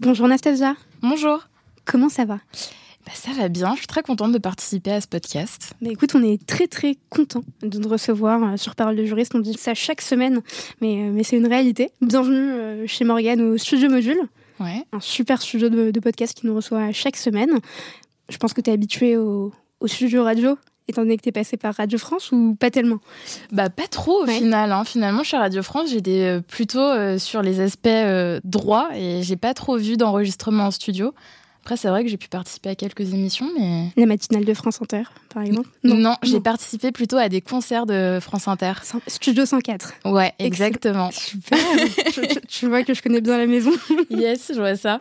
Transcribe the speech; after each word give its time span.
Bonjour 0.00 0.26
Nastasia. 0.26 0.74
Bonjour. 1.02 1.46
Comment 1.84 2.08
ça 2.08 2.24
va? 2.24 2.40
Bah, 3.06 3.12
ça 3.14 3.32
va 3.32 3.48
bien, 3.48 3.72
je 3.74 3.78
suis 3.78 3.86
très 3.86 4.02
contente 4.02 4.32
de 4.32 4.38
participer 4.38 4.90
à 4.90 5.00
ce 5.00 5.06
podcast. 5.06 5.74
Mais 5.80 5.90
écoute, 5.90 6.14
on 6.14 6.22
est 6.22 6.44
très 6.44 6.66
très 6.66 6.96
content 7.10 7.44
de 7.62 7.78
nous 7.78 7.88
recevoir 7.88 8.42
euh, 8.42 8.56
sur 8.56 8.74
Parole 8.74 8.96
de 8.96 9.04
juriste. 9.04 9.34
On 9.34 9.38
dit 9.38 9.54
ça 9.54 9.74
chaque 9.74 10.00
semaine, 10.00 10.42
mais, 10.80 11.02
euh, 11.02 11.12
mais 11.12 11.22
c'est 11.22 11.36
une 11.36 11.46
réalité. 11.46 11.90
Bienvenue 12.00 12.36
euh, 12.36 12.86
chez 12.88 13.04
Morgane 13.04 13.40
au 13.40 13.56
Studio 13.56 13.88
Module. 13.88 14.18
Ouais. 14.58 14.84
Un 14.92 15.00
super 15.00 15.40
studio 15.40 15.68
de, 15.68 16.00
podcast 16.00 16.36
qui 16.36 16.46
nous 16.46 16.56
reçoit 16.56 16.90
chaque 16.92 17.16
semaine. 17.16 17.58
Je 18.28 18.36
pense 18.38 18.52
que 18.52 18.60
tu 18.60 18.70
es 18.70 18.72
habitué 18.72 19.16
au, 19.16 19.52
studio 19.86 20.24
radio 20.24 20.56
étant 20.88 21.02
donné 21.02 21.16
que 21.16 21.22
tu 21.22 21.28
es 21.30 21.32
passé 21.32 21.56
par 21.56 21.74
Radio 21.74 21.98
France 21.98 22.32
ou 22.32 22.56
pas 22.58 22.70
tellement? 22.70 22.98
Bah 23.52 23.70
pas 23.70 23.86
trop 23.86 24.22
au 24.22 24.26
final. 24.26 24.72
Hein. 24.72 24.84
Finalement, 24.84 25.22
chez 25.22 25.36
Radio 25.36 25.62
France, 25.62 25.90
j'étais 25.90 26.40
plutôt 26.46 27.18
sur 27.18 27.42
les 27.42 27.60
aspects 27.60 27.88
droits 28.44 28.90
et 28.94 29.22
j'ai 29.22 29.36
pas 29.36 29.54
trop 29.54 29.76
vu 29.76 29.96
d'enregistrement 29.96 30.66
en 30.66 30.70
studio. 30.70 31.14
Après, 31.64 31.78
c'est 31.78 31.88
vrai 31.88 32.04
que 32.04 32.10
j'ai 32.10 32.18
pu 32.18 32.28
participer 32.28 32.68
à 32.68 32.74
quelques 32.74 33.14
émissions, 33.14 33.50
mais... 33.58 33.88
La 33.96 34.04
matinale 34.04 34.44
de 34.44 34.52
France 34.52 34.82
Inter, 34.82 35.04
par 35.32 35.42
exemple? 35.42 35.70
Non, 35.82 36.14
j'ai 36.22 36.38
participé 36.38 36.92
plutôt 36.92 37.16
à 37.16 37.30
des 37.30 37.40
concerts 37.40 37.86
de 37.86 38.18
France 38.20 38.48
Inter. 38.48 38.74
Studio 39.06 39.46
104. 39.46 39.94
Ouais, 40.04 40.34
exactement. 40.38 41.10
Super 41.10 41.56
tu, 42.48 42.68
vois 42.68 42.84
que 42.84 42.92
je 42.92 43.00
connais 43.00 43.22
bien 43.22 43.38
la 43.38 43.46
maison. 43.46 43.70
yes, 44.10 44.52
je 44.54 44.60
vois 44.60 44.76
ça. 44.76 45.00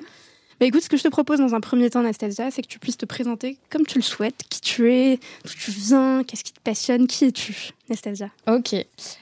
Bah 0.60 0.66
écoute, 0.66 0.82
ce 0.82 0.90
que 0.90 0.98
je 0.98 1.04
te 1.04 1.08
propose 1.08 1.40
dans 1.40 1.56
un 1.56 1.60
premier 1.60 1.90
temps, 1.90 2.00
Anastasia, 2.00 2.52
c'est 2.52 2.62
que 2.62 2.68
tu 2.68 2.80
puisses 2.80 2.98
te 2.98 3.06
présenter 3.06 3.58
comme 3.70 3.86
tu 3.86 3.98
le 3.98 4.04
souhaites, 4.04 4.44
qui 4.50 4.62
tu 4.62 4.92
es, 4.92 5.20
d'où 5.46 5.52
tu 5.52 5.72
viens, 5.72 6.24
qu'est-ce 6.24 6.44
qui 6.44 6.54
te 6.54 6.60
passionne, 6.60 7.08
qui 7.08 7.26
es-tu, 7.26 7.72
Anastasia? 7.90 8.30
Ok. 8.48 8.76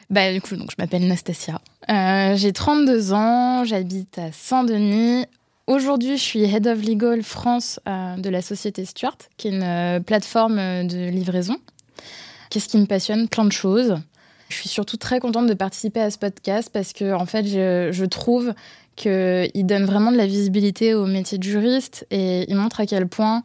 Bah 0.10 0.32
du 0.34 0.42
coup, 0.42 0.56
donc, 0.56 0.72
je 0.72 0.76
m'appelle 0.78 1.08
Nastasia. 1.08 1.62
Euh, 1.90 2.36
j'ai 2.36 2.54
32 2.54 3.14
ans, 3.14 3.64
j'habite 3.64 4.18
à 4.18 4.32
Saint-Denis, 4.32 5.26
Aujourd'hui, 5.68 6.18
je 6.18 6.22
suis 6.22 6.44
Head 6.44 6.68
of 6.68 6.84
Legal 6.84 7.24
France 7.24 7.80
euh, 7.88 8.18
de 8.18 8.30
la 8.30 8.42
société 8.42 8.84
Stuart, 8.84 9.18
qui 9.38 9.48
est 9.48 9.52
une 9.52 9.64
euh, 9.64 10.00
plateforme 10.02 10.58
de 10.86 11.10
livraison. 11.10 11.56
Qu'est-ce 12.50 12.68
qui 12.68 12.78
me 12.78 12.88
passionne? 12.88 13.30
Plein 13.30 13.46
de 13.46 13.54
choses. 13.54 13.98
Je 14.50 14.56
suis 14.56 14.68
surtout 14.68 14.98
très 14.98 15.22
contente 15.22 15.48
de 15.48 15.54
participer 15.54 16.02
à 16.02 16.12
ce 16.12 16.18
podcast 16.18 16.70
parce 16.74 16.92
que, 16.92 17.14
en 17.14 17.26
fait, 17.26 17.46
je 17.48 18.06
trouve 18.06 18.54
qu'il 18.96 19.66
donne 19.66 19.86
vraiment 19.86 20.12
de 20.12 20.18
la 20.18 20.28
visibilité 20.28 20.94
au 20.94 21.06
métier 21.06 21.38
de 21.38 21.44
juriste 21.44 22.06
et 22.12 22.50
il 22.50 22.56
montre 22.56 22.80
à 22.80 22.86
quel 22.86 23.08
point 23.08 23.44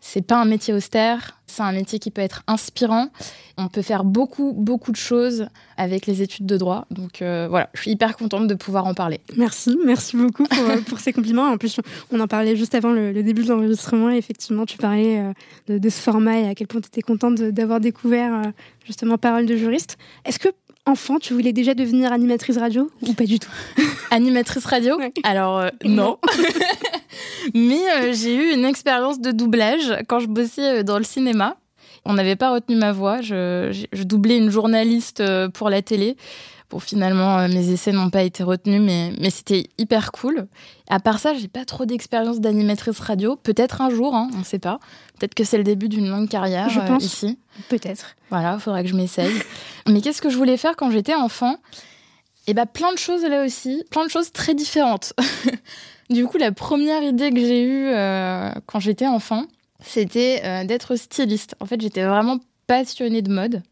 c'est 0.00 0.22
pas 0.22 0.40
un 0.40 0.44
métier 0.44 0.72
austère, 0.72 1.38
c'est 1.46 1.62
un 1.62 1.72
métier 1.72 1.98
qui 1.98 2.10
peut 2.10 2.22
être 2.22 2.42
inspirant. 2.46 3.08
On 3.56 3.68
peut 3.68 3.82
faire 3.82 4.04
beaucoup, 4.04 4.52
beaucoup 4.56 4.92
de 4.92 4.96
choses 4.96 5.48
avec 5.76 6.06
les 6.06 6.22
études 6.22 6.46
de 6.46 6.56
droit. 6.56 6.86
Donc 6.90 7.20
euh, 7.20 7.48
voilà, 7.50 7.68
je 7.74 7.82
suis 7.82 7.90
hyper 7.90 8.16
contente 8.16 8.46
de 8.46 8.54
pouvoir 8.54 8.86
en 8.86 8.94
parler. 8.94 9.20
Merci, 9.36 9.76
merci 9.84 10.16
beaucoup 10.16 10.44
pour, 10.44 10.70
euh, 10.70 10.98
ces 10.98 11.12
compliments. 11.12 11.48
En 11.48 11.58
plus, 11.58 11.80
on 12.12 12.20
en 12.20 12.28
parlait 12.28 12.54
juste 12.54 12.74
avant 12.74 12.92
le, 12.92 13.22
début 13.22 13.42
de 13.42 13.48
l'enregistrement. 13.48 14.10
effectivement, 14.10 14.66
tu 14.66 14.78
parlais 14.78 15.18
euh, 15.18 15.78
de, 15.78 15.88
ce 15.88 16.00
format 16.00 16.38
et 16.38 16.48
à 16.48 16.54
quel 16.54 16.68
point 16.68 16.80
tu 16.80 16.86
étais 16.86 17.02
contente 17.02 17.34
d'avoir 17.34 17.80
découvert 17.80 18.52
justement 18.86 19.18
Parole 19.18 19.46
de 19.46 19.56
juriste. 19.56 19.98
Est-ce 20.24 20.38
que 20.38 20.48
enfant, 20.88 21.18
tu 21.18 21.34
voulais 21.34 21.52
déjà 21.52 21.74
devenir 21.74 22.12
animatrice 22.12 22.56
radio 22.56 22.90
ou 23.02 23.12
pas 23.12 23.24
du 23.24 23.38
tout 23.38 23.50
Animatrice 24.10 24.64
radio 24.64 24.98
Alors 25.22 25.64
non. 25.84 26.18
Mais 27.54 27.80
euh, 27.96 28.12
j'ai 28.12 28.34
eu 28.34 28.54
une 28.54 28.64
expérience 28.64 29.20
de 29.20 29.30
doublage 29.30 29.94
quand 30.08 30.20
je 30.20 30.26
bossais 30.26 30.80
euh, 30.80 30.82
dans 30.82 30.98
le 30.98 31.04
cinéma. 31.04 31.56
On 32.04 32.14
n'avait 32.14 32.36
pas 32.36 32.52
retenu 32.52 32.76
ma 32.76 32.92
voix. 32.92 33.20
Je, 33.20 34.02
doublais 34.04 34.38
une 34.38 34.50
journaliste 34.50 35.20
euh, 35.20 35.48
pour 35.48 35.68
la 35.68 35.82
télé. 35.82 36.16
Bon, 36.70 36.78
finalement, 36.78 37.48
mes 37.48 37.70
essais 37.70 37.92
n'ont 37.92 38.10
pas 38.10 38.22
été 38.22 38.42
retenus, 38.42 38.82
mais, 38.82 39.12
mais 39.18 39.30
c'était 39.30 39.68
hyper 39.78 40.12
cool. 40.12 40.48
À 40.90 41.00
part 41.00 41.18
ça, 41.18 41.32
j'ai 41.34 41.48
pas 41.48 41.64
trop 41.64 41.86
d'expérience 41.86 42.40
d'animatrice 42.40 43.00
radio. 43.00 43.36
Peut-être 43.36 43.80
un 43.80 43.88
jour, 43.88 44.14
hein, 44.14 44.28
on 44.34 44.38
ne 44.40 44.44
sait 44.44 44.58
pas. 44.58 44.78
Peut-être 45.18 45.34
que 45.34 45.44
c'est 45.44 45.56
le 45.56 45.64
début 45.64 45.88
d'une 45.88 46.08
longue 46.08 46.28
carrière 46.28 46.68
je 46.68 46.80
pense. 46.80 47.02
ici. 47.02 47.38
Peut-être. 47.70 48.16
Voilà, 48.28 48.54
il 48.54 48.60
faudrait 48.60 48.82
que 48.82 48.90
je 48.90 48.96
m'essaye. 48.96 49.32
mais 49.88 50.02
qu'est-ce 50.02 50.20
que 50.20 50.28
je 50.28 50.36
voulais 50.36 50.58
faire 50.58 50.76
quand 50.76 50.90
j'étais 50.90 51.14
enfant? 51.14 51.56
Eh 52.46 52.54
bien, 52.54 52.66
plein 52.66 52.92
de 52.92 52.98
choses 52.98 53.24
là 53.24 53.44
aussi, 53.44 53.84
plein 53.90 54.04
de 54.04 54.10
choses 54.10 54.32
très 54.32 54.54
différentes. 54.54 55.14
Du 56.10 56.24
coup, 56.24 56.38
la 56.38 56.52
première 56.52 57.02
idée 57.02 57.30
que 57.30 57.38
j'ai 57.38 57.62
eue 57.62 57.88
euh, 57.88 58.50
quand 58.64 58.80
j'étais 58.80 59.06
enfant, 59.06 59.44
c'était 59.80 60.40
euh, 60.42 60.64
d'être 60.64 60.96
styliste. 60.96 61.54
En 61.60 61.66
fait, 61.66 61.80
j'étais 61.80 62.02
vraiment 62.02 62.38
passionnée 62.66 63.20
de 63.20 63.30
mode. 63.30 63.62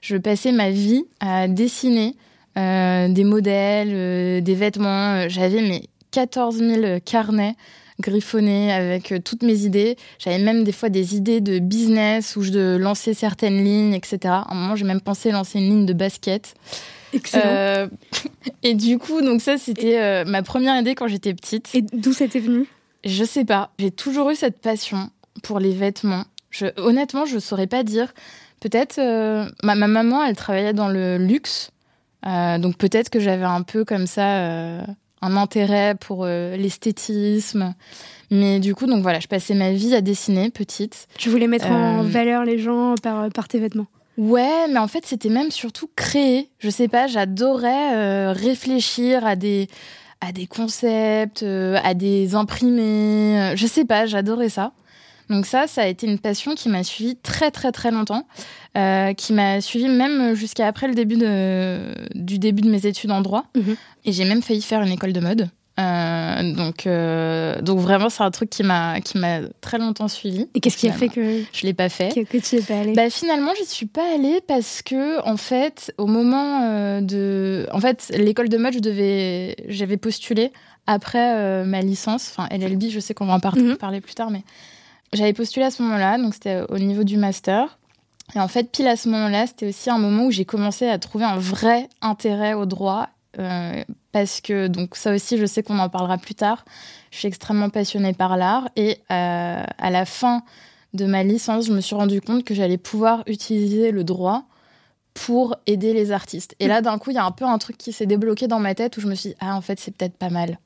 Je 0.00 0.16
passais 0.16 0.50
ma 0.50 0.70
vie 0.70 1.04
à 1.20 1.46
dessiner 1.46 2.08
euh, 2.08 2.25
des 2.56 3.24
modèles, 3.24 4.42
des 4.42 4.54
vêtements. 4.54 5.28
J'avais 5.28 5.62
mes 5.62 5.82
14 6.10 6.56
000 6.56 7.00
carnets 7.04 7.54
griffonnés 8.00 8.72
avec 8.72 9.14
toutes 9.24 9.42
mes 9.42 9.64
idées. 9.64 9.96
J'avais 10.18 10.38
même 10.38 10.64
des 10.64 10.72
fois 10.72 10.88
des 10.88 11.16
idées 11.16 11.40
de 11.40 11.58
business 11.58 12.36
où 12.36 12.42
je 12.42 12.76
lançais 12.76 13.14
certaines 13.14 13.62
lignes, 13.64 13.94
etc. 13.94 14.18
À 14.24 14.46
un 14.50 14.54
moment, 14.54 14.76
j'ai 14.76 14.84
même 14.84 15.00
pensé 15.00 15.30
lancer 15.30 15.58
une 15.58 15.68
ligne 15.68 15.86
de 15.86 15.92
basket. 15.92 16.54
Excellent. 17.12 17.44
Euh, 17.46 17.88
et 18.62 18.74
du 18.74 18.98
coup, 18.98 19.22
donc 19.22 19.40
ça, 19.40 19.58
c'était 19.58 20.00
euh, 20.00 20.24
ma 20.24 20.42
première 20.42 20.78
idée 20.78 20.94
quand 20.94 21.08
j'étais 21.08 21.34
petite. 21.34 21.74
Et 21.74 21.82
d'où 21.82 22.12
c'était 22.12 22.40
venu? 22.40 22.66
Je 23.04 23.24
sais 23.24 23.44
pas. 23.44 23.70
J'ai 23.78 23.90
toujours 23.90 24.30
eu 24.30 24.36
cette 24.36 24.60
passion 24.60 25.10
pour 25.42 25.60
les 25.60 25.72
vêtements. 25.72 26.24
Je, 26.50 26.66
honnêtement, 26.76 27.24
je 27.24 27.38
saurais 27.38 27.66
pas 27.66 27.82
dire. 27.82 28.12
Peut-être, 28.60 28.98
euh, 28.98 29.48
ma, 29.62 29.74
maman, 29.74 30.24
elle 30.24 30.36
travaillait 30.36 30.72
dans 30.72 30.88
le 30.88 31.18
luxe. 31.18 31.70
Donc 32.22 32.76
peut-être 32.76 33.10
que 33.10 33.20
j'avais 33.20 33.44
un 33.44 33.62
peu 33.62 33.84
comme 33.84 34.06
ça 34.06 34.82
un 35.22 35.36
intérêt 35.36 35.94
pour 35.94 36.26
l'esthétisme. 36.26 37.74
Mais 38.30 38.58
du 38.58 38.74
coup, 38.74 38.86
donc 38.86 39.02
voilà, 39.02 39.20
je 39.20 39.28
passais 39.28 39.54
ma 39.54 39.72
vie 39.72 39.94
à 39.94 40.00
dessiner 40.00 40.50
petite. 40.50 41.06
Tu 41.18 41.28
voulais 41.28 41.46
mettre 41.46 41.70
en 41.70 42.02
valeur 42.02 42.44
les 42.44 42.58
gens 42.58 42.94
par, 43.02 43.28
par 43.30 43.48
tes 43.48 43.58
vêtements 43.58 43.86
Ouais, 44.18 44.66
mais 44.68 44.78
en 44.78 44.88
fait, 44.88 45.04
c'était 45.04 45.28
même 45.28 45.50
surtout 45.50 45.90
créer. 45.94 46.48
Je 46.58 46.70
sais 46.70 46.88
pas, 46.88 47.06
j'adorais 47.06 47.94
euh, 47.94 48.32
réfléchir 48.32 49.26
à 49.26 49.36
des, 49.36 49.68
à 50.22 50.32
des 50.32 50.46
concepts, 50.46 51.42
euh, 51.42 51.78
à 51.84 51.92
des 51.92 52.34
imprimés. 52.34 53.40
Euh, 53.40 53.56
je 53.56 53.66
sais 53.66 53.84
pas, 53.84 54.06
j'adorais 54.06 54.48
ça. 54.48 54.72
Donc 55.30 55.46
ça, 55.46 55.66
ça 55.66 55.82
a 55.82 55.86
été 55.86 56.06
une 56.06 56.18
passion 56.18 56.54
qui 56.54 56.68
m'a 56.68 56.84
suivi 56.84 57.16
très 57.16 57.50
très 57.50 57.72
très 57.72 57.90
longtemps, 57.90 58.26
euh, 58.76 59.12
qui 59.12 59.32
m'a 59.32 59.60
suivi 59.60 59.88
même 59.88 60.34
jusqu'à 60.34 60.66
après 60.66 60.88
le 60.88 60.94
début 60.94 61.16
de, 61.16 61.94
du 62.14 62.38
début 62.38 62.62
de 62.62 62.70
mes 62.70 62.86
études 62.86 63.10
en 63.10 63.20
droit. 63.20 63.44
Mhm. 63.56 63.76
Et 64.04 64.12
j'ai 64.12 64.24
même 64.24 64.42
failli 64.42 64.62
faire 64.62 64.82
une 64.82 64.92
école 64.92 65.12
de 65.12 65.20
mode. 65.20 65.50
Euh, 65.78 66.54
donc, 66.54 66.86
euh, 66.86 67.60
donc 67.60 67.80
vraiment, 67.80 68.08
c'est 68.08 68.22
un 68.22 68.30
truc 68.30 68.48
qui 68.48 68.62
m'a 68.62 69.00
qui 69.00 69.18
m'a 69.18 69.40
très 69.60 69.78
longtemps 69.78 70.08
suivi. 70.08 70.48
Et 70.54 70.60
qu'est-ce 70.60 70.78
qui 70.78 70.88
a 70.88 70.92
fait 70.92 71.08
que 71.08 71.42
je 71.52 71.66
l'ai 71.66 71.74
pas 71.74 71.88
fait 71.88 72.08
Que, 72.24 72.38
tu 72.38 72.56
es 72.56 72.62
pas 72.62 72.80
allée? 72.80 72.94
Bah 72.94 73.10
finalement, 73.10 73.50
j'y 73.58 73.66
suis 73.66 73.86
pas 73.86 74.14
allée 74.14 74.40
parce 74.46 74.80
que 74.82 75.22
en 75.26 75.36
fait, 75.36 75.92
au 75.98 76.06
moment 76.06 76.62
euh, 76.62 77.00
de, 77.02 77.66
en 77.72 77.80
fait, 77.80 78.10
l'école 78.16 78.48
de 78.48 78.56
mode, 78.56 78.74
je 78.74 78.78
devais, 78.78 79.56
j'avais 79.68 79.98
postulé 79.98 80.50
après 80.86 81.64
ma 81.64 81.82
licence, 81.82 82.32
enfin 82.34 82.48
LLB. 82.56 82.84
Je 82.90 83.00
sais 83.00 83.12
qu'on 83.12 83.26
va 83.26 83.34
en 83.34 83.40
mhm. 83.56 83.76
parler 83.76 84.00
plus 84.00 84.14
tard, 84.14 84.30
mais 84.30 84.42
j'avais 85.12 85.32
postulé 85.32 85.66
à 85.66 85.70
ce 85.70 85.82
moment-là, 85.82 86.18
donc 86.18 86.34
c'était 86.34 86.62
au 86.68 86.78
niveau 86.78 87.04
du 87.04 87.16
master. 87.16 87.78
Et 88.34 88.40
en 88.40 88.48
fait, 88.48 88.70
pile 88.70 88.88
à 88.88 88.96
ce 88.96 89.08
moment-là, 89.08 89.46
c'était 89.46 89.68
aussi 89.68 89.88
un 89.88 89.98
moment 89.98 90.26
où 90.26 90.30
j'ai 90.30 90.44
commencé 90.44 90.88
à 90.88 90.98
trouver 90.98 91.24
un 91.24 91.38
vrai 91.38 91.88
intérêt 92.00 92.54
au 92.54 92.66
droit 92.66 93.08
euh, 93.38 93.84
parce 94.12 94.40
que, 94.40 94.66
donc 94.66 94.96
ça 94.96 95.12
aussi, 95.12 95.38
je 95.38 95.46
sais 95.46 95.62
qu'on 95.62 95.78
en 95.78 95.88
parlera 95.88 96.18
plus 96.18 96.34
tard, 96.34 96.64
je 97.10 97.18
suis 97.18 97.28
extrêmement 97.28 97.70
passionnée 97.70 98.14
par 98.14 98.36
l'art 98.36 98.68
et 98.76 98.98
euh, 99.12 99.62
à 99.78 99.90
la 99.90 100.04
fin 100.04 100.42
de 100.94 101.04
ma 101.04 101.22
licence, 101.22 101.66
je 101.66 101.72
me 101.72 101.80
suis 101.80 101.94
rendu 101.94 102.20
compte 102.20 102.44
que 102.44 102.54
j'allais 102.54 102.78
pouvoir 102.78 103.22
utiliser 103.26 103.90
le 103.90 104.04
droit 104.04 104.44
pour 105.14 105.56
aider 105.66 105.92
les 105.92 106.12
artistes. 106.12 106.54
Et 106.60 106.66
là, 106.66 106.82
d'un 106.82 106.98
coup, 106.98 107.10
il 107.10 107.14
y 107.14 107.18
a 107.18 107.24
un 107.24 107.30
peu 107.30 107.44
un 107.44 107.58
truc 107.58 107.78
qui 107.78 107.92
s'est 107.92 108.06
débloqué 108.06 108.48
dans 108.48 108.58
ma 108.58 108.74
tête 108.74 108.96
où 108.96 109.00
je 109.00 109.06
me 109.06 109.14
suis 109.14 109.30
dit, 109.30 109.36
ah, 109.40 109.56
en 109.56 109.60
fait, 109.60 109.78
c'est 109.80 109.94
peut-être 109.96 110.16
pas 110.16 110.30
mal. 110.30 110.58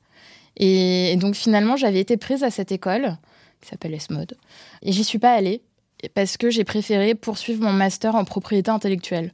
Et, 0.57 1.15
donc, 1.17 1.35
finalement, 1.35 1.77
j'avais 1.77 1.99
été 1.99 2.17
prise 2.17 2.43
à 2.43 2.51
cette 2.51 2.71
école 2.71 3.17
qui 3.61 3.69
s'appelle 3.69 3.93
ESMOD. 3.93 4.35
Et 4.81 4.91
j'y 4.91 5.03
suis 5.03 5.19
pas 5.19 5.33
allée 5.33 5.61
parce 6.13 6.37
que 6.37 6.49
j'ai 6.49 6.63
préféré 6.63 7.15
poursuivre 7.15 7.63
mon 7.63 7.73
master 7.73 8.15
en 8.15 8.25
propriété 8.25 8.71
intellectuelle. 8.71 9.31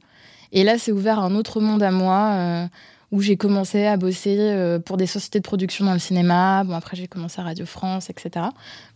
Et 0.52 0.64
là, 0.64 0.78
c'est 0.78 0.92
ouvert 0.92 1.18
un 1.18 1.34
autre 1.34 1.60
monde 1.60 1.82
à 1.82 1.90
moi. 1.90 2.30
Euh, 2.32 2.66
où 3.10 3.22
j'ai 3.22 3.38
commencé 3.38 3.86
à 3.86 3.96
bosser 3.96 4.36
euh, 4.38 4.78
pour 4.78 4.98
des 4.98 5.06
sociétés 5.06 5.38
de 5.38 5.44
production 5.44 5.86
dans 5.86 5.94
le 5.94 5.98
cinéma. 5.98 6.62
Bon, 6.64 6.74
après, 6.74 6.94
j'ai 6.94 7.08
commencé 7.08 7.40
à 7.40 7.44
Radio 7.44 7.64
France, 7.64 8.10
etc. 8.10 8.44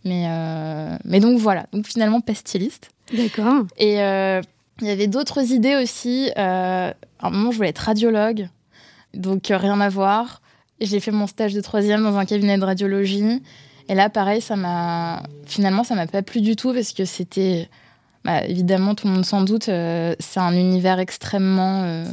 Mais, 0.05 0.27
euh, 0.29 0.95
mais 1.03 1.19
donc 1.19 1.39
voilà. 1.39 1.65
Donc 1.73 1.87
finalement, 1.87 2.21
pas 2.21 2.35
styliste. 2.35 2.91
D'accord. 3.11 3.63
Et 3.79 3.93
il 3.95 4.87
y 4.87 4.91
avait 4.91 5.07
d'autres 5.07 5.51
idées 5.51 5.75
aussi. 5.81 6.29
à 6.35 6.93
un 7.21 7.29
moment, 7.31 7.49
je 7.49 7.57
voulais 7.57 7.69
être 7.69 7.79
radiologue. 7.79 8.49
Donc 9.15 9.47
rien 9.49 9.81
à 9.81 9.89
voir. 9.89 10.43
J'ai 10.79 10.99
fait 10.99 11.09
mon 11.09 11.25
stage 11.25 11.55
de 11.55 11.61
troisième 11.61 12.03
dans 12.03 12.17
un 12.17 12.25
cabinet 12.25 12.59
de 12.59 12.65
radiologie. 12.65 13.41
Et 13.89 13.95
là, 13.95 14.09
pareil, 14.09 14.41
ça 14.41 14.55
m'a. 14.55 15.23
Finalement, 15.45 15.83
ça 15.83 15.95
m'a 15.95 16.07
pas 16.07 16.21
plu 16.21 16.41
du 16.41 16.55
tout 16.55 16.73
parce 16.73 16.93
que 16.93 17.05
c'était. 17.05 17.69
Bah, 18.23 18.45
évidemment, 18.45 18.95
tout 18.95 19.07
le 19.07 19.13
monde 19.13 19.25
s'en 19.25 19.41
doute, 19.41 19.65
c'est 19.65 20.39
un 20.39 20.53
univers 20.53 20.99
extrêmement 20.99 22.05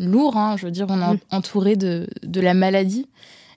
lourd. 0.00 0.36
Hein, 0.36 0.56
je 0.56 0.66
veux 0.66 0.72
dire, 0.72 0.86
on 0.88 1.00
est 1.00 1.14
mm. 1.14 1.18
entouré 1.30 1.76
de, 1.76 2.08
de 2.22 2.40
la 2.40 2.54
maladie. 2.54 3.06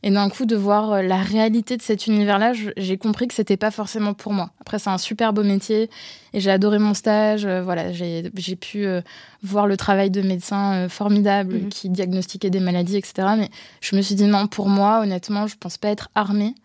Et 0.03 0.09
d'un 0.09 0.29
coup, 0.29 0.45
de 0.45 0.55
voir 0.55 0.91
euh, 0.91 1.01
la 1.03 1.17
réalité 1.17 1.77
de 1.77 1.81
cet 1.81 2.07
univers-là, 2.07 2.53
j'ai 2.75 2.97
compris 2.97 3.27
que 3.27 3.35
c'était 3.35 3.57
pas 3.57 3.69
forcément 3.69 4.13
pour 4.13 4.33
moi. 4.33 4.49
Après, 4.59 4.79
c'est 4.79 4.89
un 4.89 4.97
super 4.97 5.31
beau 5.31 5.43
métier 5.43 5.89
et 6.33 6.39
j'ai 6.39 6.49
adoré 6.49 6.79
mon 6.79 6.95
stage. 6.95 7.45
Euh, 7.45 7.61
voilà, 7.61 7.91
j'ai 7.91 8.55
pu 8.55 8.85
euh, 8.85 9.01
voir 9.43 9.67
le 9.67 9.77
travail 9.77 10.09
de 10.09 10.21
médecins 10.21 10.89
formidables 10.89 11.55
mm-hmm. 11.55 11.69
qui 11.69 11.89
diagnostiquaient 11.89 12.49
des 12.49 12.59
maladies, 12.59 12.97
etc. 12.97 13.27
Mais 13.37 13.49
je 13.79 13.95
me 13.95 14.01
suis 14.01 14.15
dit 14.15 14.25
non, 14.25 14.47
pour 14.47 14.69
moi, 14.69 15.01
honnêtement, 15.01 15.45
je 15.45 15.55
pense 15.55 15.77
pas 15.77 15.89
être 15.89 16.09
armée 16.15 16.55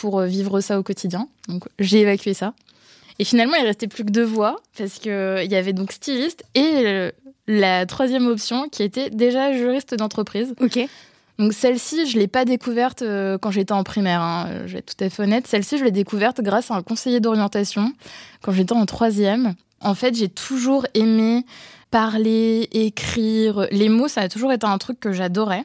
pour 0.00 0.20
vivre 0.22 0.60
ça 0.60 0.78
au 0.78 0.82
quotidien. 0.82 1.28
Donc, 1.48 1.64
j'ai 1.78 2.00
évacué 2.00 2.34
ça. 2.34 2.54
Et 3.18 3.24
finalement, 3.24 3.56
il 3.56 3.64
restait 3.64 3.88
plus 3.88 4.04
que 4.04 4.10
deux 4.10 4.24
voies 4.24 4.56
parce 4.76 4.98
que 4.98 5.44
il 5.44 5.50
y 5.50 5.56
avait 5.56 5.72
donc 5.72 5.92
styliste 5.92 6.44
et 6.54 7.10
la 7.48 7.86
troisième 7.86 8.26
option 8.28 8.68
qui 8.68 8.82
était 8.82 9.10
déjà 9.10 9.52
juriste 9.52 9.94
d'entreprise. 9.94 10.54
Ok. 10.60 10.78
Donc 11.38 11.52
celle-ci, 11.52 12.06
je 12.06 12.18
l'ai 12.18 12.26
pas 12.26 12.44
découverte 12.44 13.02
euh, 13.02 13.38
quand 13.38 13.50
j'étais 13.50 13.72
en 13.72 13.84
primaire. 13.84 14.20
Hein, 14.20 14.66
je 14.66 14.72
vais 14.72 14.78
être 14.80 14.96
tout 14.96 15.04
à 15.04 15.08
fait 15.08 15.22
honnête. 15.22 15.46
Celle-ci, 15.46 15.78
je 15.78 15.84
l'ai 15.84 15.92
découverte 15.92 16.40
grâce 16.40 16.70
à 16.70 16.74
un 16.74 16.82
conseiller 16.82 17.20
d'orientation 17.20 17.92
quand 18.42 18.52
j'étais 18.52 18.72
en 18.72 18.86
troisième. 18.86 19.54
En 19.80 19.94
fait, 19.94 20.16
j'ai 20.16 20.28
toujours 20.28 20.86
aimé 20.94 21.44
parler, 21.90 22.68
écrire. 22.72 23.68
Les 23.70 23.88
mots, 23.88 24.08
ça 24.08 24.22
a 24.22 24.28
toujours 24.28 24.52
été 24.52 24.66
un 24.66 24.78
truc 24.78 24.98
que 24.98 25.12
j'adorais. 25.12 25.64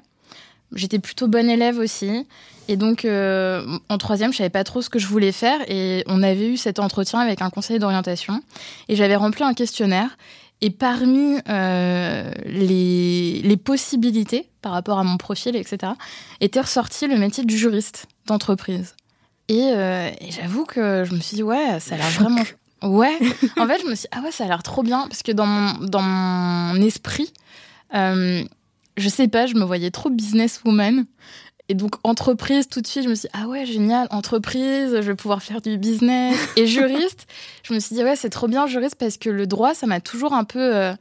J'étais 0.76 1.00
plutôt 1.00 1.28
bonne 1.28 1.50
élève 1.50 1.78
aussi. 1.78 2.26
Et 2.68 2.78
donc, 2.78 3.06
euh, 3.06 3.66
en 3.90 3.98
troisième, 3.98 4.32
je 4.32 4.38
savais 4.38 4.50
pas 4.50 4.64
trop 4.64 4.82
ce 4.82 4.90
que 4.90 5.00
je 5.00 5.08
voulais 5.08 5.32
faire. 5.32 5.60
Et 5.68 6.04
on 6.08 6.24
avait 6.24 6.48
eu 6.48 6.58
cet 6.58 6.80
entretien 6.80 7.20
avec 7.20 7.42
un 7.42 7.50
conseiller 7.50 7.80
d'orientation. 7.80 8.42
Et 8.88 8.96
j'avais 8.96 9.16
rempli 9.16 9.44
un 9.44 9.54
questionnaire. 9.54 10.18
Et 10.62 10.70
parmi 10.70 11.40
euh, 11.50 12.32
les, 12.46 13.42
les, 13.44 13.58
possibilités 13.58 14.50
par 14.62 14.72
rapport 14.72 14.98
à 14.98 15.04
mon 15.04 15.18
profil, 15.18 15.58
etc., 15.58 15.92
était 16.40 16.62
ressorti 16.62 17.08
le 17.08 17.18
métier 17.18 17.44
du 17.44 17.58
juriste 17.58 18.06
d'entreprise. 18.28 18.96
Et, 19.50 19.72
euh, 19.74 20.10
et 20.22 20.32
j'avoue 20.32 20.64
que 20.64 21.04
je 21.04 21.14
me 21.14 21.20
suis 21.20 21.36
dit, 21.36 21.44
ouais, 21.44 21.82
ça 21.82 21.96
a 21.96 21.98
l'air 21.98 22.10
vraiment. 22.12 22.44
Ouais, 22.82 23.18
en 23.58 23.68
fait, 23.68 23.82
je 23.82 23.88
me 23.88 23.96
suis 23.96 24.04
dit, 24.04 24.08
ah 24.12 24.22
ouais, 24.22 24.32
ça 24.32 24.46
a 24.46 24.48
l'air 24.48 24.64
trop 24.64 24.84
bien. 24.84 25.08
Parce 25.10 25.22
que 25.22 25.34
dans 25.34 25.46
mon, 25.46 25.86
dans 25.86 26.02
mon 26.02 26.82
esprit, 26.82 27.34
je 28.98 29.10
sais 29.10 29.28
pas, 29.28 29.46
je 29.46 29.56
me 29.56 29.64
voyais 29.64 29.92
trop 29.92 30.10
businesswoman. 30.10 31.06
Et 31.70 31.76
donc, 31.76 31.96
entreprise, 32.04 32.68
tout 32.68 32.82
de 32.82 32.88
suite, 32.88 33.06
je 33.06 33.10
me 33.10 33.16
suis 33.16 33.30
dit, 33.30 33.40
ah 33.42 33.48
ouais, 33.48 33.66
génial, 33.66 34.08
entreprise, 34.12 34.96
je 34.96 35.08
vais 35.08 35.16
pouvoir 35.16 35.42
faire 35.42 35.62
du 35.62 35.78
business. 35.78 36.38
Et 36.58 36.68
juriste, 36.68 37.26
je 37.64 37.74
me 37.74 37.80
suis 37.80 37.96
dit, 37.96 38.04
ouais, 38.04 38.18
c'est 38.18 38.30
trop 38.30 38.48
bien, 38.48 38.68
juriste, 38.68 38.96
parce 39.00 39.18
que 39.18 39.30
le 39.30 39.48
droit, 39.48 39.74
ça 39.74 39.88
m'a 39.88 40.02
toujours 40.02 40.34
un 40.34 40.44
peu 40.44 40.60
euh, 40.60 40.94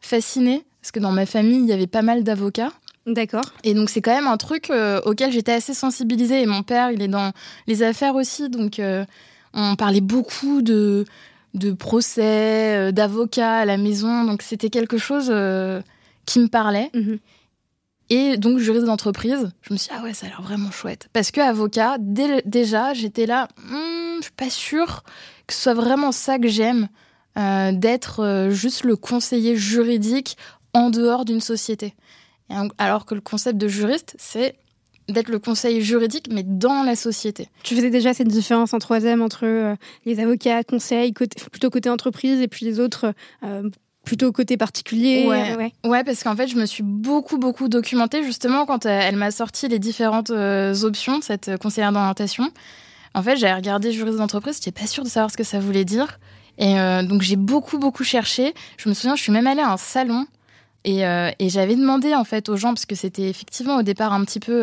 fascinée. 0.00 0.64
Parce 0.80 0.92
que 0.92 1.00
dans 1.00 1.12
ma 1.12 1.26
famille, 1.26 1.58
il 1.58 1.66
y 1.66 1.72
avait 1.72 1.86
pas 1.86 2.02
mal 2.02 2.24
d'avocats. 2.24 2.72
D'accord. 3.06 3.44
Et 3.64 3.74
donc, 3.74 3.90
c'est 3.90 4.00
quand 4.00 4.14
même 4.14 4.26
un 4.26 4.38
truc 4.38 4.70
euh, 4.70 5.00
auquel 5.04 5.30
j'étais 5.30 5.52
assez 5.52 5.74
sensibilisée. 5.74 6.40
Et 6.40 6.46
mon 6.46 6.62
père, 6.62 6.90
il 6.90 7.02
est 7.02 7.08
dans 7.08 7.32
les 7.66 7.82
affaires 7.82 8.14
aussi. 8.14 8.48
Donc, 8.48 8.78
euh, 8.78 9.04
on 9.52 9.76
parlait 9.76 10.00
beaucoup 10.00 10.62
de, 10.62 11.04
de 11.52 11.72
procès, 11.72 12.92
d'avocats 12.92 13.58
à 13.58 13.64
la 13.66 13.76
maison. 13.76 14.24
Donc, 14.24 14.40
c'était 14.40 14.70
quelque 14.70 14.96
chose 14.96 15.30
qui 16.28 16.40
me 16.40 16.48
parlait. 16.48 16.90
Mhm. 16.94 17.18
Et 18.10 18.36
donc, 18.36 18.58
juriste 18.58 18.86
d'entreprise, 18.86 19.50
je 19.62 19.72
me 19.72 19.78
suis 19.78 19.88
dit, 19.88 19.94
ah 19.98 20.02
ouais, 20.02 20.14
ça 20.14 20.26
a 20.26 20.28
l'air 20.30 20.42
vraiment 20.42 20.70
chouette. 20.70 21.08
Parce 21.12 21.30
que 21.30 21.40
avocat, 21.40 21.96
déjà, 21.98 22.94
j'étais 22.94 23.26
là, 23.26 23.48
hmm, 23.56 24.18
je 24.18 24.22
suis 24.22 24.32
pas 24.32 24.50
sûre 24.50 25.02
que 25.46 25.54
ce 25.54 25.62
soit 25.62 25.74
vraiment 25.74 26.12
ça 26.12 26.38
que 26.38 26.48
j'aime, 26.48 26.88
euh, 27.38 27.72
d'être 27.72 28.20
euh, 28.20 28.50
juste 28.50 28.84
le 28.84 28.96
conseiller 28.96 29.56
juridique 29.56 30.36
en 30.74 30.90
dehors 30.90 31.24
d'une 31.24 31.40
société. 31.40 31.94
alors 32.78 33.04
que 33.04 33.14
le 33.14 33.20
concept 33.20 33.58
de 33.58 33.68
juriste, 33.68 34.14
c'est 34.18 34.56
d'être 35.08 35.28
le 35.28 35.38
conseiller 35.38 35.80
juridique, 35.80 36.28
mais 36.30 36.42
dans 36.42 36.82
la 36.82 36.96
société. 36.96 37.48
Tu 37.62 37.74
faisais 37.74 37.90
déjà 37.90 38.12
cette 38.12 38.28
différence 38.28 38.74
en 38.74 38.78
troisième 38.78 39.22
entre 39.22 39.44
euh, 39.44 39.76
les 40.04 40.20
avocats, 40.20 40.64
conseils, 40.64 41.12
plutôt 41.12 41.70
côté 41.70 41.88
entreprise, 41.90 42.40
et 42.40 42.48
puis 42.48 42.66
les 42.66 42.80
autres 42.80 43.14
plutôt 44.08 44.32
côté 44.32 44.56
particulier. 44.56 45.26
Ouais, 45.26 45.70
ouais. 45.84 46.02
parce 46.02 46.24
qu'en 46.24 46.34
fait, 46.34 46.48
je 46.48 46.56
me 46.56 46.64
suis 46.64 46.82
beaucoup, 46.82 47.36
beaucoup 47.36 47.68
documentée 47.68 48.24
justement 48.24 48.64
quand 48.64 48.86
euh, 48.86 49.00
elle 49.02 49.16
m'a 49.16 49.30
sorti 49.30 49.68
les 49.68 49.78
différentes 49.78 50.30
euh, 50.30 50.74
options, 50.82 51.20
cette 51.20 51.58
conseillère 51.58 51.92
d'orientation. 51.92 52.50
En 53.14 53.22
fait, 53.22 53.36
j'avais 53.36 53.52
regardé 53.52 53.92
juriste 53.92 54.16
d'entreprise, 54.16 54.56
j'étais 54.56 54.72
pas 54.72 54.86
sûre 54.86 55.04
de 55.04 55.10
savoir 55.10 55.30
ce 55.30 55.36
que 55.36 55.44
ça 55.44 55.60
voulait 55.60 55.84
dire. 55.84 56.18
Et 56.56 56.80
euh, 56.80 57.02
donc, 57.02 57.20
j'ai 57.20 57.36
beaucoup, 57.36 57.78
beaucoup 57.78 58.02
cherché. 58.02 58.54
Je 58.78 58.88
me 58.88 58.94
souviens, 58.94 59.14
je 59.14 59.22
suis 59.22 59.32
même 59.32 59.46
allée 59.46 59.60
à 59.60 59.72
un 59.72 59.76
salon 59.76 60.26
et, 60.84 61.02
et 61.02 61.48
j'avais 61.50 61.76
demandé 61.76 62.14
en 62.14 62.24
fait 62.24 62.48
aux 62.48 62.56
gens, 62.56 62.68
parce 62.68 62.86
que 62.86 62.94
c'était 62.94 63.28
effectivement 63.28 63.76
au 63.76 63.82
départ 63.82 64.14
un 64.14 64.24
petit 64.24 64.40
peu 64.40 64.62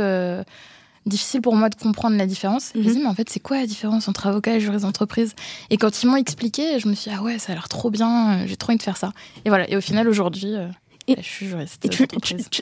difficile 1.05 1.41
pour 1.41 1.55
moi 1.55 1.69
de 1.69 1.75
comprendre 1.75 2.17
la 2.17 2.25
différence. 2.25 2.71
Je 2.75 2.79
me 2.79 2.93
mhm. 2.93 2.99
mais 3.01 3.05
en 3.05 3.13
fait, 3.13 3.29
c'est 3.29 3.39
quoi 3.39 3.57
la 3.57 3.67
différence 3.67 4.07
entre 4.07 4.27
avocat 4.27 4.55
et 4.55 4.59
juriste 4.59 4.83
d'entreprise? 4.83 5.35
Et 5.69 5.77
quand 5.77 6.03
ils 6.03 6.07
m'ont 6.07 6.15
expliqué, 6.15 6.79
je 6.79 6.87
me 6.87 6.95
suis 6.95 7.11
dit, 7.11 7.17
ah 7.17 7.23
ouais, 7.23 7.37
ça 7.39 7.51
a 7.51 7.55
l'air 7.55 7.69
trop 7.69 7.89
bien, 7.89 8.33
euh, 8.33 8.43
j'ai 8.47 8.57
trop 8.57 8.71
envie 8.71 8.77
de 8.77 8.83
faire 8.83 8.97
ça. 8.97 9.11
Et 9.45 9.49
voilà, 9.49 9.69
et 9.69 9.77
au 9.77 9.81
final, 9.81 10.07
aujourd'hui, 10.07 10.55
euh, 10.55 10.67
bah, 11.07 11.15
je 11.17 11.27
suis 11.27 11.47
juriste. 11.47 11.87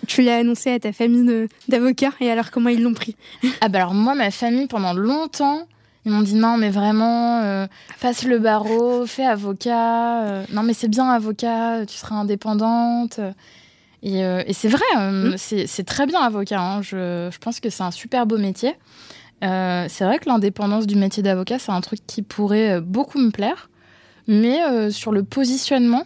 Tu, 0.07 0.21
l'as 0.21 0.37
annoncé 0.37 0.71
à 0.71 0.79
ta 0.79 0.91
famille 0.91 1.47
d'avocats, 1.69 2.13
et 2.19 2.29
alors 2.29 2.51
comment 2.51 2.69
ils 2.69 2.81
l'ont 2.81 2.93
pris? 2.93 3.15
Ah 3.61 3.69
bah 3.69 3.79
alors 3.79 3.93
moi, 3.93 4.15
ma 4.15 4.31
famille, 4.31 4.67
pendant 4.67 4.93
longtemps, 4.93 5.65
ils 6.05 6.11
m'ont 6.11 6.21
dit 6.21 6.35
non, 6.35 6.57
mais 6.57 6.69
vraiment, 6.69 7.41
euh, 7.41 7.67
passe 8.01 8.25
le 8.25 8.39
barreau, 8.39 9.05
fais 9.05 9.25
avocat. 9.25 10.45
non, 10.51 10.63
mais 10.63 10.73
c'est 10.73 10.89
bien 10.89 11.09
avocat, 11.09 11.85
tu 11.85 11.95
seras 11.95 12.15
indépendante. 12.15 13.21
Euh, 14.05 14.43
et, 14.45 14.53
c'est 14.53 14.67
vrai, 14.67 14.83
euh, 14.97 15.33
mmh. 15.33 15.37
c'est 15.37 15.83
très 15.85 16.05
bien 16.05 16.19
avocat. 16.19 16.59
Hein. 16.59 16.81
Je, 16.81 17.35
pense 17.39 17.59
que 17.59 17.69
c'est 17.69 17.83
un 17.83 17.91
super 17.91 18.25
beau 18.25 18.37
métier. 18.37 18.75
Euh, 19.43 19.85
c'est 19.89 20.05
vrai 20.05 20.19
que 20.19 20.29
l'indépendance 20.29 20.87
du 20.87 20.95
métier 20.95 21.23
d'avocat, 21.23 21.59
c'est 21.59 21.71
un 21.71 21.81
truc 21.81 21.99
qui 22.05 22.21
pourrait 22.21 22.81
beaucoup 22.81 23.19
me 23.19 23.31
plaire. 23.31 23.69
Mais 24.27 24.91
sur 24.91 25.11
le 25.11 25.23
positionnement, 25.23 26.05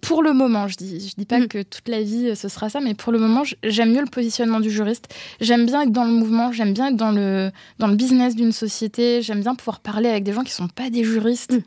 pour 0.00 0.22
le 0.22 0.32
moment, 0.32 0.66
je 0.66 0.76
dis, 0.76 1.08
je 1.08 1.14
dis 1.16 1.26
pas 1.26 1.38
mm. 1.38 1.48
que 1.48 1.62
toute 1.62 1.88
la 1.88 2.02
vie 2.02 2.34
ce 2.34 2.48
sera 2.48 2.68
ça, 2.68 2.80
mais 2.80 2.94
pour 2.94 3.12
le 3.12 3.20
moment, 3.20 3.42
j'aime 3.62 3.92
mieux 3.92 4.00
le 4.00 4.10
positionnement 4.10 4.58
du 4.58 4.70
juriste. 4.70 5.14
J'aime 5.40 5.64
bien 5.64 5.82
être 5.82 5.92
dans 5.92 6.04
le 6.04 6.12
mouvement, 6.12 6.50
j'aime 6.50 6.72
bien 6.72 6.88
être 6.88 6.96
dans 6.96 7.12
le, 7.12 7.52
dans 7.78 7.86
le 7.86 7.94
business 7.94 8.34
d'une 8.34 8.52
société, 8.52 9.22
j'aime 9.22 9.40
bien 9.40 9.54
pouvoir 9.54 9.78
parler 9.78 10.08
avec 10.08 10.24
des 10.24 10.32
gens 10.32 10.42
qui 10.42 10.52
sont 10.52 10.68
pas 10.68 10.90
des 10.90 11.04
juristes. 11.04 11.52
Mm. 11.52 11.62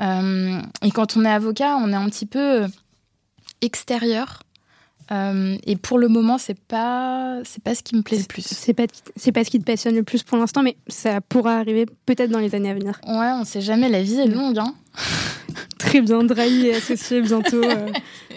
Euh, 0.00 0.60
et 0.82 0.90
quand 0.90 1.16
on 1.16 1.24
est 1.24 1.30
avocat, 1.30 1.76
on 1.82 1.90
est 1.92 1.96
un 1.96 2.08
petit 2.10 2.26
peu 2.26 2.66
extérieur 3.60 4.40
euh, 5.10 5.56
et 5.64 5.76
pour 5.76 5.98
le 5.98 6.08
moment, 6.08 6.38
c'est 6.38 6.58
pas 6.58 7.40
c'est 7.44 7.62
pas 7.62 7.74
ce 7.74 7.82
qui 7.82 7.96
me 7.96 8.02
plaît 8.02 8.18
le 8.18 8.24
plus. 8.24 8.42
C'est 8.42 8.74
pas 8.74 8.84
c'est 9.16 9.32
pas 9.32 9.44
ce 9.44 9.50
qui 9.50 9.58
te 9.58 9.64
passionne 9.64 9.94
le 9.94 10.02
plus 10.02 10.22
pour 10.22 10.36
l'instant, 10.36 10.62
mais 10.62 10.76
ça 10.88 11.20
pourra 11.20 11.56
arriver 11.56 11.86
peut-être 12.06 12.30
dans 12.30 12.40
les 12.40 12.54
années 12.54 12.70
à 12.70 12.74
venir. 12.74 13.00
Ouais, 13.06 13.32
on 13.32 13.44
sait 13.44 13.60
jamais. 13.60 13.88
La 13.88 14.02
vie 14.02 14.20
est 14.20 14.26
longue. 14.26 14.58
Hein. 14.58 14.74
très 15.78 16.00
bien, 16.00 16.22
Drahi 16.24 16.68
est 16.68 16.76
associé 16.76 17.20
bientôt. 17.20 17.62
Euh, 17.62 17.88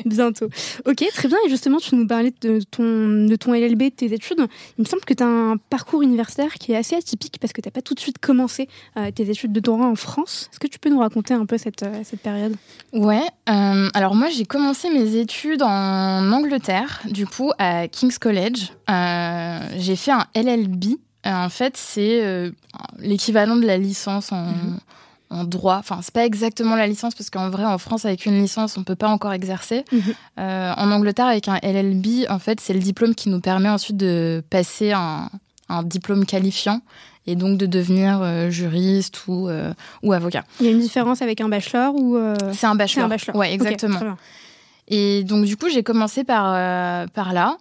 bientôt. 0.05 0.47
Ok, 0.85 1.03
très 1.13 1.27
bien. 1.27 1.37
Et 1.45 1.49
justement, 1.49 1.77
tu 1.77 1.95
nous 1.95 2.07
parlais 2.07 2.33
de 2.41 2.59
ton, 2.69 3.25
de 3.25 3.35
ton 3.35 3.53
LLB, 3.53 3.83
de 3.83 3.89
tes 3.89 4.13
études. 4.13 4.39
Il 4.77 4.81
me 4.81 4.85
semble 4.85 5.03
que 5.03 5.13
tu 5.13 5.23
as 5.23 5.27
un 5.27 5.57
parcours 5.57 6.01
universitaire 6.01 6.53
qui 6.53 6.71
est 6.71 6.77
assez 6.77 6.95
atypique 6.95 7.37
parce 7.39 7.53
que 7.53 7.61
tu 7.61 7.67
n'as 7.67 7.71
pas 7.71 7.81
tout 7.81 7.93
de 7.93 7.99
suite 7.99 8.19
commencé 8.19 8.67
euh, 8.97 9.11
tes 9.11 9.29
études 9.29 9.51
de 9.51 9.59
droit 9.59 9.85
en 9.85 9.95
France. 9.95 10.49
Est-ce 10.51 10.59
que 10.59 10.67
tu 10.67 10.79
peux 10.79 10.89
nous 10.89 10.99
raconter 10.99 11.33
un 11.33 11.45
peu 11.45 11.57
cette, 11.57 11.83
euh, 11.83 12.01
cette 12.03 12.21
période? 12.21 12.55
Ouais. 12.93 13.23
alors 13.45 14.15
moi, 14.15 14.29
j'ai 14.29 14.45
commencé 14.45 14.89
mes 14.89 15.15
études 15.15 15.63
en 15.63 16.31
Angleterre, 16.31 17.01
du 17.09 17.25
coup, 17.25 17.51
à 17.57 17.87
King's 17.87 18.17
College. 18.17 18.71
j'ai 19.77 19.95
fait 19.95 20.11
un 20.11 20.25
LLB. 20.35 20.97
En 21.23 21.49
fait, 21.49 21.77
c'est 21.77 22.51
l'équivalent 22.99 23.55
de 23.55 23.65
la 23.65 23.77
licence 23.77 24.31
en, 24.31 24.47
mhm 24.47 24.79
en 25.31 25.43
droit. 25.43 25.77
Enfin, 25.79 25.99
c'est 26.01 26.13
pas 26.13 26.25
exactement 26.25 26.75
la 26.75 26.87
licence 26.87 27.15
parce 27.15 27.29
qu'en 27.29 27.49
vrai, 27.49 27.65
en 27.65 27.77
France, 27.77 28.05
avec 28.05 28.25
une 28.25 28.39
licence, 28.39 28.77
on 28.77 28.83
peut 28.83 28.95
pas 28.95 29.07
encore 29.07 29.33
exercer. 29.33 29.85
Mhm. 29.91 30.01
Euh, 30.39 30.73
en 30.75 30.91
Angleterre, 30.91 31.27
avec 31.27 31.47
un 31.47 31.57
LLB, 31.63 32.29
en 32.29 32.39
fait, 32.39 32.59
c'est 32.59 32.73
le 32.73 32.79
diplôme 32.79 33.15
qui 33.15 33.29
nous 33.29 33.39
permet 33.39 33.69
ensuite 33.69 33.97
de 33.97 34.43
passer 34.49 34.91
un, 34.91 35.29
diplôme 35.85 36.25
qualifiant 36.25 36.81
et 37.27 37.37
donc 37.37 37.57
de 37.57 37.65
devenir 37.65 38.19
euh, 38.21 38.49
juriste 38.49 39.25
ou, 39.27 39.47
euh, 39.47 39.73
ou 40.03 40.11
avocat. 40.11 40.43
Il 40.59 40.65
y 40.65 40.69
a 40.69 40.71
une 40.73 40.81
différence 40.81 41.21
avec 41.21 41.39
un 41.39 41.47
bachelor 41.47 41.95
ou 41.95 42.17
C'est 42.51 42.67
un 42.67 42.75
bachelor. 42.75 43.05
un 43.05 43.07
bachelor. 43.07 43.35
Ouais, 43.37 43.53
exactement. 43.53 44.17
et 44.89 45.23
donc 45.23 45.45
du 45.45 45.55
coup, 45.55 45.69
j'ai 45.69 45.81
commencé 45.81 46.25
par 46.25 47.07
par 47.13 47.31
là. 47.31 47.57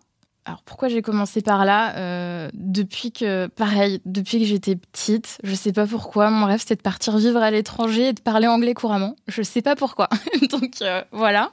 Alors 0.50 0.62
pourquoi 0.62 0.88
j'ai 0.88 1.00
commencé 1.00 1.42
par 1.42 1.64
là 1.64 1.96
euh, 1.96 2.50
Depuis 2.54 3.12
que, 3.12 3.46
pareil, 3.46 4.00
depuis 4.04 4.40
que 4.40 4.46
j'étais 4.46 4.74
petite, 4.74 5.38
je 5.44 5.54
sais 5.54 5.72
pas 5.72 5.86
pourquoi, 5.86 6.28
mon 6.28 6.44
rêve 6.44 6.58
c'était 6.58 6.74
de 6.74 6.82
partir 6.82 7.16
vivre 7.18 7.40
à 7.40 7.52
l'étranger 7.52 8.08
et 8.08 8.12
de 8.12 8.20
parler 8.20 8.48
anglais 8.48 8.74
couramment. 8.74 9.14
Je 9.28 9.42
sais 9.42 9.62
pas 9.62 9.76
pourquoi. 9.76 10.08
Donc 10.50 10.82
euh, 10.82 11.04
voilà. 11.12 11.52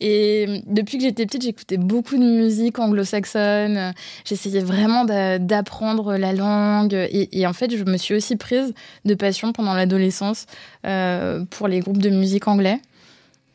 Et 0.00 0.64
depuis 0.66 0.98
que 0.98 1.04
j'étais 1.04 1.24
petite, 1.24 1.42
j'écoutais 1.42 1.76
beaucoup 1.76 2.16
de 2.16 2.24
musique 2.24 2.80
anglo-saxonne. 2.80 3.94
J'essayais 4.24 4.58
vraiment 4.58 5.04
d'apprendre 5.04 6.16
la 6.16 6.32
langue. 6.32 6.94
Et, 6.94 7.46
en 7.46 7.52
fait, 7.52 7.76
je 7.76 7.84
me 7.84 7.96
suis 7.96 8.16
aussi 8.16 8.34
prise 8.34 8.74
de 9.04 9.14
passion 9.14 9.52
pendant 9.52 9.74
l'adolescence 9.74 10.46
euh, 10.84 11.44
pour 11.48 11.68
les 11.68 11.78
groupes 11.78 12.02
de 12.02 12.10
musique 12.10 12.48
anglais. 12.48 12.80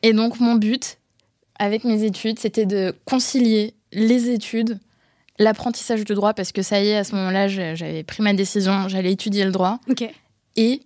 Et 0.01 0.13
donc 0.13 0.39
mon 0.39 0.55
but, 0.55 0.97
avec 1.59 1.83
mes 1.83 2.05
études, 2.05 2.39
c'était 2.39 2.65
de 2.65 2.95
concilier 3.03 3.73
les 3.91 4.29
études, 4.29 4.79
l'apprentissage 5.39 6.03
du 6.03 6.13
droit, 6.13 6.33
parce 6.33 6.51
que 6.51 6.61
ça 6.61 6.81
y 6.81 6.89
est, 6.89 6.97
à 6.97 7.03
ce 7.03 7.15
moment-là, 7.15 7.47
j'avais 7.47 8.03
pris 8.03 8.23
ma 8.23 8.33
décision, 8.33 8.87
j'allais 8.87 9.11
étudier 9.11 9.45
le 9.45 9.51
droit. 9.51 9.79
Et 10.55 10.81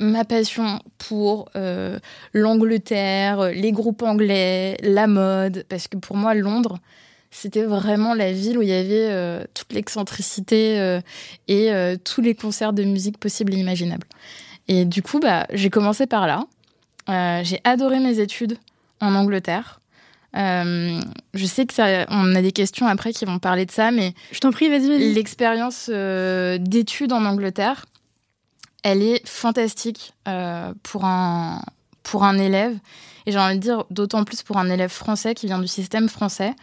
ma 0.00 0.24
passion 0.24 0.80
pour 0.98 1.50
euh, 1.54 1.98
l'Angleterre, 2.32 3.50
les 3.52 3.70
groupes 3.70 4.02
anglais, 4.02 4.76
la 4.82 5.06
mode, 5.06 5.64
parce 5.68 5.86
que 5.86 5.98
pour 5.98 6.16
moi, 6.16 6.34
Londres, 6.34 6.78
c'était 7.30 7.62
vraiment 7.62 8.14
la 8.14 8.32
ville 8.32 8.58
où 8.58 8.62
il 8.62 8.68
y 8.68 8.72
avait 8.72 9.08
euh, 9.10 9.44
toute 9.54 9.72
l'excentricité 9.72 10.80
euh, 10.80 11.00
et 11.46 11.70
tous 12.02 12.22
les 12.22 12.34
concerts 12.34 12.72
de 12.72 12.82
musique 12.82 13.18
possibles 13.18 13.54
et 13.54 13.58
imaginables. 13.58 14.06
Et 14.66 14.84
du 14.84 15.02
coup, 15.02 15.20
bah, 15.20 15.46
j'ai 15.52 15.70
commencé 15.70 16.06
par 16.06 16.26
là. 16.26 16.44
j'ai 17.44 17.60
adoré 17.64 18.00
mes 18.00 18.18
études 18.18 18.56
en 19.00 19.14
Angleterre. 19.14 19.79
Euh, 20.36 21.00
je 21.34 21.46
sais 21.46 21.66
que 21.66 21.74
ça, 21.74 22.06
on 22.08 22.34
a 22.34 22.42
des 22.42 22.52
questions 22.52 22.86
après 22.86 23.12
qui 23.12 23.24
vont 23.24 23.38
parler 23.38 23.66
de 23.66 23.70
ça, 23.70 23.90
mais 23.90 24.14
je 24.32 24.40
t'en 24.40 24.52
prie, 24.52 24.68
vas-y. 24.68 25.12
L'expérience 25.12 25.90
euh, 25.92 26.58
d'études 26.58 27.12
en 27.12 27.24
Angleterre, 27.24 27.86
elle 28.82 29.02
est 29.02 29.26
fantastique 29.26 30.12
euh, 30.28 30.72
pour 30.82 31.04
un 31.04 31.62
pour 32.02 32.24
un 32.24 32.38
élève, 32.38 32.76
et 33.26 33.32
j'ai 33.32 33.38
envie 33.38 33.56
de 33.56 33.60
dire 33.60 33.84
d'autant 33.90 34.24
plus 34.24 34.42
pour 34.42 34.56
un 34.56 34.70
élève 34.70 34.90
français 34.90 35.34
qui 35.34 35.46
vient 35.46 35.58
du 35.58 35.68
système 35.68 36.08
français, 36.08 36.54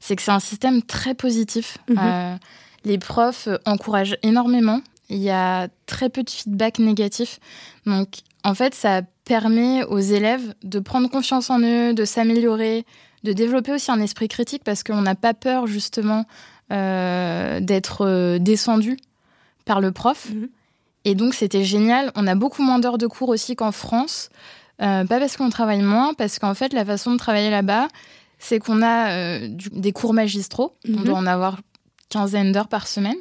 c'est 0.00 0.16
que 0.16 0.22
c'est 0.22 0.30
un 0.30 0.40
système 0.40 0.82
très 0.82 1.14
positif. 1.14 1.78
Mhm. 1.88 2.38
les 2.84 2.98
profs 2.98 3.48
encouragent 3.64 4.16
énormément. 4.22 4.80
Il 5.08 5.18
y 5.18 5.30
a 5.30 5.68
très 5.86 6.10
peu 6.10 6.22
de 6.22 6.30
feedback 6.30 6.78
négatif, 6.78 7.40
donc 7.86 8.08
en 8.44 8.54
fait, 8.54 8.74
ça 8.74 9.02
permet 9.24 9.84
aux 9.84 9.98
élèves 9.98 10.54
de 10.62 10.78
prendre 10.78 11.08
confiance 11.08 11.48
en 11.48 11.60
eux, 11.60 11.94
de 11.94 12.04
s'améliorer, 12.04 12.84
de 13.24 13.32
développer 13.32 13.72
aussi 13.72 13.90
un 13.90 14.00
esprit 14.00 14.28
critique 14.28 14.62
parce 14.64 14.82
qu'on 14.84 15.00
n'a 15.00 15.14
pas 15.14 15.34
peur 15.34 15.66
justement 15.66 16.26
euh, 16.70 17.58
d'être 17.60 18.06
euh, 18.06 18.38
descendu 18.38 18.96
par 19.64 19.80
le 19.80 19.92
prof. 19.92 20.30
Mhm. 20.30 20.48
Et 21.06 21.14
donc 21.14 21.34
c'était 21.34 21.64
génial. 21.64 22.12
On 22.14 22.26
a 22.26 22.34
beaucoup 22.34 22.62
moins 22.62 22.78
d'heures 22.78 22.98
de 22.98 23.06
cours 23.06 23.30
aussi 23.30 23.56
qu'en 23.56 23.72
France. 23.72 24.28
Euh, 24.82 25.04
pas 25.04 25.18
parce 25.18 25.36
qu'on 25.36 25.50
travaille 25.50 25.82
moins, 25.82 26.14
parce 26.14 26.38
qu'en 26.38 26.54
fait 26.54 26.72
la 26.72 26.84
façon 26.84 27.12
de 27.12 27.16
travailler 27.16 27.50
là-bas, 27.50 27.88
c'est 28.38 28.58
qu'on 28.58 28.82
a 28.82 29.38
des 29.38 29.92
cours 29.92 30.12
magistraux. 30.12 30.76
On 30.86 30.92
mhm. 30.92 31.04
doit 31.04 31.18
en 31.18 31.26
avoir 31.26 31.58
quinzaine 32.10 32.52
d'heures 32.52 32.68
par 32.68 32.86
semaine. 32.86 33.16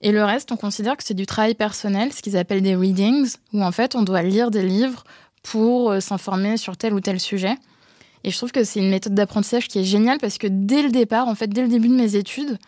Et 0.00 0.12
le 0.12 0.24
reste, 0.24 0.50
on 0.52 0.56
considère 0.56 0.96
que 0.96 1.04
c'est 1.04 1.14
du 1.14 1.26
travail 1.26 1.54
personnel, 1.54 2.12
ce 2.12 2.22
qu'ils 2.22 2.36
appellent 2.36 2.62
des 2.62 2.76
readings, 2.76 3.34
où 3.52 3.62
en 3.62 3.72
fait 3.72 3.94
on 3.94 4.02
doit 4.02 4.22
lire 4.22 4.50
des 4.50 4.62
livres 4.62 5.04
pour 5.42 6.00
s'informer 6.00 6.56
sur 6.56 6.76
tel 6.76 6.94
ou 6.94 7.00
tel 7.00 7.20
sujet. 7.20 7.56
Et 8.24 8.30
je 8.30 8.36
trouve 8.36 8.52
que 8.52 8.64
c'est 8.64 8.80
une 8.80 8.90
méthode 8.90 9.14
d'apprentissage 9.14 9.68
qui 9.68 9.78
est 9.78 9.84
géniale 9.84 10.18
parce 10.18 10.38
que 10.38 10.46
dès 10.46 10.82
le 10.82 10.90
départ, 10.90 11.28
en 11.28 11.34
fait, 11.34 11.48
dès 11.48 11.62
le 11.62 11.68
début 11.68 11.88
de 11.88 11.94
mes 11.94 12.16
études, 12.16 12.58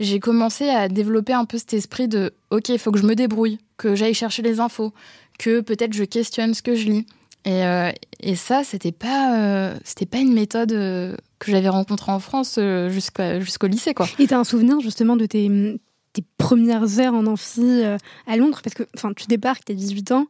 j'ai 0.00 0.20
commencé 0.20 0.68
à 0.68 0.88
développer 0.88 1.32
un 1.32 1.44
peu 1.44 1.58
cet 1.58 1.74
esprit 1.74 2.08
de 2.08 2.32
OK, 2.50 2.68
il 2.68 2.78
faut 2.78 2.92
que 2.92 2.98
je 2.98 3.06
me 3.06 3.14
débrouille, 3.14 3.58
que 3.76 3.94
j'aille 3.94 4.14
chercher 4.14 4.42
les 4.42 4.60
infos, 4.60 4.92
que 5.38 5.60
peut-être 5.60 5.92
je 5.92 6.04
questionne 6.04 6.54
ce 6.54 6.62
que 6.62 6.74
je 6.74 6.86
lis. 6.86 7.06
Et, 7.44 7.64
euh, 7.64 7.90
et 8.20 8.36
ça, 8.36 8.62
c'était 8.64 8.92
pas, 8.92 9.36
euh, 9.38 9.74
c'était 9.84 10.06
pas 10.06 10.18
une 10.18 10.34
méthode 10.34 10.72
euh, 10.72 11.16
que 11.38 11.50
j'avais 11.50 11.68
rencontrée 11.68 12.12
en 12.12 12.20
France 12.20 12.58
jusqu'au 12.88 13.66
lycée, 13.66 13.94
quoi. 13.94 14.06
Et 14.18 14.26
t'as 14.26 14.38
un 14.38 14.44
souvenir 14.44 14.80
justement 14.80 15.16
de 15.16 15.26
tes, 15.26 15.48
tes 16.12 16.24
premières 16.36 17.00
heures 17.00 17.14
en 17.14 17.26
amphi 17.26 17.82
à 18.26 18.36
Londres? 18.36 18.60
Parce 18.62 18.74
que, 18.74 18.82
enfin, 18.96 19.12
tu 19.14 19.26
débarques, 19.26 19.64
t'as 19.64 19.74
18 19.74 20.12
ans, 20.12 20.26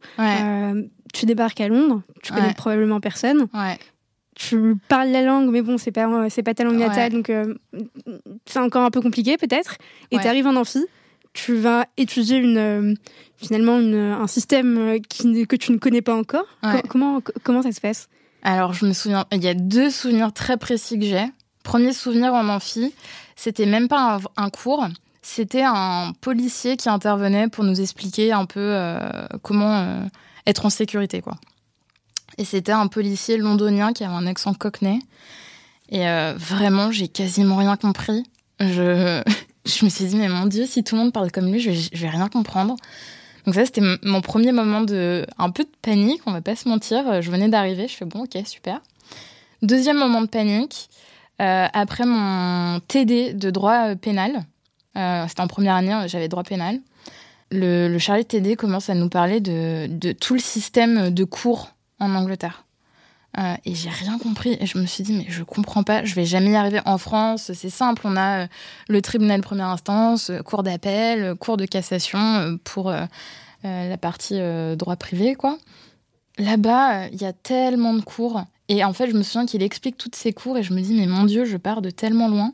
tu 1.13 1.25
débarques 1.25 1.61
à 1.61 1.67
Londres, 1.67 2.01
tu 2.23 2.31
connais 2.31 2.53
probablement 2.53 2.99
personne. 2.99 3.47
Ouais 3.53 3.77
tu 4.39 4.77
parles 4.87 5.09
la 5.09 5.21
langue, 5.21 5.49
mais 5.51 5.61
bon, 5.61 5.77
c'est 5.77 5.91
pas, 5.91 6.29
c'est 6.29 6.43
pas 6.43 6.53
ta 6.53 6.63
langue 6.63 6.77
natale, 6.77 7.11
donc 7.11 7.29
euh, 7.29 7.55
c'est 8.45 8.59
encore 8.59 8.83
un 8.85 8.89
peu 8.89 9.01
compliqué 9.01 9.35
peut-être. 9.35 9.75
Et 10.11 10.17
tu 10.17 10.27
arrives 10.27 10.47
en 10.47 10.55
amphi, 10.55 10.85
tu 11.33 11.55
vas 11.55 11.85
étudier 11.97 12.37
une, 12.37 12.57
euh, 12.57 12.93
finalement 13.35 13.75
un 13.75 14.27
système 14.27 14.77
euh, 14.77 14.99
qui, 15.09 15.45
que 15.45 15.57
tu 15.57 15.73
ne 15.73 15.77
connais 15.77 16.01
pas 16.01 16.15
encore. 16.15 16.45
comment, 16.87 17.21
comment 17.43 17.61
ça 17.61 17.73
se 17.73 17.81
passe? 17.81 18.07
Alors, 18.41 18.71
je 18.71 18.85
me 18.85 18.93
souviens, 18.93 19.25
il 19.33 19.43
y 19.43 19.49
a 19.49 19.53
deux 19.53 19.89
souvenirs 19.89 20.31
très 20.31 20.55
précis 20.55 20.97
que 20.97 21.05
j'ai. 21.05 21.25
Premier 21.63 21.91
souvenir 21.91 22.33
en 22.33 22.47
amphi, 22.47 22.93
c'était 23.35 23.65
même 23.65 23.89
pas 23.89 24.19
un, 24.37 24.49
cours, 24.49 24.87
c'était 25.21 25.65
un 25.65 26.13
policier 26.21 26.77
qui 26.77 26.87
intervenait 26.87 27.49
pour 27.49 27.65
nous 27.65 27.81
expliquer 27.81 28.31
un 28.31 28.45
peu 28.45 28.73
comment 29.41 30.07
être 30.45 30.65
en 30.65 30.69
sécurité, 30.69 31.19
quoi. 31.21 31.35
Et 32.39 32.45
c'était 32.45 32.71
un 32.71 32.87
policier 32.87 33.35
londonien 33.35 33.91
qui 33.91 34.05
avait 34.05 34.15
un 34.15 34.25
accent 34.25 34.53
cockney. 34.53 35.01
Et 35.89 36.07
euh, 36.07 36.33
vraiment, 36.37 36.89
j'ai 36.89 37.09
quasiment 37.09 37.57
rien 37.57 37.75
compris. 37.75 38.23
Je, 38.61 39.21
je 39.65 39.85
me 39.85 39.89
suis 39.89 40.05
dit, 40.05 40.15
mais 40.15 40.29
mon 40.29 40.45
Dieu, 40.45 40.65
si 40.65 40.85
tout 40.85 40.95
le 40.95 41.01
monde 41.01 41.13
parle 41.13 41.31
comme 41.31 41.51
lui, 41.51 41.59
je 41.59 41.71
vais, 41.71 41.97
vais 41.97 42.09
rien 42.09 42.29
comprendre. 42.29 42.77
Donc 43.45 43.55
ça, 43.55 43.65
c'était 43.65 43.81
mon 44.03 44.21
premier 44.21 44.53
moment 44.53 44.81
de 44.81 45.25
un 45.37 45.49
peu 45.49 45.65
de 45.65 45.69
panique, 45.81 46.21
on 46.27 46.31
va 46.31 46.41
pas 46.41 46.55
se 46.55 46.69
mentir. 46.69 47.21
Je 47.21 47.29
venais 47.29 47.49
d'arriver, 47.49 47.89
je 47.89 47.95
fais 47.95 48.05
bon, 48.05 48.23
ok, 48.23 48.37
super. 48.45 48.79
Deuxième 49.61 49.97
moment 49.97 50.21
de 50.21 50.27
panique, 50.27 50.89
euh, 51.41 51.67
après 51.73 52.05
mon 52.05 52.79
TD 52.87 53.33
de 53.33 53.49
droit 53.49 53.89
euh, 53.89 53.95
pénal, 53.95 54.45
c'était 54.95 55.41
en 55.41 55.47
première 55.47 55.75
année, 55.75 56.07
j'avais 56.07 56.27
droit 56.27 56.43
pénal. 56.43 56.79
Le, 57.51 57.87
le 57.87 57.99
chargé 57.99 58.23
de 58.23 58.27
TD 58.27 58.55
commence 58.55 58.89
à 58.89 58.95
nous 58.95 59.09
parler 59.09 59.39
de, 59.39 59.87
de 59.87 60.11
tout 60.11 60.33
le 60.33 60.39
système 60.39 61.09
de 61.09 61.23
cours 61.23 61.71
en 61.99 62.15
Angleterre. 62.15 62.65
Euh, 63.37 63.55
et 63.65 63.75
j'ai 63.75 63.89
rien 63.89 64.17
compris. 64.17 64.57
Et 64.59 64.65
je 64.65 64.77
me 64.77 64.85
suis 64.85 65.03
dit, 65.03 65.13
mais 65.13 65.25
je 65.29 65.43
comprends 65.43 65.83
pas, 65.83 66.03
je 66.03 66.15
vais 66.15 66.25
jamais 66.25 66.51
y 66.51 66.55
arriver. 66.55 66.81
En 66.85 66.97
France, 66.97 67.51
c'est 67.53 67.69
simple, 67.69 68.01
on 68.05 68.15
a 68.15 68.43
euh, 68.43 68.47
le 68.87 69.01
tribunal 69.01 69.41
première 69.41 69.67
instance, 69.67 70.29
euh, 70.29 70.41
cour 70.41 70.63
d'appel, 70.63 71.35
cour 71.35 71.57
de 71.57 71.65
cassation 71.65 72.57
pour 72.63 72.91
la 73.63 73.97
partie 73.97 74.39
droit 74.77 74.95
privé, 74.95 75.35
quoi. 75.35 75.57
Là-bas, 76.37 77.07
il 77.09 77.21
y 77.21 77.25
a 77.25 77.33
tellement 77.33 77.93
de 77.93 78.01
cours 78.01 78.41
Et 78.69 78.85
en 78.85 78.93
fait, 78.93 79.09
je 79.09 79.15
me 79.15 79.21
souviens 79.21 79.45
qu'il 79.45 79.61
explique 79.61 79.97
toutes 79.97 80.15
ses 80.15 80.31
cours 80.31 80.57
et 80.57 80.63
je 80.63 80.73
me 80.73 80.79
dis, 80.79 80.93
mais 80.93 81.05
mon 81.05 81.25
Dieu, 81.25 81.43
je 81.43 81.57
pars 81.57 81.81
de 81.81 81.89
tellement 81.89 82.29
loin. 82.29 82.53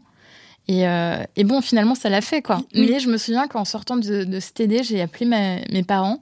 Et, 0.67 0.87
euh, 0.87 1.23
et 1.35 1.43
bon, 1.43 1.61
finalement, 1.61 1.93
ça 1.93 2.09
l'a 2.09 2.21
fait, 2.21 2.41
quoi. 2.41 2.59
Mais 2.73 2.99
je 2.99 3.07
me 3.07 3.17
souviens 3.17 3.47
qu'en 3.47 3.65
sortant 3.65 3.97
de, 3.97 4.23
de 4.23 4.39
cet 4.39 4.55
TD, 4.55 4.83
j'ai 4.83 4.99
appelé 4.99 5.27
mes 5.27 5.83
parents 5.83 6.19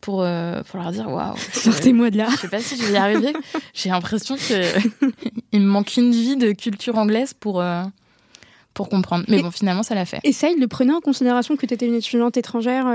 pour, 0.00 0.22
euh, 0.22 0.62
pour 0.62 0.80
leur 0.80 0.92
dire 0.92 1.08
waouh. 1.10 1.36
Sortez-moi 1.52 2.10
de 2.10 2.18
là. 2.18 2.28
Je 2.30 2.36
sais 2.36 2.48
pas 2.48 2.60
si 2.60 2.76
je 2.76 2.84
vais 2.84 2.92
y 2.92 2.96
arriver. 2.96 3.32
J'ai 3.74 3.90
l'impression 3.90 4.36
qu'il 4.36 4.56
me 5.60 5.66
manque 5.66 5.96
une 5.96 6.12
vie 6.12 6.36
de 6.36 6.52
culture 6.52 6.96
anglaise 6.98 7.34
pour, 7.34 7.60
euh, 7.60 7.82
pour 8.74 8.88
comprendre. 8.88 9.24
Mais 9.28 9.42
bon, 9.42 9.50
finalement, 9.50 9.82
ça 9.82 9.94
l'a 9.94 10.06
fait. 10.06 10.20
Et 10.24 10.32
ça, 10.32 10.48
ils 10.48 10.60
le 10.60 10.68
prenaient 10.68 10.94
en 10.94 11.00
considération 11.00 11.56
que 11.56 11.66
tu 11.66 11.74
étais 11.74 11.86
une 11.86 11.94
étudiante 11.94 12.36
étrangère 12.36 12.86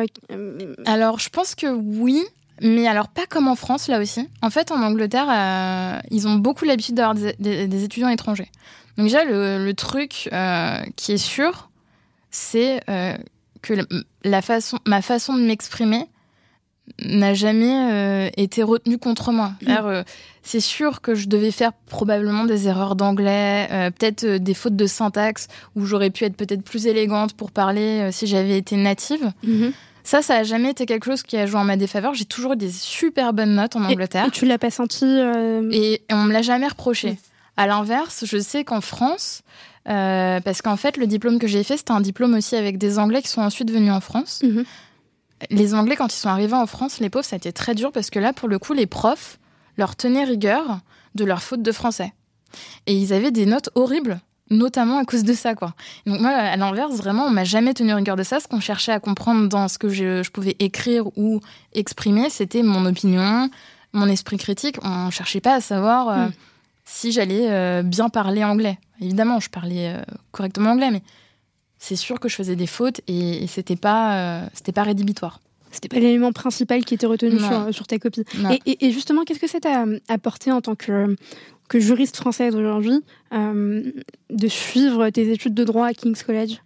Alors, 0.86 1.20
je 1.20 1.30
pense 1.30 1.56
que 1.56 1.68
oui. 1.68 2.24
Mais 2.62 2.88
alors, 2.88 3.10
pas 3.10 3.26
comme 3.26 3.50
en 3.50 3.56
France, 3.56 3.90
là 3.90 4.00
aussi. 4.00 4.30
En 4.42 4.50
fait, 4.50 4.72
en 4.72 4.82
Angleterre, 4.82 6.02
ils 6.10 6.28
ont 6.28 6.36
beaucoup 6.36 6.64
l'habitude 6.64 6.96
d'avoir 6.96 7.14
des, 7.14 7.68
des, 7.68 7.84
étudiants 7.84 8.08
étrangers. 8.08 8.50
Donc 8.98 9.08
déjà, 9.08 9.26
le, 9.26 9.74
truc 9.74 10.30
euh, 10.32 10.80
qui 10.96 11.14
est 11.14 11.18
sûr, 11.18 11.70
c'est 12.32 12.80
euh, 12.90 13.18
que 13.62 13.74
la 14.24 14.42
façon, 14.42 14.80
ma 14.86 15.02
façon 15.02 15.36
de 15.36 15.42
m'exprimer 15.42 16.08
n'a 17.04 17.34
jamais 17.34 17.92
euh, 17.92 18.30
été 18.38 18.64
retenue 18.64 18.98
contre 18.98 19.32
moi. 19.32 19.54
Mm. 19.62 20.04
c'est 20.44 20.60
sûr 20.60 21.02
que 21.02 21.16
je 21.16 21.28
devais 21.28 21.52
faire 21.52 21.74
probablement 21.88 22.46
des 22.46 22.68
erreurs 22.68 22.96
d'anglais, 22.96 23.68
peut-être 23.98 24.26
des 24.26 24.54
fautes 24.54 24.76
de 24.76 24.86
syntaxe, 24.86 25.48
où 25.76 25.86
j'aurais 25.86 26.12
pu 26.12 26.24
être 26.24 26.36
peut-être 26.36 26.64
plus 26.64 26.88
élégante 26.88 27.34
pour 27.34 27.52
parler 27.52 28.10
si 28.12 28.28
j'avais 28.28 28.58
été 28.58 28.76
native. 28.76 29.32
Mm-hmm. 29.44 29.72
Ça, 30.04 30.22
ça 30.22 30.36
a 30.36 30.44
jamais 30.44 30.70
été 30.70 30.86
quelque 30.86 31.06
chose 31.06 31.24
qui 31.24 31.36
a 31.38 31.48
joué 31.48 31.60
en 31.60 31.64
ma 31.64 31.78
défaveur. 31.78 32.14
J'ai 32.14 32.26
toujours 32.26 32.54
eu 32.54 32.58
des 32.58 32.70
super 32.70 33.34
bonnes 33.34 33.56
notes 33.56 33.76
en 33.76 33.84
Angleterre. 33.84 34.28
Et, 34.28 34.32
tu 34.32 34.46
l'as 34.46 34.60
pas 34.60 34.70
senti 34.70 35.06
Et 35.72 36.04
on 36.12 36.24
me 36.24 36.32
l'a 36.32 36.44
jamais 36.44 36.68
reproché. 36.68 37.14
Mm. 37.14 37.18
À 37.58 37.68
l'inverse, 37.68 38.26
je 38.28 38.38
sais 38.38 38.64
qu'en 38.64 38.82
France, 38.82 39.42
euh, 39.88 40.40
parce 40.40 40.62
qu'en 40.62 40.78
fait, 40.78 40.98
le 40.98 41.08
diplôme 41.08 41.40
que 41.40 41.48
j'ai 41.48 41.64
fait, 41.64 41.78
c'était 41.78 41.92
un 41.92 42.02
diplôme 42.02 42.34
aussi 42.34 42.56
avec 42.56 42.78
des 42.78 42.98
Anglais 42.98 43.22
qui 43.22 43.30
sont 43.30 43.42
ensuite 43.42 43.72
venus 43.72 43.92
en 43.92 44.02
France. 44.02 44.42
Les 45.50 45.74
Anglais, 45.74 45.96
quand 45.96 46.14
ils 46.14 46.18
sont 46.18 46.30
arrivés 46.30 46.54
en 46.54 46.66
France, 46.66 47.00
les 47.00 47.10
pauvres, 47.10 47.26
ça 47.26 47.36
a 47.36 47.38
été 47.38 47.52
très 47.52 47.76
dur 47.76 47.92
parce 47.92 48.10
que 48.10 48.20
là, 48.20 48.34
pour 48.34 48.48
le 48.48 48.60
coup, 48.60 48.74
les 48.74 48.88
profs 48.88 49.40
leur 49.78 49.96
tenaient 49.96 50.24
rigueur 50.24 50.80
de 51.16 51.26
leur 51.26 51.42
faute 51.42 51.62
de 51.62 51.72
français. 51.72 52.14
Et 52.88 52.94
ils 52.94 53.12
avaient 53.12 53.32
des 53.32 53.46
notes 53.46 53.70
horribles, 53.76 54.20
notamment 54.50 55.00
à 55.00 55.06
cause 55.06 55.24
de 55.24 55.34
ça, 55.34 55.56
quoi. 55.56 55.74
donc 56.06 56.22
moi, 56.22 56.30
à 56.30 56.56
l'inverse, 56.56 56.96
vraiment, 56.96 57.26
on 57.26 57.32
m'a 57.32 57.44
jamais 57.44 57.74
tenu 57.74 57.94
rigueur 57.94 58.16
de 58.16 58.24
ça. 58.24 58.40
Ce 58.40 58.48
qu'on 58.48 58.62
cherchait 58.62 58.94
à 58.94 59.00
comprendre 59.00 59.50
dans 59.50 59.68
ce 59.68 59.78
que 59.78 59.90
je, 59.90 60.30
pouvais 60.30 60.56
écrire 60.60 61.08
ou 61.18 61.42
exprimer, 61.74 62.30
c'était 62.30 62.64
mon 62.64 62.86
opinion, 62.86 63.50
mon 63.92 64.08
esprit 64.08 64.38
critique. 64.38 64.78
On 64.84 65.10
cherchait 65.10 65.42
pas 65.42 65.56
à 65.56 65.62
savoir... 65.62 66.10
Euh, 66.10 66.28
mm 66.28 66.32
si 66.86 67.12
j'allais 67.12 67.52
euh, 67.52 67.82
bien 67.84 68.10
parler 68.10 68.44
anglais. 68.44 68.78
Évidemment, 69.02 69.40
je 69.40 69.50
parlais 69.50 69.94
euh, 69.94 70.02
correctement 70.32 70.72
anglais, 70.72 70.92
mais 70.92 71.02
c'est 71.86 71.96
sûr 71.96 72.20
que 72.20 72.28
je 72.28 72.36
faisais 72.36 72.56
des 72.56 72.66
fautes 72.66 73.02
et, 73.08 73.46
c'était 73.48 73.76
pas, 73.76 74.18
euh, 74.18 74.48
c'était 74.54 74.72
pas 74.72 74.82
rédhibitoire. 74.82 75.40
C'était 75.70 75.88
pas 75.88 76.00
l'élément 76.00 76.32
principal 76.32 76.84
qui 76.84 76.96
était 76.96 77.06
retenu 77.06 77.38
sur, 77.72 77.86
ta 77.86 78.00
copie. 78.00 78.24
Et, 78.66 78.92
justement, 78.92 79.24
qu'est-ce 79.24 79.40
que 79.40 79.48
ça 79.48 79.60
t'a 79.60 79.86
apporté 80.08 80.52
en 80.52 80.62
tant 80.62 80.76
que, 80.76 81.16
que 81.68 81.80
juriste 81.80 82.16
française 82.18 82.56
aujourd'hui 82.56 83.04
de 83.32 84.48
suivre 84.48 85.10
tes 85.10 85.32
études 85.32 85.54
de 85.54 85.64
droit 85.64 85.88
à 85.88 85.94
King's 85.94 86.24
College? 86.24 86.62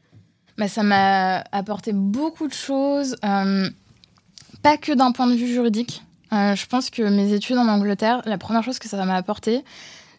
Bah, 0.57 0.67
Ça 0.67 0.83
m'a 0.83 1.43
apporté 1.51 1.91
beaucoup 1.91 2.47
de 2.47 2.53
choses, 2.53 3.15
pas 3.21 4.77
que 4.79 4.93
d'un 4.93 5.11
point 5.11 5.27
de 5.27 5.35
vue 5.35 5.47
juridique. 5.47 6.03
je 6.31 6.65
pense 6.67 6.91
que 6.91 7.01
mes 7.01 7.33
études 7.33 7.57
en 7.57 7.67
Angleterre, 7.67 8.21
la 8.25 8.37
première 8.37 8.63
chose 8.63 8.77
que 8.77 8.87
ça 8.87 9.03
m'a 9.03 9.15
apporté, 9.15 9.63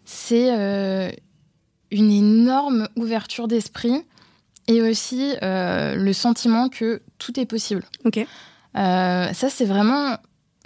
c'est 0.04 0.50
euh, 0.50 1.10
une 1.92 2.10
énorme 2.10 2.88
ouverture 2.96 3.46
d'esprit 3.46 4.02
et 4.70 4.82
aussi 4.82 5.34
euh, 5.42 5.96
le 5.96 6.12
sentiment 6.12 6.68
que 6.68 7.02
tout 7.18 7.38
est 7.40 7.46
possible. 7.46 7.82
Ok. 8.04 8.18
Euh, 8.18 9.32
ça, 9.32 9.50
c'est 9.50 9.64
vraiment, 9.64 10.16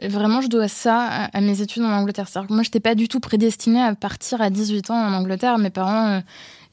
vraiment, 0.02 0.42
je 0.42 0.48
dois 0.48 0.68
ça 0.68 1.28
à, 1.32 1.40
mes 1.40 1.62
études 1.62 1.82
en 1.84 1.92
Angleterre. 1.92 2.28
C'est-à-dire 2.28 2.48
que 2.48 2.54
moi, 2.54 2.62
je 2.62 2.68
n'étais 2.68 2.80
pas 2.80 2.94
du 2.94 3.08
tout 3.08 3.20
prédestinée 3.20 3.82
à 3.82 3.94
partir 3.94 4.42
à 4.42 4.50
18 4.50 4.90
ans 4.90 4.96
en 4.96 5.14
Angleterre. 5.14 5.56
Mes 5.56 5.70
parents, 5.70 6.20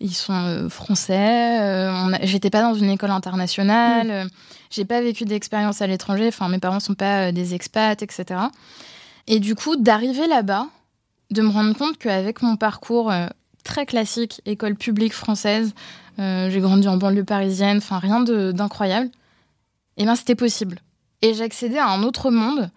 ils 0.02 0.14
sont 0.14 0.68
français. 0.70 1.90
J'étais 2.24 2.50
pas 2.50 2.62
dans 2.62 2.74
une 2.74 2.90
école 2.90 3.12
internationale. 3.12 4.26
Mm. 4.26 4.30
J'ai 4.70 4.86
pas 4.86 5.02
vécu 5.02 5.24
d'expérience 5.24 5.82
à 5.82 5.88
l'étranger. 5.88 6.28
Enfin, 6.28 6.50
mes 6.50 6.60
parents 6.60 6.82
sont 6.82 6.96
pas 6.96 7.32
des 7.32 7.54
expats, 7.54 8.04
etc. 8.04 8.42
Et 9.28 9.40
du 9.40 9.56
coup, 9.56 9.78
d'arriver 9.78 10.28
là-bas, 10.28 10.68
de 11.32 11.42
me 11.42 11.50
rendre 11.50 11.74
compte 11.78 11.98
qu'avec 11.98 12.42
mon 12.42 12.58
parcours 12.58 13.10
euh, 13.10 13.28
très 13.64 13.86
classique, 13.86 14.42
école 14.46 14.76
publique 14.76 15.14
française, 15.14 15.74
euh, 16.20 16.50
j'ai 16.50 16.60
grandi 16.60 16.88
en 16.88 16.98
banlieue 16.98 17.24
parisienne, 17.24 17.78
enfin 17.78 18.00
rien 18.00 18.22
d'incroyable, 18.22 19.08
et 19.98 20.04
eh 20.04 20.06
ben 20.06 20.16
c'était 20.16 20.36
possible. 20.36 20.80
Et 21.22 21.34
j'accédais 21.34 21.78
à 21.78 21.88
un 21.88 22.04
autre 22.04 22.32
monde 22.32 22.70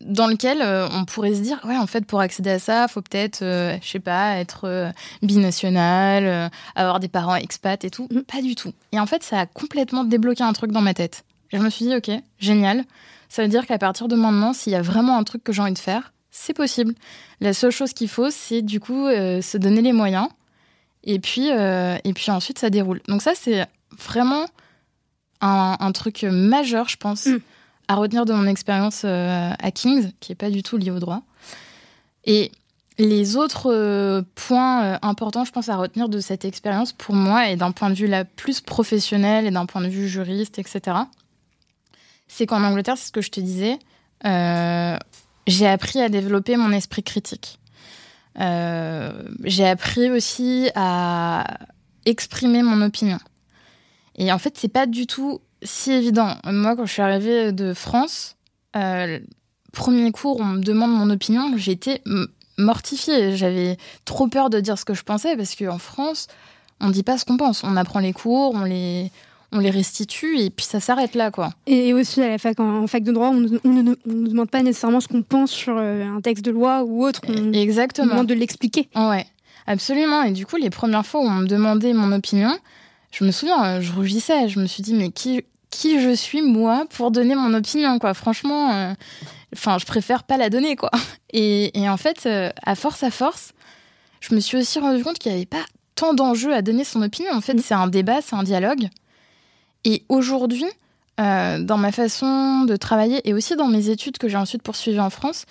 dans 0.00 0.28
lequel 0.28 0.62
euh, 0.62 0.88
on 0.92 1.04
pourrait 1.04 1.34
se 1.34 1.40
dire 1.40 1.58
ouais 1.64 1.76
en 1.76 1.88
fait 1.88 2.06
pour 2.06 2.20
accéder 2.20 2.50
à 2.50 2.58
ça 2.60 2.86
faut 2.86 3.02
peut-être 3.02 3.40
je 3.40 3.88
sais 3.88 3.98
pas 3.98 4.36
être 4.36 4.92
binational 5.20 6.48
avoir 6.76 7.00
des 7.00 7.08
parents 7.08 7.34
expats 7.34 7.84
et 7.84 7.90
tout. 7.90 8.06
Mm. 8.10 8.20
pas 8.20 8.40
du 8.40 8.54
tout. 8.54 8.72
Et 8.92 9.00
en 9.00 9.06
fait 9.06 9.24
ça 9.24 9.40
a 9.40 9.46
complètement 9.46 10.04
débloqué 10.04 10.44
un 10.44 10.52
truc 10.52 10.70
dans 10.70 10.80
ma 10.80 10.94
tête. 10.94 11.24
Et 11.50 11.58
je 11.58 11.62
me 11.62 11.70
suis 11.70 11.86
dit 11.86 11.96
ok 11.96 12.10
génial. 12.38 12.84
Ça 13.28 13.42
veut 13.42 13.48
dire 13.48 13.66
qu'à 13.66 13.78
partir 13.78 14.06
de 14.06 14.14
maintenant 14.14 14.52
s'il 14.52 14.72
y 14.72 14.76
a 14.76 14.82
vraiment 14.82 15.18
un 15.18 15.24
truc 15.24 15.42
que 15.42 15.52
j'ai 15.52 15.62
envie 15.62 15.72
de 15.72 15.78
faire 15.78 16.12
c'est 16.30 16.54
possible. 16.54 16.94
La 17.40 17.52
seule 17.52 17.72
chose 17.72 17.92
qu'il 17.92 18.08
faut, 18.08 18.30
c'est 18.30 18.62
du 18.62 18.80
coup 18.80 19.06
euh, 19.06 19.42
se 19.42 19.58
donner 19.58 19.82
les 19.82 19.92
moyens. 19.92 20.28
Et 21.02 21.18
puis, 21.18 21.50
euh, 21.50 21.96
et 22.04 22.12
puis 22.12 22.30
ensuite, 22.30 22.58
ça 22.58 22.70
déroule. 22.70 23.00
Donc 23.08 23.22
ça, 23.22 23.32
c'est 23.34 23.66
vraiment 23.98 24.44
un, 25.40 25.92
truc 25.92 26.22
majeur, 26.24 26.88
je 26.88 26.96
pense, 26.96 27.26
mm. 27.26 27.38
à 27.88 27.94
retenir 27.94 28.26
de 28.26 28.34
mon 28.34 28.46
expérience 28.46 29.02
euh, 29.04 29.52
à 29.58 29.70
King's, 29.70 30.12
qui 30.20 30.32
n'est 30.32 30.36
pas 30.36 30.50
du 30.50 30.62
tout 30.62 30.76
lié 30.76 30.90
au 30.90 30.98
droit. 30.98 31.22
Et 32.26 32.52
les 32.98 33.36
autres 33.36 34.22
points 34.34 34.98
importants, 35.00 35.46
je 35.46 35.52
pense, 35.52 35.70
à 35.70 35.76
retenir 35.76 36.10
de 36.10 36.20
cette 36.20 36.44
expérience, 36.44 36.92
pour 36.92 37.14
moi, 37.14 37.48
et 37.48 37.56
d'un 37.56 37.72
point 37.72 37.88
de 37.88 37.94
vue 37.94 38.06
la 38.06 38.26
plus 38.26 38.60
professionnel 38.60 39.46
et 39.46 39.50
d'un 39.50 39.64
point 39.64 39.80
de 39.80 39.88
vue 39.88 40.06
juriste, 40.06 40.58
etc., 40.58 40.98
c'est 42.28 42.44
qu'en 42.44 42.62
Angleterre, 42.62 42.98
c'est 42.98 43.06
ce 43.06 43.12
que 43.12 43.22
je 43.22 43.30
te 43.30 43.40
disais, 43.40 43.78
j'ai 45.50 45.66
appris 45.66 46.00
à 46.00 46.08
développer 46.08 46.56
mon 46.56 46.72
esprit 46.72 47.02
critique. 47.02 47.58
Euh, 48.40 49.22
j'ai 49.44 49.66
appris 49.66 50.10
aussi 50.10 50.70
à 50.74 51.58
exprimer 52.06 52.62
mon 52.62 52.80
opinion. 52.82 53.18
Et 54.16 54.32
en 54.32 54.38
fait, 54.38 54.56
c'est 54.56 54.68
pas 54.68 54.86
du 54.86 55.06
tout 55.06 55.40
si 55.62 55.92
évident. 55.92 56.36
Moi, 56.44 56.76
quand 56.76 56.86
je 56.86 56.92
suis 56.92 57.02
arrivée 57.02 57.52
de 57.52 57.74
France, 57.74 58.36
euh, 58.76 59.18
premier 59.72 60.10
cours, 60.12 60.40
on 60.40 60.44
me 60.44 60.62
demande 60.62 60.92
mon 60.92 61.10
opinion, 61.10 61.52
j'étais 61.56 62.02
mortifiée. 62.56 63.36
J'avais 63.36 63.76
trop 64.04 64.28
peur 64.28 64.50
de 64.50 64.60
dire 64.60 64.78
ce 64.78 64.84
que 64.84 64.94
je 64.94 65.02
pensais 65.02 65.36
parce 65.36 65.54
qu'en 65.54 65.78
France, 65.78 66.28
on 66.80 66.90
dit 66.90 67.02
pas 67.02 67.18
ce 67.18 67.24
qu'on 67.24 67.36
pense. 67.36 67.64
On 67.64 67.76
apprend 67.76 68.00
les 68.00 68.12
cours, 68.12 68.54
on 68.54 68.64
les, 68.64 69.10
on 69.52 69.58
les 69.58 69.70
restitue 69.70 70.38
et 70.38 70.50
puis 70.50 70.64
ça 70.64 70.80
s'arrête 70.80 71.14
là, 71.14 71.30
quoi. 71.30 71.50
Et 71.66 71.92
aussi 71.92 72.22
à 72.22 72.28
la 72.28 72.38
fac, 72.38 72.58
en, 72.60 72.86
fac 72.86 73.02
de 73.02 73.12
droit, 73.12 73.28
on 73.28 73.40
ne 73.40 73.82
nous 73.82 74.28
demande 74.28 74.50
pas 74.50 74.62
nécessairement 74.62 75.00
ce 75.00 75.08
qu'on 75.08 75.22
pense 75.22 75.50
sur 75.50 75.76
euh, 75.76 76.04
un 76.04 76.20
texte 76.20 76.44
de 76.44 76.50
loi 76.50 76.84
ou 76.84 77.04
autre. 77.04 77.20
On, 77.28 77.52
Exactement. 77.52 78.08
demande 78.08 78.26
de 78.26 78.34
l'expliquer. 78.34 78.88
Ouais, 78.94 79.26
absolument. 79.66 80.22
Et 80.22 80.30
du 80.30 80.46
coup, 80.46 80.56
les 80.56 80.70
premières 80.70 81.04
fois 81.04 81.20
où 81.20 81.24
on 81.24 81.30
me 81.30 81.46
demandait 81.46 81.92
mon 81.92 82.12
opinion, 82.12 82.56
je 83.10 83.24
me 83.24 83.32
souviens, 83.32 83.64
euh, 83.64 83.80
je 83.80 83.92
rougissais. 83.92 84.48
Je 84.48 84.60
me 84.60 84.66
suis 84.66 84.82
dit, 84.82 84.94
mais 84.94 85.10
qui, 85.10 85.44
qui 85.70 86.00
je 86.00 86.14
suis, 86.14 86.42
moi, 86.42 86.86
pour 86.90 87.10
donner 87.10 87.34
mon 87.34 87.52
opinion, 87.52 87.98
quoi? 87.98 88.14
Franchement, 88.14 88.72
euh, 88.72 88.94
enfin, 89.52 89.78
je 89.78 89.86
préfère 89.86 90.22
pas 90.22 90.36
la 90.36 90.48
donner, 90.48 90.76
quoi. 90.76 90.90
Et, 91.32 91.72
en 91.88 91.96
fait, 91.96 92.28
à 92.62 92.74
force 92.76 93.02
à 93.02 93.10
force, 93.10 93.52
je 94.20 94.34
me 94.34 94.40
suis 94.40 94.58
aussi 94.58 94.78
rendu 94.78 95.02
compte 95.02 95.18
qu'il 95.18 95.32
n'y 95.32 95.38
avait 95.38 95.46
pas 95.46 95.64
tant 95.96 96.14
d'enjeux 96.14 96.54
à 96.54 96.62
donner 96.62 96.84
son 96.84 97.02
opinion. 97.02 97.32
En 97.32 97.40
fait, 97.40 97.54
mm. 97.54 97.62
c'est 97.64 97.74
un 97.74 97.88
débat, 97.88 98.20
c'est 98.22 98.36
un 98.36 98.44
dialogue. 98.44 98.88
Et 99.84 100.04
aujourd'hui, 100.08 100.66
euh, 101.20 101.62
dans 101.62 101.76
ma 101.76 101.92
façon 101.92 102.64
de 102.64 102.76
travailler 102.76 103.20
et 103.28 103.34
aussi 103.34 103.56
dans 103.56 103.66
mes 103.66 103.88
études 103.90 104.18
que 104.18 104.28
j'ai 104.28 104.36
ensuite 104.36 104.62
poursuivies 104.62 105.00
en 105.00 105.10
France, 105.10 105.44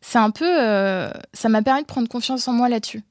c'est 0.00 0.18
un 0.18 0.30
peu, 0.30 0.46
euh, 0.46 1.10
ça 1.32 1.48
m'a 1.48 1.62
permis 1.62 1.82
de 1.82 1.86
prendre 1.86 2.08
confiance 2.08 2.46
en 2.48 2.52
moi 2.52 2.68
là-dessus. 2.68 3.02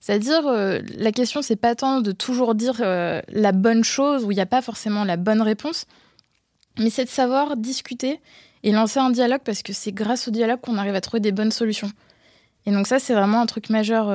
C'est-à-dire, 0.00 0.46
euh, 0.46 0.80
la 0.96 1.12
question, 1.12 1.40
c'est 1.40 1.56
pas 1.56 1.74
tant 1.74 2.02
de 2.02 2.12
toujours 2.12 2.54
dire 2.54 2.80
la 2.80 3.52
bonne 3.52 3.84
chose 3.84 4.24
où 4.24 4.32
il 4.32 4.34
n'y 4.34 4.40
a 4.40 4.46
pas 4.46 4.60
forcément 4.60 5.04
la 5.04 5.16
bonne 5.16 5.40
réponse, 5.40 5.86
mais 6.78 6.90
c'est 6.90 7.04
de 7.04 7.10
savoir 7.10 7.56
discuter 7.56 8.20
et 8.62 8.72
lancer 8.72 9.00
un 9.00 9.10
dialogue 9.10 9.40
parce 9.44 9.62
que 9.62 9.72
c'est 9.72 9.92
grâce 9.92 10.28
au 10.28 10.30
dialogue 10.30 10.60
qu'on 10.60 10.76
arrive 10.76 10.94
à 10.94 11.00
trouver 11.00 11.20
des 11.20 11.32
bonnes 11.32 11.52
solutions. 11.52 11.90
Et 12.66 12.70
donc 12.70 12.86
ça, 12.86 12.98
c'est 12.98 13.14
vraiment 13.14 13.40
un 13.40 13.46
truc 13.46 13.70
majeur 13.70 14.08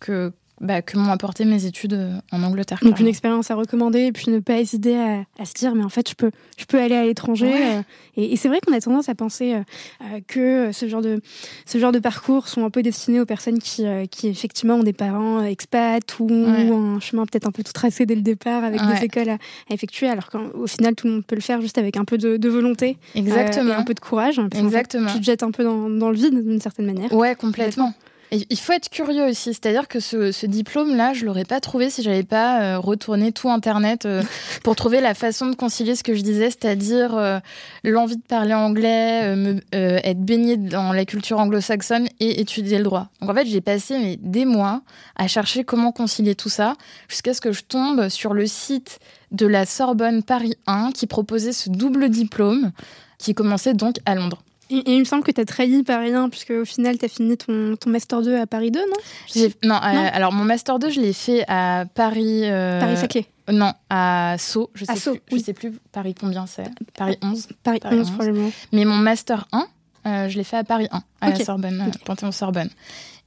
que, 0.00 0.32
bah, 0.60 0.82
que 0.82 0.98
m'ont 0.98 1.10
apporté 1.10 1.46
mes 1.46 1.64
études 1.64 1.94
euh, 1.94 2.18
en 2.32 2.42
Angleterre. 2.42 2.80
Donc 2.82 3.00
une 3.00 3.06
expérience 3.06 3.50
à 3.50 3.54
recommander 3.54 4.00
et 4.00 4.12
puis 4.12 4.30
ne 4.30 4.40
pas 4.40 4.58
hésiter 4.58 4.94
à, 4.94 5.44
se 5.46 5.54
dire 5.54 5.74
mais 5.74 5.82
en 5.82 5.88
fait 5.88 6.06
je 6.10 6.14
peux, 6.14 6.30
je 6.58 6.66
peux 6.66 6.78
aller 6.78 6.96
à 6.96 7.04
l'étranger. 7.04 7.50
Euh, 7.50 7.82
et, 8.18 8.36
c'est 8.36 8.48
vrai 8.48 8.60
qu'on 8.60 8.74
a 8.74 8.80
tendance 8.80 9.08
à 9.08 9.14
penser 9.14 9.54
euh, 9.54 10.20
que 10.28 10.70
ce 10.72 10.86
genre, 10.86 11.00
de, 11.00 11.22
ce 11.64 11.78
genre 11.78 11.92
de 11.92 11.98
parcours 11.98 12.46
sont 12.48 12.64
un 12.66 12.70
peu 12.70 12.82
destinés 12.82 13.20
aux 13.20 13.24
personnes 13.24 13.58
qui, 13.58 13.84
qui 14.10 14.28
effectivement 14.28 14.74
ont 14.74 14.82
des 14.82 14.92
parents 14.92 15.42
expats 15.42 16.18
ou, 16.18 16.30
un 16.30 17.00
chemin 17.00 17.24
peut-être 17.24 17.46
un 17.46 17.52
peu 17.52 17.62
tout 17.62 17.72
tracé 17.72 18.04
dès 18.04 18.14
le 18.14 18.22
départ 18.22 18.62
avec 18.62 18.80
des 18.82 19.04
écoles 19.04 19.30
à, 19.30 19.38
effectuer 19.70 20.08
alors 20.08 20.28
qu'au 20.28 20.66
final 20.66 20.94
tout 20.94 21.06
le 21.06 21.14
monde 21.14 21.24
peut 21.24 21.36
le 21.36 21.40
faire 21.40 21.62
juste 21.62 21.78
avec 21.78 21.96
un 21.96 22.04
peu 22.04 22.18
de, 22.18 22.48
volonté 22.48 22.98
Exactement. 23.14 23.70
et 23.70 23.74
un 23.74 23.84
peu 23.84 23.94
de 23.94 24.00
courage. 24.00 24.40
Exactement. 24.52 25.10
tu 25.10 25.20
te 25.20 25.24
jettes 25.24 25.42
un 25.42 25.52
peu 25.52 25.64
dans, 25.64 25.88
dans 25.88 26.10
le 26.10 26.16
vide 26.16 26.46
d'une 26.46 26.60
certaine 26.60 26.86
manière. 26.86 27.12
Ouais, 27.12 27.34
complètement 27.34 27.94
il 28.32 28.58
faut 28.58 28.72
être 28.72 28.88
curieux 28.88 29.24
aussi, 29.24 29.54
c'est-à-dire 29.54 29.88
que 29.88 29.98
ce, 29.98 30.46
diplôme-là, 30.46 31.12
je 31.14 31.24
l'aurais 31.24 31.44
pas 31.44 31.60
trouvé 31.60 31.90
si 31.90 32.02
j'avais 32.02 32.22
pas 32.22 32.62
euh, 32.62 32.78
retourné 32.78 33.32
tout 33.32 33.50
Internet 33.50 34.06
euh, 34.06 34.22
pour 34.62 34.76
trouver 34.76 35.00
la 35.00 35.14
façon 35.14 35.46
de 35.46 35.56
concilier 35.56 35.96
ce 35.96 36.02
que 36.02 36.14
je 36.14 36.22
disais, 36.22 36.50
c'est-à-dire 36.50 37.16
euh, 37.16 37.40
l'envie 37.82 38.16
de 38.16 38.22
parler 38.22 38.54
anglais, 38.54 39.60
être 39.72 40.20
baigné 40.20 40.56
dans 40.56 40.92
la 40.92 41.04
culture 41.04 41.38
anglo-saxonne 41.38 42.08
et 42.20 42.40
étudier 42.40 42.78
le 42.78 42.84
droit. 42.84 43.08
Donc 43.20 43.30
en 43.30 43.34
fait, 43.34 43.46
j'ai 43.46 43.60
passé 43.60 44.18
des 44.20 44.44
mois 44.44 44.82
à 45.16 45.26
chercher 45.26 45.64
comment 45.64 45.92
concilier 45.92 46.34
tout 46.34 46.48
ça, 46.48 46.74
jusqu'à 47.08 47.34
ce 47.34 47.40
que 47.40 47.52
je 47.52 47.62
tombe 47.62 48.08
sur 48.08 48.32
le 48.32 48.46
site 48.46 49.00
de 49.32 49.46
la 49.46 49.66
Sorbonne 49.66 50.22
Paris 50.22 50.54
1 50.66 50.92
qui 50.92 51.06
proposait 51.06 51.52
ce 51.52 51.68
double 51.68 52.08
diplôme 52.08 52.72
qui 53.18 53.34
commençait 53.34 53.74
donc 53.74 53.96
à 54.06 54.14
Londres. 54.14 54.42
Et, 54.70 54.82
il 54.92 55.00
me 55.00 55.04
semble 55.04 55.22
que 55.22 55.32
tu 55.32 55.40
as 55.40 55.44
trahi 55.44 55.82
Paris 55.82 56.14
1, 56.14 56.28
puisque 56.28 56.50
au 56.50 56.64
final, 56.64 56.98
tu 56.98 57.04
as 57.04 57.08
fini 57.08 57.36
ton, 57.36 57.76
ton, 57.76 57.90
Master 57.90 58.22
2 58.22 58.36
à 58.36 58.46
Paris 58.46 58.70
2, 58.70 58.80
non? 58.80 59.48
Non, 59.64 59.74
euh, 59.74 60.08
alors 60.12 60.32
mon 60.32 60.44
Master 60.44 60.78
2, 60.78 60.90
je 60.90 61.00
l'ai 61.00 61.12
fait 61.12 61.44
à 61.48 61.84
Paris. 61.94 62.42
Euh, 62.44 62.80
Paris-Saclay 62.80 63.26
Non, 63.50 63.72
à 63.88 64.36
Sceaux. 64.38 64.70
Je 64.74 64.84
sais, 64.84 64.92
plus, 64.94 65.38
je 65.38 65.44
sais 65.44 65.52
plus 65.52 65.72
Paris 65.92 66.14
combien 66.18 66.46
c'est. 66.46 66.68
Paris 66.96 67.18
11 67.22 67.48
Paris, 67.62 67.80
11, 67.84 68.10
probablement. 68.12 68.52
Mais 68.72 68.84
mon 68.84 68.96
Master 68.96 69.48
1, 69.52 69.66
euh, 70.06 70.28
je 70.28 70.36
l'ai 70.36 70.44
fait 70.44 70.58
à 70.58 70.64
Paris 70.64 70.88
1, 70.90 71.02
à 71.20 71.30
la 71.30 71.44
Sorbonne, 71.44 71.90
Panthéon-Sorbonne. 72.04 72.70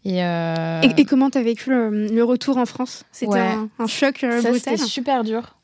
Et, 0.06 0.20
et, 0.20 1.06
comment 1.06 1.30
tu 1.30 1.38
as 1.38 1.44
vécu 1.44 1.70
le, 1.70 2.24
retour 2.24 2.58
en 2.58 2.66
France? 2.66 3.04
C'était 3.12 3.40
un, 3.40 3.70
un, 3.80 3.88
choc 3.88 4.18
Ça, 4.20 4.28
brutal 4.42 4.60
C'était 4.60 4.78
super 4.78 5.24
dur. 5.24 5.56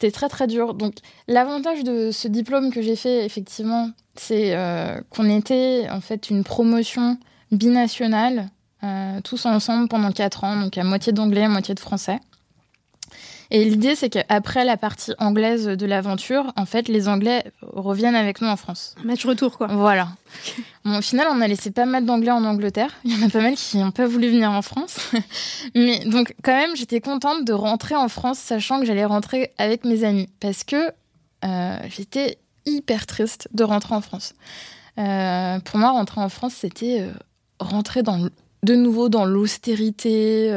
C'était 0.00 0.12
très 0.12 0.28
très 0.28 0.46
dur. 0.46 0.74
Donc 0.74 0.94
l'avantage 1.26 1.82
de 1.82 2.12
ce 2.12 2.28
diplôme 2.28 2.72
que 2.72 2.82
j'ai 2.82 2.94
fait, 2.94 3.24
effectivement, 3.24 3.90
c'est 4.14 4.54
euh, 4.54 5.00
qu'on 5.10 5.28
était 5.28 5.88
en 5.90 6.00
fait 6.00 6.30
une 6.30 6.44
promotion 6.44 7.18
binationale, 7.50 8.48
euh, 8.84 9.20
tous 9.22 9.44
ensemble 9.44 9.88
pendant 9.88 10.12
quatre 10.12 10.44
ans, 10.44 10.56
donc 10.60 10.78
à 10.78 10.84
moitié 10.84 11.12
d'anglais, 11.12 11.42
à 11.42 11.48
moitié 11.48 11.74
de 11.74 11.80
français. 11.80 12.20
Et 13.50 13.64
l'idée, 13.64 13.94
c'est 13.94 14.10
qu'après 14.10 14.64
la 14.64 14.76
partie 14.76 15.12
anglaise 15.18 15.66
de 15.66 15.86
l'aventure, 15.86 16.52
en 16.56 16.66
fait, 16.66 16.86
les 16.88 17.08
Anglais 17.08 17.44
reviennent 17.62 18.14
avec 18.14 18.42
nous 18.42 18.48
en 18.48 18.56
France. 18.56 18.94
Un 19.02 19.06
match 19.06 19.24
retour, 19.24 19.56
quoi. 19.56 19.68
Voilà. 19.68 20.10
au 20.84 21.00
final, 21.00 21.28
on 21.30 21.40
a 21.40 21.48
laissé 21.48 21.70
pas 21.70 21.86
mal 21.86 22.04
d'Anglais 22.04 22.30
en 22.30 22.44
Angleterre. 22.44 22.90
Il 23.04 23.18
y 23.18 23.22
en 23.22 23.26
a 23.26 23.30
pas 23.30 23.40
mal 23.40 23.54
qui 23.54 23.78
n'ont 23.78 23.90
pas 23.90 24.06
voulu 24.06 24.28
venir 24.28 24.50
en 24.50 24.60
France. 24.60 24.98
Mais 25.74 26.00
donc, 26.00 26.34
quand 26.42 26.54
même, 26.54 26.76
j'étais 26.76 27.00
contente 27.00 27.46
de 27.46 27.54
rentrer 27.54 27.96
en 27.96 28.08
France, 28.08 28.38
sachant 28.38 28.80
que 28.80 28.86
j'allais 28.86 29.06
rentrer 29.06 29.52
avec 29.56 29.86
mes 29.86 30.04
amis. 30.04 30.28
Parce 30.40 30.62
que 30.62 30.92
euh, 31.44 31.78
j'étais 31.88 32.36
hyper 32.66 33.06
triste 33.06 33.48
de 33.54 33.64
rentrer 33.64 33.94
en 33.94 34.02
France. 34.02 34.34
Euh, 34.98 35.58
pour 35.60 35.78
moi, 35.78 35.92
rentrer 35.92 36.20
en 36.20 36.28
France, 36.28 36.52
c'était 36.54 37.00
euh, 37.00 37.12
rentrer 37.60 38.02
dans, 38.02 38.28
de 38.62 38.74
nouveau 38.74 39.08
dans 39.08 39.24
l'austérité. 39.24 40.52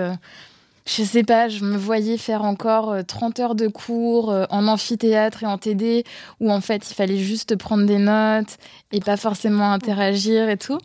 Euh, 0.99 1.03
je 1.03 1.03
sais 1.03 1.23
pas, 1.23 1.49
je 1.49 1.63
me 1.63 1.77
voyais 1.77 2.17
faire 2.17 2.43
encore 2.43 2.95
30 3.05 3.39
heures 3.39 3.55
de 3.55 3.67
cours 3.67 4.33
en 4.49 4.67
amphithéâtre 4.67 5.43
et 5.43 5.45
en 5.45 5.57
TD, 5.57 6.03
où 6.39 6.51
en 6.51 6.61
fait 6.61 6.89
il 6.89 6.93
fallait 6.93 7.17
juste 7.17 7.55
prendre 7.55 7.85
des 7.85 7.97
notes 7.97 8.57
et 8.91 8.99
pas 8.99 9.17
forcément 9.17 9.71
interagir 9.71 10.49
et 10.49 10.57
tout. 10.57 10.79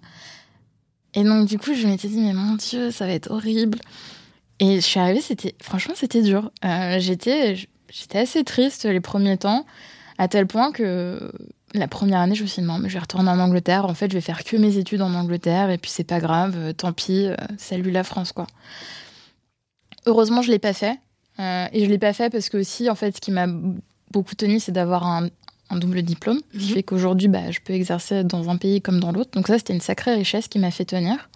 Et 1.14 1.25
donc 1.25 1.49
du 1.49 1.59
coup, 1.59 1.75
je 1.75 1.87
m'étais 1.87 2.09
dit, 2.09 2.21
mais 2.21 2.35
mon 2.35 2.55
Dieu, 2.55 2.90
ça 2.90 3.07
va 3.07 3.12
être 3.12 3.31
horrible. 3.31 3.79
Et 4.61 4.77
je 4.77 4.81
suis 4.81 5.01
arrivée, 5.01 5.21
c'était, 5.21 5.55
franchement, 5.61 5.95
c'était 5.97 6.23
dur. 6.23 6.51
j'étais, 6.99 7.57
j'étais 7.90 8.19
assez 8.19 8.45
triste 8.45 8.85
les 8.85 9.01
premiers 9.01 9.37
temps. 9.37 9.66
À 10.19 10.29
tel 10.29 10.47
point 10.47 10.73
que 10.73 11.31
la 11.75 11.88
première 11.88 12.21
année, 12.21 12.35
je 12.35 12.42
me 12.42 12.47
suis 12.47 12.62
dit 12.62 12.69
non, 12.69 12.79
mais 12.79 12.88
je 12.88 12.95
vais 12.95 13.01
retourner 13.01 13.31
en 13.31 13.38
Angleterre. 13.38 13.85
En 13.85 13.95
fait, 13.95 14.11
je 14.11 14.16
vais 14.16 14.23
faire 14.23 14.45
que 14.45 14.57
mes 14.57 14.79
études 14.79 15.03
en 15.03 15.14
Angleterre 15.14 15.71
et 15.71 15.79
puis 15.79 15.90
c'est 15.90 16.05
pas 16.05 16.21
grave, 16.21 16.55
euh, 16.57 16.73
tant 16.73 16.92
pis, 16.92 17.27
euh, 17.27 17.37
salut 17.59 17.90
la 17.90 18.05
France, 18.05 18.33
quoi. 18.33 18.47
Heureusement, 20.07 20.42
je 20.42 20.51
l'ai 20.51 20.59
pas 20.59 20.73
fait. 20.73 20.99
Euh, 21.38 21.66
et 21.73 21.85
je 21.85 21.90
l'ai 21.90 21.99
pas 21.99 22.12
fait 22.12 22.31
parce 22.31 22.49
que 22.49 22.57
aussi, 22.57 22.88
en 22.88 22.95
fait, 22.95 23.16
ce 23.16 23.21
qui 23.21 23.31
m'a 23.31 23.47
beaucoup 24.11 24.35
tenu, 24.35 24.59
c'est 24.59 24.73
d'avoir 24.73 25.07
un, 25.07 25.29
double 25.73 26.03
diplôme, 26.03 26.40
ce 26.53 26.59
qui 26.59 26.69
mhm. 26.69 26.75
fait 26.75 26.83
qu'aujourd'hui, 26.83 27.29
bah, 27.29 27.51
je 27.51 27.59
peux 27.61 27.75
exercer 27.75 28.25
dans 28.25 28.49
un 28.49 28.57
pays 28.57 28.81
comme 28.81 29.01
dans 29.01 29.12
l'autre. 29.12 29.33
Donc 29.33 29.49
ça, 29.49 29.59
c'était 29.59 29.75
une 29.75 29.81
sacrée 29.81 30.14
richesse 30.14 30.49
qui 30.49 30.59
m'a 30.59 30.71
fait 30.71 30.87
tenir. 30.87 31.29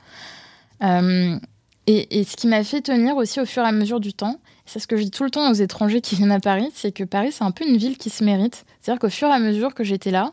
et, 0.82 1.38
et, 1.86 2.24
ce 2.24 2.36
qui 2.36 2.46
m'a 2.46 2.64
fait 2.64 2.80
tenir 2.80 3.16
aussi 3.16 3.40
au 3.40 3.44
fur 3.44 3.62
et 3.62 3.66
à 3.66 3.72
mesure 3.72 4.00
du 4.00 4.14
temps, 4.14 4.40
c'est 4.70 4.78
ce 4.78 4.86
que 4.86 4.96
je 4.96 5.02
dis 5.02 5.10
tout 5.10 5.24
le 5.24 5.30
temps 5.30 5.50
aux 5.50 5.54
étrangers 5.54 6.00
qui 6.00 6.14
viennent 6.14 6.30
à 6.30 6.38
Paris, 6.38 6.70
c'est 6.74 6.92
que 6.92 7.02
Paris, 7.02 7.32
c'est 7.32 7.42
un 7.42 7.50
peu 7.50 7.66
une 7.66 7.76
ville 7.76 7.98
qui 7.98 8.08
se 8.08 8.22
mérite. 8.22 8.64
C'est-à-dire 8.80 9.00
qu'au 9.00 9.10
fur 9.10 9.28
et 9.28 9.32
à 9.32 9.40
mesure 9.40 9.74
que 9.74 9.82
j'étais 9.82 10.12
là, 10.12 10.32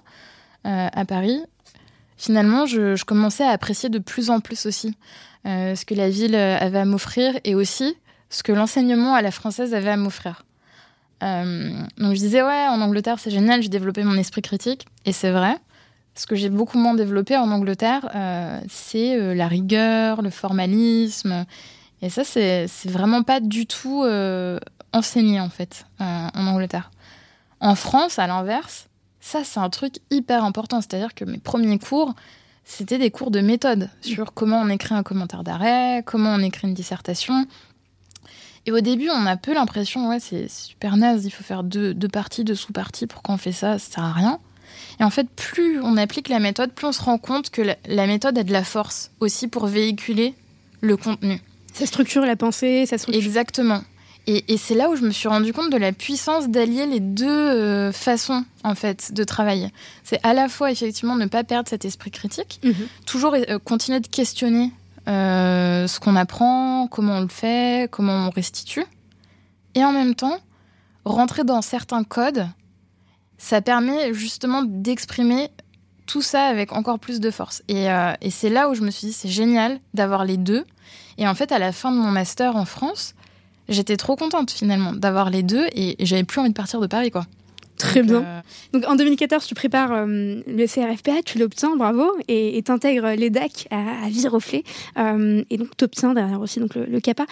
euh, 0.67 0.87
à 0.91 1.05
Paris, 1.05 1.41
finalement, 2.17 2.67
je, 2.67 3.03
commençais 3.03 3.43
à 3.43 3.49
apprécier 3.49 3.89
de 3.89 3.97
plus 3.97 4.29
en 4.29 4.39
plus 4.39 4.67
aussi 4.67 4.95
euh, 5.47 5.73
ce 5.73 5.85
que 5.85 5.95
la 5.95 6.09
ville 6.09 6.35
euh, 6.35 6.55
avait 6.59 6.77
à 6.77 6.85
m'offrir 6.85 7.33
et 7.45 7.55
aussi 7.55 7.95
ce 8.29 8.43
que 8.43 8.51
l'enseignement 8.51 9.15
à 9.15 9.21
la 9.21 9.31
française 9.31 9.73
avait 9.73 9.89
à 9.89 9.97
m'offrir. 9.97 10.43
donc 11.21 12.13
je 12.13 12.19
disais, 12.19 12.41
ouais, 12.41 12.67
en 12.67 12.81
Angleterre, 12.81 13.19
c'est 13.19 13.31
génial, 13.31 13.61
j'ai 13.61 13.69
développé 13.69 14.03
mon 14.03 14.17
esprit 14.17 14.41
critique, 14.41 14.85
et 15.05 15.11
c'est 15.11 15.31
vrai. 15.31 15.57
Ce 16.15 16.25
que 16.25 16.35
j'ai 16.35 16.49
beaucoup 16.49 16.77
moins 16.79 16.95
développé 16.95 17.37
en 17.37 17.51
Angleterre, 17.51 18.09
c'est 18.67 19.35
la 19.35 19.47
rigueur, 19.47 20.21
le 20.21 20.29
formalisme 20.31 21.45
et 22.01 22.09
ça, 22.09 22.23
c'est 22.23 22.67
vraiment 22.85 23.23
pas 23.23 23.39
du 23.39 23.65
tout 23.65 24.03
euh, 24.03 24.59
enseigné, 24.93 25.39
en 25.39 25.49
fait, 25.49 25.85
euh, 26.01 26.27
en 26.33 26.47
Angleterre. 26.47 26.91
En 27.59 27.75
France, 27.75 28.19
à 28.19 28.27
l'inverse, 28.27 28.87
ça, 29.19 29.43
c'est 29.43 29.59
un 29.59 29.69
truc 29.69 29.95
hyper 30.11 30.43
important. 30.43 30.79
C'est-à-dire 30.81 31.15
que 31.15 31.25
mes 31.25 31.39
premiers 31.39 31.79
cours, 31.79 32.13
c'était 32.63 32.99
des 32.99 33.09
cours 33.09 33.31
de 33.31 33.39
méthode 33.39 33.89
sur 34.01 34.33
comment 34.33 34.59
on 34.61 34.69
écrit 34.69 34.93
un 34.93 35.03
commentaire 35.03 35.43
d'arrêt, 35.43 36.03
comment 36.05 36.33
on 36.35 36.39
écrit 36.39 36.67
une 36.67 36.75
dissertation. 36.75 37.47
Et 38.67 38.71
au 38.71 38.81
début, 38.81 39.09
on 39.09 39.25
a 39.25 39.37
peu 39.37 39.53
l'impression, 39.53 40.09
ouais, 40.09 40.19
c'est 40.19 40.49
super 40.49 40.97
naze, 40.97 41.25
il 41.25 41.31
faut 41.31 41.43
faire 41.43 41.63
deux, 41.63 41.93
deux 41.93 42.09
parties, 42.09 42.43
deux 42.43 42.53
sous-parties, 42.53 43.07
pourquoi 43.07 43.33
on 43.33 43.37
fait 43.37 43.53
ça, 43.53 43.79
ça 43.79 43.95
sert 43.95 44.03
à 44.03 44.11
rien. 44.11 44.39
Et 44.99 45.05
en 45.05 45.09
fait, 45.09 45.29
plus 45.29 45.79
on 45.81 45.95
applique 45.95 46.27
la 46.27 46.39
méthode, 46.39 46.73
plus 46.73 46.85
on 46.85 46.91
se 46.91 47.01
rend 47.01 47.17
compte 47.17 47.49
que 47.49 47.61
la 47.61 48.07
méthode 48.07 48.37
a 48.37 48.43
de 48.43 48.51
la 48.51 48.65
force 48.65 49.11
aussi 49.21 49.47
pour 49.47 49.67
véhiculer 49.67 50.33
le 50.81 50.97
contenu. 50.97 51.39
Ça 51.73 51.85
structure 51.85 52.25
la 52.25 52.35
pensée, 52.35 52.85
ça 52.85 52.97
structure. 52.97 53.23
Exactement. 53.23 53.81
Et, 54.29 54.57
c'est 54.57 54.75
là 54.75 54.89
où 54.89 54.97
je 54.97 55.03
me 55.03 55.11
suis 55.11 55.29
rendu 55.29 55.53
compte 55.53 55.71
de 55.71 55.77
la 55.77 55.93
puissance 55.93 56.49
d'allier 56.49 56.85
les 56.85 56.99
deux 56.99 57.25
euh, 57.29 57.93
façons 57.93 58.43
en 58.65 58.75
fait 58.75 59.13
de 59.13 59.23
travailler. 59.23 59.69
C'est 60.03 60.19
à 60.23 60.33
la 60.33 60.49
fois 60.49 60.69
effectivement 60.69 61.15
ne 61.15 61.27
pas 61.27 61.45
perdre 61.45 61.69
cet 61.69 61.85
esprit 61.85 62.11
critique, 62.11 62.59
mhm. 62.61 62.73
toujours 63.05 63.35
euh, 63.35 63.57
continuer 63.63 64.01
de 64.01 64.07
questionner 64.07 64.73
euh, 65.07 65.87
ce 65.87 65.99
qu'on 65.99 66.15
apprend, 66.15 66.87
comment 66.87 67.17
on 67.17 67.21
le 67.21 67.27
fait, 67.27 67.89
comment 67.91 68.27
on 68.27 68.29
restitue, 68.29 68.85
et 69.75 69.83
en 69.83 69.91
même 69.91 70.15
temps 70.15 70.39
rentrer 71.05 71.43
dans 71.43 71.61
certains 71.61 72.03
codes. 72.03 72.47
Ça 73.37 73.61
permet 73.61 74.13
justement 74.13 74.63
d'exprimer 74.63 75.49
tout 76.05 76.21
ça 76.21 76.45
avec 76.45 76.73
encore 76.73 76.99
plus 76.99 77.19
de 77.19 77.31
force. 77.31 77.61
Et, 77.67 77.85
et 78.21 78.29
c'est 78.31 78.49
là 78.49 78.69
où 78.69 78.73
je 78.73 78.81
me 78.81 78.91
suis 78.91 79.07
dit 79.07 79.13
c'est 79.13 79.29
génial 79.29 79.79
d'avoir 79.93 80.25
les 80.25 80.37
deux 80.37 80.65
et 81.17 81.27
en 81.27 81.35
fait, 81.35 81.51
à 81.51 81.59
la 81.59 81.71
fin 81.71 81.91
de 81.91 81.97
mon 81.97 82.11
master 82.11 82.55
en 82.55 82.65
France, 82.65 83.15
j'étais 83.69 83.97
trop 83.97 84.15
contente 84.15 84.51
finalement 84.51 84.93
d'avoir 84.93 85.29
les 85.29 85.43
deux 85.43 85.67
et, 85.73 85.95
j'avais 86.05 86.23
plus 86.23 86.39
envie 86.39 86.49
de 86.49 86.55
partir 86.55 86.79
de 86.79 86.87
Paris, 86.87 87.11
quoi. 87.11 87.25
Très 87.77 88.03
bien. 88.03 88.23
Euh, 88.23 88.41
donc 88.73 88.85
en 88.87 88.95
2014, 88.95 89.45
tu 89.45 89.55
prépares 89.55 89.91
euh, 89.93 90.41
le 90.47 90.65
CRFPA, 90.65 91.21
tu 91.23 91.37
l'obtiens, 91.37 91.75
bravo, 91.75 92.17
et 92.27 92.61
t'intègres 92.63 93.09
l'EDAC 93.09 93.67
à, 93.71 94.05
à 94.05 94.09
Viroflay. 94.09 94.63
Euh, 94.97 95.43
et 95.49 95.57
donc 95.57 95.69
tu 95.77 95.85
obtiens 95.85 96.13
derrière 96.13 96.41
aussi 96.41 96.59
donc, 96.59 96.75
le, 96.75 96.85
le 96.85 96.99
CAPA. 96.99 97.25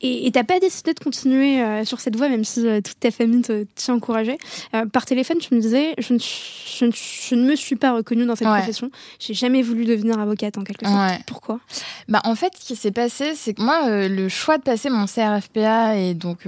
Et 0.00 0.30
t'as 0.32 0.44
pas 0.44 0.60
décidé 0.60 0.94
de 0.94 1.00
continuer 1.00 1.60
euh, 1.60 1.84
sur 1.84 1.98
cette 1.98 2.14
voie, 2.14 2.28
même 2.28 2.44
si 2.44 2.64
euh, 2.64 2.80
toute 2.80 3.00
ta 3.00 3.10
famille 3.10 3.42
t'y 3.74 3.90
encourageait. 3.90 4.38
Euh, 4.74 4.86
par 4.86 5.04
téléphone, 5.04 5.38
tu 5.38 5.52
me 5.54 5.60
disais, 5.60 5.94
je 5.98 6.14
ne, 6.14 6.18
je, 6.20 7.34
ne, 7.34 7.42
me 7.42 7.56
suis 7.56 7.74
pas 7.74 7.92
reconnue 7.92 8.24
dans 8.24 8.36
cette 8.36 8.46
profession. 8.46 8.92
J'ai 9.18 9.34
jamais 9.34 9.60
voulu 9.60 9.86
devenir 9.86 10.20
avocate, 10.20 10.56
en 10.56 10.62
quelque 10.62 10.86
sorte. 10.86 11.24
Pourquoi? 11.26 11.58
Bah, 12.06 12.20
En 12.24 12.36
fait, 12.36 12.52
ce 12.56 12.64
qui 12.64 12.76
s'est 12.76 12.92
passé, 12.92 13.34
c'est 13.34 13.54
que 13.54 13.62
moi, 13.62 14.06
le 14.08 14.28
choix 14.28 14.56
de 14.58 14.62
passer 14.62 14.88
mon 14.88 15.06
CRFPA 15.06 15.96
et 15.96 16.14
donc 16.14 16.46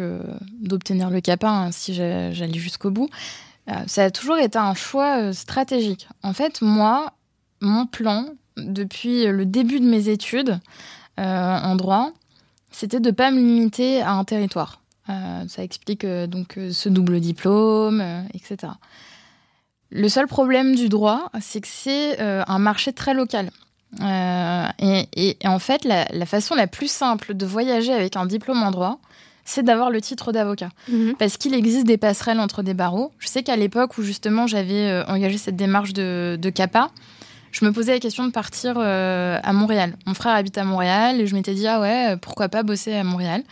d'obtenir 0.60 1.10
le 1.10 1.20
CAPA, 1.20 1.50
hein, 1.50 1.72
si 1.72 1.92
j'allais 1.92 2.58
jusqu'au 2.58 2.90
bout, 2.90 3.08
ça 3.88 4.04
a 4.04 4.10
toujours 4.12 4.38
été 4.38 4.58
un 4.58 4.74
choix 4.74 5.32
stratégique. 5.32 6.06
En 6.22 6.32
fait, 6.32 6.62
moi, 6.62 7.14
mon 7.60 7.86
plan, 7.86 8.26
depuis 8.56 9.26
le 9.26 9.44
début 9.44 9.80
de 9.80 9.86
mes 9.86 10.08
études 10.08 10.60
en 11.16 11.74
droit, 11.74 12.12
c'était 12.81 13.01
de 13.01 13.11
pas 13.11 13.31
me 13.31 13.38
limiter 13.38 14.01
à 14.01 14.12
un 14.12 14.25
territoire. 14.25 14.81
ça 15.07 15.62
explique 15.62 16.07
donc 16.07 16.59
ce 16.71 16.88
double 16.88 17.21
diplôme, 17.21 18.03
etc. 18.33 18.73
Le 19.90 20.09
seul 20.09 20.27
problème 20.27 20.75
du 20.75 20.88
droit, 20.88 21.31
c'est 21.40 21.61
que 21.61 21.69
c'est 21.69 22.19
un 22.21 22.59
marché 22.59 22.95
très 22.95 23.12
local. 23.12 23.51
Et, 24.01 25.37
en 25.45 25.59
fait, 25.59 25.85
la, 25.85 26.07
la, 26.11 26.25
façon 26.27 26.55
la 26.55 26.66
plus 26.66 26.90
simple 26.90 27.35
de 27.35 27.45
voyager 27.45 27.93
avec 27.93 28.16
un 28.16 28.25
diplôme 28.25 28.62
en 28.62 28.71
droit, 28.71 28.99
c'est 29.45 29.62
d'avoir 29.62 29.90
le 29.90 30.01
titre 30.01 30.33
d'avocat. 30.33 30.71
Mhm. 30.88 31.14
Parce 31.19 31.37
qu'il 31.37 31.55
existe 31.55 31.87
des 31.87 31.99
passerelles 31.99 32.40
entre 32.40 32.62
des 32.62 32.75
barreaux. 32.75 33.12
Je 33.19 33.29
sais 33.29 33.43
qu'à 33.43 33.57
l'époque 33.57 33.99
où 33.99 34.03
justement 34.03 34.47
j'avais 34.47 34.87
euh, 34.87 35.05
engagé 35.07 35.38
cette 35.38 35.57
démarche 35.57 35.93
de, 35.93 36.38
de 36.40 36.51
CAPA, 36.51 36.90
je 37.52 37.64
me 37.64 37.72
posais 37.72 37.92
la 37.92 38.00
question 38.00 38.26
de 38.26 38.30
partir 38.32 38.74
euh, 38.76 39.38
à 39.42 39.52
Montréal. 39.52 39.96
Mon 40.06 40.14
frère 40.14 40.34
habite 40.34 40.58
à 40.58 40.64
Montréal 40.64 41.20
et 41.20 41.26
je 41.26 41.34
m'étais 41.34 41.54
dit, 41.54 41.66
ah 41.66 41.80
ouais, 41.80 42.16
pourquoi 42.20 42.48
pas 42.48 42.62
bosser 42.62 42.94
à 42.94 43.04
Montréal? 43.04 43.42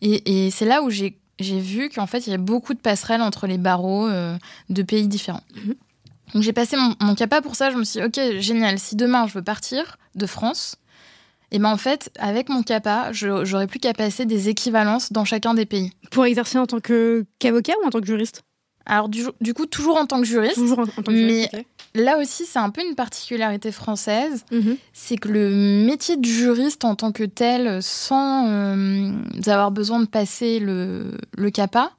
Et, 0.00 0.50
c'est 0.50 0.66
là 0.66 0.82
où 0.82 0.90
j'ai 0.90 1.14
vu 1.40 1.88
qu'en 1.88 2.06
fait, 2.06 2.26
il 2.26 2.30
y 2.30 2.34
a 2.34 2.38
beaucoup 2.38 2.74
de 2.74 2.78
passerelles 2.78 3.22
entre 3.22 3.46
les 3.46 3.58
barreaux 3.58 4.06
euh, 4.06 4.36
de 4.68 4.82
pays 4.82 5.08
différents. 5.08 5.44
Mhm. 5.54 5.74
Donc 6.34 6.42
j'ai 6.42 6.52
passé 6.52 6.76
mon, 6.76 6.94
mon, 7.00 7.14
CAPA 7.14 7.42
pour 7.42 7.54
ça. 7.54 7.70
Je 7.70 7.76
me 7.76 7.84
suis 7.84 8.00
dit, 8.00 8.06
ok, 8.06 8.40
génial, 8.40 8.78
si 8.78 8.96
demain 8.96 9.26
je 9.26 9.34
veux 9.34 9.42
partir 9.42 9.96
de 10.14 10.26
France, 10.26 10.76
et 11.54 11.60
ben 11.60 11.70
en 11.70 11.76
fait, 11.76 12.10
avec 12.18 12.48
mon 12.48 12.64
CAPA, 12.64 13.12
j'aurais 13.12 13.68
plus 13.68 13.78
qu'à 13.78 13.92
passer 13.92 14.26
des 14.26 14.48
équivalences 14.48 15.12
dans 15.12 15.24
chacun 15.24 15.54
des 15.54 15.66
pays. 15.66 15.92
Pour 16.10 16.24
exercer 16.24 16.58
en 16.58 16.66
tant 16.66 16.80
qu'avocat 16.80 17.74
ou 17.80 17.86
en 17.86 17.90
tant 17.90 18.00
que 18.00 18.06
juriste? 18.06 18.42
Alors 18.86 19.08
du, 19.08 19.24
coup, 19.54 19.66
toujours 19.66 19.96
en 19.96 20.06
tant 20.06 20.20
que 20.20 20.26
juriste. 20.26 20.56
Toujours 20.56 20.80
en, 20.80 20.86
tant 20.86 21.02
que 21.02 21.12
juriste. 21.12 21.52
Mais 21.52 21.66
là 21.94 22.18
aussi, 22.18 22.44
c'est 22.46 22.58
un 22.58 22.70
peu 22.70 22.82
une 22.86 22.94
particularité 22.94 23.72
française. 23.72 24.44
Mhm. 24.50 24.76
C'est 24.92 25.16
que 25.16 25.28
le 25.28 25.50
métier 25.50 26.16
de 26.16 26.24
juriste 26.24 26.84
en 26.84 26.94
tant 26.94 27.12
que 27.12 27.24
tel, 27.24 27.82
sans 27.82 28.48
euh, 28.48 29.12
avoir 29.46 29.70
besoin 29.70 30.00
de 30.00 30.06
passer 30.06 30.58
le, 30.58 31.16
le 31.36 31.50
CAPA, 31.50 31.92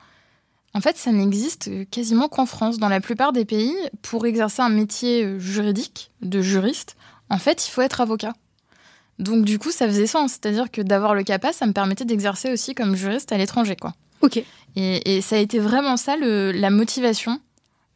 en 0.73 0.81
fait, 0.81 0.97
ça 0.97 1.11
n'existe 1.11 1.69
quasiment 1.89 2.27
qu'en 2.27 2.45
France. 2.45 2.79
Dans 2.79 2.89
la 2.89 2.99
plupart 2.99 3.31
des 3.31 3.45
pays, 3.45 3.75
pour 4.01 4.25
exercer 4.25 4.61
un 4.61 4.69
métier 4.69 5.39
juridique 5.39 6.11
de 6.21 6.41
juriste, 6.41 6.97
en 7.29 7.37
fait, 7.37 7.65
il 7.65 7.71
faut 7.71 7.81
être 7.81 8.01
avocat. 8.01 8.33
Donc 9.19 9.45
du 9.45 9.59
coup, 9.59 9.71
ça 9.71 9.87
faisait 9.87 10.07
sens. 10.07 10.33
C'est-à-dire 10.33 10.69
que 10.69 10.81
d'avoir 10.81 11.15
le 11.15 11.23
CAPA, 11.23 11.53
ça 11.53 11.65
me 11.65 11.71
permettait 11.71 12.05
d'exercer 12.05 12.51
aussi 12.51 12.75
comme 12.75 12.95
juriste 12.95 13.31
à 13.31 13.37
l'étranger. 13.37 13.75
quoi. 13.75 13.93
Ok. 14.21 14.43
Et, 14.75 15.21
ça 15.21 15.37
a 15.37 15.39
été 15.39 15.59
vraiment 15.59 15.95
ça 15.95 16.17
la 16.17 16.69
motivation 16.69 17.39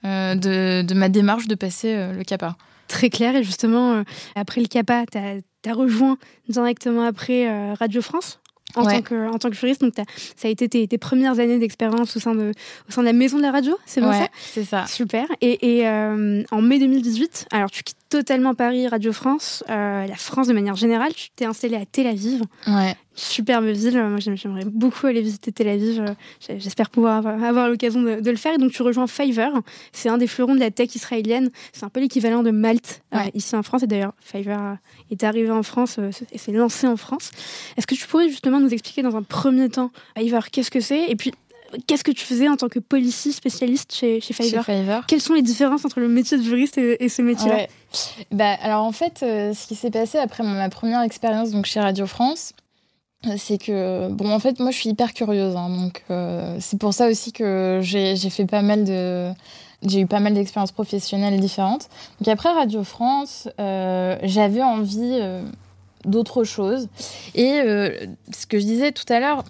euh, 0.05 0.35
de, 0.35 0.93
ma 0.93 1.09
démarche 1.09 1.47
de 1.47 1.55
passer 1.55 1.93
euh, 1.93 2.13
le 2.13 2.23
CAPA. 2.23 2.55
Très 2.87 3.09
clair. 3.09 3.35
Et 3.35 3.43
justement, 3.43 3.93
euh, 3.93 4.03
après 4.35 4.61
le 4.61 4.67
CAPA, 4.67 5.05
tu 5.11 5.17
as, 5.17 5.73
rejoint 5.73 6.17
directement 6.47 7.03
après 7.03 7.73
Radio 7.73 8.01
France 8.01 8.39
en, 8.75 8.85
tant 8.85 9.01
que, 9.01 9.29
en 9.29 9.37
tant 9.37 9.49
que 9.49 9.55
juriste. 9.55 9.81
Donc, 9.81 9.93
ça 9.95 10.47
a 10.47 10.51
été 10.51 10.69
tes, 10.69 10.97
premières 10.97 11.39
années 11.39 11.59
d'expérience 11.59 12.15
au, 12.15 12.19
sein 12.19 12.33
de, 12.33 12.53
au 12.87 12.91
sein 12.91 13.01
de 13.01 13.07
la 13.07 13.13
maison 13.13 13.37
de 13.37 13.43
la 13.43 13.51
radio, 13.51 13.77
c'est 13.85 14.01
bon 14.01 14.09
ouais, 14.09 14.19
ça? 14.19 14.27
C'est 14.39 14.63
ça. 14.63 14.85
Super. 14.87 15.27
Et, 15.41 15.79
et 15.79 15.87
en 15.87 16.61
mai 16.61 16.79
2018, 16.79 17.47
alors 17.51 17.69
tu 17.69 17.83
quittes 17.83 17.98
totalement 18.09 18.55
Paris, 18.55 18.87
Radio 18.87 19.13
France, 19.13 19.63
euh, 19.69 20.05
la 20.05 20.15
France 20.15 20.47
de 20.47 20.53
manière 20.53 20.75
générale. 20.75 21.13
Tu 21.13 21.29
t'es 21.35 21.45
installé 21.45 21.75
à 21.75 21.85
Tel 21.85 22.07
Aviv. 22.07 22.41
Ouais. 22.67 22.95
Superbe 23.13 23.65
ville. 23.65 24.01
Moi, 24.01 24.19
j'aimerais 24.19 24.65
beaucoup 24.65 25.07
aller 25.07 25.21
visiter 25.21 25.51
Tel 25.51 25.67
Aviv. 25.67 26.03
J'espère 26.57 26.89
pouvoir 26.89 27.25
avoir, 27.27 27.69
l'occasion 27.69 28.01
de, 28.01 28.29
le 28.29 28.35
faire. 28.35 28.53
Et 28.53 28.57
donc, 28.57 28.71
tu 28.71 28.81
rejoins 28.81 29.07
Fiverr. 29.07 29.51
C'est 29.91 30.09
un 30.09 30.17
des 30.17 30.27
fleurons 30.27 30.55
de 30.55 30.59
la 30.59 30.71
tech 30.71 30.95
israélienne. 30.95 31.51
C'est 31.71 31.85
un 31.85 31.89
peu 31.89 31.99
l'équivalent 31.99 32.43
de 32.43 32.51
Malte 32.51 33.01
euh, 33.13 33.19
ici 33.33 33.55
en 33.55 33.63
France. 33.63 33.83
Et 33.83 33.87
d'ailleurs, 33.87 34.13
Fiverr 34.19 34.77
est 35.11 35.23
arrivé 35.23 35.51
en 35.51 35.63
France 35.63 35.97
euh, 35.99 36.11
et 36.31 36.37
s'est 36.37 36.51
lancé 36.51 36.87
en 36.87 36.97
France. 36.97 37.31
Est-ce 37.77 37.85
que 37.85 37.95
tu 37.95 38.07
pourrais 38.07 38.29
justement 38.29 38.59
nous 38.59 38.73
expliquer 38.73 39.01
dans 39.01 39.15
un 39.15 39.23
premier 39.23 39.69
temps 39.69 39.91
Fiverr, 40.17 40.49
qu'est-ce 40.49 40.71
que 40.71 40.79
c'est? 40.79 41.09
Et 41.09 41.15
puis, 41.15 41.31
Qu'est-ce 41.87 42.03
que 42.03 42.11
tu 42.11 42.25
faisais 42.25 42.47
en 42.47 42.55
tant 42.55 42.67
que 42.67 42.79
policier 42.79 43.31
spécialiste 43.31 43.93
chez, 43.93 44.21
chez, 44.21 44.33
Fiverr 44.33 45.05
Quelles 45.07 45.21
sont 45.21 45.33
les 45.33 45.41
différences 45.41 45.85
entre 45.85 45.99
le 45.99 46.07
métier 46.07 46.37
de 46.37 46.43
juriste 46.43 46.77
et, 46.77 47.09
ce 47.09 47.21
métier-là 47.21 47.67
bah, 48.31 48.55
Alors 48.61 48.83
en 48.83 48.91
fait, 48.91 49.21
euh, 49.23 49.53
ce 49.53 49.67
qui 49.67 49.75
s'est 49.75 49.91
passé 49.91 50.17
après 50.17 50.43
ma 50.43 50.69
première 50.69 51.01
expérience 51.01 51.51
donc 51.51 51.65
chez 51.65 51.79
Radio 51.79 52.05
France, 52.07 52.53
euh, 53.25 53.35
c'est 53.37 53.57
que, 53.57 54.09
bon, 54.09 54.31
en 54.31 54.39
fait, 54.39 54.59
moi 54.59 54.71
je 54.71 54.77
suis 54.77 54.89
hyper 54.89 55.13
curieuse. 55.13 55.55
Hein, 55.55 55.69
donc 55.69 56.03
euh, 56.09 56.57
c'est 56.59 56.79
pour 56.79 56.93
ça 56.93 57.07
aussi 57.07 57.31
que 57.31 57.79
j'ai 57.81 58.15
fait 58.29 58.45
pas 58.45 58.61
mal 58.61 58.85
de. 58.85 59.31
J'ai 59.81 60.01
eu 60.01 60.07
pas 60.07 60.19
mal 60.19 60.33
d'expériences 60.33 60.73
professionnelles 60.73 61.39
différentes. 61.39 61.87
Donc 62.19 62.27
après 62.27 62.51
Radio 62.51 62.83
France, 62.83 63.47
j'avais 63.57 64.61
envie 64.61 65.21
d'autre 66.03 66.43
chose. 66.43 66.89
Et 67.33 67.61
ce 67.61 68.45
que 68.45 68.59
je 68.59 68.65
disais 68.65 68.91
tout 68.91 69.05
à 69.07 69.21
l'heure, 69.21 69.45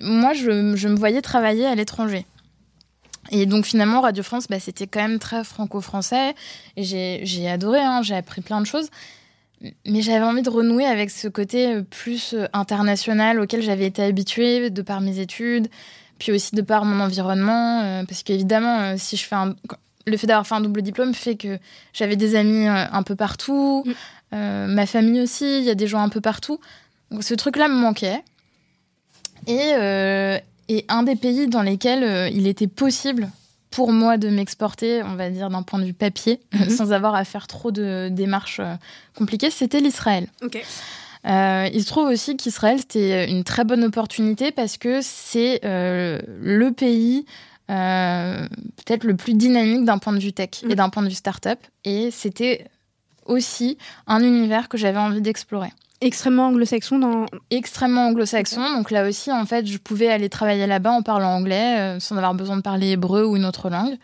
moi, 0.00 0.32
je, 0.32 0.50
me 0.50 0.96
voyais 0.96 1.22
travailler 1.22 1.66
à 1.66 1.74
l'étranger. 1.74 2.26
Et 3.30 3.46
donc 3.46 3.64
finalement, 3.64 4.00
Radio 4.00 4.22
France, 4.22 4.46
bah, 4.48 4.58
c'était 4.58 4.86
quand 4.86 5.00
même 5.00 5.18
très 5.18 5.44
franco-français. 5.44 6.34
J'ai 6.76 7.48
adoré, 7.48 7.80
hein, 7.80 8.02
j'ai 8.02 8.16
appris 8.16 8.40
plein 8.40 8.60
de 8.60 8.66
choses. 8.66 8.88
Mais 9.86 10.00
j'avais 10.00 10.24
envie 10.24 10.42
de 10.42 10.48
renouer 10.48 10.86
avec 10.86 11.10
ce 11.10 11.28
côté 11.28 11.74
euh, 11.74 11.82
plus 11.82 12.32
euh, 12.32 12.46
international 12.54 13.40
auquel 13.40 13.60
j'avais 13.60 13.84
été 13.84 14.02
habituée 14.02 14.70
de 14.70 14.80
par 14.80 15.02
mes 15.02 15.18
études, 15.18 15.68
puis 16.18 16.32
aussi 16.32 16.54
de 16.54 16.62
par 16.62 16.86
mon 16.86 16.98
environnement. 17.04 17.82
Euh, 17.82 18.04
parce 18.06 18.22
qu'évidemment, 18.22 18.96
si 18.96 19.18
je 19.18 19.26
fais 19.26 19.34
un... 19.34 19.54
le 20.06 20.16
fait 20.16 20.26
d'avoir 20.26 20.46
fait 20.46 20.54
un 20.54 20.62
double 20.62 20.80
diplôme 20.80 21.12
fait 21.12 21.36
que 21.36 21.58
j'avais 21.92 22.16
des 22.16 22.36
amis 22.36 22.66
un 22.66 23.02
peu 23.02 23.16
partout, 23.16 23.84
mm. 24.32 24.66
ma 24.66 24.86
famille 24.86 25.20
aussi, 25.20 25.58
il 25.58 25.64
y 25.64 25.70
a 25.70 25.74
des 25.74 25.86
gens 25.86 26.00
un 26.00 26.08
peu 26.08 26.22
partout. 26.22 26.58
Donc 27.10 27.22
ce 27.22 27.34
truc-là 27.34 27.68
me 27.68 27.74
manquait. 27.74 28.22
Euh, 29.48 30.38
et, 30.68 30.84
un 30.88 31.02
des 31.02 31.16
pays 31.16 31.48
dans 31.48 31.62
lesquels 31.62 32.04
euh, 32.04 32.28
il 32.28 32.46
était 32.46 32.66
possible 32.66 33.30
pour 33.70 33.92
moi 33.92 34.18
de 34.18 34.28
m'exporter, 34.28 35.02
on 35.02 35.14
va 35.14 35.30
dire 35.30 35.48
d'un 35.48 35.62
point 35.62 35.78
de 35.78 35.84
vue 35.84 35.94
papier, 35.94 36.40
mhm. 36.52 36.70
sans 36.76 36.92
avoir 36.92 37.14
à 37.14 37.24
faire 37.24 37.46
trop 37.46 37.70
de 37.70 38.08
démarches 38.10 38.60
euh, 38.60 38.74
compliquées, 39.16 39.50
c'était 39.50 39.80
l'Israël. 39.80 40.26
il 40.44 41.82
se 41.82 41.86
trouve 41.86 42.08
aussi 42.08 42.36
qu'Israël, 42.36 42.78
c'était 42.78 43.30
une 43.30 43.44
très 43.44 43.64
bonne 43.64 43.84
opportunité 43.84 44.52
parce 44.52 44.76
que 44.76 45.00
c'est 45.02 45.60
le 45.62 46.70
pays 46.70 47.26
peut-être 47.66 49.04
le 49.04 49.14
plus 49.14 49.34
dynamique 49.34 49.84
d'un 49.84 49.98
point 49.98 50.12
de 50.12 50.18
vue 50.18 50.32
tech 50.32 50.62
et 50.64 50.66
mhm. 50.66 50.74
d'un 50.74 50.88
point 50.88 51.02
de 51.02 51.08
vue 51.08 51.14
startup. 51.14 51.58
Et 51.84 52.10
c'était 52.10 52.66
aussi 53.26 53.78
un 54.08 54.24
univers 54.24 54.68
que 54.68 54.76
j'avais 54.76 54.98
envie 54.98 55.20
d'explorer 55.20 55.70
extrêmement 56.00 56.48
anglo-saxon 56.48 56.98
dans 56.98 57.26
extrêmement 57.50 58.06
anglo-saxon. 58.08 58.76
Donc 58.76 58.90
là 58.90 59.06
aussi 59.06 59.30
en 59.30 59.44
fait 59.44 59.66
je 59.66 59.78
pouvais 59.78 60.08
aller 60.08 60.28
travailler 60.28 60.66
là-bas 60.66 60.92
en 60.92 61.02
parlant 61.02 61.34
anglais 61.34 61.78
euh, 61.78 62.00
sans 62.00 62.16
avoir 62.16 62.34
besoin 62.34 62.56
de 62.56 62.62
parler 62.62 62.90
hébreu 62.90 63.24
ou 63.24 63.36
une 63.36 63.44
autre 63.44 63.68
langue. 63.70 63.96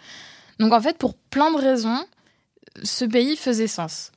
Donc 0.59 0.73
en 0.73 0.81
fait 0.81 0.99
pour 0.99 1.15
plein 1.15 1.51
de 1.51 1.57
raisons 1.57 2.05
ce 2.83 3.05
pays 3.05 3.37
faisait 3.37 3.67
sens. 3.67 4.13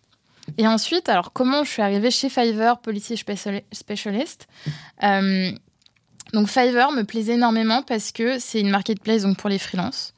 Et 0.57 0.67
ensuite 0.67 1.09
alors 1.09 1.31
comment 1.31 1.63
je 1.63 1.69
suis 1.69 1.81
arrivée 1.81 2.11
chez 2.11 2.29
Fiverr 2.29 2.79
policier 2.79 3.15
spécialiste? 3.15 4.47
Euh, 5.03 5.51
donc 6.33 6.47
Fiverr 6.47 6.91
me 6.91 7.03
plaisait 7.03 7.33
énormément 7.33 7.81
parce 7.81 8.11
que 8.11 8.39
c'est 8.39 8.59
une 8.59 8.69
marketplace 8.69 9.23
donc 9.23 9.37
pour 9.37 9.49
les 9.49 9.59
freelances. 9.59 10.13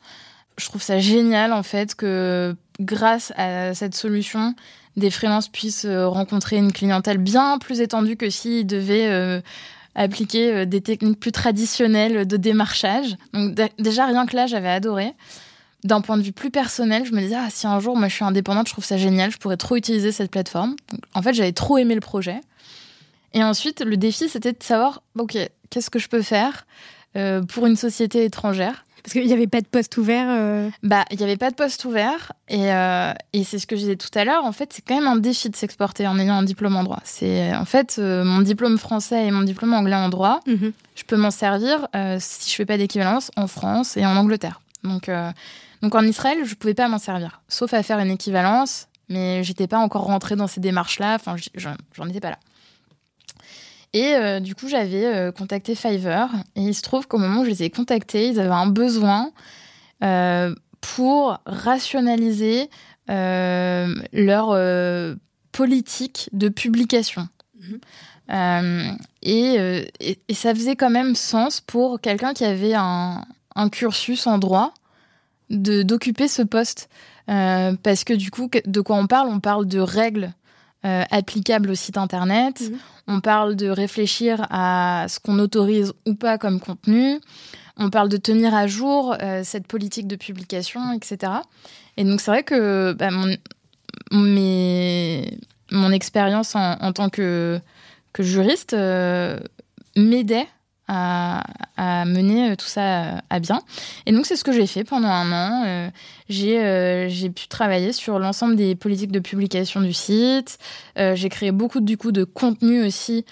Je 0.57 0.65
trouve 0.65 0.81
ça 0.81 0.99
génial 0.99 1.53
en 1.53 1.63
fait 1.63 1.95
que 1.95 2.55
grâce 2.79 3.31
à 3.37 3.73
cette 3.75 3.95
solution 3.95 4.55
des 4.97 5.09
freelances 5.09 5.47
puissent 5.47 5.85
euh, 5.85 6.07
rencontrer 6.07 6.57
une 6.57 6.71
clientèle 6.71 7.17
bien 7.17 7.57
plus 7.59 7.81
étendue 7.81 8.17
que 8.17 8.29
s'ils 8.29 8.67
devaient 8.67 9.07
euh, 9.07 9.41
appliquer 9.95 10.53
euh, 10.53 10.65
des 10.65 10.81
techniques 10.81 11.19
plus 11.19 11.31
traditionnelles 11.31 12.25
de 12.27 12.37
démarchage. 12.37 13.15
Donc 13.33 13.57
déjà 13.79 14.05
rien 14.05 14.25
que 14.25 14.35
là, 14.35 14.47
j'avais 14.47 14.69
adoré. 14.69 15.13
D'un 15.83 16.01
point 16.01 16.17
de 16.17 16.21
vue 16.21 16.31
plus 16.31 16.51
personnel, 16.51 17.05
je 17.05 17.11
me 17.11 17.21
disais 17.21 17.37
ah 17.37 17.47
si 17.49 17.65
un 17.65 17.79
jour 17.79 17.97
moi 17.97 18.07
je 18.07 18.13
suis 18.13 18.25
indépendante, 18.25 18.67
je 18.67 18.73
trouve 18.73 18.85
ça 18.85 18.97
génial, 18.97 19.31
je 19.31 19.37
pourrais 19.37 19.57
trop 19.57 19.75
utiliser 19.75 20.11
cette 20.11 20.29
plateforme. 20.29 20.75
en 21.15 21.21
fait, 21.23 21.33
j'avais 21.33 21.53
trop 21.53 21.79
aimé 21.79 21.95
le 21.95 22.01
projet. 22.01 22.39
Et 23.33 23.43
ensuite, 23.43 23.81
le 23.81 23.97
défi 23.97 24.29
c'était 24.29 24.51
de 24.51 24.61
savoir 24.61 25.01
ok 25.17 25.37
qu'est-ce 25.71 25.89
que 25.89 25.97
je 25.97 26.07
peux 26.07 26.21
faire 26.21 26.67
pour 27.49 27.65
une 27.65 27.77
société 27.77 28.25
étrangère? 28.25 28.85
Parce 29.03 29.13
qu'il 29.13 29.25
n'y 29.25 29.33
avait 29.33 29.47
pas 29.47 29.61
de 29.61 29.67
poste 29.67 29.97
ouvert 29.97 30.27
euh. 30.29 30.69
Bah, 30.83 31.05
il 31.11 31.17
n'y 31.17 31.23
avait 31.23 31.37
pas 31.37 31.49
de 31.49 31.55
poste 31.55 31.85
ouvert. 31.85 32.33
Et, 32.47 32.71
euh, 32.71 33.13
et 33.33 33.43
c'est 33.43 33.59
ce 33.59 33.67
que 33.67 33.75
je 33.75 33.81
disais 33.81 33.95
tout 33.95 34.09
à 34.15 34.25
l'heure. 34.25 34.45
En 34.45 34.51
fait, 34.51 34.73
c'est 34.73 34.81
quand 34.81 34.95
même 34.95 35.07
un 35.07 35.15
défi 35.15 35.49
de 35.49 35.55
s'exporter 35.55 36.07
en 36.07 36.19
ayant 36.19 36.35
un 36.35 36.43
diplôme 36.43 36.75
en 36.75 36.83
droit. 36.83 37.01
C'est 37.03 37.55
En 37.55 37.65
fait, 37.65 37.97
euh, 37.99 38.23
mon 38.23 38.41
diplôme 38.41 38.77
français 38.77 39.27
et 39.27 39.31
mon 39.31 39.41
diplôme 39.41 39.73
anglais 39.73 39.95
en 39.95 40.09
droit, 40.09 40.39
mhm. 40.47 40.73
je 40.95 41.03
peux 41.03 41.17
m'en 41.17 41.31
servir 41.31 41.87
si 42.19 42.49
je 42.49 42.55
fais 42.55 42.65
pas 42.65 42.77
d'équivalence 42.77 43.31
en 43.35 43.47
France 43.47 43.97
et 43.97 44.05
en 44.05 44.15
Angleterre. 44.15 44.61
Donc, 44.83 45.09
donc 45.81 45.95
en 45.95 46.03
Israël, 46.03 46.39
je 46.43 46.55
pouvais 46.55 46.73
pas 46.73 46.87
m'en 46.87 46.97
servir. 46.97 47.41
Sauf 47.47 47.73
à 47.73 47.83
faire 47.83 47.99
une 47.99 48.11
équivalence. 48.11 48.87
Mais 49.09 49.43
j'étais 49.43 49.67
pas 49.67 49.77
encore 49.77 50.03
rentrée 50.03 50.37
dans 50.37 50.47
ces 50.47 50.61
démarches-là. 50.61 51.15
Enfin, 51.15 51.35
j'en 51.93 52.07
étais 52.07 52.21
pas 52.21 52.29
là. 52.29 52.39
Et 53.93 54.15
euh, 54.15 54.39
du 54.39 54.55
coup, 54.55 54.67
j'avais 54.67 55.05
euh, 55.05 55.31
contacté 55.31 55.75
Fiverr. 55.75 56.29
Et 56.55 56.61
il 56.61 56.75
se 56.75 56.81
trouve 56.81 57.07
qu'au 57.07 57.17
moment 57.17 57.41
où 57.41 57.45
je 57.45 57.49
les 57.49 57.63
ai 57.63 57.69
contactés, 57.69 58.29
ils 58.29 58.39
avaient 58.39 58.49
un 58.49 58.67
besoin 58.67 59.31
euh, 60.03 60.55
pour 60.79 61.39
rationaliser 61.45 62.69
leur 63.07 64.57
politique 65.51 66.29
de 66.31 66.47
publication. 66.47 67.27
Et, 69.21 69.55
et, 69.99 70.33
ça 70.33 70.55
faisait 70.55 70.77
quand 70.77 70.89
même 70.89 71.15
sens 71.15 71.59
pour 71.59 71.99
quelqu'un 71.99 72.33
qui 72.33 72.45
avait 72.45 72.73
un, 72.73 73.25
un 73.55 73.69
cursus 73.69 74.27
en 74.27 74.37
droit 74.37 74.73
d'occuper 75.49 76.29
ce 76.29 76.41
poste. 76.41 76.87
parce 77.27 78.05
que 78.05 78.13
du 78.13 78.31
coup, 78.31 78.49
de 78.65 78.79
quoi 78.79 78.95
on 78.95 79.07
parle? 79.07 79.27
On 79.27 79.41
parle 79.41 79.67
de 79.67 79.79
règles 79.79 80.33
euh, 80.85 81.03
applicable 81.11 81.69
au 81.69 81.75
site 81.75 81.97
internet. 81.97 82.61
Mhm. 82.61 82.77
On 83.07 83.19
parle 83.21 83.55
de 83.55 83.69
réfléchir 83.69 84.47
à 84.49 85.05
ce 85.09 85.19
qu'on 85.19 85.37
autorise 85.39 85.93
ou 86.07 86.15
pas 86.15 86.37
comme 86.37 86.59
contenu. 86.59 87.19
On 87.77 87.89
parle 87.89 88.09
de 88.09 88.17
tenir 88.17 88.53
à 88.55 88.67
jour 88.67 89.15
euh, 89.21 89.41
cette 89.43 89.67
politique 89.67 90.07
de 90.07 90.15
publication, 90.15 90.91
etc. 90.93 91.33
Et 91.97 92.03
donc 92.03 92.21
c'est 92.21 92.31
vrai 92.31 92.43
que 92.43 92.93
bah, 92.93 93.09
mon, 93.11 93.35
mon 95.71 95.91
expérience 95.91 96.55
en, 96.55 96.93
tant 96.93 97.09
que, 97.09 97.59
que 98.13 98.23
juriste 98.23 98.73
euh, 98.73 99.39
m'aidait 99.95 100.47
à, 100.91 102.05
mener 102.05 102.51
euh, 102.51 102.55
tout 102.55 102.67
ça 102.67 103.21
à 103.29 103.39
bien. 103.39 103.61
Et 104.05 104.11
donc, 104.11 104.25
c'est 104.25 104.35
ce 104.35 104.43
que 104.43 104.51
j'ai 104.51 104.67
fait 104.67 104.83
pendant 104.83 105.07
un 105.07 105.31
an. 105.31 105.63
Euh, 105.65 105.89
euh, 106.31 107.05
j'ai 107.09 107.29
pu 107.29 107.47
travailler 107.47 107.93
sur 107.93 108.19
l'ensemble 108.19 108.55
des 108.55 108.75
politiques 108.75 109.11
de 109.11 109.19
publication 109.19 109.81
du 109.81 109.93
site. 109.93 110.57
j'ai 110.95 111.29
créé 111.29 111.51
beaucoup, 111.51 111.79
du 111.79 111.97
coup, 111.97 112.11
de 112.11 112.23
contenu 112.23 112.85
aussi 112.85 113.25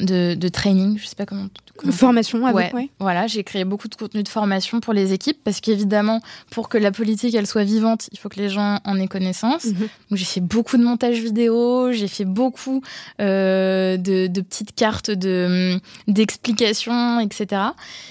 de, 0.00 0.34
de, 0.34 0.48
training, 0.48 0.98
je 0.98 1.06
sais 1.06 1.14
pas 1.14 1.26
comment. 1.26 1.48
formation, 1.90 2.44
avec, 2.46 2.74
ouais, 2.74 2.90
Voilà, 2.98 3.26
j'ai 3.26 3.44
créé 3.44 3.64
beaucoup 3.64 3.88
de 3.88 3.94
contenu 3.94 4.22
de 4.22 4.28
formation 4.28 4.80
pour 4.80 4.92
les 4.92 5.12
équipes 5.12 5.38
parce 5.44 5.60
qu'évidemment, 5.60 6.20
pour 6.50 6.68
que 6.68 6.78
la 6.78 6.92
politique 6.92 7.34
elle 7.34 7.46
soit 7.46 7.64
vivante, 7.64 8.08
il 8.12 8.18
faut 8.18 8.28
que 8.28 8.40
les 8.40 8.48
gens 8.48 8.80
en 8.84 8.98
aient 8.98 9.08
connaissance. 9.08 9.66
Mhm. 9.66 9.88
Donc 10.10 10.18
j'ai 10.18 10.24
fait 10.24 10.40
beaucoup 10.40 10.76
de 10.76 10.84
montage 10.84 11.20
vidéo, 11.20 11.92
j'ai 11.92 12.08
fait 12.08 12.24
beaucoup 12.24 12.82
euh, 13.20 13.96
de, 13.96 14.26
de, 14.26 14.40
petites 14.40 14.74
cartes 14.74 15.10
de 15.10 15.78
d'explications, 16.08 17.20
etc. 17.20 17.62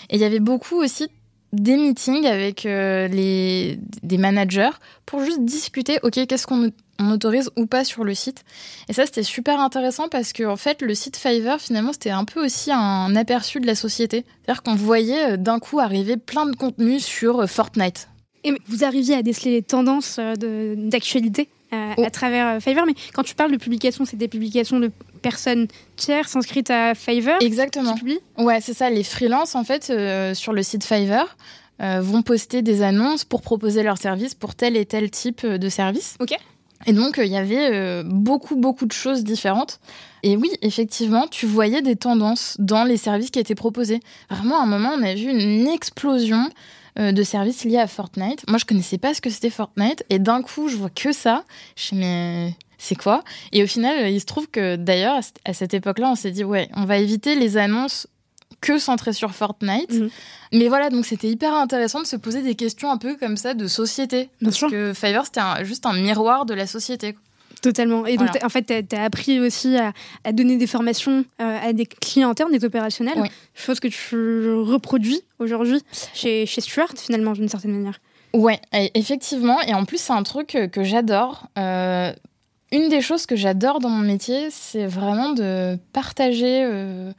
Et 0.10 0.16
il 0.16 0.22
y 0.22 0.26
avait 0.26 0.40
beaucoup 0.40 0.76
aussi 0.76 1.08
des 1.54 1.78
meetings 1.78 2.26
avec 2.26 2.66
euh, 2.66 3.08
les, 3.08 3.80
des 4.04 4.18
managers 4.18 4.72
pour 5.06 5.24
juste 5.24 5.44
discuter, 5.44 6.00
ok, 6.04 6.26
qu'est-ce 6.28 6.48
qu'on 6.48 6.72
autorise 7.00 7.50
ou 7.56 7.66
pas 7.66 7.84
sur 7.84 8.04
le 8.04 8.14
site. 8.14 8.44
Et 8.90 8.94
ça, 8.94 9.06
c'était 9.06 9.24
super 9.24 9.60
intéressant 9.60 10.08
parce 10.10 10.34
que, 10.34 10.44
en 10.44 10.56
fait, 10.56 10.82
le 10.82 10.96
site 10.96 11.18
Fiverr, 11.18 11.60
finalement, 11.60 11.94
c'était 11.94 12.12
un 12.12 12.26
peu 12.26 12.44
aussi 12.44 12.72
un 12.72 13.16
aperçu 13.16 13.60
de 13.60 13.68
la 13.68 13.76
société. 13.76 14.26
C'est-à-dire 14.44 14.64
qu'on 14.64 14.76
voyait 14.76 15.34
euh, 15.34 15.38
d'un 15.38 15.60
coup 15.60 15.80
arriver 15.80 16.18
plein 16.18 16.46
de 16.46 16.56
contenus 16.56 17.04
sur 17.04 17.42
euh, 17.42 17.48
Fortnite. 17.48 18.08
Et 18.44 18.54
vous 18.68 18.84
arriviez 18.84 19.16
à 19.16 19.24
déceler 19.24 19.52
les 19.52 19.64
tendances 19.64 20.20
d'actualité 20.20 21.50
à 21.72 21.96
oh. 21.98 22.06
travers 22.12 22.62
Fiverr, 22.62 22.86
mais 22.86 22.94
quand 23.14 23.24
tu 23.24 23.36
parles 23.36 23.52
de 23.52 23.58
publications, 23.58 24.06
c'est 24.06 24.18
des 24.18 24.28
publications 24.28 24.80
de 24.80 24.92
personnes 25.22 25.68
tierces 25.96 26.36
inscrites 26.36 26.70
à 26.70 26.94
Fiverr 26.94 27.38
Exactement. 27.42 27.96
Ouais, 28.38 28.62
c'est 28.62 28.76
ça. 28.76 28.90
Les 28.90 29.04
freelances, 29.04 29.56
en 29.56 29.64
fait, 29.64 29.90
euh, 29.90 30.34
sur 30.34 30.54
le 30.54 30.62
site 30.62 30.84
Fiverr, 30.84 31.36
euh, 31.82 32.00
vont 32.02 32.22
poster 32.22 32.62
des 32.62 32.84
annonces 32.84 33.26
pour 33.26 33.42
proposer 33.42 33.84
leurs 33.84 33.98
services 33.98 34.36
pour 34.36 34.56
tel 34.56 34.78
et 34.78 34.86
tel 34.86 35.10
type 35.10 35.42
euh, 35.44 35.58
de 35.58 35.68
service. 35.68 36.16
Ok. 36.20 36.38
Et 36.86 36.94
donc, 36.94 37.16
il 37.18 37.32
y 37.32 37.38
avait 37.38 38.04
beaucoup, 38.04 38.56
beaucoup 38.56 38.86
de 38.86 38.92
choses 38.92 39.24
différentes. 39.24 39.80
Et 40.24 40.38
oui, 40.38 40.52
effectivement, 40.62 41.28
tu 41.28 41.46
voyais 41.46 41.82
des 41.82 41.96
tendances 41.96 42.56
dans 42.60 42.84
les 42.84 42.98
services 42.98 43.32
qui 43.32 43.40
étaient 43.40 43.56
proposés. 43.56 44.00
Vraiment, 44.30 44.60
à 44.60 44.64
un 44.64 44.68
moment, 44.68 44.92
on 44.98 45.04
a 45.04 45.14
vu 45.14 45.30
une 45.30 45.68
explosion 45.68 46.50
de 46.98 47.24
services 47.24 47.66
liés 47.66 47.80
à 47.80 47.88
Fortnite. 47.88 48.48
Moi, 48.48 48.58
je 48.58 48.66
connaissais 48.66 48.98
pas 48.98 49.14
ce 49.14 49.22
que 49.22 49.30
c'était 49.30 49.50
Fortnite. 49.50 50.04
Et 50.10 50.20
d'un 50.20 50.42
coup, 50.42 50.70
je 50.70 50.78
vois 50.78 50.90
que 50.90 51.12
ça. 51.12 51.44
Je 51.76 51.96
me 51.96 52.52
mais 52.78 52.86
c'est 52.86 52.96
quoi? 52.96 53.24
Et 53.52 53.64
au 53.64 53.68
final, 53.68 54.12
il 54.12 54.20
se 54.20 54.26
trouve 54.26 54.48
que 54.48 54.76
d'ailleurs, 54.76 55.20
à 55.46 55.54
cette 55.54 55.74
époque-là, 55.74 56.12
on 56.12 56.16
s'est 56.16 56.32
dit, 56.32 56.44
ouais, 56.44 56.70
on 56.76 56.86
va 56.86 56.98
éviter 56.98 57.36
les 57.36 57.58
annonces 57.58 58.08
que 58.62 58.78
centrées 58.78 59.14
sur 59.14 59.32
Fortnite. 59.34 59.92
Mhm. 59.92 60.10
Mais 60.54 60.68
voilà, 60.68 60.90
donc 60.90 61.06
c'était 61.06 61.30
hyper 61.30 61.54
intéressant 61.54 62.02
de 62.02 62.08
se 62.08 62.16
poser 62.16 62.42
des 62.42 62.56
questions 62.56 62.92
un 62.92 62.98
peu 62.98 63.16
comme 63.16 63.38
ça 63.38 63.54
de 63.54 63.68
société. 63.68 64.30
parce 64.42 64.60
que 64.60 64.94
Fiverr, 64.94 65.26
c'était 65.26 65.66
juste 65.66 65.86
un 65.86 65.94
miroir 65.94 66.46
de 66.46 66.54
la 66.54 66.68
société. 66.68 67.16
Totalement. 67.62 68.06
Et 68.06 68.18
donc, 68.18 68.30
en 68.44 68.50
fait, 68.50 68.88
tu 68.88 68.96
as, 68.96 69.04
appris 69.04 69.40
aussi 69.40 69.76
à, 69.78 70.32
donner 70.32 70.58
des 70.58 70.68
formations 70.68 71.26
euh, 71.42 71.60
à 71.64 71.74
des 71.74 71.86
clients 71.86 72.30
internes, 72.30 72.52
des 72.52 72.64
opérationnels, 72.64 73.18
chose 73.56 73.80
que 73.80 73.88
tu 73.88 74.54
reproduis 74.54 75.22
aujourd'hui 75.40 75.82
chez, 76.14 76.46
chez 76.46 76.62
Stuart, 76.62 76.94
finalement, 76.96 77.32
d'une 77.32 77.50
certaine 77.50 77.72
manière. 77.72 78.00
Ouais, 78.34 78.60
effectivement. 78.94 79.62
Et 79.62 79.74
en 79.74 79.86
plus, 79.86 79.98
c'est 79.98 80.14
un 80.14 80.24
truc 80.24 80.58
que 80.72 80.84
j'adore. 80.84 81.48
Euh, 81.58 82.14
une 82.72 82.90
des 82.90 83.02
choses 83.02 83.26
que 83.26 83.36
j'adore 83.36 83.80
dans 83.80 83.90
mon 83.90 84.06
métier, 84.06 84.50
c'est 84.52 84.86
vraiment 84.86 85.30
de 85.30 85.78
partager 85.94 86.64
euh, 86.64 87.12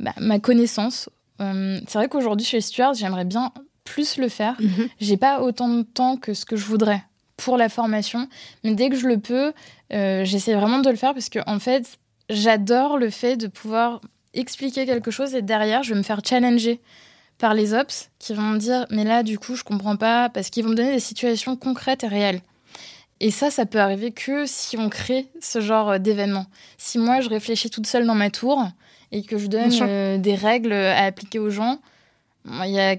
bah, 0.00 0.14
ma 0.18 0.38
connaissance. 0.38 1.08
Euh, 1.40 1.78
c'est 1.86 1.98
vrai 1.98 2.08
qu'aujourd'hui 2.08 2.46
chez 2.46 2.60
Stuart, 2.60 2.94
j'aimerais 2.94 3.24
bien 3.24 3.52
plus 3.84 4.16
le 4.18 4.28
faire. 4.28 4.56
Mhm. 4.60 4.88
J'ai 5.00 5.16
pas 5.16 5.40
autant 5.40 5.68
de 5.68 5.82
temps 5.82 6.16
que 6.16 6.34
ce 6.34 6.44
que 6.44 6.56
je 6.56 6.64
voudrais 6.64 7.02
pour 7.36 7.56
la 7.56 7.68
formation, 7.68 8.28
mais 8.64 8.74
dès 8.74 8.88
que 8.88 8.96
je 8.96 9.06
le 9.06 9.18
peux, 9.18 9.52
euh, 9.92 10.24
j'essaie 10.24 10.54
vraiment 10.54 10.78
de 10.78 10.88
le 10.88 10.96
faire 10.96 11.12
parce 11.12 11.28
que 11.28 11.38
en 11.46 11.58
fait, 11.58 11.98
j'adore 12.30 12.96
le 12.96 13.10
fait 13.10 13.36
de 13.36 13.46
pouvoir 13.46 14.00
expliquer 14.32 14.86
quelque 14.86 15.10
chose 15.10 15.34
et 15.34 15.42
derrière, 15.42 15.82
je 15.82 15.92
vais 15.92 15.98
me 15.98 16.02
faire 16.02 16.20
challenger 16.24 16.80
par 17.38 17.52
les 17.52 17.74
ops 17.74 18.10
qui 18.18 18.32
vont 18.32 18.42
me 18.42 18.58
dire 18.58 18.86
mais 18.88 19.04
là 19.04 19.22
du 19.22 19.38
coup 19.38 19.56
je 19.56 19.62
comprends 19.62 19.96
pas 19.96 20.30
parce 20.30 20.48
qu'ils 20.48 20.64
vont 20.64 20.70
me 20.70 20.74
donner 20.74 20.92
des 20.92 21.00
situations 21.00 21.56
concrètes 21.56 22.04
et 22.04 22.08
réelles. 22.08 22.40
Et 23.20 23.30
ça, 23.30 23.50
ça 23.50 23.64
peut 23.64 23.78
arriver 23.80 24.12
que 24.12 24.44
si 24.46 24.76
on 24.76 24.90
crée 24.90 25.26
ce 25.40 25.60
genre 25.60 25.98
d'événement. 25.98 26.46
Si 26.76 26.98
moi, 26.98 27.22
je 27.22 27.30
réfléchis 27.30 27.70
toute 27.70 27.86
seule 27.86 28.06
dans 28.06 28.14
ma 28.14 28.28
tour 28.28 28.68
et 29.12 29.22
que 29.22 29.38
je 29.38 29.46
donne 29.46 29.70
euh, 29.82 30.18
des 30.18 30.34
règles 30.34 30.72
à 30.72 31.04
appliquer 31.04 31.38
aux 31.38 31.50
gens, 31.50 31.80
il 32.46 32.70
y 32.70 32.80
a 32.80 32.96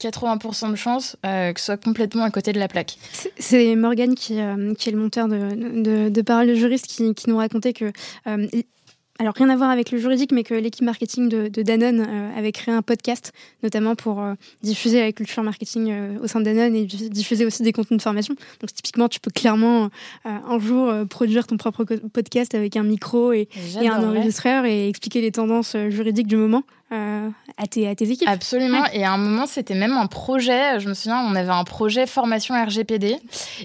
80% 0.00 0.70
de 0.70 0.76
chances 0.76 1.16
euh, 1.24 1.52
que 1.52 1.60
ce 1.60 1.66
soit 1.66 1.82
complètement 1.82 2.24
à 2.24 2.30
côté 2.30 2.52
de 2.52 2.58
la 2.58 2.68
plaque. 2.68 2.96
C'est 3.38 3.74
Morgane 3.76 4.14
qui, 4.14 4.40
euh, 4.40 4.74
qui, 4.74 4.88
est 4.88 4.92
le 4.92 4.98
monteur 4.98 5.28
de, 5.28 5.82
de, 5.82 6.08
de 6.08 6.22
Parole 6.22 6.48
de 6.48 6.54
juriste 6.54 6.86
qui, 6.86 7.14
qui 7.14 7.30
nous 7.30 7.36
racontait 7.36 7.72
que 7.72 7.92
alors 9.20 9.34
rien 9.34 9.48
à 9.48 9.56
voir 9.56 9.70
avec 9.70 9.92
le 9.92 9.98
juridique, 9.98 10.32
mais 10.32 10.42
que 10.42 10.54
l'équipe 10.54 10.84
marketing 10.84 11.28
de, 11.28 11.62
Danone 11.62 12.00
euh, 12.00 12.36
avait 12.36 12.50
créé 12.50 12.74
un 12.74 12.82
podcast, 12.82 13.32
notamment 13.62 13.94
pour 13.94 14.20
euh, 14.20 14.34
diffuser 14.64 15.00
la 15.00 15.12
culture 15.12 15.44
marketing 15.44 15.92
euh, 15.92 16.18
au 16.20 16.26
sein 16.26 16.40
de 16.40 16.46
Danone 16.46 16.74
et 16.74 16.84
diffuser 16.84 17.46
aussi 17.46 17.62
des 17.62 17.72
contenus 17.72 17.98
de 17.98 18.02
formation. 18.02 18.34
Donc 18.60 18.72
typiquement, 18.72 19.08
tu 19.08 19.20
peux 19.20 19.30
clairement 19.30 19.90
un 20.24 20.58
jour 20.58 20.92
produire 21.08 21.46
ton 21.46 21.56
propre 21.56 21.84
podcast 22.12 22.54
avec 22.54 22.76
un 22.76 22.82
micro 22.82 23.32
et, 23.32 23.48
et 23.80 23.88
un 23.88 24.02
enregistreur 24.02 24.64
et 24.64 24.88
expliquer 24.88 25.20
les 25.20 25.30
tendances 25.30 25.76
juridiques 25.90 26.26
du 26.26 26.36
moment 26.36 26.64
euh, 26.92 27.30
à, 27.56 27.66
tes, 27.66 27.88
à 27.88 27.94
tes 27.94 28.10
équipes. 28.10 28.28
Absolument. 28.28 28.84
Et 28.92 29.04
à 29.04 29.12
un 29.12 29.16
moment, 29.16 29.46
c'était 29.46 29.74
même 29.74 29.94
un 29.94 30.06
projet. 30.06 30.78
Je 30.80 30.88
me 30.88 30.94
souviens, 30.94 31.20
on 31.20 31.34
avait 31.34 31.50
un 31.50 31.64
projet 31.64 32.06
formation 32.06 32.54
RGPD 32.54 33.18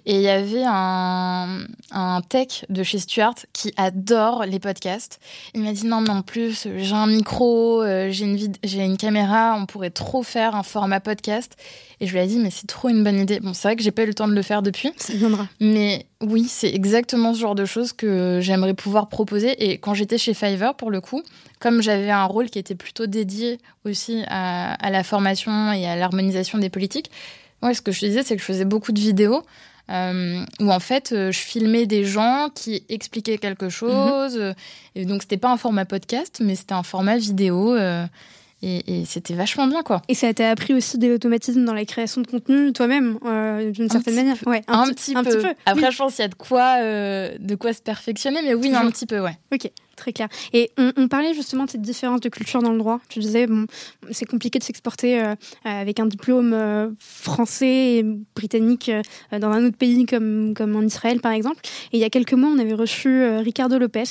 et 0.06 0.16
il 0.16 0.22
y 0.22 0.30
avait 0.30 0.64
un, 0.66 1.60
un 1.92 2.22
tech 2.22 2.66
de 2.70 2.82
chez 2.82 3.00
Stuart 3.00 3.36
qui 3.52 3.74
adore 3.78 4.46
les 4.46 4.60
podcasts. 4.60 5.20
Il 5.54 5.62
m'a 5.62 5.74
dit 5.74 5.86
non, 5.86 6.02
mais 6.02 6.12
en 6.12 6.22
plus, 6.22 6.68
j'ai 6.78 6.96
un 6.96 7.08
micro, 7.08 7.84
euh, 7.84 8.10
j'ai 8.10 8.26
une, 8.26 8.54
j'ai 8.64 8.84
une 8.84 8.98
caméra, 8.98 9.56
on 9.58 9.66
pourrait 9.66 9.90
trop 9.90 10.24
faire 10.24 10.56
un 10.56 10.64
format 10.64 11.00
podcast. 11.02 11.58
Et 12.02 12.08
je 12.08 12.14
lui 12.14 12.20
ai 12.20 12.28
dit, 12.28 12.40
mais 12.40 12.50
c'est 12.50 12.68
trop 12.68 12.88
une 12.88 13.04
bonne 13.04 13.20
idée. 13.20 13.40
Bon, 13.42 13.54
c'est 13.54 13.68
vrai 13.68 13.76
que 13.76 13.84
j'ai 13.84 13.92
pas 13.92 14.04
eu 14.04 14.08
le 14.08 14.14
temps 14.14 14.28
de 14.28 14.34
le 14.34 14.42
faire 14.42 14.62
depuis. 14.62 14.92
Ça 14.98 15.14
viendra. 15.14 15.48
Mais 15.60 16.06
oui, 16.22 16.46
c'est 16.48 16.74
exactement 16.74 17.34
ce 17.34 17.40
genre 17.40 17.56
de 17.56 17.66
choses 17.66 17.92
que 17.92 18.40
j'aimerais 18.42 18.74
pouvoir 18.74 19.10
proposer. 19.10 19.70
Et 19.70 19.78
quand 19.80 19.94
j'étais 19.94 20.18
chez 20.18 20.34
Fiverr, 20.34 20.76
pour 20.76 20.92
le 20.92 21.02
coup, 21.02 21.24
comme 21.60 21.82
j'avais 21.82 22.10
un 22.10 22.24
rôle 22.24 22.50
qui 22.50 22.60
était 22.60 22.76
plutôt 22.76 23.06
dédié 23.06 23.58
aussi 23.86 24.24
à, 24.28 24.90
la 24.90 25.04
formation 25.04 25.74
et 25.74 25.86
à 25.88 25.98
l'harmonisation 25.98 26.58
des 26.58 26.70
politiques, 26.70 27.12
ouais, 27.62 27.74
ce 27.74 27.82
que 27.82 27.92
je 27.92 28.00
disais, 28.00 28.24
c'est 28.24 28.36
que 28.36 28.42
je 28.42 28.48
faisais 28.48 28.66
beaucoup 28.66 28.94
de 28.94 29.00
vidéos. 29.00 29.44
Euh, 29.92 30.46
où 30.60 30.72
en 30.72 30.80
fait 30.80 31.14
euh, 31.14 31.32
je 31.32 31.40
filmais 31.40 31.88
des 31.88 32.06
gens 32.06 32.50
qui 32.54 32.84
expliquaient 32.90 33.40
quelque 33.40 33.70
chose 33.70 34.38
mhm. 34.38 34.54
et 34.94 35.06
donc 35.06 35.24
c'était 35.24 35.38
pas 35.38 35.52
un 35.52 35.58
format 35.58 35.86
podcast 35.86 36.42
mais 36.46 36.54
c'était 36.54 36.76
un 36.76 36.84
format 36.84 37.18
vidéo 37.18 37.76
et, 38.62 39.04
c'était 39.06 39.34
vachement 39.34 39.68
bien, 39.68 39.84
quoi. 39.84 40.02
Et 40.10 40.14
ça 40.14 40.34
t'a 40.34 40.50
appris 40.50 40.74
aussi 40.74 40.98
des 40.98 41.14
automatismes 41.14 41.64
dans 41.64 41.74
la 41.74 41.86
création 41.86 42.22
de 42.22 42.28
contenu 42.28 42.74
toi-même, 42.74 43.18
euh, 43.26 43.72
d'une 43.72 43.90
certaine 43.90 44.16
manière. 44.16 44.36
Ouais, 44.46 44.62
un, 44.68 44.88
petit, 44.90 45.14
peu. 45.14 45.44
Après, 45.66 45.92
je 45.92 45.98
pense 45.98 46.16
qu'il 46.16 46.24
y 46.24 46.26
a 46.26 46.30
de 46.30 46.36
quoi, 46.36 46.78
euh, 46.80 47.38
de 47.40 47.56
quoi 47.56 47.74
se 47.74 47.82
perfectionner, 47.82 48.42
mais 48.42 48.54
oui, 48.54 48.74
un 48.74 48.90
petit 48.92 49.06
peu, 49.06 49.20
ouais. 49.22 49.38
Ok 49.54 49.72
très 50.00 50.14
clair. 50.14 50.30
Et 50.54 50.72
on, 50.78 51.08
parlait 51.08 51.34
justement 51.34 51.66
de 51.66 51.70
cette 51.70 51.82
différence 51.82 52.22
de 52.22 52.30
culture 52.30 52.62
dans 52.62 52.72
le 52.72 52.80
droit. 52.80 53.00
Tu 53.10 53.20
disais, 53.20 53.46
bon, 53.46 53.66
c'est 54.12 54.26
compliqué 54.26 54.58
de 54.58 54.64
s'exporter 54.64 55.22
euh, 55.22 55.36
avec 55.64 56.00
un 56.00 56.06
diplôme 56.06 56.54
euh, 56.54 56.90
français 57.00 57.98
et 57.98 58.04
britannique 58.36 58.90
euh, 58.90 59.40
dans 59.40 59.50
un 59.50 59.66
autre 59.66 59.78
pays 59.78 60.06
comme, 60.06 60.54
comme 60.56 60.76
en 60.76 60.82
Israël, 60.82 61.20
par 61.20 61.34
exemple. 61.34 61.62
Et 61.92 61.98
il 61.98 62.00
y 62.00 62.04
a 62.04 62.10
quelques 62.10 62.34
mois, 62.34 62.50
on 62.50 62.60
avait 62.60 62.74
reçu 62.74 63.24
Ricardo 63.40 63.78
Lopez, 63.78 64.04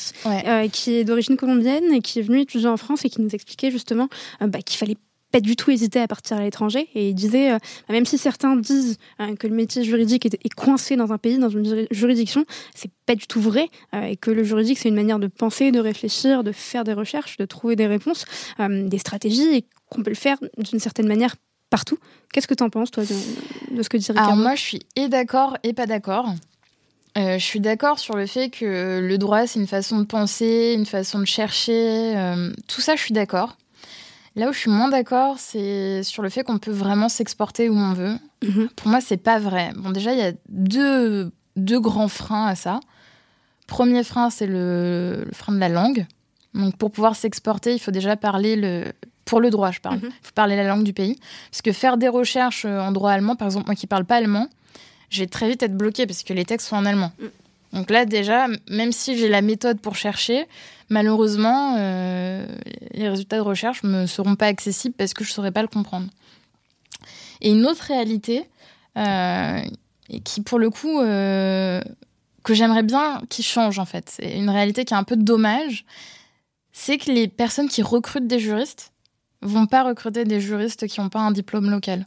qui 0.73 0.95
est 0.95 1.05
d'origine 1.05 1.37
colombienne 1.37 1.93
et 1.93 2.01
qui 2.01 2.19
est 2.19 2.23
venu 2.23 2.41
étudier 2.41 2.69
en 2.69 2.77
France 2.77 3.05
et 3.05 3.09
qui 3.09 3.23
nous 3.23 3.31
expliquait 3.31 3.71
justement 3.71 4.09
bah, 4.41 4.61
qu'il 4.65 4.79
fallait 4.79 4.97
pas 5.31 5.41
du 5.41 5.57
tout 5.57 5.71
hésité 5.71 6.01
à 6.01 6.09
partir 6.09 6.39
à 6.39 6.41
l'étranger 6.41 6.89
et 6.95 7.11
il 7.11 7.15
disait, 7.15 7.53
euh, 7.53 7.59
même 7.89 8.07
si 8.07 8.19
certains 8.19 8.57
disent 8.57 8.99
euh, 9.21 9.37
que 9.37 9.47
le 9.47 9.55
métier 9.55 9.85
juridique 9.85 10.27
est, 10.27 10.55
coincé 10.55 10.97
dans 10.97 11.13
un 11.13 11.19
pays, 11.19 11.39
dans 11.39 11.51
une 11.51 11.87
juridiction, 11.91 12.45
c'est 12.75 12.91
pas 13.07 13.15
du 13.15 13.27
tout 13.27 13.41
vrai 13.41 13.69
euh, 13.95 14.03
et 14.03 14.17
que 14.17 14.31
le 14.31 14.43
juridique 14.43 14.79
c'est 14.79 14.89
une 14.89 14.95
manière 14.95 15.19
de 15.19 15.27
penser, 15.27 15.71
de 15.71 15.81
réfléchir, 15.81 16.45
de 16.45 16.53
faire 16.53 16.85
des 16.85 16.95
recherches, 16.95 17.37
de 17.37 17.45
trouver 17.45 17.77
des 17.77 17.87
réponses, 17.87 18.25
des 18.59 18.99
stratégies 18.99 19.57
et 19.57 19.65
qu'on 19.91 20.03
peut 20.03 20.11
le 20.11 20.17
faire 20.17 20.39
d'une 20.57 20.81
certaine 20.81 21.07
manière 21.07 21.37
partout. 21.71 21.99
Qu'est-ce 22.33 22.47
que 22.47 22.55
tu 22.55 22.63
en 22.63 22.71
penses 22.71 22.91
toi 22.91 23.05
de, 23.05 23.83
ce 23.83 23.89
que 23.89 23.97
dit 23.97 24.07
Ricardo 24.09 24.33
Alors 24.33 24.37
moi 24.37 24.55
je 24.55 24.63
suis 24.63 24.81
et 24.97 25.09
d'accord 25.09 25.57
et 25.63 25.73
pas 25.73 25.87
d'accord. 25.87 26.35
je 27.17 27.39
suis 27.39 27.61
d'accord 27.61 27.99
sur 27.99 28.17
le 28.17 28.27
fait 28.27 28.49
que 28.49 29.01
le 29.01 29.19
droit, 29.19 29.47
c'est 29.47 29.61
une 29.61 29.67
façon 29.67 29.99
de 29.99 30.05
penser, 30.05 30.75
une 30.77 30.87
façon 30.87 31.19
de 31.19 31.27
chercher. 31.27 32.15
tout 32.67 32.81
ça, 32.81 32.97
je 32.97 33.03
suis 33.03 33.15
d'accord. 33.15 33.57
Là 34.39 34.49
où 34.49 34.53
je 34.53 34.59
suis 34.59 34.71
moins 34.71 34.89
d'accord, 34.89 35.39
c'est 35.39 36.05
sur 36.05 36.23
le 36.23 36.29
fait 36.29 36.45
qu'on 36.45 36.59
peut 36.59 36.71
vraiment 36.71 37.09
s'exporter 37.09 37.69
où 37.69 37.77
on 37.77 37.93
veut. 37.93 38.17
Mhm. 38.45 38.69
Pour 38.77 38.89
moi, 38.89 39.01
c'est 39.01 39.17
pas 39.17 39.41
vrai. 39.41 39.73
Bon, 39.77 39.91
déjà, 39.91 40.13
il 40.13 40.19
y 40.19 40.23
a 40.23 40.33
deux, 40.49 41.33
deux 41.57 41.81
grands 41.81 42.07
freins 42.07 42.47
à 42.47 42.55
ça. 42.55 42.79
Premier 43.67 44.05
frein, 44.05 44.31
c'est 44.31 44.47
le, 44.47 45.27
frein 45.33 45.53
de 45.53 45.59
la 45.59 45.69
langue. 45.69 46.07
Donc, 46.55 46.77
pour 46.77 46.93
pouvoir 46.93 47.17
s'exporter, 47.17 47.73
il 47.73 47.81
faut 47.81 47.91
déjà 47.91 48.17
parler 48.17 48.55
le. 48.55 48.93
Pour 49.25 49.41
le 49.41 49.51
droit, 49.51 49.73
je 49.73 49.81
parle. 49.81 49.97
Mhm. 49.97 50.05
Il 50.07 50.27
faut 50.27 50.33
parler 50.35 50.57
la 50.57 50.69
langue 50.69 50.85
du 50.85 50.93
pays. 50.93 51.19
Parce 51.51 51.61
que 51.61 51.73
faire 51.73 51.99
des 51.99 52.09
recherches 52.09 52.65
en 52.65 52.93
droit 52.93 53.11
allemand, 53.11 53.35
par 53.35 53.49
exemple, 53.49 53.67
moi 53.67 53.75
qui 53.75 53.89
parle 53.89 54.05
pas 54.05 54.17
allemand, 54.17 54.47
je 55.11 55.21
vais 55.21 55.27
très 55.27 55.49
vite 55.49 55.63
être 55.65 55.77
bloquée 55.77 56.07
parce 56.07 56.23
que 56.23 56.33
les 56.33 56.45
textes 56.45 56.69
sont 56.69 56.77
en 56.77 56.87
allemand. 56.87 57.11
Mm. 57.19 57.27
Donc 57.73 57.91
là, 57.91 58.05
déjà, 58.05 58.47
même 58.71 58.93
si 58.93 59.17
j'ai 59.17 59.29
la 59.29 59.43
méthode 59.43 59.81
pour 59.81 59.95
chercher, 59.95 60.47
malheureusement, 60.89 61.77
euh, 61.79 62.47
les 62.93 63.09
résultats 63.09 63.37
de 63.37 63.43
recherche 63.43 63.83
ne 63.83 63.91
me 63.91 64.07
seront 64.07 64.37
pas 64.37 64.47
accessibles 64.47 64.95
parce 64.97 65.15
que 65.15 65.25
je 65.25 65.31
ne 65.31 65.35
saurais 65.35 65.53
pas 65.53 65.63
le 65.63 65.69
comprendre. 65.69 66.09
Et 67.41 67.51
une 67.51 67.67
autre 67.67 67.85
réalité, 67.85 68.45
euh, 68.97 69.61
qui 70.25 70.41
pour 70.41 70.59
le 70.59 70.71
coup, 70.71 71.01
euh, 71.01 71.81
que 72.43 72.55
j'aimerais 72.55 72.83
bien 72.83 73.23
qui 73.29 73.43
change 73.43 73.79
en 73.79 73.85
fait, 73.85 74.09
c'est 74.09 74.37
une 74.37 74.51
réalité 74.51 74.85
qui 74.85 74.95
est 74.95 74.97
un 74.97 75.05
peu 75.05 75.17
dommage, 75.17 75.85
c'est 76.73 76.97
que 76.97 77.11
les 77.11 77.29
personnes 77.29 77.69
qui 77.69 77.83
recrutent 77.83 78.27
des 78.27 78.39
juristes 78.39 78.93
vont 79.43 79.67
pas 79.67 79.85
recruter 79.85 80.25
des 80.25 80.41
juristes 80.41 80.87
qui 80.87 81.01
n'ont 81.01 81.11
pas 81.11 81.21
un 81.21 81.31
diplôme 81.31 81.71
local. 81.71 82.07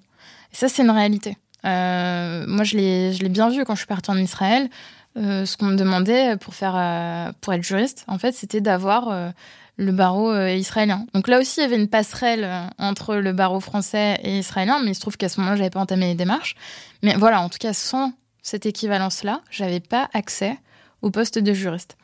Et 0.51 0.55
ça, 0.55 0.67
c'est 0.67 0.81
une 0.81 0.91
réalité. 0.91 1.37
moi, 1.63 2.63
je 2.63 2.75
l'ai 2.75 3.29
bien 3.29 3.49
vu 3.49 3.63
quand 3.63 3.75
je 3.75 3.81
suis 3.81 3.87
partie 3.87 4.09
en 4.09 4.17
Israël. 4.17 4.69
Euh, 5.17 5.45
ce 5.45 5.57
qu'on 5.57 5.65
me 5.65 5.75
demandait 5.75 6.35
euh, 6.35 7.33
pour 7.41 7.53
être 7.53 7.63
juriste, 7.63 8.05
en 8.07 8.17
fait, 8.17 8.33
c'était 8.33 8.61
d'avoir 8.61 9.09
euh, 9.09 9.29
le 9.77 9.91
barreau 9.91 10.33
israélien. 10.47 11.05
Donc 11.13 11.27
là 11.27 11.39
aussi, 11.39 11.59
il 11.59 11.63
y 11.63 11.65
avait 11.65 11.75
une 11.75 11.89
passerelle 11.89 12.49
entre 12.77 13.15
le 13.15 13.33
barreau 13.33 13.59
français 13.59 14.19
et 14.23 14.39
israélien, 14.39 14.79
mais 14.83 14.91
il 14.91 14.95
se 14.95 15.01
trouve 15.01 15.17
qu'à 15.17 15.29
ce 15.29 15.39
moment-là, 15.39 15.57
j'avais 15.57 15.69
pas 15.69 15.79
entamé 15.79 16.07
les 16.07 16.15
démarches. 16.15 16.55
Mais 17.03 17.15
voilà, 17.15 17.41
en 17.41 17.49
tout 17.49 17.57
cas, 17.59 17.73
sans 17.73 18.13
cette 18.43 18.65
équivalence-là, 18.65 19.41
j'avais 19.49 19.79
pas 19.79 20.09
accès 20.13 20.57
au 21.01 21.09
poste 21.09 21.39
de 21.39 21.53
juriste. 21.53 21.97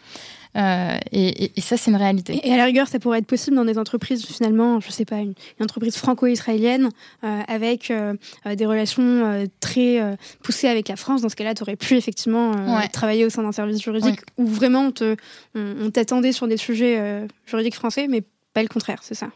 Euh, 0.57 0.97
et, 1.11 1.51
ça, 1.61 1.77
c'est 1.77 1.91
une 1.91 1.97
réalité. 1.97 2.39
Et 2.43 2.53
à 2.53 2.57
la 2.57 2.65
rigueur, 2.65 2.87
ça 2.87 2.99
pourrait 2.99 3.19
être 3.19 3.27
possible 3.27 3.55
dans 3.55 3.65
des 3.65 3.77
entreprises, 3.77 4.25
finalement, 4.25 4.79
je 4.79 4.89
sais 4.89 5.05
pas, 5.05 5.17
une, 5.17 5.33
entreprise 5.61 5.97
franco-israélienne 5.97 6.89
euh, 7.23 7.41
avec 7.47 7.91
euh, 7.91 8.13
des 8.55 8.65
relations 8.65 9.47
très 9.59 10.17
poussées 10.43 10.67
avec 10.67 10.87
la 10.87 10.95
France. 10.95 11.21
Dans 11.21 11.29
ce 11.29 11.35
cas-là, 11.35 11.53
tu 11.53 11.63
aurais 11.63 11.75
pu 11.75 11.95
effectivement 11.95 12.53
travailler 12.91 13.25
au 13.25 13.29
sein 13.29 13.43
d'un 13.43 13.51
service 13.51 13.81
juridique 13.81 14.19
où 14.37 14.45
vraiment 14.45 14.91
on 15.55 15.91
t'attendait 15.91 16.31
sur 16.31 16.47
des 16.47 16.57
sujets 16.57 17.27
juridiques 17.45 17.75
français, 17.75 18.07
mais 18.07 18.23
pas 18.53 18.61
le 18.61 18.69
contraire, 18.69 18.99
c'est 19.01 19.15
ça? 19.15 19.29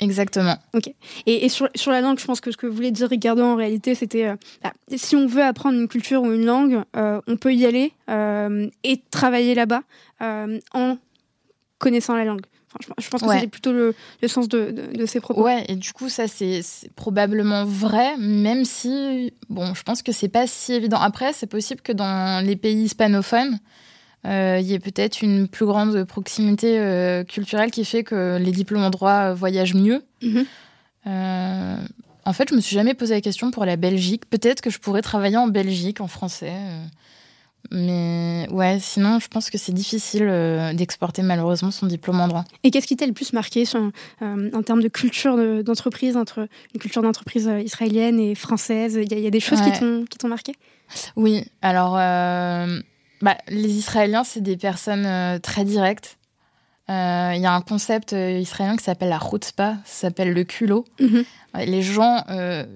Exactement. 0.00 0.56
Ok. 0.74 0.92
Et, 1.26 1.48
sur, 1.48 1.68
la 1.86 2.00
langue, 2.00 2.18
je 2.18 2.24
pense 2.24 2.40
que 2.40 2.50
ce 2.50 2.56
que 2.56 2.66
voulait 2.66 2.90
dire 2.90 3.08
Ricardo 3.08 3.42
en 3.42 3.56
réalité, 3.56 3.94
c'était 3.94 4.26
euh, 4.26 4.36
bah, 4.62 4.72
si 4.96 5.16
on 5.16 5.26
veut 5.26 5.42
apprendre 5.42 5.78
une 5.78 5.88
culture 5.88 6.22
ou 6.22 6.32
une 6.32 6.44
langue, 6.44 6.82
euh, 6.96 7.20
on 7.26 7.36
peut 7.36 7.54
y 7.54 7.66
aller 7.66 7.92
euh, 8.10 8.68
et 8.82 9.00
travailler 9.10 9.54
là-bas 9.54 9.82
en 10.72 10.96
connaissant 11.78 12.16
la 12.16 12.24
langue. 12.24 12.40
je, 12.98 13.08
pense 13.08 13.22
que 13.22 13.28
c'est 13.38 13.46
plutôt 13.46 13.72
le, 13.72 13.94
sens 14.26 14.48
de, 14.48 15.04
ces 15.06 15.20
propos. 15.20 15.42
Ouais, 15.42 15.64
et 15.68 15.76
du 15.76 15.92
coup, 15.92 16.08
ça, 16.08 16.28
c'est 16.28 16.62
probablement 16.96 17.64
vrai, 17.64 18.16
même 18.16 18.64
si, 18.64 19.32
bon, 19.50 19.74
je 19.74 19.82
pense 19.82 20.02
que 20.02 20.12
c'est 20.12 20.28
pas 20.28 20.46
si 20.46 20.72
évident. 20.72 20.98
Après, 20.98 21.32
c'est 21.32 21.46
possible 21.46 21.82
que 21.82 21.92
dans 21.92 22.44
les 22.44 22.56
pays 22.56 22.84
hispanophones, 22.84 23.58
il 24.24 24.66
y 24.66 24.74
a 24.74 24.78
peut-être 24.78 25.22
une 25.22 25.48
plus 25.48 25.66
grande 25.66 26.04
proximité 26.04 26.78
euh, 26.78 27.24
culturelle 27.24 27.70
qui 27.70 27.84
fait 27.84 28.04
que 28.04 28.38
les 28.38 28.52
diplômes 28.52 28.82
en 28.82 28.90
droit 28.90 29.30
euh, 29.30 29.34
voyagent 29.34 29.74
mieux. 29.74 30.02
Mhm. 30.22 30.46
en 32.24 32.32
fait, 32.32 32.48
je 32.48 32.54
me 32.54 32.60
suis 32.60 32.74
jamais 32.74 32.94
posé 32.94 33.14
la 33.14 33.20
question 33.20 33.50
pour 33.50 33.64
la 33.64 33.76
Belgique. 33.76 34.28
Peut-être 34.30 34.62
que 34.62 34.70
je 34.70 34.78
pourrais 34.78 35.02
travailler 35.02 35.36
en 35.36 35.48
Belgique 35.48 36.00
en 36.00 36.08
français. 36.08 36.52
Mais 37.70 38.46
ouais, 38.50 38.78
sinon, 38.80 39.18
je 39.18 39.28
pense 39.28 39.50
que 39.50 39.58
c'est 39.58 39.72
difficile 39.72 40.26
d'exporter 40.74 41.22
malheureusement 41.22 41.70
son 41.70 41.86
diplôme 41.86 42.20
en 42.20 42.28
droit. 42.28 42.44
Et 42.62 42.70
qu'est-ce 42.70 42.86
qui 42.86 42.96
t'a 42.96 43.06
le 43.06 43.12
plus 43.12 43.32
marqué 43.34 43.64
en 44.22 44.62
termes 44.62 44.82
de 44.82 44.88
culture 44.88 45.36
d'entreprise, 45.62 46.16
entre 46.16 46.48
une 46.74 46.80
culture 46.80 47.02
d'entreprise 47.02 47.50
israélienne 47.62 48.18
et 48.18 48.34
française? 48.34 48.98
Il 49.00 49.18
y, 49.18 49.26
a 49.26 49.30
des 49.30 49.40
choses 49.40 49.60
qui 49.60 50.18
t'ont 50.18 50.28
marqué? 50.28 50.54
Oui, 51.16 51.44
alors 51.60 51.98
bah, 53.24 53.38
les 53.48 53.70
Israéliens, 53.70 54.22
c'est 54.22 54.42
des 54.42 54.58
personnes 54.58 55.06
euh, 55.06 55.38
très 55.38 55.64
directes. 55.64 56.18
Euh, 56.90 57.32
il 57.34 57.40
y 57.40 57.46
a 57.46 57.54
un 57.54 57.62
concept 57.62 58.12
euh, 58.12 58.38
israélien 58.38 58.76
qui 58.76 58.84
s'appelle 58.84 59.08
la 59.08 59.18
chutzpah, 59.18 59.76
ça 59.86 60.08
s'appelle 60.08 60.34
le 60.34 60.44
culot. 60.44 60.84
Mhm. 61.00 61.24
Les 61.64 61.80
gens 61.80 62.22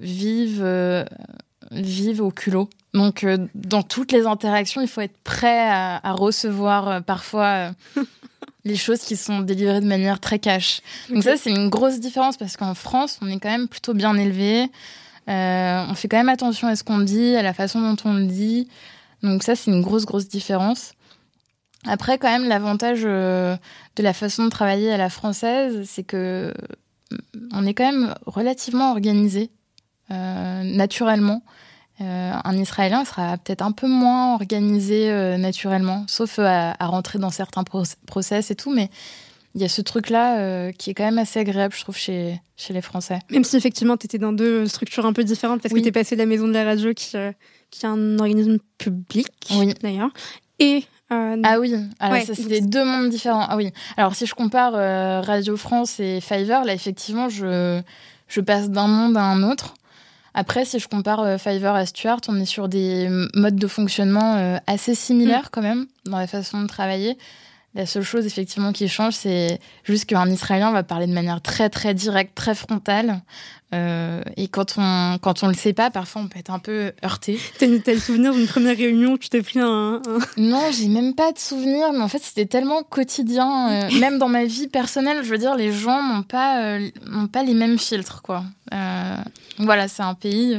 vivent, 0.01 1.05
vivent 1.71 2.23
au 2.23 2.31
culot. 2.31 2.71
Donc, 2.95 3.27
dans 3.55 3.83
toutes 3.83 4.13
les 4.13 4.25
interactions, 4.25 4.81
il 4.81 4.89
faut 4.89 5.03
être 5.03 5.19
prêt 5.23 5.69
à, 5.69 6.13
recevoir 6.13 7.03
parfois 7.03 7.73
les 8.65 8.77
choses 8.77 9.01
qui 9.01 9.17
sont 9.17 9.41
délivrées 9.41 9.81
de 9.81 9.87
manière 9.87 10.21
très 10.21 10.39
cash. 10.39 10.81
Donc, 11.11 11.25
ça, 11.25 11.37
c'est 11.37 11.51
une 11.51 11.69
grosse 11.69 12.01
différence 12.01 12.39
parce 12.39 12.57
qu'en 12.57 12.75
France, 12.75 13.19
on 13.21 13.29
est 13.29 13.41
quand 13.41 13.51
même 13.51 13.69
plutôt 13.69 13.95
bien 13.95 14.17
élevé. 14.17 14.71
on 15.27 15.95
fait 15.95 16.09
quand 16.09 16.19
même 16.19 16.31
attention 16.31 16.69
à 16.69 16.77
ce 16.77 16.85
qu'on 16.85 17.01
dit, 17.01 17.35
à 17.35 17.43
la 17.43 17.53
façon 17.53 17.81
dont 17.81 17.97
on 18.09 18.15
le 18.15 18.27
dit. 18.27 18.69
Donc 19.23 19.43
ça, 19.43 19.57
c'est 19.57 19.71
une 19.71 19.83
grosse, 19.83 20.05
grosse 20.05 20.29
différence. 20.29 20.93
Après, 21.87 22.19
quand 22.19 22.29
même, 22.29 22.49
l'avantage 22.49 23.03
euh, 23.05 23.57
de 23.97 24.03
la 24.03 24.13
façon 24.13 24.45
de 24.45 24.51
travailler 24.51 24.93
à 24.93 24.97
la 24.97 25.11
française, 25.11 25.89
c'est 25.89 26.03
que 26.03 26.53
mm, 27.11 27.49
on 27.53 27.67
est 27.67 27.75
quand 27.75 27.91
même 27.91 28.15
relativement 28.27 28.91
organisé 28.91 29.51
euh, 30.11 30.63
naturellement. 30.65 31.43
Euh, 32.01 32.33
un 32.45 32.57
Israélien 32.57 33.05
sera 33.05 33.37
peut-être 33.39 33.63
un 33.63 33.73
peu 33.73 33.89
moins 33.89 34.35
organisé 34.35 35.11
naturellement, 35.37 36.05
sauf 36.07 36.39
à, 36.39 36.75
rentrer 36.81 37.19
dans 37.19 37.31
certains 37.31 37.65
process 38.07 38.51
et 38.51 38.55
tout, 38.55 38.73
mais 38.73 38.89
il 39.57 39.63
y 39.63 39.65
a 39.65 39.69
ce 39.69 39.83
truc-là 39.83 40.71
qui 40.75 40.91
est 40.91 40.95
quand 40.95 41.05
même 41.05 41.19
assez 41.19 41.41
agréable, 41.41 41.75
je 41.75 41.81
trouve, 41.81 41.97
chez, 41.97 42.41
chez 42.57 42.73
les 42.73 42.83
Français. 42.83 43.19
Même 43.31 43.43
si 43.43 43.57
effectivement, 43.57 43.97
tu 43.97 44.07
étais 44.07 44.19
dans 44.19 44.33
deux 44.33 44.67
structures 44.67 45.07
un 45.07 45.13
peu 45.13 45.25
différentes, 45.25 45.61
parce 45.61 45.75
que 45.75 45.81
tu 45.81 45.89
es 45.89 45.93
passé 45.93 46.15
de 46.15 46.21
la 46.21 46.27
maison 46.27 46.47
de 46.47 46.53
la 46.53 46.63
radio 46.63 46.95
qui 46.95 47.17
qui 47.71 47.85
est 47.85 47.89
un 47.89 48.19
organisme 48.19 48.59
public, 48.79 49.29
d'ailleurs. 49.83 50.11
Et 50.59 50.85
euh, 51.11 51.37
ah 51.43 51.59
oui, 51.59 51.75
alors 52.01 52.21
ça 52.23 52.35
c'est 52.35 52.61
deux 52.61 52.85
mondes 52.85 53.09
différents. 53.09 53.47
Ah 53.49 53.57
oui. 53.57 53.73
Alors 53.97 54.15
si 54.15 54.27
je 54.27 54.35
compare 54.35 54.75
euh, 54.75 55.21
Radio 55.23 55.57
France 55.57 56.01
et 56.01 56.21
Fiverr, 56.21 56.65
là 56.65 56.75
effectivement 56.75 57.31
je, 57.31 57.81
je 58.29 58.41
passe 58.41 58.69
d'un 58.71 58.89
monde 58.89 59.17
à 59.17 59.23
un 59.23 59.43
autre. 59.43 59.75
Après, 60.35 60.65
si 60.67 60.79
je 60.79 60.87
compare 60.87 61.21
euh, 61.21 61.39
Fiverr 61.39 61.75
à 61.75 61.87
Stuart, 61.87 62.21
on 62.29 62.39
est 62.39 62.45
sur 62.45 62.69
des 62.69 63.09
modes 63.35 63.57
de 63.57 63.67
fonctionnement 63.67 64.61
assez 64.67 64.95
similaires 64.95 65.47
mm. 65.47 65.51
quand 65.51 65.63
même 65.63 65.87
dans 66.05 66.19
la 66.19 66.27
façon 66.27 66.61
de 66.61 66.67
travailler. 66.67 67.17
La 67.75 67.85
seule 67.85 68.03
chose 68.03 68.27
effectivement 68.27 68.73
qui 68.73 68.89
change, 68.89 69.15
c'est 69.15 69.61
juste 69.85 70.07
qu'un 70.07 70.29
Israélien 70.31 70.73
va 70.73 70.83
parler 70.83 71.07
de 71.07 71.13
manière 71.13 71.43
très 71.43 71.69
très 71.69 71.93
directe, 71.93 72.35
très 72.35 72.55
frontale. 72.55 73.23
Euh, 73.75 74.23
et 74.39 74.49
quand 74.49 74.77
on 74.79 75.19
quand 75.21 75.43
on 75.43 75.49
le 75.49 75.55
sait 75.55 75.75
pas, 75.75 75.91
parfois 75.91 76.23
on 76.23 76.29
peut 76.29 76.39
être 76.39 76.51
un 76.51 76.59
peu 76.59 76.93
heurté. 77.05 77.39
T'as 77.59 77.67
le 77.67 77.99
souvenir 77.99 78.33
d'une 78.33 78.47
première 78.47 78.77
réunion 78.77 79.13
où 79.13 79.19
tu 79.19 79.29
t'es 79.29 79.43
pris 79.43 79.61
un, 79.61 80.01
Non, 80.39 80.71
j'ai 80.73 80.89
même 80.89 81.15
pas 81.15 81.33
de 81.33 81.39
souvenir, 81.39 81.93
mais 81.93 82.01
en 82.01 82.09
fait 82.09 82.23
c'était 82.23 82.47
tellement 82.47 82.83
quotidien. 82.83 83.71
Euh, 83.71 83.91
même 84.01 84.19
dans 84.19 84.29
ma 84.29 84.47
vie 84.47 84.69
personnelle, 84.69 85.23
je 85.23 85.29
veux 85.29 85.39
dire, 85.39 85.55
les 85.55 85.71
gens 85.71 86.03
n'ont 86.03 86.23
pas 86.23 86.63
euh, 86.63 86.91
pas 87.31 87.43
les 87.43 87.55
mêmes 87.55 87.79
filtres 87.79 88.23
quoi. 88.23 88.45
voilà, 89.59 89.89
c'est 89.89 90.03
un 90.03 90.15
pays. 90.15 90.59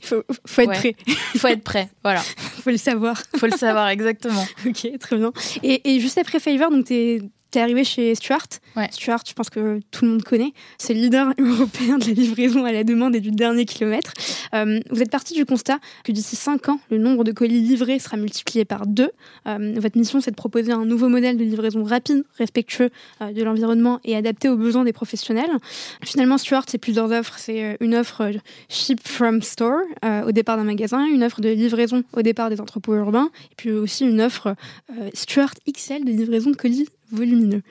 Il 0.00 0.06
faut, 0.06 0.22
faut, 0.46 0.62
être 0.62 0.72
prêt. 0.72 0.96
Il 1.06 1.14
faut 1.40 1.48
être 1.48 1.62
prêt, 1.62 1.88
voilà. 2.02 2.20
faut 2.62 2.70
le 2.70 2.76
savoir. 2.76 3.22
faut 3.36 3.46
le 3.46 3.56
savoir, 3.56 3.88
exactement. 3.88 4.46
ok, 4.66 4.98
très 4.98 5.16
bien. 5.16 5.32
Et, 5.62 5.94
et 5.94 6.00
juste 6.00 6.18
après 6.18 6.40
Fiverr, 6.40 6.70
donc 6.70 6.86
tu 6.86 6.94
es 6.94 7.22
T'es 7.50 7.60
arrivé 7.60 7.82
chez 7.82 8.14
Stuart. 8.14 8.46
Stuart, 8.92 9.22
je 9.26 9.32
pense 9.32 9.50
que 9.50 9.80
tout 9.90 10.04
le 10.04 10.12
monde 10.12 10.22
connaît. 10.22 10.52
C'est 10.78 10.94
le 10.94 11.00
leader 11.00 11.32
européen 11.38 11.98
de 11.98 12.06
la 12.06 12.12
livraison 12.12 12.64
à 12.64 12.70
la 12.70 12.84
demande 12.84 13.16
et 13.16 13.20
du 13.20 13.32
dernier 13.32 13.64
kilomètre. 13.64 14.12
Euh, 14.54 14.78
vous 14.90 15.02
êtes 15.02 15.10
parti 15.10 15.34
du 15.34 15.44
constat 15.44 15.78
que 16.04 16.12
d'ici 16.12 16.36
5 16.36 16.68
ans, 16.68 16.80
le 16.90 16.98
nombre 16.98 17.24
de 17.24 17.32
colis 17.32 17.60
livrés 17.60 17.98
sera 17.98 18.16
multiplié 18.16 18.64
par 18.64 18.86
deux. 18.86 19.10
Euh, 19.48 19.74
votre 19.76 19.98
mission, 19.98 20.20
c'est 20.20 20.30
de 20.30 20.36
proposer 20.36 20.70
un 20.70 20.84
nouveau 20.84 21.08
modèle 21.08 21.36
de 21.36 21.44
livraison 21.44 21.82
rapide, 21.82 22.24
respectueux 22.38 22.90
euh, 23.20 23.32
de 23.32 23.42
l'environnement 23.42 23.98
et 24.04 24.14
adapté 24.14 24.48
aux 24.48 24.56
besoins 24.56 24.84
des 24.84 24.92
professionnels. 24.92 25.50
Finalement, 26.04 26.38
Stuart, 26.38 26.66
c'est 26.68 26.78
plusieurs 26.78 27.10
offres. 27.10 27.36
C'est 27.38 27.76
une 27.80 27.96
offre 27.96 28.30
ship 28.68 29.00
from 29.06 29.42
store 29.42 29.80
au 30.26 30.32
départ 30.32 30.56
d'un 30.56 30.64
magasin, 30.64 31.04
une 31.04 31.24
offre 31.24 31.40
de 31.40 31.48
livraison 31.48 32.04
au 32.12 32.22
départ 32.22 32.48
des 32.48 32.60
entrepôts 32.60 32.94
urbains, 32.94 33.30
et 33.50 33.54
puis 33.56 33.72
aussi 33.72 34.04
une 34.04 34.20
offre 34.20 34.54
Stuart 35.14 35.54
XL 35.68 36.04
de 36.04 36.10
livraison 36.10 36.50
de 36.50 36.56
colis 36.56 36.86
volumineux. 37.12 37.62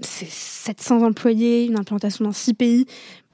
C'est 0.00 0.28
700 0.28 1.02
employés, 1.02 1.64
une 1.64 1.78
implantation 1.78 2.24
dans 2.24 2.32
6 2.32 2.54
pays, 2.54 2.86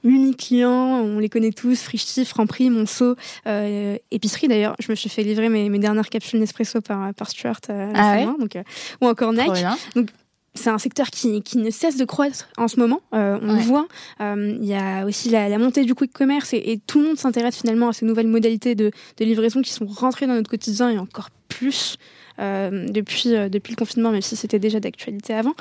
8000 0.03 0.35
clients, 0.35 1.01
on 1.01 1.19
les 1.19 1.29
connaît 1.29 1.51
tous, 1.51 1.81
Frichti, 1.81 2.25
Franprix, 2.25 2.69
Monceau, 2.69 3.15
euh, 3.47 3.97
épicerie 4.11 4.47
d'ailleurs. 4.47 4.75
Je 4.79 4.91
me 4.91 4.95
suis 4.95 5.09
fait 5.09 5.23
livrer 5.23 5.49
mes, 5.49 5.79
dernières 5.79 6.09
capsules 6.09 6.39
Nespresso 6.39 6.81
par, 6.81 7.13
par 7.13 7.29
Stuart 7.29 7.59
euh, 7.69 7.91
ah 7.95 8.25
donc, 8.39 8.55
euh, 8.55 8.63
ou 9.01 9.07
encore 9.07 9.33
Nike. 9.33 9.65
Donc 9.95 10.09
c'est 10.55 10.69
un 10.69 10.77
secteur 10.77 11.07
qui, 11.07 11.41
qui, 11.41 11.57
ne 11.57 11.71
cesse 11.71 11.97
de 11.97 12.05
croître 12.05 12.49
en 12.57 12.67
ce 12.67 12.79
moment. 12.79 13.01
Euh, 13.13 13.39
on 13.41 13.55
le 13.55 13.61
voit. 13.61 13.87
Il 14.19 14.65
y 14.65 14.75
a 14.75 15.05
aussi 15.05 15.29
la, 15.29 15.57
montée 15.57 15.83
du 15.83 15.95
quick 15.95 16.11
commerce 16.13 16.53
et, 16.53 16.71
et 16.71 16.77
tout 16.77 16.99
le 16.99 17.07
monde 17.07 17.17
s'intéresse 17.17 17.57
finalement 17.57 17.89
à 17.89 17.93
ces 17.93 18.05
nouvelles 18.05 18.27
modalités 18.27 18.75
de, 18.75 18.91
de, 19.17 19.25
livraison 19.25 19.61
qui 19.61 19.71
sont 19.71 19.85
rentrées 19.85 20.27
dans 20.27 20.35
notre 20.35 20.49
quotidien 20.49 20.89
et 20.89 20.97
encore 20.97 21.29
plus 21.47 21.97
depuis, 22.39 23.35
euh, 23.35 23.49
depuis 23.49 23.71
le 23.71 23.77
confinement, 23.77 24.11
même 24.11 24.21
si 24.21 24.35
c'était 24.35 24.59
déjà 24.59 24.79
d'actualité 24.79 25.33
avant. 25.33 25.53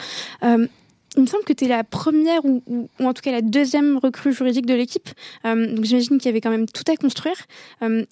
Euh, 0.43 0.67
il 1.17 1.23
me 1.23 1.27
semble 1.27 1.45
que 1.45 1.53
tu 1.53 1.67
es 1.67 1.69
la 1.69 1.85
première 1.85 2.43
ou, 2.47 2.63
en 2.99 3.13
tout 3.13 3.21
cas 3.21 3.33
la 3.33 3.43
deuxième 3.43 3.99
recrue 3.99 4.33
juridique 4.33 4.65
de 4.65 4.73
l'équipe. 4.73 5.11
donc 5.45 5.85
j'imagine 5.85 6.17
qu'il 6.17 6.25
y 6.25 6.29
avait 6.31 6.41
quand 6.41 6.49
même 6.49 6.65
tout 6.67 6.91
à 6.91 6.97
construire. 6.97 7.37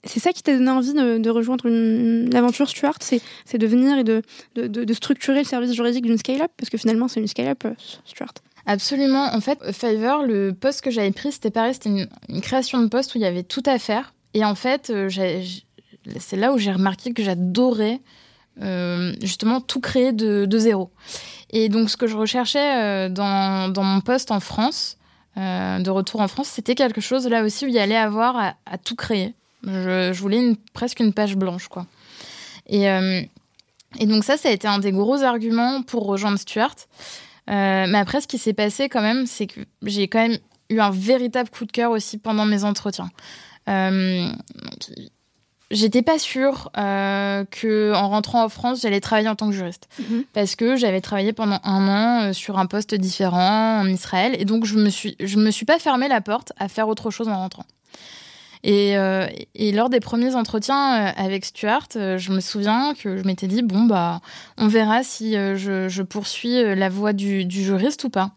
c'est 0.05 0.21
ça 0.21 0.35
qui 0.35 0.43
t'a 0.43 0.53
donné 0.53 0.71
envie 0.71 0.93
de, 0.93 1.31
rejoindre 1.31 1.65
une, 1.65 2.29
aventure 2.35 2.69
Stuart, 2.69 2.99
c'est, 3.01 3.23
de 3.57 3.67
venir 3.67 3.97
et 3.97 4.05
de, 4.05 4.93
structurer 4.93 5.39
le 5.39 5.47
service 5.47 5.73
juridique 5.73 6.05
d'une 6.05 6.19
scale-up, 6.19 6.51
parce 6.59 6.69
que 6.69 6.77
finalement 6.77 7.09
c'est 7.09 7.21
une 7.21 7.27
scale-up 7.27 7.65
Stuart. 8.05 8.35
Absolument. 8.67 9.35
En 9.35 9.41
fait, 9.41 9.59
Fiverr, 9.73 10.23
le 10.23 10.53
poste 10.53 10.83
que 10.83 10.91
j'avais 10.91 11.11
pris, 11.11 11.33
c'était 11.33 11.51
pareil, 11.51 11.73
c'était 11.73 11.89
une, 12.29 12.41
création 12.43 12.83
de 12.83 12.89
poste 12.89 13.15
où 13.15 13.19
il 13.19 13.23
y 13.23 13.27
avait 13.27 13.45
tout 13.45 13.63
à 13.65 13.79
faire. 13.79 14.13
Et 14.35 14.45
en 14.45 14.55
fait, 14.55 14.93
c'est 16.19 16.37
là 16.37 16.53
où 16.53 16.59
j'ai 16.59 16.73
remarqué 16.73 17.15
que 17.15 17.23
j'adorais 17.23 17.95
euh, 17.95 17.99
justement 18.59 19.61
tout 19.61 19.81
créer 19.81 20.13
de, 20.13 20.59
zéro. 20.59 20.91
Et 21.51 21.69
donc 21.69 21.91
ce 21.91 21.97
que 21.97 22.07
je 22.07 22.17
recherchais 22.17 23.09
euh, 23.09 23.09
dans, 23.09 23.73
mon 23.83 24.01
poste 24.01 24.31
en 24.31 24.41
France, 24.41 24.99
euh, 25.37 25.79
de 25.79 25.91
retour 25.91 26.21
en 26.21 26.29
France, 26.29 26.49
c'était 26.49 26.75
quelque 26.75 27.01
chose 27.01 27.27
là 27.27 27.43
aussi 27.43 27.65
où 27.65 27.69
il 27.69 27.75
y 27.75 27.79
allait 27.79 27.97
avoir 27.97 28.55
à, 28.67 28.79
tout 28.79 28.97
créer. 28.97 29.35
Je, 29.65 30.13
voulais 30.13 30.57
presque 30.73 31.01
une 31.01 31.13
page 31.13 31.37
blanche, 31.37 31.69
quoi. 31.69 31.87
Et, 32.67 32.85
et, 33.99 34.07
donc 34.07 34.25
ça, 34.25 34.37
ça 34.37 34.49
a 34.49 34.53
été 34.53 34.69
un 34.69 34.79
des 34.79 34.93
gros 34.93 35.23
arguments 35.23 35.83
pour 35.83 36.07
rejoindre 36.07 36.39
Stuart. 36.39 36.77
mais 37.49 37.99
après, 37.99 38.21
ce 38.21 38.29
qui 38.29 38.39
s'est 38.39 38.53
passé 38.53 38.89
quand 38.89 39.03
même, 39.03 39.27
c'est 39.27 39.47
que 39.47 39.61
j'ai 39.83 40.09
quand 40.09 40.29
même 40.29 40.39
eu 40.71 40.79
un 40.79 40.91
véritable 40.91 41.51
coup 41.51 41.65
de 41.65 41.73
cœur 41.73 41.91
aussi 41.91 42.17
pendant 42.17 42.47
mes 42.47 42.65
entretiens 42.65 43.11
j'étais 45.71 46.03
pas 46.03 46.19
sûre 46.19 46.71
euh, 46.77 47.45
que 47.51 47.95
en 47.95 48.09
rentrant 48.09 48.45
en 48.45 48.49
France, 48.49 48.83
j'allais 48.83 49.01
travailler 49.01 49.29
en 49.29 49.37
tant 49.37 49.49
que 49.49 49.55
juriste 49.55 49.89
mhm. 49.99 50.25
parce 50.33 50.57
que 50.57 50.77
j'avais 50.77 51.01
travaillé 51.01 51.33
pendant 51.33 51.61
un 51.65 51.89
an 51.89 52.23
euh, 52.23 52.33
sur 52.33 52.59
un 52.59 52.67
poste 52.67 52.95
différent 52.95 53.81
en 53.81 53.87
Israël 53.87 54.35
et 54.39 54.45
donc 54.45 54.65
je 54.65 54.77
me 54.77 54.91
suis 54.91 55.17
je 55.21 55.39
me 55.39 55.51
suis 55.51 55.67
pas 55.67 55.79
fermé 55.79 56.09
la 56.09 56.21
porte 56.21 56.53
à 56.59 56.69
faire 56.69 56.89
autre 56.89 57.11
chose 57.11 57.29
en 57.29 57.37
rentrant. 57.37 57.65
Et, 58.63 58.99
euh, 58.99 59.27
et 59.55 59.73
lors 59.73 59.89
des 59.89 60.01
premiers 60.01 60.35
entretiens 60.35 61.09
euh, 61.09 61.13
avec 61.17 61.47
Stuart, 61.47 61.89
je 61.95 62.31
me 62.31 62.41
souviens 62.41 62.93
que 62.93 63.17
je 63.17 63.23
m'étais 63.23 63.47
dit 63.47 63.63
bon 63.63 63.85
bah 63.85 64.21
on 64.59 64.69
verra 64.69 65.03
si 65.03 65.33
je, 65.33 65.87
je, 65.89 66.03
poursuis 66.03 66.63
la 66.75 66.89
voie 66.91 67.15
du, 67.15 67.47
du 67.47 67.63
juriste 67.63 68.05
ou 68.05 68.11
pas. 68.11 68.33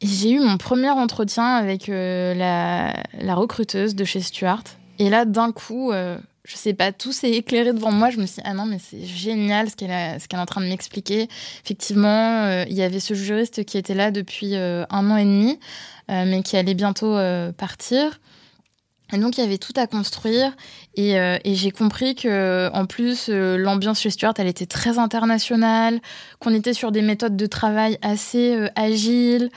J'ai 0.00 0.32
eu 0.32 0.40
mon 0.40 0.56
premier 0.56 0.90
entretien 0.90 1.44
avec 1.44 1.86
la, 1.86 2.92
la 3.20 3.34
recruteuse 3.36 3.94
de 3.94 4.02
chez 4.02 4.20
Stuart 4.20 4.64
et 4.98 5.10
là, 5.10 5.24
d'un 5.24 5.52
coup, 5.52 5.92
euh, 5.92 6.18
je 6.44 6.56
sais 6.56 6.74
pas, 6.74 6.92
tout 6.92 7.12
s'est 7.12 7.30
éclairé 7.30 7.72
devant 7.72 7.92
moi. 7.92 8.10
Je 8.10 8.18
me 8.18 8.26
suis 8.26 8.36
dit, 8.36 8.42
ah 8.44 8.54
non, 8.54 8.66
mais 8.66 8.78
c'est 8.78 9.04
génial 9.04 9.70
ce 9.70 9.76
qu'elle 9.76 9.90
est 9.90 10.34
en 10.34 10.46
train 10.46 10.60
de 10.60 10.66
m'expliquer. 10.66 11.28
Effectivement, 11.64 12.44
euh, 12.44 12.64
il 12.68 12.74
y 12.74 12.82
avait 12.82 13.00
ce 13.00 13.14
juriste 13.14 13.64
qui 13.64 13.78
était 13.78 13.94
là 13.94 14.10
depuis 14.10 14.54
euh, 14.54 14.84
un 14.90 15.10
an 15.10 15.16
et 15.16 15.24
demi, 15.24 15.58
mais 16.08 16.42
qui 16.42 16.58
allait 16.58 16.74
bientôt 16.74 17.16
partir. 17.56 18.20
Et 19.14 19.18
donc, 19.18 19.38
il 19.38 19.40
y 19.40 19.44
avait 19.44 19.56
tout 19.56 19.72
à 19.76 19.86
construire. 19.86 20.52
Et, 20.94 21.12
et 21.12 21.54
j'ai 21.54 21.70
compris 21.70 22.14
que, 22.14 22.70
en 22.74 22.84
plus, 22.84 23.30
l'ambiance 23.30 24.00
chez 24.00 24.10
Stuart, 24.10 24.34
elle 24.36 24.46
était 24.46 24.66
très 24.66 24.98
internationale, 24.98 26.00
qu'on 26.38 26.52
était 26.52 26.74
sur 26.74 26.92
des 26.92 27.00
méthodes 27.00 27.36
de 27.36 27.46
travail 27.46 27.96
assez 28.02 28.68
agiles. 28.74 29.48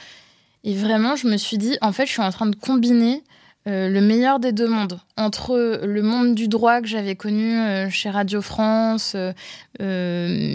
Et 0.63 0.75
vraiment, 0.75 1.17
je 1.17 1.27
me 1.27 1.35
suis 1.35 1.57
dit, 1.57 1.77
en 1.81 1.91
fait, 1.91 2.05
je 2.05 2.11
suis 2.11 2.21
en 2.21 2.31
train 2.31 2.45
de 2.45 2.55
combiner 2.55 3.21
euh, 3.67 3.89
le 3.89 3.99
meilleur 3.99 4.39
des 4.39 4.51
deux 4.51 4.67
mondes, 4.67 4.99
entre 5.17 5.81
le 5.83 6.01
monde 6.03 6.35
du 6.35 6.47
droit 6.47 6.81
que 6.81 6.87
j'avais 6.87 7.15
connu 7.15 7.57
euh, 7.57 7.89
chez 7.89 8.11
Radio 8.11 8.39
France, 8.39 9.15
euh, 9.15 9.33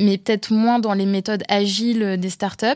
mais 0.04 0.16
peut-être 0.16 0.52
moins 0.52 0.78
dans 0.78 0.92
les 0.92 1.06
méthodes 1.06 1.42
agiles 1.48 2.18
des 2.20 2.30
startups, 2.30 2.66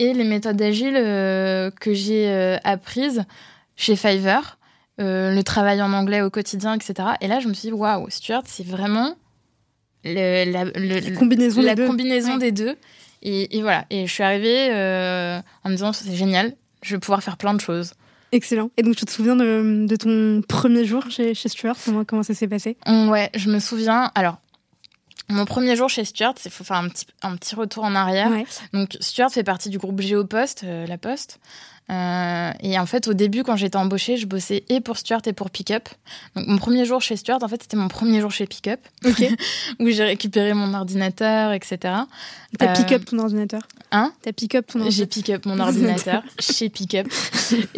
et 0.00 0.12
les 0.12 0.24
méthodes 0.24 0.60
agiles 0.60 0.94
que 0.94 1.92
j'ai 1.92 2.58
apprises 2.62 3.24
chez 3.74 3.96
Fiverr, 3.96 4.58
le 4.98 5.42
travail 5.42 5.82
en 5.82 5.92
anglais 5.92 6.20
au 6.20 6.30
quotidien, 6.30 6.74
etc. 6.74 6.94
Et 7.20 7.26
là, 7.26 7.40
je 7.40 7.48
me 7.48 7.54
suis 7.54 7.68
dit, 7.68 7.72
waouh, 7.72 8.08
Stuart, 8.08 8.42
c'est 8.44 8.64
vraiment 8.64 9.16
la, 10.04 10.44
combinaison, 11.16 11.62
la 11.62 11.74
des, 11.74 11.86
combinaison 11.86 12.34
deux. 12.34 12.38
des 12.38 12.52
deux. 12.52 12.76
Et, 13.22 13.58
et, 13.58 13.62
voilà, 13.62 13.86
et 13.90 14.06
je 14.06 14.12
suis 14.12 14.22
arrivée 14.22 14.68
en 15.64 15.68
me 15.68 15.74
disant, 15.74 15.92
c'est 15.92 16.14
génial, 16.14 16.54
je 16.82 16.94
vais 16.94 17.00
pouvoir 17.00 17.20
faire 17.24 17.36
plein 17.36 17.54
de 17.54 17.60
choses. 17.60 17.92
Excellent. 18.32 18.70
Et 18.76 18.82
donc, 18.82 18.96
tu 18.96 19.04
te 19.04 19.10
souviens 19.10 19.36
de, 19.36 19.96
ton 19.96 20.42
premier 20.46 20.84
jour 20.84 21.10
chez, 21.10 21.34
chez 21.34 21.48
Stuart? 21.48 21.76
Comment, 21.84 22.04
comment 22.04 22.22
ça 22.22 22.34
s'est 22.34 22.48
passé? 22.48 22.76
Ouais, 22.86 23.30
je 23.34 23.50
me 23.50 23.58
souviens. 23.58 24.10
Alors, 24.14 24.38
mon 25.30 25.44
premier 25.44 25.76
jour 25.76 25.88
chez 25.88 26.04
Stuart, 26.04 26.34
il 26.44 26.50
faut 26.50 26.64
faire 26.64 26.78
un 26.78 26.88
petit, 26.88 27.06
un 27.22 27.36
petit 27.36 27.54
retour 27.54 27.84
en 27.84 27.94
arrière. 27.94 28.30
Donc, 28.72 28.96
Stuart 29.00 29.30
fait 29.30 29.44
partie 29.44 29.68
du 29.68 29.78
groupe 29.78 30.00
Géopost, 30.00 30.64
euh, 30.64 30.86
La 30.86 30.98
Poste. 30.98 31.38
Euh, 31.90 32.52
et 32.60 32.78
en 32.78 32.86
fait, 32.86 33.08
au 33.08 33.14
début, 33.14 33.42
quand 33.42 33.56
j'étais 33.56 33.76
embauchée, 33.76 34.16
je 34.16 34.26
bossais 34.26 34.64
et 34.68 34.80
pour 34.80 34.98
Stuart 34.98 35.22
et 35.26 35.32
pour 35.32 35.50
Pickup. 35.50 35.88
Donc, 36.36 36.46
mon 36.46 36.58
premier 36.58 36.84
jour 36.84 37.00
chez 37.00 37.16
Stuart, 37.16 37.38
en 37.42 37.48
fait, 37.48 37.62
c'était 37.62 37.76
mon 37.76 37.88
premier 37.88 38.20
jour 38.20 38.30
chez 38.30 38.46
Pickup, 38.46 38.80
où 39.80 39.88
j'ai 39.88 40.04
récupéré 40.04 40.52
mon 40.52 40.74
ordinateur, 40.74 41.52
etc. 41.52 41.78
T'as 42.58 42.70
euh... 42.70 42.74
Pickup 42.74 43.04
ton 43.06 43.18
ordinateur? 43.18 43.62
Hein? 43.90 44.12
T'as 44.22 44.32
Pickup 44.32 44.62
ton 44.62 44.80
ordinateur? 44.80 44.90
J'ai 44.90 45.06
Pickup 45.06 45.46
mon 45.46 45.58
ordinateur 45.60 46.22
chez 46.38 46.68
Pickup. 46.68 47.08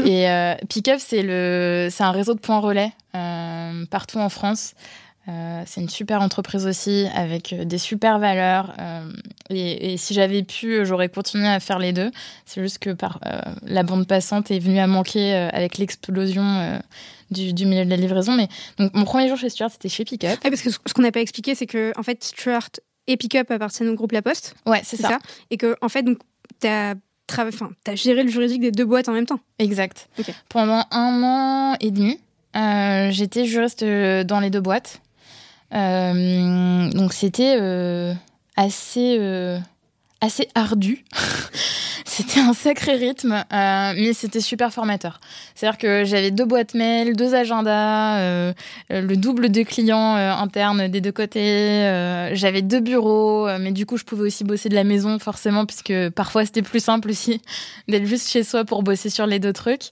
Et 0.04 0.28
euh, 0.28 0.54
Pickup, 0.68 0.98
c'est 0.98 1.22
le, 1.22 1.88
c'est 1.90 2.02
un 2.02 2.12
réseau 2.12 2.34
de 2.34 2.40
points 2.40 2.58
relais 2.58 2.92
euh, 3.14 3.84
partout 3.90 4.18
en 4.18 4.28
France. 4.28 4.74
Euh, 5.28 5.62
c'est 5.66 5.82
une 5.82 5.88
super 5.88 6.22
entreprise 6.22 6.66
aussi 6.66 7.06
avec 7.14 7.52
euh, 7.52 7.64
des 7.64 7.78
super 7.78 8.18
valeurs. 8.18 8.74
Euh, 8.78 9.12
et, 9.50 9.96
si 9.96 10.14
j'avais 10.14 10.42
pu, 10.42 10.86
j'aurais 10.86 11.08
continué 11.08 11.46
à 11.46 11.60
faire 11.60 11.78
les 11.78 11.92
deux. 11.92 12.10
C'est 12.46 12.62
juste 12.62 12.78
que 12.78 12.90
par, 12.90 13.20
la 13.62 13.82
bande 13.82 14.06
passante 14.06 14.50
est 14.50 14.58
venue 14.58 14.78
à 14.78 14.86
manquer 14.86 15.34
avec 15.34 15.78
l'explosion 15.78 16.80
du, 17.30 17.66
milieu 17.66 17.84
de 17.84 17.90
la 17.90 17.96
livraison. 17.96 18.32
Mais 18.32 18.48
donc 18.78 18.94
mon 18.94 19.04
premier 19.04 19.28
jour 19.28 19.36
chez 19.36 19.48
Stuart, 19.48 19.70
c'était 19.70 19.88
chez 19.88 20.04
Pickup. 20.04 20.38
parce 20.40 20.62
que 20.62 20.70
ce 20.70 20.94
qu'on 20.94 21.02
n'a 21.02 21.10
pas 21.10 21.20
expliqué, 21.20 21.56
c'est 21.56 21.66
que 21.66 21.92
en 21.98 22.04
fait 22.04 22.22
Stuart 22.22 22.70
et 23.08 23.16
Pickup 23.16 23.50
appartiennent 23.50 23.88
au 23.88 23.94
groupe 23.94 24.12
La 24.12 24.22
Poste. 24.22 24.54
Ouais, 24.66 24.80
c'est 24.84 24.96
ça. 24.96 25.18
Et 25.50 25.56
que 25.56 25.76
en 25.82 25.88
fait, 25.88 26.02
donc 26.02 26.18
t'as 26.60 26.94
Enfin, 27.32 27.70
as 27.86 27.94
géré 27.94 28.24
le 28.24 28.28
juridique 28.28 28.60
des 28.60 28.72
deux 28.72 28.84
boîtes 28.84 29.08
en 29.08 29.12
même 29.12 29.26
temps. 29.26 29.38
Exact. 29.60 30.08
Pendant 30.48 30.84
un 30.90 31.22
an 31.22 31.76
et 31.80 31.92
demi, 31.92 32.18
j'étais 33.12 33.44
juriste 33.44 33.84
dans 33.84 34.40
les 34.40 34.50
deux 34.50 34.60
boîtes. 34.60 35.00
Euh, 35.74 36.90
donc 36.90 37.12
c'était 37.12 37.56
euh, 37.60 38.12
assez 38.56 39.16
euh, 39.18 39.58
assez 40.20 40.48
ardu. 40.54 41.04
c'était 42.04 42.40
un 42.40 42.52
sacré 42.52 42.96
rythme, 42.96 43.44
mais 43.50 44.12
c'était 44.12 44.40
super 44.40 44.72
formateur. 44.72 45.20
C'est-à-dire 45.54 45.78
que 45.78 46.04
j'avais 46.04 46.30
deux 46.30 46.44
boîtes 46.44 46.74
mail, 46.74 47.16
deux 47.16 47.34
agendas, 47.34 48.18
le 48.90 49.14
double 49.14 49.50
de 49.50 49.62
clients 49.62 50.16
internes 50.16 50.88
des 50.88 51.00
deux 51.00 51.12
côtés. 51.12 52.30
j'avais 52.34 52.62
deux 52.62 52.80
bureaux, 52.80 53.48
mais 53.58 53.70
du 53.72 53.86
coup, 53.86 53.96
je 53.96 54.04
pouvais 54.04 54.24
aussi 54.24 54.44
bosser 54.44 54.68
de 54.68 54.74
la 54.74 54.84
maison, 54.84 55.18
forcément, 55.18 55.64
puisque 55.64 56.10
parfois 56.10 56.44
c'était 56.44 56.62
plus 56.62 56.82
simple 56.82 57.08
aussi 57.10 57.40
d'être 57.88 58.06
juste 58.06 58.28
chez 58.28 58.42
soi 58.42 58.64
pour 58.64 58.82
bosser 58.82 59.08
sur 59.08 59.26
les 59.26 59.38
deux 59.38 59.52
trucs. 59.52 59.90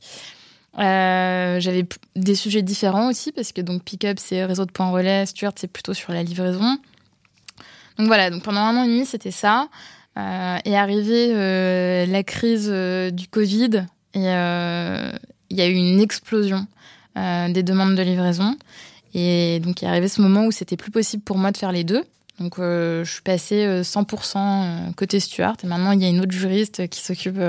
Euh, 0.78 1.58
j'avais 1.60 1.86
des 2.14 2.34
sujets 2.34 2.62
différents 2.62 3.08
aussi 3.08 3.32
parce 3.32 3.52
que 3.52 3.60
donc 3.60 3.82
Pickup 3.82 4.14
c'est 4.18 4.44
réseau 4.44 4.64
de 4.64 4.70
points 4.70 4.90
relais, 4.90 5.26
Stuart 5.26 5.52
c'est 5.56 5.70
plutôt 5.70 5.94
sur 5.94 6.12
la 6.12 6.22
livraison. 6.22 6.78
Donc 7.98 8.06
voilà, 8.06 8.30
donc 8.30 8.44
pendant 8.44 8.60
un 8.60 8.76
an 8.76 8.84
et 8.84 8.88
demi 8.88 9.04
c'était 9.04 9.32
ça. 9.32 9.68
est 10.16 10.76
arrivée 10.76 12.06
la 12.06 12.22
crise 12.22 12.68
du 12.68 13.28
Covid 13.28 13.86
et 14.14 14.20
il 14.20 15.56
y 15.56 15.62
a 15.62 15.66
eu 15.66 15.74
une 15.74 16.00
explosion 16.00 16.66
des 17.16 17.62
demandes 17.62 17.96
de 17.96 18.02
livraison. 18.02 18.56
Et 19.14 19.58
donc, 19.60 19.80
il 19.80 19.86
est 19.86 19.88
arrivé 19.88 20.06
ce 20.06 20.20
moment 20.20 20.44
où 20.44 20.52
c'était 20.52 20.76
plus 20.76 20.90
possible 20.90 21.22
pour 21.22 21.38
moi 21.38 21.50
de 21.50 21.56
faire 21.56 21.72
les 21.72 21.82
deux. 21.82 22.04
Donc, 22.38 22.56
je 22.58 23.08
suis 23.10 23.22
passée 23.22 23.80
100% 23.82 24.94
côté 24.94 25.18
Stuart. 25.18 25.56
Et 25.64 25.66
maintenant, 25.66 25.92
il 25.92 26.02
y 26.02 26.04
a 26.04 26.08
une 26.08 26.20
autre 26.20 26.30
juriste 26.30 26.86
qui 26.88 27.00
s'occupe 27.00 27.40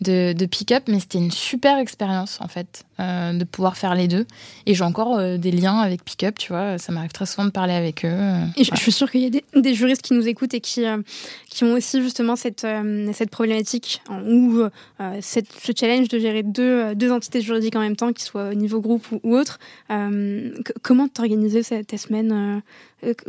de, 0.00 0.32
de 0.32 0.46
pick-up, 0.46 0.84
mais 0.88 1.00
c'était 1.00 1.18
une 1.18 1.30
super 1.30 1.78
expérience 1.78 2.40
en 2.40 2.48
fait 2.48 2.84
euh, 3.00 3.32
de 3.32 3.44
pouvoir 3.44 3.76
faire 3.76 3.94
les 3.94 4.08
deux. 4.08 4.26
Et 4.66 4.74
j'ai 4.74 4.82
encore 4.82 5.18
euh, 5.18 5.36
des 5.36 5.52
liens 5.52 5.78
avec 5.78 6.04
pick-up, 6.04 6.36
tu 6.36 6.48
vois. 6.48 6.78
Ça 6.78 6.90
m'arrive 6.90 7.12
très 7.12 7.26
souvent 7.26 7.44
de 7.44 7.50
parler 7.50 7.74
avec 7.74 8.04
eux. 8.04 8.08
Euh, 8.10 8.44
et 8.56 8.64
je, 8.64 8.74
suis 8.74 8.90
sûre 8.90 9.08
qu'il 9.08 9.20
y 9.20 9.26
a 9.26 9.30
des, 9.30 9.44
des, 9.54 9.72
juristes 9.72 10.02
qui 10.02 10.14
nous 10.14 10.26
écoutent 10.26 10.52
et 10.52 10.60
qui, 10.60 10.84
qui 11.48 11.62
ont 11.62 11.74
aussi 11.74 12.02
justement 12.02 12.34
cette, 12.34 12.66
cette 13.12 13.30
problématique 13.30 14.02
ou 14.26 14.62
cette, 15.20 15.46
ce 15.52 15.70
challenge 15.78 16.08
de 16.08 16.18
gérer 16.18 16.42
deux, 16.42 16.96
deux 16.96 17.12
entités 17.12 17.40
juridiques 17.40 17.76
en 17.76 17.80
même 17.80 17.94
temps, 17.94 18.12
qu'ils 18.12 18.26
soient 18.26 18.48
au 18.48 18.54
niveau 18.54 18.80
groupe 18.80 19.06
ou, 19.22 19.36
autre. 19.36 19.60
comment 20.82 21.06
t'organiser 21.06 21.62
ta 21.84 21.98
semaine 21.98 22.62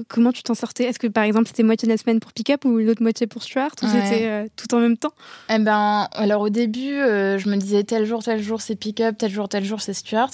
Comment 0.07 0.31
tu 0.31 0.41
t'en 0.41 0.55
sortais? 0.55 0.85
Est-ce 0.85 0.97
que 0.97 1.05
par 1.05 1.23
exemple 1.23 1.45
c'était 1.45 1.61
moitié 1.61 1.85
de 1.85 1.91
la 1.91 1.97
semaine 1.97 2.19
pour 2.19 2.33
pick-up 2.33 2.65
ou 2.65 2.79
l'autre 2.79 3.03
moitié 3.03 3.27
pour 3.27 3.43
Stuart? 3.43 3.69
Ou 3.83 3.87
c'était 3.87 4.49
tout 4.55 4.73
en 4.73 4.79
même 4.79 4.97
temps? 4.97 5.13
Eh 5.49 5.59
ben, 5.59 6.07
alors 6.13 6.41
au 6.41 6.49
début, 6.49 6.95
je 6.95 7.49
me 7.49 7.55
disais 7.55 7.83
tel 7.83 8.05
jour, 8.05 8.23
tel 8.23 8.41
jour 8.41 8.61
c'est 8.61 8.75
pick-up, 8.75 9.15
tel 9.19 9.31
jour, 9.31 9.47
tel 9.47 9.58
jour, 9.63 9.81
c'est 9.81 9.93
Stuart. 9.93 10.31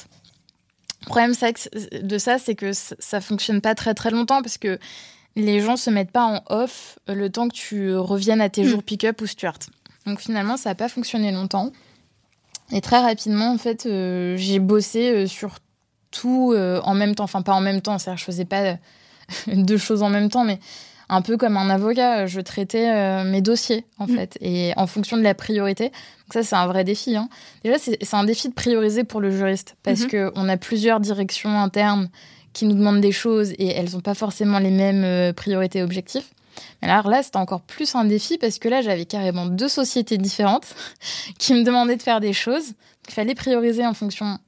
Le 1.01 1.07
problème 1.07 1.33
de 2.01 2.17
ça, 2.17 2.37
c'est 2.39 2.55
que 2.55 2.71
ça 2.73 3.21
fonctionne 3.21 3.61
pas 3.61 3.75
très 3.75 3.93
très 3.93 4.09
longtemps 4.09 4.41
parce 4.41 4.57
que 4.57 4.79
les 5.35 5.59
gens 5.59 5.75
se 5.77 5.89
mettent 5.89 6.11
pas 6.11 6.25
en 6.25 6.41
off 6.47 6.97
le 7.07 7.29
temps 7.29 7.47
que 7.47 7.53
tu 7.53 7.95
reviennes 7.95 8.41
à 8.41 8.49
tes 8.49 8.63
mm. 8.63 8.67
jours 8.67 8.83
pick-up 8.83 9.21
ou 9.21 9.27
Stuart. 9.27 9.59
Donc 10.05 10.19
finalement, 10.19 10.57
ça 10.57 10.69
n'a 10.69 10.75
pas 10.75 10.89
fonctionné 10.89 11.31
longtemps. 11.31 11.71
Et 12.71 12.81
très 12.81 12.99
rapidement, 12.99 13.51
en 13.51 13.57
fait, 13.57 13.85
euh, 13.85 14.35
j'ai 14.37 14.59
bossé 14.59 15.11
euh, 15.11 15.27
sur 15.27 15.57
tout 16.11 16.53
euh, 16.53 16.81
en 16.83 16.95
même 16.95 17.15
temps. 17.15 17.25
Enfin, 17.25 17.41
pas 17.41 17.53
en 17.53 17.61
même 17.61 17.81
temps, 17.81 17.97
c'est-à-dire 17.97 18.19
je 18.19 18.25
faisais 18.25 18.45
pas 18.45 18.77
deux 19.47 19.77
choses 19.77 20.01
en 20.01 20.09
même 20.09 20.29
temps, 20.29 20.43
mais 20.43 20.59
un 21.09 21.21
peu 21.21 21.37
comme 21.37 21.57
un 21.57 21.69
avocat, 21.69 22.25
je 22.25 22.41
traitais 22.41 23.23
mes 23.23 23.41
dossiers, 23.41 23.85
en 23.99 24.07
mm. 24.07 24.15
fait, 24.15 24.37
et 24.41 24.73
en 24.77 24.87
fonction 24.87 25.17
de 25.17 25.21
la 25.21 25.33
priorité. 25.33 25.91
Donc 26.25 26.33
ça, 26.33 26.43
c'est 26.43 26.55
un 26.55 26.67
vrai 26.67 26.83
défi. 26.83 27.15
Hein. 27.15 27.29
Déjà, 27.63 27.77
c'est 27.77 28.13
un 28.13 28.23
défi 28.23 28.49
de 28.49 28.53
prioriser 28.53 29.03
pour 29.03 29.21
le 29.21 29.29
juriste 29.29 29.75
parce 29.83 30.01
mhm. 30.01 30.07
que 30.07 30.29
qu'on 30.29 30.49
a 30.49 30.57
plusieurs 30.57 30.99
directions 30.99 31.59
internes 31.59 32.09
qui 32.53 32.65
nous 32.65 32.73
demandent 32.73 33.01
des 33.01 33.11
choses 33.11 33.51
et 33.51 33.67
elles 33.67 33.91
n'ont 33.91 33.99
pas 33.99 34.15
forcément 34.15 34.59
les 34.59 34.71
mêmes 34.71 35.03
euh, 35.03 35.33
priorités 35.33 35.79
et 35.79 35.83
objectifs. 35.83 36.31
Mais 36.81 36.89
alors 36.89 37.09
là, 37.09 37.21
c'était 37.21 37.37
encore 37.37 37.61
plus 37.61 37.95
un 37.95 38.05
défi 38.05 38.37
parce 38.37 38.59
que 38.59 38.69
là, 38.69 38.81
j'avais 38.81 39.05
carrément 39.05 39.45
deux 39.45 39.67
sociétés 39.67 40.17
différentes 40.17 40.73
qui 41.37 41.53
me 41.53 41.63
demandaient 41.63 41.97
de 41.97 42.01
faire 42.01 42.21
des 42.21 42.33
choses. 42.33 42.73
Il 43.07 43.13
fallait 43.13 43.35
prioriser 43.35 43.85
en 43.85 43.93
fonction 43.93 44.39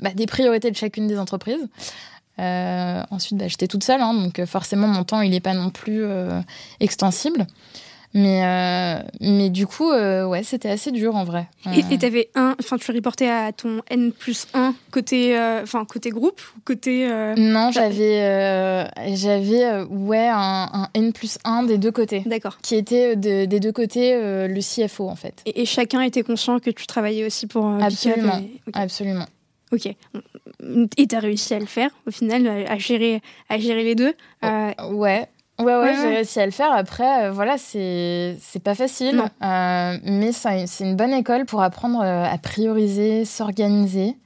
bah, 0.00 0.10
des 0.14 0.26
priorités 0.26 0.70
de 0.70 0.76
chacune 0.76 1.08
des 1.08 1.18
entreprises. 1.18 1.66
Euh, 2.38 3.02
ensuite, 3.10 3.38
bah, 3.38 3.48
j'étais 3.48 3.66
toute 3.66 3.84
seule, 3.84 4.00
hein, 4.00 4.14
donc 4.14 4.38
euh, 4.38 4.46
forcément, 4.46 4.86
mon 4.86 5.04
temps, 5.04 5.20
il 5.20 5.30
n'est 5.30 5.40
pas 5.40 5.54
non 5.54 5.70
plus 5.70 6.04
extensible. 6.80 7.46
Mais, 8.16 8.40
euh, 8.44 9.02
mais 9.20 9.50
du 9.50 9.66
coup, 9.66 9.90
euh, 9.90 10.24
ouais, 10.24 10.42
c'était 10.42 10.70
assez 10.70 10.90
dur 10.90 11.14
en 11.16 11.24
vrai. 11.24 11.48
Et 11.90 11.98
tu 11.98 12.06
avais 12.06 12.30
un, 12.34 12.56
enfin, 12.58 12.78
tu 12.78 12.90
reportais 12.90 13.28
à 13.28 13.52
ton 13.52 13.82
N 13.90 14.10
plus 14.10 14.46
1 14.54 14.74
côté, 14.90 15.38
euh, 15.38 15.62
enfin, 15.62 15.84
côté 15.84 16.08
groupe 16.08 16.40
ou 16.56 16.60
côté. 16.64 17.06
Non, 17.36 17.70
j'avais, 17.72 18.88
j'avais, 19.14 19.82
ouais, 19.90 20.30
un, 20.32 20.88
N 20.94 21.12
plus 21.12 21.36
1 21.44 21.64
des 21.64 21.76
deux 21.76 21.92
côtés. 21.92 22.22
D'accord. 22.24 22.56
Qui 22.62 22.76
était 22.76 23.16
des 23.16 23.60
deux 23.60 23.72
côtés 23.72 24.14
le 24.14 24.60
CFO 24.60 25.10
en 25.10 25.16
fait. 25.16 25.42
Et, 25.44 25.66
chacun 25.66 26.00
était 26.00 26.22
conscient 26.22 26.58
que 26.58 26.70
tu 26.70 26.86
travaillais 26.86 27.26
aussi 27.26 27.46
pour. 27.46 27.66
Absolument. 27.82 28.40
Absolument. 28.72 29.26
Ok. 29.72 29.94
Et 30.96 31.06
tu 31.06 31.16
as 31.16 31.20
réussi 31.20 31.54
à 31.54 31.58
le 31.58 31.66
faire 31.66 31.90
au 32.06 32.10
final, 32.10 32.46
à 32.68 32.78
gérer, 32.78 33.20
à 33.48 33.58
gérer 33.58 33.84
les 33.84 33.94
deux. 33.94 34.14
Ouais. 34.42 35.28
Ouais, 35.58 35.74
ouais, 35.74 35.94
j'ai 35.94 36.08
réussi 36.08 36.40
à 36.40 36.44
le 36.44 36.52
faire. 36.52 36.72
Après, 36.72 37.24
euh, 37.24 37.30
voilà, 37.30 37.56
c'est 37.58 38.36
pas 38.62 38.74
facile. 38.74 39.22
Euh, 39.42 39.98
mais 40.04 40.32
c'est 40.32 40.84
une 40.84 40.96
bonne 40.96 41.12
école 41.12 41.46
pour 41.46 41.62
apprendre 41.62 42.02
euh, 42.02 42.24
à 42.24 42.36
prioriser, 42.36 43.24
s'organiser, 43.24 44.16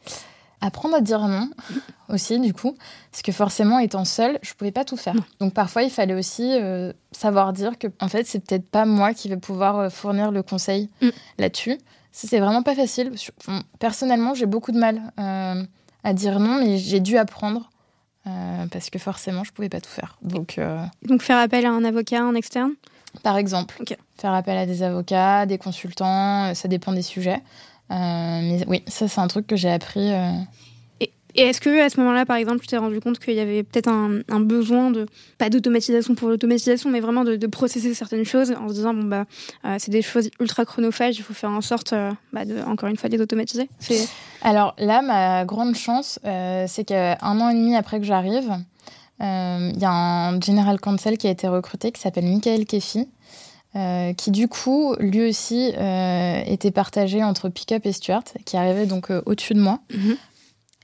apprendre 0.61 0.97
à 0.97 1.01
dire 1.01 1.21
non 1.29 1.49
aussi, 2.09 2.41
du 2.41 2.53
coup. 2.53 2.75
Parce 3.13 3.23
que 3.23 3.31
forcément, 3.31 3.79
étant 3.79 4.05
seule, 4.05 4.39
je 4.43 4.55
pouvais 4.55 4.73
pas 4.73 4.85
tout 4.85 4.97
faire. 4.97 5.15
Donc 5.39 5.55
parfois, 5.55 5.85
il 5.85 5.91
fallait 5.91 6.15
aussi 6.15 6.53
savoir 7.13 7.53
dire 7.53 7.79
que, 7.79 7.87
en 8.01 8.09
fait, 8.09 8.27
c'est 8.27 8.41
peut-être 8.45 8.69
pas 8.69 8.85
moi 8.85 9.15
qui 9.15 9.29
vais 9.29 9.37
pouvoir 9.37 9.91
fournir 9.93 10.33
le 10.33 10.43
conseil 10.43 10.91
mm. 11.01 11.09
là-dessus. 11.39 11.79
C'est 12.13 12.41
vraiment 12.41 12.65
pas 12.65 12.75
facile. 12.75 13.13
Personnellement, 13.79 14.35
j'ai 14.35 14.47
beaucoup 14.47 14.73
de 14.73 14.79
mal 14.79 15.13
à 16.05 16.13
dire 16.13 16.41
non, 16.41 16.61
mais 16.61 16.79
j'ai 16.79 17.01
dû 17.01 17.17
apprendre 17.17 17.71
euh, 18.27 18.67
parce 18.71 18.91
que 18.91 18.99
forcément, 18.99 19.45
je 19.45 19.53
pouvais 19.53 19.69
pas 19.69 19.81
tout 19.81 19.91
faire. 19.91 20.17
Donc, 20.23 20.59
euh, 20.59 20.85
Donc 21.03 21.23
faire 21.23 21.39
appel 21.39 21.65
à 21.67 21.71
un 21.71 21.85
avocat 21.85 22.25
en 22.25 22.35
externe? 22.35 22.73
Par 23.23 23.37
exemple. 23.37 23.83
Faire 24.19 24.35
appel 24.35 24.57
à 24.59 24.67
des 24.67 24.83
avocats, 24.83 25.47
des 25.47 25.59
consultants, 25.59 26.51
euh, 26.51 26.55
ça 26.55 26.69
dépend 26.69 26.93
des 26.93 27.03
sujets. 27.03 27.41
mais 27.89 28.65
oui, 28.69 28.83
ça, 28.87 29.09
c'est 29.09 29.21
un 29.21 29.29
truc 29.29 29.47
que 29.47 29.57
j'ai 29.57 29.71
appris 29.71 30.13
et 31.35 31.43
est-ce 31.43 31.61
que 31.61 31.85
à 31.85 31.89
ce 31.89 31.99
moment-là, 32.01 32.27
par 32.27 32.37
exemple, 32.37 32.61
tu 32.61 32.67
t'es 32.67 32.77
rendu 32.77 33.01
compte 33.01 33.19
qu'il 33.19 33.35
y 33.35 33.41
avait 33.41 33.63
peut-être 33.63 33.89
un, 33.89 34.41
besoin 34.41 34.91
de 34.91 35.07
pas 35.39 35.51
d'automatisation 35.51 36.15
pour 36.15 36.29
l'automatisation, 36.29 36.91
mais 36.91 37.01
vraiment 37.01 37.25
de, 37.25 37.47
processer 37.47 37.95
certaines 37.95 38.25
choses 38.25 38.53
en 38.53 38.69
se 38.69 38.75
disant 38.75 38.95
bon 38.95 39.05
bah 39.05 39.25
euh, 39.65 39.77
c'est 39.79 39.91
des 39.91 40.03
choses 40.03 40.31
ultra 40.39 40.65
chronophages, 40.65 41.19
il 41.19 41.23
faut 41.23 41.35
faire 41.35 41.51
en 41.51 41.61
sorte 41.61 41.93
euh, 41.93 42.13
bah, 42.33 42.45
de 42.45 42.63
encore 42.63 42.89
une 42.89 42.97
fois 42.97 43.09
de 43.09 43.17
les 43.17 43.23
automatiser. 43.23 43.69
Alors 44.43 44.75
là, 44.79 45.03
ma 45.03 45.45
grande 45.45 45.75
chance, 45.75 46.21
euh, 46.25 46.65
c'est 46.69 46.85
qu'un 46.85 47.17
an 47.23 47.51
et 47.51 47.55
demi 47.55 47.75
après 47.75 47.99
que 47.99 48.07
j'arrive, 48.07 48.51
il 49.21 49.79
y 49.79 49.85
a 49.85 49.91
un 49.91 50.41
general 50.41 50.81
counsel 50.81 51.19
qui 51.19 51.27
a 51.27 51.31
été 51.31 51.47
recruté 51.47 51.93
qui 51.93 52.01
s'appelle 52.01 52.25
Michael 52.25 52.65
Kefi. 52.65 53.07
qui 54.17 54.31
du 54.31 54.49
coup, 54.49 54.95
lui 54.99 55.29
aussi, 55.29 55.75
était 56.47 56.71
partagé 56.71 57.23
entre 57.23 57.51
Pickup 57.51 57.81
et 57.85 57.93
Stuart, 57.93 58.25
qui 58.47 58.57
arrivait 58.57 58.87
donc 58.87 59.11
au-dessus 59.27 59.55
de 59.55 59.61
moi. 59.61 59.81
Mhm. 59.93 60.17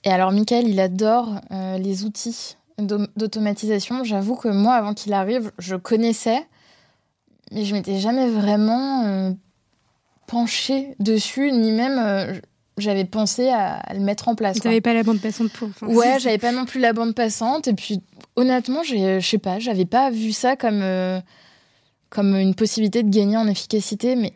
Et 0.06 0.10
alors, 0.10 0.30
Michael, 0.30 0.68
il 0.68 0.78
adore 0.78 1.40
euh, 1.50 1.78
les 1.78 2.04
outils 2.04 2.56
d'automatisation. 2.78 4.04
J'avoue 4.04 4.36
que 4.36 4.46
moi, 4.48 4.74
avant 4.74 4.94
qu'il 4.94 5.12
arrive, 5.12 5.50
je 5.58 5.74
connaissais, 5.74 6.46
mais 7.50 7.64
je 7.64 7.74
m'étais 7.74 7.98
jamais 7.98 8.28
vraiment 8.30 9.02
euh, 9.04 9.32
penchée 10.28 10.94
dessus, 11.00 11.50
ni 11.50 11.72
même 11.72 11.98
euh, 11.98 12.38
j'avais 12.78 13.04
pensé 13.04 13.48
à, 13.48 13.82
le 13.94 14.00
mettre 14.00 14.28
en 14.28 14.36
place. 14.36 14.60
Tu 14.60 14.68
n'avais 14.68 14.80
pas 14.80 14.94
la 14.94 15.02
bande 15.02 15.20
passante 15.20 15.50
pour. 15.50 15.70
ouais, 15.88 16.18
j'avais 16.20 16.38
pas 16.38 16.52
non 16.52 16.66
plus 16.66 16.78
la 16.78 16.92
bande 16.92 17.14
passante. 17.14 17.66
Et 17.66 17.74
puis, 17.74 18.00
honnêtement, 18.36 18.84
je 18.84 19.18
sais 19.20 19.38
pas, 19.38 19.58
j'avais 19.58 19.86
pas 19.86 20.10
vu 20.10 20.30
ça 20.30 20.54
comme, 20.54 20.84
comme 22.10 22.36
une 22.36 22.54
possibilité 22.54 23.02
de 23.02 23.10
gagner 23.10 23.38
en 23.38 23.48
efficacité, 23.48 24.14
mais 24.14 24.34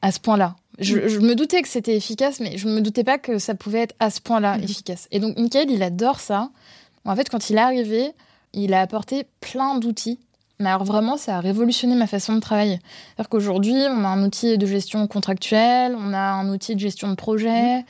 à 0.00 0.12
ce 0.12 0.20
point-là. 0.20 0.54
Je, 0.78 1.18
me 1.18 1.34
doutais 1.34 1.62
que 1.62 1.68
c'était 1.68 1.96
efficace, 1.96 2.40
mais 2.40 2.56
je 2.56 2.68
me 2.68 2.80
doutais 2.80 3.04
pas 3.04 3.18
que 3.18 3.38
ça 3.38 3.54
pouvait 3.54 3.80
être 3.80 3.94
à 3.98 4.10
ce 4.10 4.20
point-là 4.20 4.58
mhm. 4.58 4.64
efficace. 4.64 5.08
Et 5.10 5.18
donc, 5.18 5.36
Michael, 5.36 5.70
il 5.70 5.82
adore 5.82 6.20
ça. 6.20 6.50
En 7.04 7.16
fait, 7.16 7.28
quand 7.28 7.50
il 7.50 7.56
est 7.56 7.60
arrivé, 7.60 8.12
il 8.52 8.74
a 8.74 8.80
apporté 8.80 9.26
plein 9.40 9.78
d'outils. 9.78 10.18
Mais 10.60 10.68
alors 10.68 10.84
vraiment, 10.84 11.16
ça 11.16 11.36
a 11.36 11.40
révolutionné 11.40 11.94
ma 11.94 12.06
façon 12.06 12.34
de 12.34 12.40
travailler. 12.40 12.80
C'est-à-dire 13.14 13.28
qu'aujourd'hui, 13.28 13.74
on 13.74 14.04
a 14.04 14.08
un 14.08 14.24
outil 14.24 14.58
de 14.58 14.66
gestion 14.66 15.06
contractuelle, 15.06 15.96
on 15.96 16.12
a 16.12 16.18
un 16.18 16.52
outil 16.52 16.74
de 16.74 16.80
gestion 16.80 17.08
de 17.08 17.14
projet, 17.14 17.78
mhm. 17.78 17.84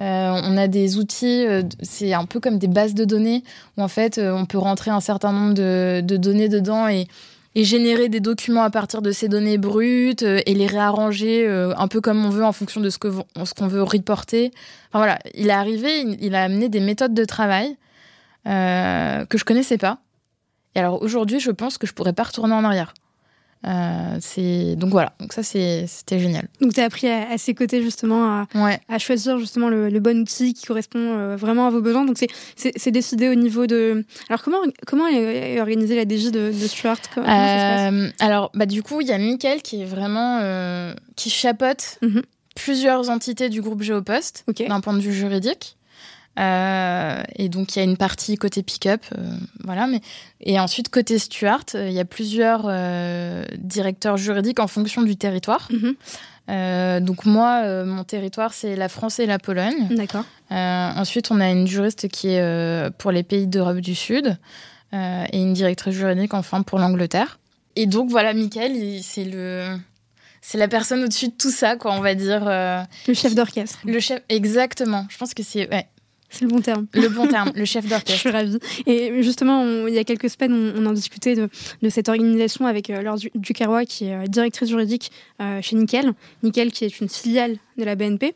euh, 0.00 0.40
on 0.44 0.56
a 0.56 0.66
des 0.66 0.96
outils, 0.96 1.46
euh, 1.46 1.62
c'est 1.82 2.14
un 2.14 2.24
peu 2.24 2.40
comme 2.40 2.58
des 2.58 2.68
bases 2.68 2.94
de 2.94 3.04
données, 3.04 3.44
où 3.76 3.82
en 3.82 3.88
fait, 3.88 4.16
euh, 4.18 4.32
on 4.32 4.46
peut 4.46 4.58
rentrer 4.58 4.90
un 4.90 5.00
certain 5.00 5.32
nombre 5.32 5.54
de, 5.54 6.00
de 6.02 6.16
données 6.16 6.48
dedans 6.48 6.88
et 6.88 7.08
et 7.54 7.64
générer 7.64 8.08
des 8.08 8.20
documents 8.20 8.62
à 8.62 8.70
partir 8.70 9.00
de 9.02 9.12
ces 9.12 9.28
données 9.28 9.58
brutes 9.58 10.22
euh, 10.22 10.40
et 10.46 10.54
les 10.54 10.66
réarranger 10.66 11.46
euh, 11.46 11.72
un 11.76 11.88
peu 11.88 12.00
comme 12.00 12.24
on 12.24 12.30
veut 12.30 12.44
en 12.44 12.52
fonction 12.52 12.80
de 12.80 12.90
ce 12.90 12.98
qu'on 12.98 13.66
veut 13.68 13.82
reporter. 13.82 14.50
Enfin 14.88 14.98
voilà, 14.98 15.18
il 15.34 15.48
est 15.48 15.52
arrivé, 15.52 16.00
il, 16.20 16.34
a 16.34 16.42
amené 16.42 16.68
des 16.68 16.80
méthodes 16.80 17.14
de 17.14 17.24
travail 17.24 17.76
euh, 18.46 19.24
que 19.26 19.38
je 19.38 19.44
connaissais 19.44 19.78
pas. 19.78 19.98
Et 20.74 20.80
alors 20.80 21.02
aujourd'hui, 21.02 21.38
je 21.38 21.52
pense 21.52 21.78
que 21.78 21.86
je 21.86 21.92
pourrais 21.92 22.12
pas 22.12 22.24
retourner 22.24 22.54
en 22.54 22.64
arrière. 22.64 22.94
Euh, 23.66 24.16
c'est 24.20 24.76
donc 24.76 24.90
voilà, 24.90 25.14
donc 25.20 25.32
ça 25.32 25.42
c'était 25.42 26.18
génial. 26.18 26.48
Donc 26.60 26.74
tu 26.74 26.80
as 26.80 26.84
appris 26.84 27.08
à, 27.08 27.38
ses 27.38 27.54
côtés 27.54 27.82
justement 27.82 28.24
à, 28.24 28.46
à 28.88 28.98
choisir 28.98 29.38
justement 29.38 29.68
le, 29.68 30.00
bon 30.00 30.20
outil 30.20 30.52
qui 30.52 30.66
correspond 30.66 30.98
euh, 30.98 31.36
vraiment 31.36 31.66
à 31.66 31.70
vos 31.70 31.80
besoins. 31.80 32.04
Donc 32.04 32.18
c'est 32.56 32.90
décidé 32.90 33.28
au 33.28 33.34
niveau 33.34 33.66
de. 33.66 34.04
Alors 34.28 34.42
comment 34.42 34.58
comment 34.86 35.06
est 35.06 35.60
organisée 35.60 35.96
la 35.96 36.02
DJ 36.02 36.30
de, 36.30 36.52
Stuart? 36.52 36.98
Euh, 37.16 38.10
Alors 38.18 38.50
bah 38.54 38.66
du 38.66 38.82
coup 38.82 39.00
il 39.00 39.06
y 39.06 39.12
a 39.12 39.18
Mickaël 39.18 39.62
qui 39.62 39.80
est 39.80 39.86
vraiment 39.86 40.40
qui 41.16 41.30
chapeaute 41.30 41.98
mhm. 42.02 42.22
plusieurs 42.54 43.08
entités 43.08 43.48
du 43.48 43.62
groupe 43.62 43.82
Géopost 43.82 44.44
d'un 44.68 44.80
point 44.80 44.94
de 44.94 45.00
vue 45.00 45.14
juridique. 45.14 45.76
Et 46.36 47.48
donc 47.48 47.74
il 47.74 47.78
y 47.78 47.82
a 47.82 47.84
une 47.84 47.96
partie 47.96 48.36
côté 48.36 48.62
pick-up, 48.62 49.02
voilà. 49.62 49.86
Mais 49.86 50.00
et 50.40 50.58
ensuite 50.58 50.88
côté 50.88 51.18
Stuart, 51.18 51.64
il 51.74 51.92
y 51.92 52.00
a 52.00 52.04
plusieurs 52.04 52.70
directeurs 53.56 54.16
juridiques 54.16 54.60
en 54.60 54.66
fonction 54.66 55.02
du 55.02 55.16
territoire. 55.16 55.68
Mhm. 55.70 57.04
donc 57.04 57.24
moi, 57.24 57.84
mon 57.84 58.04
territoire, 58.04 58.52
c'est 58.52 58.76
la 58.76 58.88
France 58.88 59.20
et 59.20 59.26
la 59.26 59.38
Pologne. 59.38 59.88
D'accord. 59.90 60.24
ensuite, 60.50 61.30
on 61.30 61.40
a 61.40 61.50
une 61.50 61.66
juriste 61.66 62.08
qui 62.08 62.28
est 62.28 62.90
pour 62.98 63.12
les 63.12 63.22
pays 63.22 63.46
d'Europe 63.46 63.78
du 63.78 63.94
Sud 63.94 64.38
et 64.92 65.38
une 65.38 65.54
directrice 65.54 65.94
juridique 65.94 66.34
enfin 66.34 66.62
pour 66.62 66.78
l'Angleterre. 66.78 67.38
Et 67.76 67.86
donc 67.86 68.10
voilà, 68.10 68.34
Michael, 68.34 69.02
c'est 69.02 69.24
le 69.24 69.76
c'est 70.40 70.58
la 70.58 70.68
personne 70.68 71.02
au-dessus 71.02 71.28
de 71.28 71.32
tout 71.32 71.50
ça, 71.50 71.76
quoi, 71.76 71.92
on 71.92 72.00
va 72.00 72.14
dire. 72.14 72.46
Euh, 72.46 72.82
le 73.08 73.14
chef 73.14 73.34
d'orchestre. 73.34 73.78
Le 73.86 73.98
chef, 73.98 74.20
exactement. 74.28 75.06
Je 75.08 75.16
pense 75.16 75.32
que 75.32 75.42
c'est. 75.42 75.68
Ouais. 75.72 75.86
C'est 76.34 76.44
le 76.44 76.50
bon 76.50 76.60
terme. 76.60 76.86
Le 76.94 77.08
bon 77.08 77.26
terme, 77.28 77.52
le 77.54 77.64
chef 77.64 77.86
d'orchestre. 77.86 78.12
Je 78.12 78.18
suis 78.18 78.30
ravie. 78.30 78.58
Et 78.86 79.22
justement, 79.22 79.86
il 79.86 79.94
y 79.94 79.98
a 79.98 80.04
quelques 80.04 80.28
semaines, 80.28 80.72
on, 80.76 80.84
en 80.84 80.92
discutait 80.92 81.36
de, 81.36 81.48
de, 81.80 81.88
cette 81.88 82.08
organisation 82.08 82.66
avec 82.66 82.90
euh, 82.90 83.02
Laure 83.02 83.18
Ducarrois, 83.34 83.84
qui 83.84 84.06
est 84.06 84.14
euh, 84.14 84.26
directrice 84.26 84.68
juridique 84.68 85.12
chez 85.60 85.76
Nickel. 85.76 86.12
Nickel, 86.42 86.72
qui 86.72 86.84
est 86.84 87.00
une 87.00 87.08
filiale 87.08 87.56
de 87.78 87.84
la 87.84 87.94
BNP, 87.94 88.34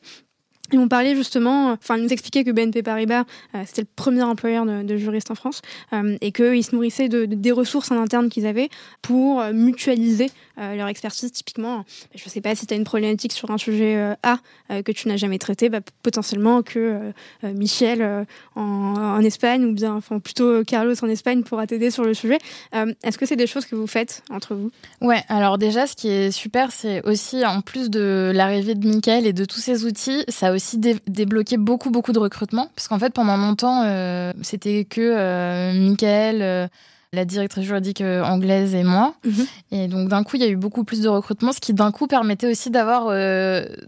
et 0.72 0.78
on 0.78 0.88
parlait 0.88 1.16
justement, 1.16 1.70
enfin, 1.72 1.96
nous 1.96 2.12
expliquait 2.12 2.44
que 2.44 2.50
BNP 2.50 2.82
Paribas, 2.82 3.24
euh, 3.54 3.62
c'était 3.66 3.82
le 3.82 3.88
premier 3.96 4.22
employeur 4.22 4.66
de, 4.66 4.96
juristes 4.96 5.30
en 5.30 5.34
France, 5.34 5.62
euh, 5.92 6.16
et 6.20 6.30
qu'ils 6.30 6.64
se 6.64 6.74
nourrissaient 6.74 7.08
de, 7.08 7.24
des 7.24 7.52
ressources 7.52 7.90
en 7.90 8.00
interne 8.00 8.28
qu'ils 8.28 8.46
avaient 8.46 8.68
pour 9.00 9.40
euh, 9.40 9.52
mutualiser 9.52 10.30
leur 10.58 10.88
expertise. 10.88 11.32
Typiquement, 11.32 11.84
je 12.14 12.24
ne 12.24 12.30
sais 12.30 12.40
pas 12.40 12.54
si 12.54 12.66
tu 12.66 12.74
as 12.74 12.76
une 12.76 12.84
problématique 12.84 13.32
sur 13.32 13.50
un 13.50 13.58
sujet 13.58 14.14
A 14.22 14.38
que 14.68 14.92
tu 14.92 15.08
n'as 15.08 15.16
jamais 15.16 15.38
traité, 15.38 15.68
bah, 15.68 15.80
potentiellement 16.02 16.62
que 16.62 17.12
Michel 17.42 18.26
en, 18.54 19.20
Espagne, 19.20 19.64
ou 19.64 19.72
bien 19.72 19.94
enfin, 19.94 20.18
plutôt 20.18 20.64
Carlos 20.64 20.94
en 21.02 21.08
Espagne 21.08 21.42
pourra 21.42 21.66
t'aider 21.66 21.90
sur 21.90 22.04
le 22.04 22.14
sujet. 22.14 22.38
Est-ce 22.72 23.18
que 23.18 23.26
c'est 23.26 23.36
des 23.36 23.46
choses 23.46 23.66
que 23.66 23.76
vous 23.76 23.86
faites 23.86 24.22
entre 24.30 24.54
vous? 24.54 24.70
Ouais, 25.00 25.22
alors 25.28 25.58
déjà, 25.58 25.86
ce 25.86 25.94
qui 25.94 26.08
est 26.08 26.30
super, 26.30 26.72
c'est 26.72 27.06
aussi, 27.06 27.44
en 27.44 27.60
plus 27.60 27.90
de 27.90 28.32
l'arrivée 28.34 28.74
de 28.74 28.86
Michael 28.86 29.26
et 29.26 29.32
de 29.32 29.44
tous 29.44 29.60
ces 29.60 29.84
outils, 29.84 30.24
ça 30.28 30.52
aussi 30.52 30.78
débloqué 30.78 31.56
beaucoup, 31.56 31.90
beaucoup 31.90 32.12
de 32.12 32.18
recrutement. 32.18 32.70
Parce 32.74 32.88
qu'en 32.88 32.98
fait, 32.98 33.12
pendant 33.12 33.36
longtemps, 33.36 33.82
euh, 33.84 34.32
c'était 34.42 34.84
que 34.84 35.00
euh, 35.00 35.72
Michael, 35.72 36.42
euh, 36.42 36.68
la 37.12 37.24
directrice 37.24 37.64
juridique 37.64 38.00
anglaise 38.02 38.74
et 38.74 38.84
moi. 38.84 39.14
Mhm. 39.24 39.46
Et 39.72 39.88
donc, 39.88 40.08
d'un 40.08 40.24
coup, 40.24 40.36
il 40.36 40.42
y 40.42 40.44
a 40.44 40.48
eu 40.48 40.56
beaucoup 40.56 40.84
plus 40.84 41.02
de 41.02 41.08
recrutement, 41.08 41.52
ce 41.52 41.60
qui, 41.60 41.72
d'un 41.72 41.90
coup, 41.90 42.06
permettait 42.06 42.50
aussi 42.50 42.70
d'avoir 42.70 43.06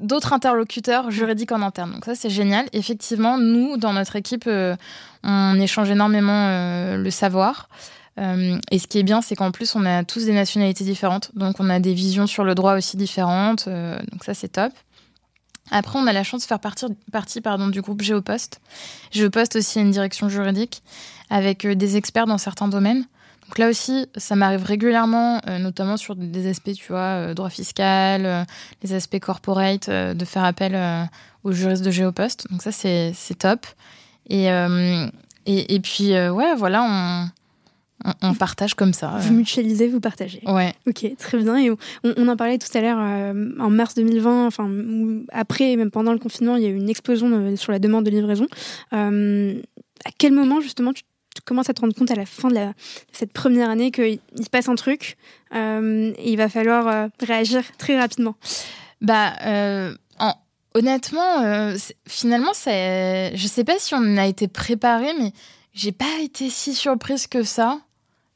d'autres 0.01 0.33
interlocuteurs 0.33 1.11
juridiques 1.11 1.53
en 1.53 1.63
interne. 1.63 1.93
Donc, 1.93 2.05
ça, 2.05 2.15
c'est 2.15 2.31
génial. 2.31 2.67
Effectivement, 2.73 3.39
nous, 3.39 3.77
dans 3.77 3.93
notre 3.93 4.17
équipe, 4.17 4.49
on 5.23 5.61
échange 5.61 5.91
énormément 5.91 6.97
le 6.97 7.11
savoir. 7.11 7.69
et 8.19 8.79
ce 8.79 8.87
qui 8.87 8.99
est 8.99 9.03
bien, 9.03 9.21
c'est 9.21 9.37
qu'en 9.37 9.51
plus, 9.51 9.75
on 9.77 9.85
a 9.85 10.03
tous 10.05 10.25
des 10.25 10.33
nationalités 10.33 10.85
différentes. 10.85 11.31
Donc, 11.35 11.57
on 11.61 11.69
a 11.69 11.79
des 11.79 11.93
visions 11.93 12.27
sur 12.27 12.45
le 12.45 12.55
droit 12.55 12.75
aussi 12.77 12.97
différentes. 12.97 13.69
donc, 13.69 14.25
ça, 14.25 14.33
c'est 14.33 14.49
top. 14.49 14.73
Après, 15.71 15.99
on 15.99 16.07
a 16.07 16.13
la 16.13 16.23
chance 16.23 16.43
de 16.43 16.47
faire 16.47 16.61
partie, 16.61 17.41
pardon, 17.41 17.69
du 17.69 17.81
groupe 17.81 18.03
Géopost. 18.03 18.61
Géopost 19.11 19.57
aussi 19.57 19.79
a 19.79 19.83
une 19.83 19.91
direction 19.91 20.29
juridique 20.29 20.83
avec 21.31 21.65
euh, 21.65 21.75
des 21.75 21.97
experts 21.97 22.27
dans 22.27 22.39
certains 22.39 22.69
domaines. 22.69 23.05
Donc 23.47 23.59
là 23.59 23.69
aussi, 23.69 24.07
ça 24.17 24.37
m'arrive 24.37 24.65
régulièrement, 24.65 25.41
euh, 25.49 25.59
notamment 25.59 25.97
sur 25.97 26.15
des 26.15 26.49
aspects, 26.49 26.73
tu 26.73 26.89
vois, 26.89 26.99
euh, 27.31 27.35
droit 27.35 27.51
fiscal, 27.51 28.47
les 28.83 28.93
aspects 28.93 29.19
corporate, 29.19 29.91
de 29.91 30.25
faire 30.25 30.45
appel 30.45 31.09
aux 31.43 31.53
juristes 31.53 31.85
de 31.85 31.91
Géopost. 31.91 32.47
Donc 32.51 32.63
ça, 32.63 32.71
c'est 32.71 33.39
top. 33.39 33.67
Et, 34.29 34.47
et, 35.47 35.75
et, 35.75 35.81
puis, 35.81 36.13
ouais, 36.13 36.55
voilà, 36.55 36.85
on, 36.85 37.29
on, 38.23 38.35
partage 38.35 38.75
comme 38.75 38.93
ça. 38.93 39.19
Vous 39.19 39.35
mutualisez, 39.35 39.89
vous 39.89 40.01
partagez. 40.01 40.43
Ouais. 40.47 40.75
Ok, 40.87 41.05
très 41.19 41.39
bien. 41.39 41.59
Et 41.59 41.71
on, 42.05 42.29
en 42.29 42.37
parlait 42.37 42.59
tout 42.59 42.69
à 42.77 42.81
l'heure, 42.81 42.99
euh, 43.01 43.51
en 43.59 43.71
mars 43.71 43.95
2020, 43.95 44.47
enfin, 44.47 44.71
après, 45.33 45.77
même 45.77 45.91
pendant 45.91 46.13
le 46.13 46.19
confinement, 46.19 46.57
il 46.57 46.63
y 46.63 46.67
a 46.67 46.71
eu 46.71 46.77
une 46.77 46.89
explosion 46.89 47.57
sur 47.57 47.73
la 47.73 47.79
demande 47.79 48.05
de 48.05 48.11
livraison. 48.11 48.47
Euh, 48.93 49.61
à 50.05 50.11
quel 50.17 50.33
moment, 50.33 50.61
justement, 50.61 50.93
tu, 50.93 51.03
commences 51.45 51.71
à 51.71 51.75
te 51.75 51.81
rendre 51.81 51.95
compte 51.95 52.11
à 52.11 52.15
la 52.15 52.27
fin 52.27 52.49
de, 52.49 52.57
cette 53.13 53.33
première 53.33 53.71
année 53.71 53.91
qu'il 53.91 54.21
se 54.43 54.51
passe 54.51 54.69
un 54.69 54.75
truc 54.75 55.17
euh, 55.55 56.13
et 56.19 56.33
il 56.33 56.37
va 56.37 56.49
falloir 56.49 57.09
réagir 57.21 57.63
très 57.79 57.99
rapidement? 57.99 58.37
Bah, 59.01 59.33
honnêtement, 60.75 61.75
finalement, 62.07 62.53
je 62.55 63.47
sais 63.47 63.65
pas 63.65 63.79
si 63.79 63.95
on 63.95 64.17
a 64.17 64.27
été 64.27 64.49
préparé, 64.49 65.09
mais 65.19 65.33
j'ai 65.73 65.93
pas 65.93 66.19
été 66.21 66.51
si 66.51 66.75
surprise 66.75 67.27
que 67.27 67.43
ça. 67.43 67.81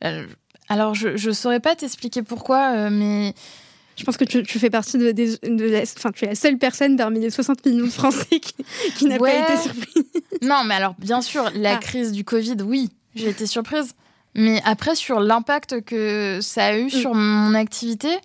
Euh, 0.03 0.27
alors, 0.69 0.95
je 0.95 1.09
ne 1.11 1.33
saurais 1.33 1.61
pas 1.61 1.77
t'expliquer 1.77 2.23
pourquoi, 2.23 2.73
euh, 2.75 2.91
mais. 2.91 3.35
Je 3.97 4.03
pense 4.03 4.17
que 4.17 4.25
tu, 4.25 4.59
fais 4.59 4.71
partie 4.71 4.99
de, 4.99 5.13
de, 5.13 5.65
la, 5.67 5.83
enfin, 5.83 6.11
tu 6.11 6.25
es 6.25 6.29
la 6.29 6.35
seule 6.35 6.59
personne 6.59 6.97
parmi 6.97 7.21
les 7.21 7.31
60 7.31 7.65
millions 7.65 7.85
de 7.85 7.91
Français 7.91 8.41
qui, 8.97 9.05
n'a 9.05 9.21
pas 9.21 9.33
été 9.33 9.57
surprise. 9.57 10.05
non, 10.43 10.65
mais 10.65 10.75
alors, 10.75 10.97
bien 10.99 11.23
sûr, 11.23 11.49
la 11.55 11.77
ah. 11.77 11.79
crise 11.79 12.11
du 12.11 12.25
Covid, 12.25 12.57
oui, 12.65 12.91
j'ai 13.15 13.29
été 13.29 13.47
surprise. 13.47 13.95
Mais 14.35 14.61
après, 14.65 14.97
sur 14.97 15.21
l'impact 15.21 15.85
que 15.85 16.41
ça 16.43 16.67
a 16.67 16.77
eu 16.77 16.87
mm. 16.87 16.91
sur 16.91 17.15
mon 17.15 17.55
activité, 17.55 18.19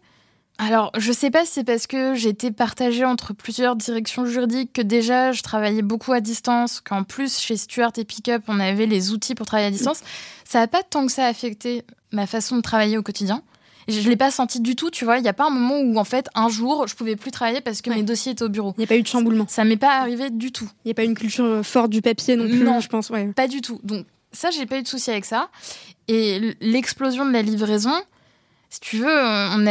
alors, 0.62 0.92
je 0.98 1.14
sais 1.14 1.32
pas 1.32 1.46
si 1.46 1.54
c'est 1.54 1.64
parce 1.64 1.88
que 1.88 2.16
j'étais 2.16 2.52
partagée 2.52 3.06
entre 3.06 3.34
plusieurs 3.34 3.78
directions 3.78 4.26
juridiques, 4.26 4.74
que 4.74 4.82
déjà 4.82 5.32
je 5.32 5.42
travaillais 5.42 5.82
beaucoup 5.82 6.12
à 6.12 6.20
distance, 6.20 6.82
qu'en 6.82 7.04
plus 7.04 7.40
chez 7.40 7.56
Stuart 7.56 7.94
et 7.96 8.04
Pickup, 8.04 8.44
on 8.50 8.60
avait 8.60 8.86
les 8.86 9.12
outils 9.12 9.36
pour 9.36 9.46
travailler 9.46 9.70
à 9.70 9.72
distance. 9.72 10.02
Ça 10.44 10.60
n'a 10.60 10.68
pas 10.68 10.84
tant 10.84 11.06
que 11.06 11.14
ça 11.14 11.26
affecté 11.28 11.86
ma 12.12 12.28
façon 12.28 12.58
de 12.58 12.62
travailler 12.62 12.98
au 12.98 13.04
quotidien. 13.04 13.42
Je 13.88 14.02
ne 14.02 14.10
l'ai 14.10 14.18
pas 14.18 14.32
senti 14.32 14.60
du 14.60 14.76
tout, 14.76 14.92
tu 14.92 15.06
vois. 15.06 15.18
Il 15.18 15.22
n'y 15.22 15.30
a 15.30 15.34
pas 15.34 15.48
un 15.48 15.50
moment 15.50 15.80
où, 15.80 15.98
en 15.98 16.04
fait, 16.04 16.28
un 16.36 16.50
jour, 16.50 16.88
je 16.88 16.96
pouvais 16.96 17.16
plus 17.16 17.32
travailler 17.32 17.62
parce 17.62 17.82
que 17.82 17.90
mes 17.90 18.04
dossiers 18.04 18.34
étaient 18.34 18.44
au 18.44 18.50
bureau. 18.50 18.74
Il 18.78 18.82
n'y 18.82 18.84
a 18.84 18.88
pas 18.88 18.98
eu 18.98 19.02
de 19.02 19.08
chamboulement. 19.08 19.46
Ça 19.48 19.64
m'est 19.64 19.78
pas 19.78 19.98
arrivé 20.00 20.30
du 20.30 20.52
tout. 20.52 20.70
Il 20.84 20.90
n'y 20.90 20.92
a 20.92 20.94
pas 20.94 21.06
une 21.06 21.16
culture 21.16 21.66
forte 21.66 21.90
du 21.90 22.02
papier 22.02 22.36
non 22.36 22.48
plus, 22.48 22.60
non, 22.60 22.82
je 22.82 22.90
pense. 22.90 23.10
Ouais. 23.10 23.28
Pas 23.34 23.48
du 23.48 23.62
tout. 23.62 23.80
Donc, 23.84 24.06
ça, 24.32 24.52
j'ai 24.52 24.66
pas 24.66 24.78
eu 24.78 24.84
de 24.84 24.88
souci 24.88 25.10
avec 25.10 25.26
ça. 25.26 25.50
Et 26.08 26.56
l'explosion 26.62 27.26
de 27.26 27.32
la 27.32 27.42
livraison, 27.42 27.94
si 28.70 28.80
tu 28.82 28.98
veux, 28.98 29.08
on, 29.08 29.66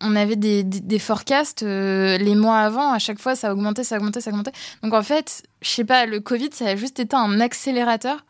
on 0.00 0.16
avait 0.16 0.36
des, 0.36 0.64
des, 0.64 0.98
forecasts 0.98 1.62
euh, 1.62 2.18
les 2.18 2.34
mois 2.34 2.58
avant, 2.58 2.92
à 2.92 2.98
chaque 2.98 3.20
fois 3.20 3.36
ça 3.36 3.52
augmentait, 3.52 3.84
ça 3.84 3.96
augmentait, 3.96 4.20
ça 4.20 4.30
augmentait. 4.30 4.52
Donc 4.82 4.94
en 4.94 5.02
fait, 5.02 5.44
je 5.60 5.68
sais 5.68 5.84
pas, 5.84 6.06
le 6.06 6.18
Covid, 6.18 6.50
ça 6.52 6.66
a 6.66 6.76
juste 6.76 6.98
été 6.98 7.14
un 7.14 7.40
accélérateur. 7.40 8.24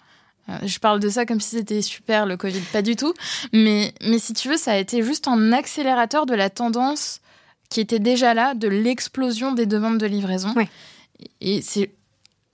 Euh, 0.49 0.59
je 0.65 0.79
parle 0.79 1.01
de 1.01 1.09
ça 1.09 1.25
comme 1.25 1.41
si 1.41 1.57
c'était 1.57 1.81
super 1.81 2.27
le 2.27 2.37
Covid, 2.37 2.61
pas 2.73 2.83
du 2.83 2.95
tout. 2.95 3.15
Mais, 3.55 3.95
mais 4.03 4.19
si 4.19 4.35
tu 4.35 4.49
veux, 4.49 4.59
ça 4.59 4.73
a 4.73 4.77
été 4.77 5.03
juste 5.03 5.29
un 5.29 5.53
accélérateur 5.53 6.27
de 6.27 6.35
la 6.35 6.51
tendance 6.51 7.21
qui 7.71 7.81
était 7.81 8.01
déjà 8.01 8.35
là, 8.35 8.55
de 8.55 8.69
l'explosion 8.69 9.53
des 9.53 9.65
demandes 9.65 9.97
de 9.97 10.07
livraison. 10.07 10.55
Et 11.41 11.63
c'est, 11.63 11.91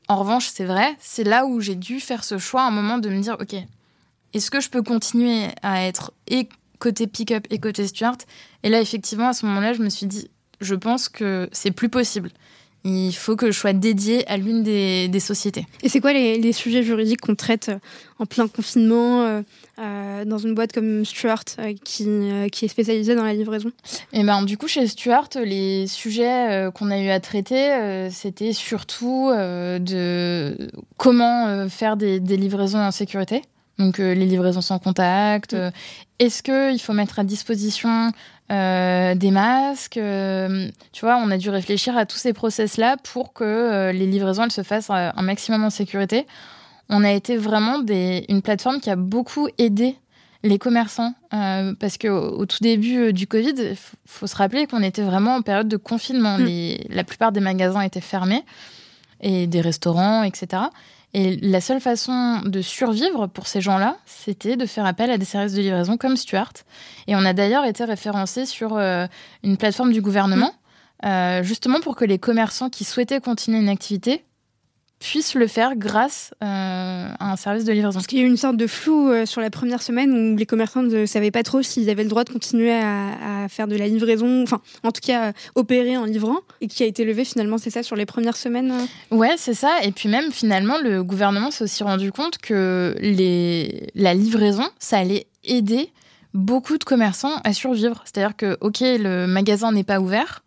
en 0.07 0.17
revanche, 0.17 0.49
c'est 0.53 0.65
vrai, 0.65 0.97
c'est 1.01 1.25
là 1.25 1.45
où 1.45 1.61
j'ai 1.61 1.75
dû 1.75 1.99
faire 1.99 2.23
ce 2.23 2.39
choix, 2.39 2.63
à 2.63 2.69
un 2.69 2.71
moment 2.71 2.99
de 2.99 3.09
me 3.09 3.21
dire, 3.21 3.37
ok, 3.41 3.57
est-ce 4.33 4.51
que 4.51 4.61
je 4.61 4.71
peux 4.71 4.83
continuer 4.83 5.49
à 5.63 5.85
être 5.87 6.13
côté 6.79 7.07
pick-up 7.07 7.47
et 7.51 7.59
côté 7.59 7.87
Stuart. 7.87 8.19
Et 8.63 8.69
là, 8.69 8.81
effectivement, 8.81 9.29
à 9.29 9.33
ce 9.33 9.47
moment-là, 9.47 9.73
je 9.73 9.83
me 9.83 9.89
suis 9.89 10.07
dit, 10.07 10.31
je 10.61 10.75
pense 10.75 11.09
que 11.09 11.49
c'est 11.53 11.71
plus 11.71 11.89
possible. 11.89 12.31
Il 12.85 13.13
faut 13.13 13.35
que 13.35 13.51
je 13.51 13.59
sois 13.59 13.73
dédiée 13.73 14.27
à 14.29 14.37
l'une 14.37 14.63
des, 14.63 15.21
sociétés. 15.21 15.67
Et 15.83 15.89
c'est 15.89 16.01
quoi 16.01 16.13
les, 16.13 16.53
sujets 16.53 16.83
juridiques 16.83 17.21
qu'on 17.21 17.35
traite 17.35 17.71
euh, 17.71 17.79
en 18.19 18.25
plein 18.25 18.47
confinement 18.47 19.23
euh, 19.23 19.43
euh, 19.81 20.25
dans 20.25 20.39
une 20.39 20.55
boîte 20.55 20.73
comme 20.73 21.05
Stuart 21.05 21.45
qui, 21.85 22.07
qui, 22.53 22.65
est 22.65 22.69
spécialisée 22.69 23.17
dans 23.17 23.25
la 23.25 23.35
livraison? 23.35 23.71
Et 24.13 24.21
eh 24.21 24.25
ben, 24.25 24.43
du 24.45 24.57
coup, 24.57 24.69
chez 24.69 24.87
Stuart, 24.87 25.29
les 25.45 25.89
sujets 25.89 26.69
qu'on 26.75 26.91
a 26.91 26.99
eu 26.99 27.09
à 27.09 27.19
traiter, 27.19 28.09
c'était 28.11 28.53
surtout 28.53 29.31
de 29.33 30.57
comment 30.97 31.69
faire 31.69 31.97
des, 31.97 32.21
des 32.21 32.37
livraisons 32.37 32.79
en 32.79 32.93
sécurité. 32.93 33.43
Donc 33.79 33.99
les 33.99 34.15
livraisons 34.15 34.61
sans 34.61 34.79
contact, 34.79 35.55
est-ce 36.19 36.43
qu'il 36.43 36.81
faut 36.81 36.93
mettre 36.93 37.19
à 37.19 37.25
disposition 37.25 38.13
euh, 38.51 39.15
des 39.15 39.31
masques 39.31 39.99
euh, 39.99 40.69
Tu 40.93 41.05
vois, 41.05 41.17
on 41.19 41.31
a 41.31 41.37
dû 41.37 41.51
réfléchir 41.51 41.97
à 41.97 42.07
tous 42.07 42.17
ces 42.17 42.33
process-là 42.33 42.97
pour 43.13 43.33
que 43.33 43.45
euh, 43.45 43.93
les 43.93 44.07
livraisons 44.07 44.45
elles 44.45 44.53
se 44.53 44.63
fassent 44.63 44.91
un 44.91 45.23
maximum 45.23 45.65
en 45.65 45.71
sécurité. 45.71 46.27
On 46.89 47.05
a 47.05 47.13
été 47.13 47.37
vraiment 47.37 47.79
des, 47.79 48.25
une 48.29 48.41
plateforme 48.41 48.81
qui 48.81 48.89
a 48.89 48.97
beaucoup 48.97 49.49
aidé 49.59 49.97
les 50.45 50.59
commerçants 50.59 51.15
parce 51.31 51.99
qu'au 51.99 52.09
au 52.09 52.47
tout 52.47 52.59
début 52.61 53.13
du 53.13 53.27
Covid, 53.27 53.55
il 53.59 53.77
faut 54.07 54.27
se 54.27 54.37
rappeler 54.37 54.67
qu'on 54.67 54.83
était 54.83 55.03
vraiment 55.03 55.35
en 55.35 55.43
période 55.43 55.69
de 55.69 55.77
confinement. 55.77 56.39
Mm. 56.39 56.77
la 56.89 57.05
plupart 57.05 57.33
des 57.33 57.41
magasins 57.41 57.83
étaient 57.83 58.01
fermés 58.01 58.45
et 59.21 59.47
des 59.47 59.61
restaurants, 59.61 60.23
etc. 60.23 60.63
Et 61.15 61.37
la 61.37 61.61
seule 61.61 61.81
façon 61.81 62.43
de 62.45 62.61
survivre 62.61 63.27
pour 63.27 63.47
ces 63.47 63.61
gens-là, 63.61 63.97
c'était 64.05 64.57
de 64.57 64.67
faire 64.67 64.85
appel 64.85 65.11
à 65.11 65.17
des 65.17 65.25
services 65.25 65.55
de 65.55 65.63
livraison 65.63 65.97
comme 65.97 66.17
Stuart. 66.17 66.53
Et 67.07 67.17
on 67.17 67.25
a 67.25 67.33
d'ailleurs 67.33 67.65
été 67.65 67.85
référencé 67.85 68.45
sur 68.45 68.77
euh, 68.77 69.07
une 69.43 69.57
plateforme 69.57 69.93
du 69.93 70.03
gouvernement, 70.03 70.53
mmh. 71.03 71.07
euh, 71.07 71.43
justement 71.43 71.81
pour 71.81 71.97
que 71.97 72.05
les 72.05 72.19
commerçants 72.19 72.69
qui 72.69 72.85
souhaitaient 72.85 73.21
continuer 73.21 73.59
une 73.59 73.71
activité 73.71 74.25
puissent 74.99 75.35
le 75.35 75.47
faire 75.47 75.77
grâce 75.77 76.33
euh, 76.43 77.09
à 77.19 77.33
un 77.33 77.37
service 77.37 77.65
de 77.65 77.73
livraison. 77.73 77.95
Parce 77.95 78.07
qu'il 78.07 78.19
y 78.19 78.23
a 78.23 78.25
eu 78.25 78.29
une 78.29 78.37
sorte 78.37 78.57
de 78.57 78.67
flou 78.67 79.11
euh, 79.11 79.27
sur 79.27 79.41
la 79.41 79.51
première 79.51 79.83
semaine 79.83 80.13
où 80.13 80.37
les 80.37 80.47
commerçants 80.47 80.83
ne 80.83 81.07
savaient 81.07 81.31
pas 81.31 81.43
trop 81.43 81.63
s'ils 81.63 81.89
avaient 81.91 82.03
le 82.03 82.09
droit 82.09 82.25
de 82.25 82.31
continuer 82.31 82.73
à, 82.73 83.47
faire 83.49 83.69
de 83.69 83.77
la 83.77 83.87
livraison, 83.87 84.43
enfin 84.43 84.61
en 84.83 84.91
tout 84.91 85.01
cas 85.01 85.33
opérer 85.55 85.97
en 85.97 86.05
livrant, 86.05 86.39
et 86.61 86.67
qui 86.67 86.83
a 86.83 86.87
été 86.87 87.05
levé 87.05 87.25
finalement, 87.25 87.57
c'est 87.57 87.71
ça, 87.71 87.83
sur 87.83 87.97
les 87.97 88.05
premières 88.05 88.37
semaines 88.37 88.75
Ouais, 89.11 89.35
c'est 89.39 89.55
ça. 89.55 89.79
Et 89.85 89.93
puis 89.93 90.09
même 90.09 90.31
finalement, 90.33 90.77
le 90.83 91.03
gouvernement 91.03 91.51
s'est 91.51 91.65
aussi 91.65 91.83
rendu 91.83 92.13
compte 92.13 92.39
que 92.39 92.95
les... 93.01 93.89
la 93.95 94.15
livraison, 94.15 94.65
ça 94.79 94.99
allait 94.99 95.27
aider 95.45 95.91
beaucoup 96.35 96.79
de 96.79 96.85
commerçants 96.85 97.37
à 97.45 97.53
survivre. 97.53 98.03
C'est-à-dire 98.05 98.37
que, 98.37 98.59
ok, 98.61 98.81
le 98.81 99.27
magasin 99.27 99.73
n'est 99.73 99.85
pas 99.85 100.01
ouvert, 100.01 100.43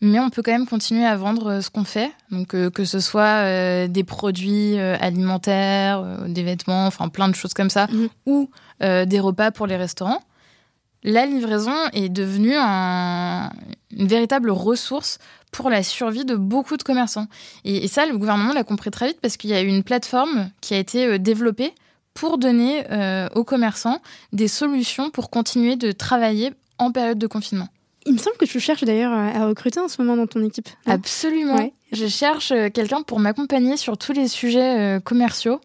mais 0.00 0.20
on 0.20 0.30
peut 0.30 0.42
quand 0.42 0.52
même 0.52 0.66
continuer 0.66 1.06
à 1.06 1.16
vendre 1.16 1.46
euh, 1.52 1.60
ce 1.60 1.70
qu'on 1.70 1.84
fait. 1.84 2.12
Donc 2.30 2.54
euh, 2.54 2.70
que 2.70 2.84
ce 2.84 3.00
soit 3.00 3.44
euh, 3.44 3.88
des 3.88 4.04
produits 4.04 4.78
alimentaires, 4.78 6.26
des 6.28 6.42
vêtements, 6.42 6.86
enfin 6.86 7.08
plein 7.08 7.28
de 7.28 7.34
choses 7.34 7.54
comme 7.54 7.70
ça, 7.70 7.86
mhm. 7.90 8.08
ou 8.26 8.50
des 8.80 9.20
repas 9.20 9.50
pour 9.50 9.66
les 9.66 9.76
restaurants. 9.76 10.20
La 11.02 11.24
livraison 11.24 11.74
est 11.92 12.08
devenue 12.08 12.56
une 12.56 14.06
véritable 14.06 14.50
ressource 14.50 15.18
pour 15.52 15.70
la 15.70 15.82
survie 15.82 16.24
de 16.24 16.34
beaucoup 16.34 16.76
de 16.76 16.82
commerçants. 16.82 17.26
Et, 17.64 17.84
et 17.84 17.88
ça, 17.88 18.04
le 18.06 18.18
gouvernement 18.18 18.52
l'a 18.52 18.64
compris 18.64 18.90
très 18.90 19.08
vite 19.08 19.18
parce 19.22 19.36
qu'il 19.36 19.50
y 19.50 19.54
a 19.54 19.62
eu 19.62 19.68
une 19.68 19.84
plateforme 19.84 20.50
qui 20.60 20.74
a 20.74 20.78
été 20.78 21.18
développée 21.18 21.72
pour 22.12 22.38
donner 22.38 22.84
aux 23.34 23.44
commerçants 23.44 24.00
des 24.32 24.48
solutions 24.48 25.10
pour 25.10 25.30
continuer 25.30 25.76
de 25.76 25.92
travailler 25.92 26.52
en 26.78 26.92
période 26.92 27.18
de 27.18 27.26
confinement. 27.26 27.68
Il 28.06 28.12
me 28.12 28.18
semble 28.18 28.36
que 28.36 28.44
tu 28.44 28.60
cherches 28.60 28.84
d'ailleurs 28.84 29.12
à 29.12 29.46
recruter 29.46 29.80
en 29.80 29.88
ce 29.88 30.00
moment 30.00 30.16
dans 30.16 30.28
ton 30.28 30.42
équipe. 30.44 30.68
Absolument. 30.86 31.70
Je 31.92 32.06
cherche 32.06 32.52
euh, 32.52 32.68
quelqu'un 32.68 33.02
pour 33.02 33.20
m'accompagner 33.20 33.76
sur 33.76 33.96
tous 33.96 34.12
les 34.12 34.28
sujets 34.28 34.96
euh, 34.96 35.00
commerciaux. 35.00 35.60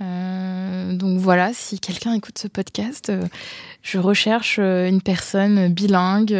Euh, 0.00 0.94
donc 0.94 1.18
voilà, 1.18 1.52
si 1.52 1.78
quelqu'un 1.78 2.14
écoute 2.14 2.38
ce 2.38 2.48
podcast, 2.48 3.12
je 3.82 3.98
recherche 3.98 4.58
une 4.58 5.00
personne 5.00 5.68
bilingue, 5.68 6.36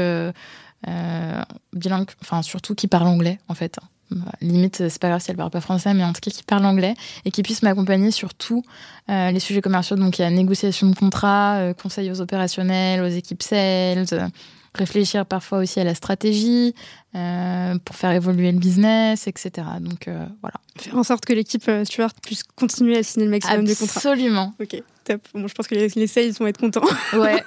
bilingue, 1.72 2.10
enfin 2.22 2.42
surtout 2.42 2.74
qui 2.74 2.88
parle 2.88 3.06
anglais 3.06 3.38
en 3.48 3.54
fait. 3.54 3.78
Limite, 4.40 4.88
c'est 4.88 5.00
pas 5.00 5.08
grave 5.08 5.20
si 5.20 5.30
elle 5.30 5.36
parle 5.36 5.50
pas 5.50 5.60
français, 5.60 5.94
mais 5.94 6.02
en 6.02 6.12
tout 6.12 6.20
cas 6.20 6.32
qui 6.32 6.42
parle 6.42 6.66
anglais 6.66 6.94
et 7.24 7.30
qui 7.30 7.44
puisse 7.44 7.62
m'accompagner 7.62 8.10
sur 8.10 8.34
tous 8.34 8.64
les 9.08 9.38
sujets 9.38 9.60
commerciaux. 9.60 9.94
Donc 9.94 10.18
il 10.18 10.22
y 10.22 10.24
a 10.24 10.30
négociation 10.30 10.88
de 10.88 10.96
contrats, 10.96 11.72
conseils 11.80 12.10
aux 12.10 12.20
opérationnels, 12.20 13.00
aux 13.00 13.06
équipes 13.06 13.44
sales 13.44 14.06
réfléchir 14.74 15.26
parfois 15.26 15.58
aussi 15.58 15.80
à 15.80 15.84
la 15.84 15.94
stratégie 15.94 16.74
euh, 17.14 17.74
pour 17.84 17.94
faire 17.94 18.12
évoluer 18.12 18.52
le 18.52 18.58
business, 18.58 19.26
etc. 19.26 19.66
Donc 19.80 20.08
euh, 20.08 20.26
voilà. 20.40 20.54
Faire 20.78 20.96
en 20.96 21.02
sorte 21.02 21.24
que 21.24 21.32
l'équipe 21.32 21.68
euh, 21.68 21.84
Stuart 21.84 22.14
puisse 22.22 22.42
continuer 22.42 22.96
à 22.96 23.02
signer 23.02 23.26
le 23.26 23.32
maximum 23.32 23.66
de 23.66 23.74
contrats. 23.74 23.98
Absolument. 23.98 24.54
Ok, 24.60 24.82
top. 25.04 25.20
Bon, 25.34 25.46
je 25.46 25.54
pense 25.54 25.66
que 25.66 25.74
les, 25.74 25.88
les 25.88 26.06
sales 26.06 26.32
vont 26.32 26.46
être 26.46 26.58
contents. 26.58 26.84
Ouais. 27.12 27.42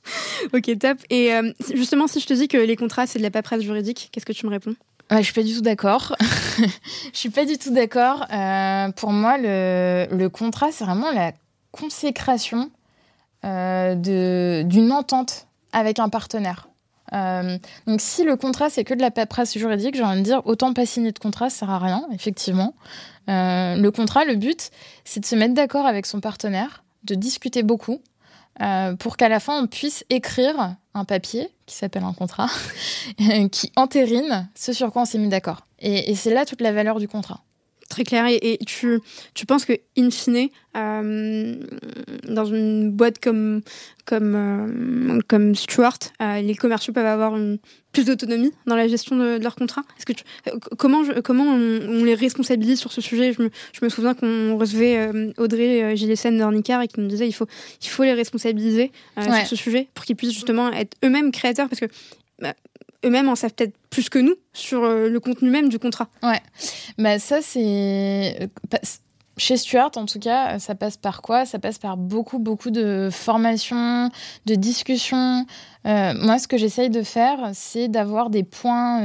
ok, 0.54 0.78
top. 0.78 0.98
Et 1.10 1.32
justement, 1.74 2.06
si 2.06 2.20
je 2.20 2.26
te 2.26 2.34
dis 2.34 2.48
que 2.48 2.58
les 2.58 2.76
contrats, 2.76 3.06
c'est 3.06 3.18
de 3.18 3.24
la 3.24 3.30
paperasse 3.30 3.62
juridique, 3.62 4.10
qu'est-ce 4.12 4.26
que 4.26 4.32
tu 4.32 4.46
me 4.46 4.50
réponds? 4.50 4.74
Ouais, 5.10 5.18
je 5.18 5.24
suis 5.24 5.32
pas 5.32 5.42
du 5.42 5.54
tout 5.54 5.62
d'accord. 5.62 6.14
je 6.58 7.18
suis 7.18 7.30
pas 7.30 7.46
du 7.46 7.56
tout 7.58 7.72
d'accord. 7.72 8.26
pour 8.96 9.12
moi, 9.12 9.38
le, 9.38 10.06
le 10.12 10.28
contrat, 10.28 10.70
c'est 10.70 10.84
vraiment 10.84 11.10
la 11.10 11.32
consécration 11.72 12.70
d'une 13.42 14.92
entente 14.92 15.48
avec 15.72 15.98
un 15.98 16.08
partenaire. 16.08 16.67
Euh, 17.14 17.58
donc 17.86 18.00
si 18.00 18.24
le 18.24 18.36
contrat 18.36 18.70
c'est 18.70 18.84
que 18.84 18.94
de 18.94 19.00
la 19.00 19.10
paperasse 19.10 19.56
juridique, 19.56 19.94
j'ai 19.94 20.02
envie 20.02 20.20
de 20.20 20.24
dire 20.24 20.42
autant 20.44 20.72
pas 20.72 20.86
signer 20.86 21.12
de 21.12 21.18
contrat, 21.18 21.50
ça 21.50 21.60
sert 21.60 21.70
à 21.70 21.78
rien, 21.78 22.06
effectivement. 22.12 22.74
Euh, 23.28 23.76
le 23.76 23.90
contrat, 23.90 24.24
le 24.24 24.34
but, 24.34 24.70
c'est 25.04 25.20
de 25.20 25.26
se 25.26 25.36
mettre 25.36 25.54
d'accord 25.54 25.86
avec 25.86 26.06
son 26.06 26.20
partenaire, 26.20 26.84
de 27.04 27.14
discuter 27.14 27.62
beaucoup, 27.62 28.00
euh, 28.60 28.94
pour 28.96 29.16
qu'à 29.16 29.28
la 29.28 29.40
fin 29.40 29.62
on 29.62 29.66
puisse 29.66 30.04
écrire 30.10 30.76
un 30.94 31.04
papier 31.04 31.48
qui 31.66 31.76
s'appelle 31.76 32.04
un 32.04 32.12
contrat, 32.12 32.48
qui 33.52 33.72
entérine 33.76 34.48
ce 34.54 34.72
sur 34.72 34.90
quoi 34.92 35.02
on 35.02 35.04
s'est 35.04 35.18
mis 35.18 35.28
d'accord. 35.28 35.66
et 35.78 36.14
c'est 36.14 36.32
là 36.32 36.44
toute 36.44 36.60
la 36.60 36.72
valeur 36.72 36.98
du 36.98 37.08
contrat. 37.08 37.40
Très 37.88 38.04
clair. 38.04 38.26
Et, 38.28 38.58
tu, 38.66 39.00
tu 39.32 39.46
penses 39.46 39.64
que, 39.64 39.72
in 39.96 40.10
fine, 40.10 40.48
euh, 40.76 41.54
dans 42.28 42.44
une 42.44 42.90
boîte 42.90 43.18
comme, 43.18 43.62
comme, 44.04 44.34
euh, 44.34 45.20
comme 45.26 45.54
Stuart, 45.54 45.98
euh, 46.20 46.42
les 46.42 46.54
commerciaux 46.54 46.92
peuvent 46.92 47.06
avoir 47.06 47.34
une, 47.34 47.58
plus 47.92 48.04
d'autonomie 48.04 48.52
dans 48.66 48.76
la 48.76 48.88
gestion 48.88 49.16
de, 49.16 49.42
leur 49.42 49.56
contrat 49.56 49.82
Est-ce 49.96 50.04
que 50.04 50.12
tu, 50.12 50.22
Comment, 50.76 51.02
comment 51.24 51.44
on, 51.44 52.04
les 52.04 52.14
responsabilise 52.14 52.78
sur 52.78 52.92
ce 52.92 53.00
sujet? 53.00 53.32
Je 53.32 53.42
me, 53.42 53.50
je 53.72 53.82
me 53.82 53.88
souviens 53.88 54.12
qu'on 54.12 54.58
recevait 54.58 55.10
Audrey 55.38 55.96
Gilles 55.96 56.14
d'Ornicar 56.36 56.82
et 56.82 56.88
qui 56.88 57.00
nous 57.00 57.08
disait 57.08 57.26
il 57.26 57.32
faut, 57.32 57.46
il 57.80 57.88
faut 57.88 58.02
les 58.02 58.12
responsabiliser 58.12 58.92
sur 59.18 59.46
ce 59.46 59.56
sujet 59.56 59.88
pour 59.94 60.04
qu'ils 60.04 60.16
puissent 60.16 60.34
justement 60.34 60.70
être 60.72 60.94
eux-mêmes 61.04 61.32
créateurs 61.32 61.70
parce 61.70 61.80
que 61.80 61.86
bah, 62.38 62.54
eux-mêmes 63.04 63.28
en 63.28 63.36
savent 63.36 63.52
peut-être 63.54 63.76
plus 63.90 64.08
que 64.08 64.18
nous 64.18 64.34
sur 64.52 64.84
euh, 64.84 65.08
le 65.08 65.20
contenu 65.20 65.50
même 65.50 65.68
du 65.68 65.78
contrat. 65.78 66.08
Ouais, 66.22 66.40
bah 66.98 67.18
ça 67.18 67.40
c'est 67.42 68.36
euh, 68.40 68.78
chez 69.36 69.56
Stuart, 69.56 69.92
en 69.94 70.04
tout 70.04 70.18
cas, 70.18 70.58
ça 70.58 70.74
passe 70.74 70.96
par 70.96 71.22
quoi? 71.22 71.46
Ça 71.46 71.60
passe 71.60 71.78
par 71.78 71.96
beaucoup, 71.96 72.40
beaucoup 72.40 72.70
de 72.70 73.08
formations, 73.12 74.10
de 74.46 74.54
discussions. 74.56 75.46
Euh, 75.86 76.12
moi, 76.20 76.40
ce 76.40 76.48
que 76.48 76.56
j'essaye 76.56 76.90
de 76.90 77.02
faire, 77.04 77.50
c'est 77.54 77.86
d'avoir 77.86 78.30
des 78.30 78.42
points 78.42 79.00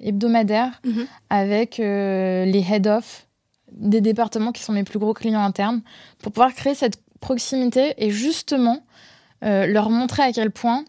hebdomadaires 0.00 0.80
mhm. 0.86 1.06
avec 1.28 1.76
les 1.76 2.64
head-off 2.70 3.26
des 3.72 4.00
départements 4.00 4.52
qui 4.52 4.62
sont 4.62 4.72
mes 4.72 4.84
plus 4.84 4.98
gros 4.98 5.12
clients 5.12 5.44
internes 5.44 5.82
pour 6.18 6.32
pouvoir 6.32 6.54
créer 6.54 6.74
cette 6.74 6.96
proximité 7.20 7.92
et 7.98 8.08
justement 8.08 8.86
leur 9.42 9.90
montrer 9.90 10.22
à 10.22 10.32
quel 10.32 10.50
point 10.50 10.84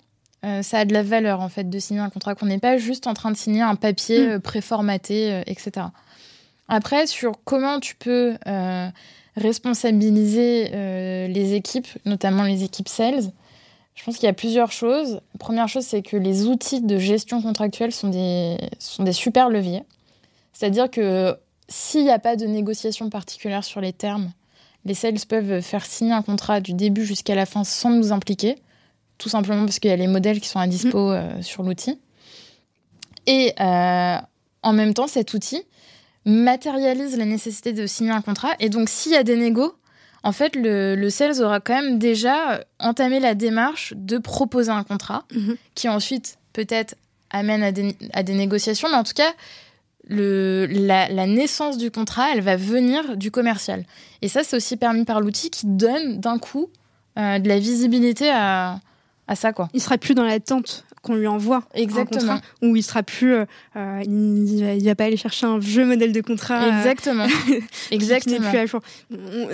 euh, 0.45 0.61
ça 0.61 0.79
a 0.79 0.85
de 0.85 0.93
la 0.93 1.01
valeur 1.01 1.41
en 1.41 1.49
fait 1.49 1.69
de 1.69 1.79
signer 1.79 2.01
un 2.01 2.09
contrat, 2.09 2.35
qu'on 2.35 2.45
n'est 2.45 2.59
pas 2.59 2.77
juste 2.77 3.07
en 3.07 3.13
train 3.13 3.31
de 3.31 3.37
signer 3.37 3.61
un 3.61 3.75
papier 3.75 4.27
mm. 4.27 4.29
euh, 4.29 4.39
préformaté, 4.39 5.31
euh, 5.31 5.41
etc. 5.47 5.87
Après, 6.67 7.07
sur 7.07 7.33
comment 7.43 7.79
tu 7.79 7.95
peux 7.95 8.37
responsabiliser 9.37 10.69
les 11.27 11.53
équipes, 11.53 11.87
notamment 12.05 12.41
les 12.41 12.63
équipes 12.63 12.89
sales, 12.89 13.31
je 13.93 14.03
pense 14.03 14.15
qu'il 14.15 14.25
y 14.25 14.29
a 14.29 14.33
plusieurs 14.33 14.71
choses. 14.71 15.21
La 15.33 15.37
première 15.37 15.67
chose, 15.67 15.85
c'est 15.85 16.01
que 16.01 16.17
les 16.17 16.47
outils 16.47 16.81
de 16.81 16.97
gestion 16.97 17.39
contractuelle 17.41 17.91
sont 17.91 18.09
des, 18.09 18.57
sont 18.79 19.03
des 19.03 19.13
super 19.13 19.49
leviers. 19.49 19.83
C'est-à-dire 20.53 20.89
que 20.89 21.37
s'il 21.67 22.03
n'y 22.03 22.09
a 22.09 22.17
pas 22.17 22.35
de 22.35 22.47
négociation 22.47 23.11
particulière 23.11 23.63
sur 23.63 23.79
les 23.79 23.93
termes, 23.93 24.31
les 24.85 24.95
sales 24.95 25.19
peuvent 25.29 25.61
faire 25.61 25.85
signer 25.85 26.13
un 26.13 26.23
contrat 26.23 26.61
du 26.61 26.73
début 26.73 27.05
jusqu'à 27.05 27.35
la 27.35 27.45
fin 27.45 27.63
sans 27.63 27.91
nous 27.91 28.11
impliquer 28.11 28.57
tout 29.17 29.29
simplement 29.29 29.65
parce 29.65 29.79
qu'il 29.79 29.89
y 29.89 29.93
a 29.93 29.97
les 29.97 30.07
modèles 30.07 30.39
qui 30.39 30.49
sont 30.49 30.59
à 30.59 30.67
dispo 30.67 31.09
mm. 31.09 31.13
euh, 31.13 31.41
sur 31.41 31.63
l'outil. 31.63 31.99
Et 33.27 33.53
euh, 33.59 34.17
en 34.61 34.73
même 34.73 34.93
temps, 34.93 35.07
cet 35.07 35.33
outil 35.33 35.63
matérialise 36.25 37.17
la 37.17 37.25
nécessité 37.25 37.73
de 37.73 37.85
signer 37.87 38.11
un 38.11 38.21
contrat. 38.21 38.53
Et 38.59 38.69
donc, 38.69 38.89
s'il 38.89 39.11
y 39.11 39.15
a 39.15 39.23
des 39.23 39.35
négos, 39.35 39.75
en 40.23 40.31
fait, 40.31 40.55
le, 40.55 40.95
le, 40.95 41.09
sales 41.09 41.41
aura 41.41 41.59
quand 41.59 41.79
même 41.79 41.99
déjà 41.99 42.61
entamé 42.79 43.19
la 43.19 43.35
démarche 43.35 43.93
de 43.95 44.17
proposer 44.17 44.71
un 44.71 44.83
contrat, 44.83 45.23
mm-hmm. 45.31 45.55
qui 45.75 45.87
ensuite 45.87 46.39
peut-être 46.53 46.95
amène 47.29 47.61
à 47.61 47.71
des, 47.71 47.95
à 48.13 48.23
des, 48.23 48.33
négociations, 48.33 48.87
mais 48.89 48.97
en 48.97 49.03
tout 49.03 49.13
cas, 49.13 49.33
le, 50.07 50.65
la, 50.67 51.09
la, 51.09 51.27
naissance 51.27 51.77
du 51.77 51.91
contrat, 51.91 52.31
elle 52.33 52.41
va 52.41 52.55
venir 52.55 53.17
du 53.17 53.29
commercial. 53.29 53.85
Et 54.21 54.27
ça, 54.27 54.43
c'est 54.43 54.55
aussi 54.55 54.77
permis 54.77 55.05
par 55.05 55.21
l'outil 55.21 55.49
qui 55.49 55.67
donne 55.67 56.19
d'un 56.19 56.39
coup 56.39 56.69
euh, 57.17 57.39
de 57.39 57.47
la 57.47 57.59
visibilité 57.59 58.29
à, 58.29 58.79
à 59.27 59.35
ça 59.35 59.53
quoi. 59.53 59.69
Il 59.73 59.81
sera 59.81 59.97
plus 59.97 60.15
dans 60.15 60.23
l'attente 60.23 60.85
qu'on 61.05 61.15
lui 61.15 61.27
envoie 61.27 61.63
exactement. 61.75 62.33
un 62.33 62.35
contrat, 62.35 62.41
où 62.63 62.75
il 62.75 62.83
sera 62.83 63.03
plus 63.03 63.33
euh, 63.33 63.45
euh 63.75 64.01
il, 64.05 64.83
va, 64.83 64.95
pas 64.95 65.05
aller 65.05 65.17
chercher 65.17 65.45
un 65.45 65.59
vieux 65.59 65.85
modèle 65.85 66.11
de 66.11 66.21
contrat 66.21 66.63
euh, 66.63 66.77
exactement. 66.77 67.27
exactement. 67.91 68.49
plus 68.49 68.57
à 68.57 68.65
jour. 68.65 68.81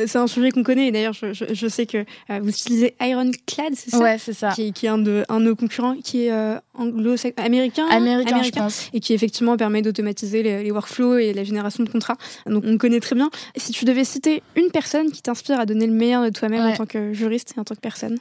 C'est 0.08 0.18
un 0.18 0.28
sujet 0.28 0.52
qu'on 0.52 0.64
connaît 0.64 0.88
et 0.88 0.92
d'ailleurs 0.92 1.14
je, 1.14 1.34
je, 1.34 1.46
je, 1.54 1.68
sais 1.68 1.86
que 1.86 1.98
euh, 2.30 2.40
vous 2.42 2.50
utilisez 2.50 2.96
Ironclad 3.02 3.74
c'est 3.76 3.92
ça? 3.92 4.00
Ouais 4.00 4.18
c'est 4.18 4.34
ça. 4.34 4.50
Qui, 4.52 4.72
qui, 4.72 4.86
est 4.86 4.90
un 4.90 4.98
de 4.98 5.26
un 5.28 5.40
de 5.40 5.46
nos 5.46 5.56
concurrents 5.56 5.96
qui 5.96 6.28
est 6.28 6.34
anglo 6.74 7.16
américain 7.38 7.86
américain, 7.90 8.42
je 8.44 8.52
pense. 8.52 8.90
et 8.94 9.02
qui 9.02 9.14
effectivement 9.14 9.58
permet 9.58 9.82
d'automatiser 9.82 10.44
les, 10.44 10.64
les, 10.64 10.72
workflows 10.72 11.18
et 11.18 11.34
la 11.34 11.44
génération 11.44 11.84
de 11.84 11.90
contrats. 11.90 12.18
Donc 12.46 12.64
on 12.66 12.78
connaît 12.78 13.02
très 13.02 13.16
bien. 13.16 13.30
Si 13.58 13.74
tu 13.74 13.84
devais 13.84 14.06
citer 14.06 14.42
une 14.56 14.72
personne 14.72 15.12
qui 15.12 15.22
t'inspire 15.22 15.60
à 15.60 15.66
donner 15.66 15.86
le 15.86 15.94
meilleur 15.94 16.24
de 16.24 16.30
toi-même 16.30 16.62
en 16.62 16.74
tant 16.74 16.86
que 16.86 17.12
juriste 17.12 17.54
et 17.58 17.60
en 17.60 17.64
tant 17.66 17.76
que 17.76 17.82
personne? 17.82 18.18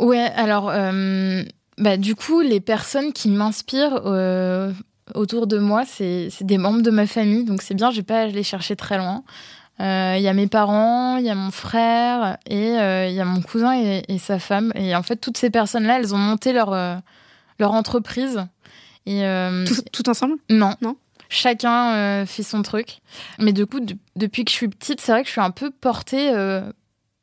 Ouais, 0.00 0.30
alors, 0.36 0.68
euh, 0.70 1.42
bah, 1.78 1.96
du 1.96 2.14
coup, 2.14 2.40
les 2.40 2.60
personnes 2.60 3.12
qui 3.12 3.30
m'inspirent 3.30 4.02
euh, 4.04 4.72
autour 5.14 5.46
de 5.46 5.58
moi, 5.58 5.84
c'est 5.86 6.30
des 6.42 6.58
membres 6.58 6.82
de 6.82 6.90
ma 6.90 7.06
famille, 7.06 7.44
donc 7.44 7.62
c'est 7.62 7.74
bien, 7.74 7.90
je 7.90 7.96
vais 7.96 8.02
pas 8.02 8.22
aller 8.22 8.42
chercher 8.42 8.76
très 8.76 8.98
loin. 8.98 9.24
Euh, 9.80 10.14
il 10.16 10.22
y 10.22 10.28
a 10.28 10.32
mes 10.32 10.46
parents, 10.46 11.16
il 11.18 11.24
y 11.24 11.30
a 11.30 11.34
mon 11.34 11.50
frère 11.50 12.38
et 12.46 12.68
il 12.68 13.14
y 13.14 13.20
a 13.20 13.24
mon 13.24 13.42
cousin 13.42 13.72
et, 13.74 14.18
sa 14.18 14.38
femme. 14.38 14.72
Et 14.74 14.94
en 14.96 15.02
fait, 15.02 15.16
toutes 15.16 15.36
ces 15.36 15.50
personnes-là, 15.50 15.98
elles 15.98 16.14
ont 16.14 16.18
monté 16.18 16.52
leur, 16.52 16.70
leur 17.58 17.72
entreprise. 17.72 18.46
Et, 19.04 19.22
tout, 19.66 19.82
tout, 19.92 20.08
ensemble? 20.08 20.36
Non. 20.48 20.74
Non? 20.80 20.96
Chacun 21.28 22.24
fait 22.24 22.42
son 22.42 22.62
truc. 22.62 23.00
Mais 23.38 23.52
du 23.52 23.66
coup, 23.66 23.80
depuis 24.16 24.46
que 24.46 24.50
je 24.50 24.56
suis 24.56 24.68
petite, 24.68 25.02
c'est 25.02 25.12
vrai 25.12 25.22
que 25.22 25.28
je 25.28 25.32
suis 25.32 25.42
un 25.42 25.50
peu 25.50 25.70
portée 25.70 26.32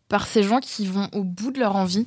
par 0.10 0.28
ces 0.28 0.44
gens 0.44 0.60
qui 0.60 0.86
vont 0.86 1.10
au 1.14 1.24
bout 1.24 1.52
de 1.52 1.60
leur 1.60 1.76
envie. 1.76 2.06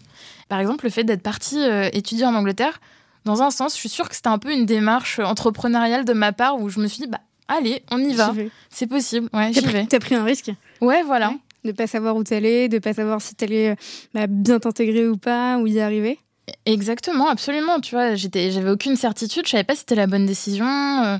Par 0.48 0.60
exemple, 0.60 0.84
le 0.84 0.90
fait 0.90 1.04
d'être 1.04 1.22
partie 1.22 1.60
étudier 1.92 2.24
en 2.24 2.34
Angleterre, 2.34 2.80
dans 3.26 3.42
un 3.42 3.50
sens, 3.50 3.74
je 3.74 3.80
suis 3.80 3.88
sûre 3.88 4.08
que 4.08 4.14
c'était 4.14 4.28
un 4.28 4.38
peu 4.38 4.52
une 4.52 4.66
démarche 4.66 5.18
entrepreneuriale 5.18 6.04
de 6.04 6.12
ma 6.12 6.32
part 6.32 6.60
où 6.60 6.68
je 6.68 6.78
me 6.78 6.86
suis 6.86 7.02
dit, 7.02 7.08
bah, 7.08 7.20
allez, 7.48 7.82
on 7.90 7.98
y 7.98 8.14
va. 8.14 8.32
C'est 8.70 8.86
possible. 8.86 9.28
Ouais, 9.32 9.52
j'y 9.52 9.60
vais. 9.60 9.84
T'as 9.86 9.98
pris 9.98 10.14
un 10.14 10.24
risque 10.24 10.52
Ouais, 10.80 11.02
voilà. 11.02 11.34
De 11.64 11.72
pas 11.72 11.88
savoir 11.88 12.14
où 12.14 12.22
t'allais, 12.22 12.68
de 12.68 12.78
pas 12.78 12.94
savoir 12.94 13.20
si 13.20 13.34
t'allais 13.34 13.76
bah, 14.14 14.28
bien 14.28 14.60
t'intégrer 14.60 15.08
ou 15.08 15.16
pas, 15.16 15.58
ou 15.58 15.66
y 15.66 15.80
arriver. 15.80 16.18
Exactement, 16.64 17.28
absolument. 17.28 17.80
Tu 17.80 17.96
vois, 17.96 18.14
j'étais, 18.14 18.52
j'avais 18.52 18.70
aucune 18.70 18.94
certitude, 18.94 19.46
je 19.46 19.50
savais 19.50 19.64
pas 19.64 19.74
si 19.74 19.80
c'était 19.80 19.96
la 19.96 20.06
bonne 20.06 20.26
décision. 20.26 20.66
Euh, 20.66 21.18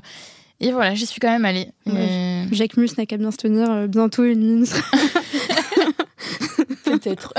et 0.61 0.71
voilà, 0.71 0.95
j'y 0.95 1.05
suis 1.05 1.19
quand 1.19 1.29
même 1.29 1.43
allée. 1.43 1.67
Jacques 2.51 2.77
Mus 2.77 2.91
n'a 2.97 3.05
qu'à 3.05 3.17
bien 3.17 3.31
se 3.31 3.37
tenir. 3.37 3.69
Euh, 3.69 3.87
bientôt 3.87 4.23
une 4.23 4.39
ministre. 4.39 4.81
Peut-être. 7.07 7.33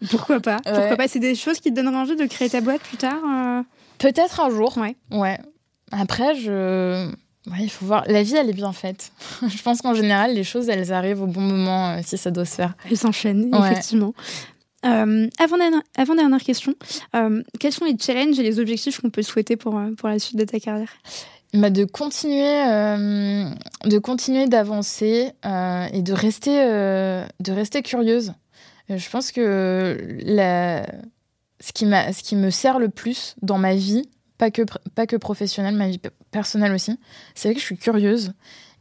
Pourquoi 0.10 0.40
pas? 0.40 0.58
Pourquoi 0.64 0.96
pas? 0.96 1.08
C'est 1.08 1.18
des 1.18 1.34
choses 1.34 1.60
qui 1.60 1.70
te 1.70 1.76
donneraient 1.76 1.96
envie 1.96 2.16
de 2.16 2.26
créer 2.26 2.48
ta 2.48 2.60
boîte 2.60 2.80
plus 2.82 2.96
tard 2.96 3.20
euh? 3.24 3.62
Peut-être 3.98 4.40
un 4.40 4.50
jour. 4.50 4.76
Ouais. 4.78 4.96
Ouais. 5.10 5.38
Après, 5.92 6.34
je. 6.36 7.10
Ouais, 7.46 7.58
il 7.60 7.68
faut 7.70 7.84
voir. 7.84 8.04
La 8.06 8.22
vie, 8.22 8.34
elle 8.34 8.48
est 8.48 8.54
bien 8.54 8.72
faite. 8.72 9.12
je 9.46 9.62
pense 9.62 9.82
qu'en 9.82 9.94
général, 9.94 10.34
les 10.34 10.44
choses, 10.44 10.68
elles 10.68 10.92
arrivent 10.92 11.22
au 11.22 11.26
bon 11.26 11.42
moment 11.42 11.90
euh, 11.90 12.00
si 12.02 12.16
ça 12.16 12.30
doit 12.30 12.46
se 12.46 12.54
faire. 12.54 12.74
Elles 12.90 12.96
s'enchaînent, 12.96 13.54
effectivement. 13.54 14.14
Euh, 14.86 15.28
avant, 15.38 15.58
dernière, 15.58 15.82
avant 15.96 16.14
dernière 16.14 16.40
question, 16.40 16.74
quels 17.58 17.72
sont 17.72 17.84
les 17.84 17.96
challenges 17.98 18.38
et 18.38 18.42
les 18.42 18.58
objectifs 18.58 19.00
qu'on 19.00 19.10
peut 19.10 19.22
souhaiter 19.22 19.56
pour, 19.56 19.78
pour 19.98 20.08
la 20.08 20.18
suite 20.18 20.38
de 20.38 20.44
ta 20.44 20.58
carrière? 20.58 20.88
Bah 21.52 21.70
de 21.70 21.84
continuer 21.84 22.64
de 23.84 23.98
continuer 23.98 24.46
d'avancer 24.46 25.32
et 25.44 26.02
de 26.02 26.12
rester 26.12 26.52
de 26.52 27.52
rester 27.52 27.82
curieuse 27.82 28.34
euh, 28.90 28.98
je 28.98 29.10
pense 29.10 29.32
que 29.32 30.18
ce, 31.60 31.72
qui 31.72 31.84
ce 31.86 32.22
qui 32.22 32.36
me 32.36 32.50
sert 32.50 32.78
le 32.78 32.88
plus 32.88 33.36
dans 33.42 33.58
ma 33.58 33.74
vie, 33.74 34.08
pas 34.38 34.50
que, 34.50 34.62
pas 34.94 35.06
que 35.06 35.16
professionnelle, 35.16 35.74
ma 35.74 35.88
vie 35.88 36.00
personnelle 36.30 36.72
aussi, 36.72 36.98
c'est 37.34 37.52
que 37.54 37.60
je 37.60 37.64
suis 37.64 37.76
curieuse. 37.76 38.32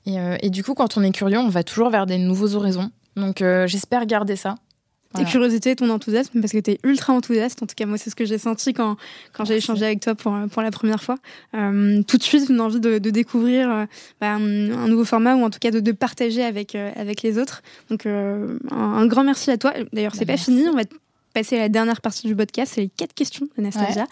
Et, 0.05 0.19
euh, 0.19 0.37
et, 0.41 0.49
du 0.49 0.63
coup, 0.63 0.73
quand 0.73 0.97
on 0.97 1.03
est 1.03 1.11
curieux, 1.11 1.37
on 1.37 1.49
va 1.49 1.63
toujours 1.63 1.89
vers 1.89 2.05
des 2.05 2.17
nouveaux 2.17 2.55
horizons. 2.55 2.91
Donc 3.15 3.41
euh, 3.41 3.67
j'espère 3.67 4.05
garder 4.05 4.35
ça. 4.35 4.55
Tes 5.15 5.25
curiosités, 5.25 5.75
ton 5.75 5.89
enthousiasme, 5.89 6.39
parce 6.39 6.53
que 6.53 6.59
tu 6.59 6.71
es 6.71 6.79
ultra 6.83 7.13
enthousiaste. 7.13 7.63
En 7.63 7.65
tout 7.65 7.73
cas, 7.75 7.87
moi, 7.87 7.97
c'est 7.97 8.11
ce 8.11 8.15
que 8.15 8.25
j'ai 8.25 8.37
senti 8.37 8.73
quand, 8.73 8.95
quand 9.33 9.43
j'ai 9.43 9.55
échangé 9.55 9.83
avec 9.83 10.01
toi 10.01 10.13
pour, 10.13 10.37
pour 10.51 10.61
la 10.61 10.69
première 10.69 11.01
fois. 11.01 11.15
Euh, 11.55 12.03
tout 12.03 12.17
de 12.17 12.23
suite, 12.23 12.47
une 12.47 12.61
envie 12.61 12.79
de, 12.79 12.99
de 12.99 13.09
découvrir 13.09 13.71
euh, 13.71 13.85
bah, 14.21 14.33
un, 14.33 14.87
nouveau 14.87 15.05
format 15.05 15.35
ou 15.35 15.43
en 15.43 15.49
tout 15.49 15.57
cas 15.57 15.71
de, 15.71 15.79
de 15.79 15.91
partager 15.93 16.43
avec, 16.43 16.75
euh, 16.75 16.91
avec 16.95 17.23
les 17.23 17.39
autres. 17.39 17.63
Donc, 17.89 18.05
euh, 18.05 18.59
un, 18.69 19.07
grand 19.07 19.23
merci 19.23 19.49
à 19.49 19.57
toi. 19.57 19.73
D'ailleurs, 19.93 20.13
c'est 20.13 20.25
bah, 20.25 20.33
pas 20.33 20.37
fini. 20.37 20.67
On 20.67 20.75
va 20.75 20.83
passer 21.33 21.57
à 21.57 21.61
la 21.61 21.69
dernière 21.69 22.01
partie 22.01 22.27
du 22.27 22.35
podcast. 22.35 22.73
C'est 22.75 22.81
les 22.81 22.89
quatre 22.89 23.15
questions, 23.15 23.47
Anastasia. 23.57 24.05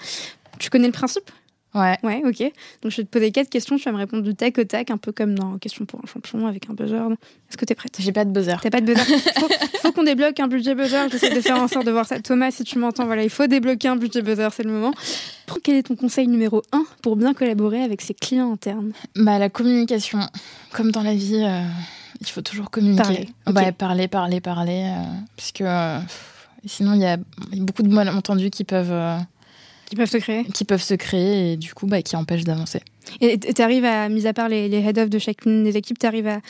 Tu 0.57 0.71
connais 0.71 0.87
le 0.87 0.93
principe? 0.93 1.29
Ouais. 1.73 1.97
Ouais, 2.03 2.21
ok. 2.25 2.51
Donc 2.81 2.91
je 2.91 2.97
vais 2.97 3.03
te 3.03 3.09
poser 3.09 3.31
quatre 3.31 3.49
questions, 3.49 3.77
tu 3.77 3.83
vas 3.83 3.91
me 3.91 3.97
répondre 3.97 4.23
du 4.23 4.33
tac 4.35 4.57
au 4.57 4.63
tac, 4.63 4.89
un 4.89 4.97
peu 4.97 5.11
comme 5.11 5.35
dans 5.35 5.57
Question 5.57 5.85
pour 5.85 5.99
un 6.03 6.07
champion 6.07 6.47
avec 6.47 6.69
un 6.69 6.73
buzzer. 6.73 7.11
Est-ce 7.49 7.57
que 7.57 7.65
t'es 7.65 7.75
prête? 7.75 7.95
J'ai 7.99 8.11
pas 8.11 8.25
de 8.25 8.31
buzzer. 8.31 8.55
T'as 8.61 8.69
pas 8.69 8.81
de 8.81 8.85
buzzer? 8.85 9.03
Faut, 9.35 9.47
faut 9.81 9.91
qu'on 9.91 10.03
débloque 10.03 10.39
un 10.39 10.47
budget 10.47 10.75
buzzer. 10.75 11.09
J'essaie 11.11 11.33
de 11.33 11.41
faire 11.41 11.61
en 11.61 11.67
sorte 11.67 11.85
de 11.85 11.91
voir 11.91 12.05
ça. 12.05 12.19
Thomas, 12.19 12.51
si 12.51 12.63
tu 12.63 12.79
m'entends, 12.79 13.05
voilà, 13.05 13.23
il 13.23 13.29
faut 13.29 13.47
débloquer 13.47 13.87
un 13.89 13.95
budget 13.95 14.21
buzzer, 14.21 14.49
c'est 14.53 14.63
le 14.63 14.71
moment. 14.71 14.93
Quel 15.63 15.75
est 15.75 15.83
ton 15.83 15.95
conseil 15.95 16.27
numéro 16.27 16.61
un 16.71 16.85
pour 17.01 17.15
bien 17.15 17.33
collaborer 17.33 17.81
avec 17.81 18.01
ses 18.01 18.13
clients 18.13 18.51
internes? 18.53 18.93
Bah 19.15 19.39
la 19.39 19.49
communication. 19.49 20.19
Comme 20.71 20.91
dans 20.91 21.03
la 21.03 21.13
vie, 21.13 21.43
euh, 21.43 21.63
il 22.21 22.27
faut 22.27 22.41
toujours 22.41 22.69
communiquer. 22.69 23.29
Parler, 23.45 23.71
parler, 23.71 24.07
parler, 24.07 24.41
parler. 24.41 24.93
Euh, 24.95 25.03
parce 25.35 25.51
que 25.51 25.63
euh, 25.63 25.99
sinon 26.65 26.93
il 26.93 27.01
y, 27.01 27.05
a 27.05 27.17
beaucoup 27.57 27.83
de 27.83 27.89
malentendus 27.89 28.49
qui 28.49 28.63
peuvent 28.63 29.19
qui 29.87 29.95
peuvent 29.95 30.09
se 30.09 30.17
créer 30.17 30.43
Qui 30.43 30.65
peuvent 30.65 30.81
se 30.81 30.93
créer 30.93 31.53
et 31.53 31.57
du 31.57 31.73
coup, 31.73 31.87
bah, 31.87 32.01
qui 32.01 32.15
empêchent 32.15 32.43
d'avancer. 32.43 32.81
Et 33.21 33.39
tu 33.39 33.61
arrives 33.61 33.85
à, 33.85 34.09
mis 34.09 34.27
à 34.27 34.33
part 34.33 34.49
les, 34.49 34.67
les 34.67 34.79
head-off 34.79 35.09
de 35.09 35.17
chacune 35.17 35.63
des 35.63 35.77
équipes, 35.77 35.97
tu 35.97 36.05
arrives 36.05 36.27
à, 36.27 36.41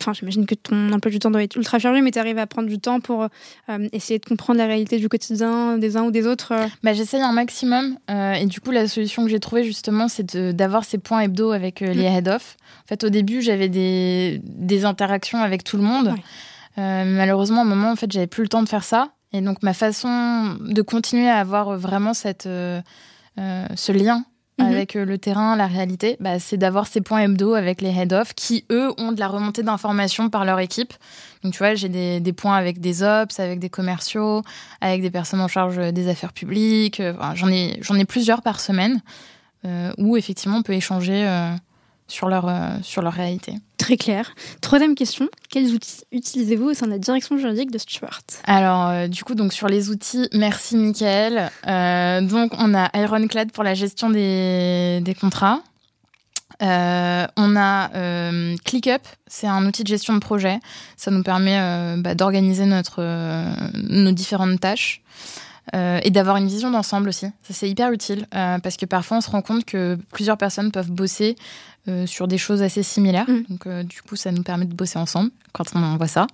Enfin, 0.00 0.12
j'imagine 0.12 0.46
que 0.46 0.54
ton 0.54 0.92
emploi 0.92 1.10
du 1.10 1.18
temps 1.18 1.30
doit 1.30 1.42
être 1.42 1.56
ultra 1.56 1.78
chargé, 1.78 2.00
mais 2.02 2.10
tu 2.10 2.18
arrives 2.18 2.38
à 2.38 2.46
prendre 2.46 2.68
du 2.68 2.78
temps 2.78 3.00
pour 3.00 3.22
euh, 3.22 3.88
essayer 3.92 4.18
de 4.18 4.26
comprendre 4.26 4.58
la 4.58 4.66
réalité 4.66 4.98
du 4.98 5.08
quotidien 5.08 5.78
des 5.78 5.96
uns 5.96 6.04
ou 6.04 6.10
des 6.10 6.26
autres 6.26 6.52
euh? 6.52 6.66
bah, 6.82 6.92
J'essaye 6.92 7.22
un 7.22 7.32
maximum. 7.32 7.96
Euh, 8.10 8.34
et 8.34 8.44
du 8.44 8.60
coup, 8.60 8.72
la 8.72 8.88
solution 8.88 9.24
que 9.24 9.30
j'ai 9.30 9.40
trouvée, 9.40 9.64
justement, 9.64 10.08
c'est 10.08 10.36
d'avoir 10.36 10.84
ces 10.84 10.98
points 10.98 11.20
hebdo 11.20 11.50
avec 11.50 11.80
les 11.80 11.94
mm. 11.94 12.16
head-off. 12.16 12.56
En 12.84 12.88
fait, 12.88 13.04
au 13.04 13.08
début, 13.08 13.40
j'avais 13.40 13.68
des, 13.68 14.40
des, 14.44 14.84
interactions 14.84 15.40
avec 15.40 15.64
tout 15.64 15.78
le 15.78 15.82
monde. 15.82 16.14
malheureusement, 16.76 17.60
à 17.60 17.62
un 17.62 17.68
moment, 17.68 17.90
en 17.90 17.96
fait, 17.96 18.12
j'avais 18.12 18.26
plus 18.26 18.42
le 18.42 18.48
temps 18.48 18.62
de 18.62 18.68
faire 18.68 18.84
ça. 18.84 19.12
Et 19.32 19.40
donc 19.40 19.62
ma 19.62 19.74
façon 19.74 20.56
de 20.60 20.82
continuer 20.82 21.28
à 21.28 21.38
avoir 21.38 21.76
vraiment 21.76 22.14
cette, 22.14 22.46
euh, 22.46 22.80
euh, 23.38 23.66
ce 23.74 23.92
lien 23.92 24.24
mhm. 24.58 24.66
avec 24.66 24.96
euh, 24.96 25.04
le 25.04 25.18
terrain, 25.18 25.56
la 25.56 25.66
réalité, 25.66 26.16
bah, 26.20 26.38
c'est 26.38 26.56
d'avoir 26.56 26.86
ces 26.86 27.00
points 27.00 27.20
hebdo 27.20 27.54
avec 27.54 27.80
les 27.80 27.90
head-off 27.90 28.34
qui, 28.34 28.64
eux, 28.70 28.92
ont 28.98 29.12
de 29.12 29.18
la 29.18 29.28
remontée 29.28 29.62
d'informations 29.62 30.30
par 30.30 30.44
leur 30.44 30.60
équipe. 30.60 30.94
Donc 31.42 31.52
tu 31.52 31.58
vois, 31.58 31.74
j'ai 31.74 31.88
des, 31.88 32.20
des, 32.20 32.32
points 32.32 32.56
avec 32.56 32.80
des 32.80 33.02
ops, 33.02 33.38
avec 33.40 33.58
des 33.58 33.68
commerciaux, 33.68 34.42
avec 34.80 35.02
des 35.02 35.10
personnes 35.10 35.40
en 35.40 35.48
charge 35.48 35.92
des 35.92 36.08
affaires 36.08 36.32
publiques. 36.32 37.02
J'en 37.34 37.50
ai, 37.50 37.80
ai 37.80 38.04
plusieurs 38.04 38.42
par 38.42 38.60
semaine 38.60 39.00
où 39.98 40.16
effectivement 40.16 40.58
on 40.58 40.62
peut 40.62 40.74
échanger 40.74 41.26
sur 42.08 42.28
leur, 42.28 42.48
euh, 42.48 42.76
sur 42.82 43.02
leur 43.02 43.12
réalité. 43.12 43.54
Très 43.78 43.96
clair. 43.96 44.34
Troisième 44.60 44.94
question, 44.94 45.28
quels 45.50 45.72
outils 45.72 46.02
utilisez-vous 46.12 46.70
au 46.70 46.74
sein 46.74 46.86
de 46.86 46.92
la 46.92 46.98
direction 46.98 47.36
juridique 47.38 47.70
de 47.70 47.78
Stuart? 47.78 48.22
Alors, 48.44 48.88
euh, 48.88 49.08
du 49.08 49.24
coup, 49.24 49.34
donc 49.34 49.52
sur 49.52 49.68
les 49.68 49.90
outils, 49.90 50.28
merci 50.32 50.76
Mickaël. 50.76 51.50
Euh, 51.66 52.20
donc, 52.20 52.52
on 52.58 52.74
a 52.74 52.90
Ironclad 52.96 53.52
pour 53.52 53.64
la 53.64 53.74
gestion 53.74 54.10
des, 54.10 55.00
des 55.02 55.14
contrats. 55.14 55.60
on 56.60 57.56
a 57.56 57.90
ClickUp, 58.64 59.02
c'est 59.26 59.46
un 59.46 59.66
outil 59.66 59.82
de 59.82 59.88
gestion 59.88 60.14
de 60.14 60.20
projet. 60.20 60.58
Ça 60.96 61.10
nous 61.10 61.22
permet 61.22 61.96
bah, 61.98 62.14
d'organiser 62.14 62.64
notre 62.64 63.02
nos 63.74 64.12
différentes 64.12 64.60
tâches. 64.60 65.02
Euh, 65.74 65.98
et 66.04 66.10
d'avoir 66.10 66.36
une 66.36 66.46
vision 66.46 66.70
d'ensemble 66.70 67.08
aussi. 67.08 67.26
Ça, 67.26 67.50
c'est 67.50 67.68
hyper 67.68 67.90
utile 67.90 68.26
euh, 68.34 68.58
parce 68.60 68.76
que 68.76 68.86
parfois, 68.86 69.16
on 69.16 69.20
se 69.20 69.30
rend 69.30 69.42
compte 69.42 69.64
que 69.64 69.98
plusieurs 70.12 70.36
personnes 70.36 70.70
peuvent 70.70 70.92
bosser 70.92 71.34
euh, 71.88 72.06
sur 72.06 72.28
des 72.28 72.38
choses 72.38 72.62
assez 72.62 72.82
similaires. 72.82 73.28
Mm. 73.28 73.42
Donc, 73.48 73.68
du 73.84 74.02
coup, 74.02 74.16
ça 74.16 74.32
nous 74.32 74.42
permet 74.42 74.64
de 74.64 74.74
bosser 74.74 74.98
ensemble 74.98 75.30
quand 75.52 75.64
on 75.74 75.96
voit 75.96 76.08
ça. 76.08 76.26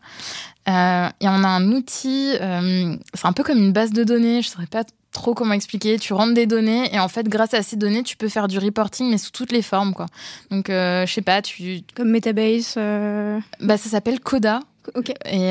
et 0.66 1.28
on 1.28 1.44
a 1.44 1.48
un 1.48 1.72
outil, 1.72 2.32
c'est 2.34 3.26
un 3.26 3.32
peu 3.32 3.42
comme 3.42 3.58
une 3.58 3.72
base 3.72 3.92
de 3.92 4.04
données, 4.04 4.42
je 4.42 4.48
ne 4.48 4.52
saurais 4.52 4.66
pas 4.66 4.84
trop 5.12 5.34
comment 5.34 5.52
expliquer. 5.52 5.98
Tu 5.98 6.12
rentres 6.12 6.34
des 6.34 6.46
données 6.46 6.92
et 6.94 6.98
en 6.98 7.08
fait, 7.08 7.28
grâce 7.28 7.54
à 7.54 7.62
ces 7.62 7.76
données, 7.76 8.02
tu 8.02 8.16
peux 8.16 8.28
faire 8.28 8.48
du 8.48 8.58
reporting, 8.58 9.10
mais 9.10 9.18
sous 9.18 9.30
toutes 9.30 9.52
les 9.52 9.62
formes, 9.62 9.94
quoi. 9.94 10.06
Donc, 10.50 10.66
je 10.68 11.10
sais 11.12 11.22
pas, 11.22 11.42
tu. 11.42 11.82
Comme 11.94 12.10
Metabase 12.10 12.74
Bah, 13.60 13.76
ça 13.76 13.88
s'appelle 13.88 14.20
Coda. 14.20 14.60
Et, 15.26 15.50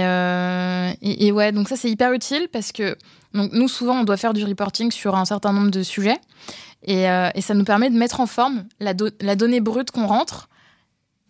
et, 1.02 1.28
et, 1.28 1.32
ouais, 1.32 1.52
donc 1.54 1.70
ça, 1.70 1.78
c'est 1.78 1.90
hyper 1.90 2.12
utile 2.12 2.50
parce 2.52 2.74
que 2.74 2.98
donc 3.34 3.52
nous, 3.54 3.68
souvent, 3.68 4.02
on 4.02 4.04
doit 4.04 4.18
faire 4.18 4.34
du 4.34 4.44
reporting 4.44 4.92
sur 4.92 5.16
un 5.16 5.26
certain 5.26 5.54
nombre 5.54 5.72
de 5.72 5.84
sujets. 5.84 6.18
Et, 6.84 7.10
euh, 7.10 7.30
ça 7.40 7.54
nous 7.54 7.64
permet 7.64 7.90
de 7.90 7.98
mettre 7.98 8.20
en 8.20 8.28
forme 8.28 8.66
la, 8.80 8.94
donnée 8.94 9.60
brute 9.60 9.92
qu'on 9.92 10.08
rentre 10.08 10.50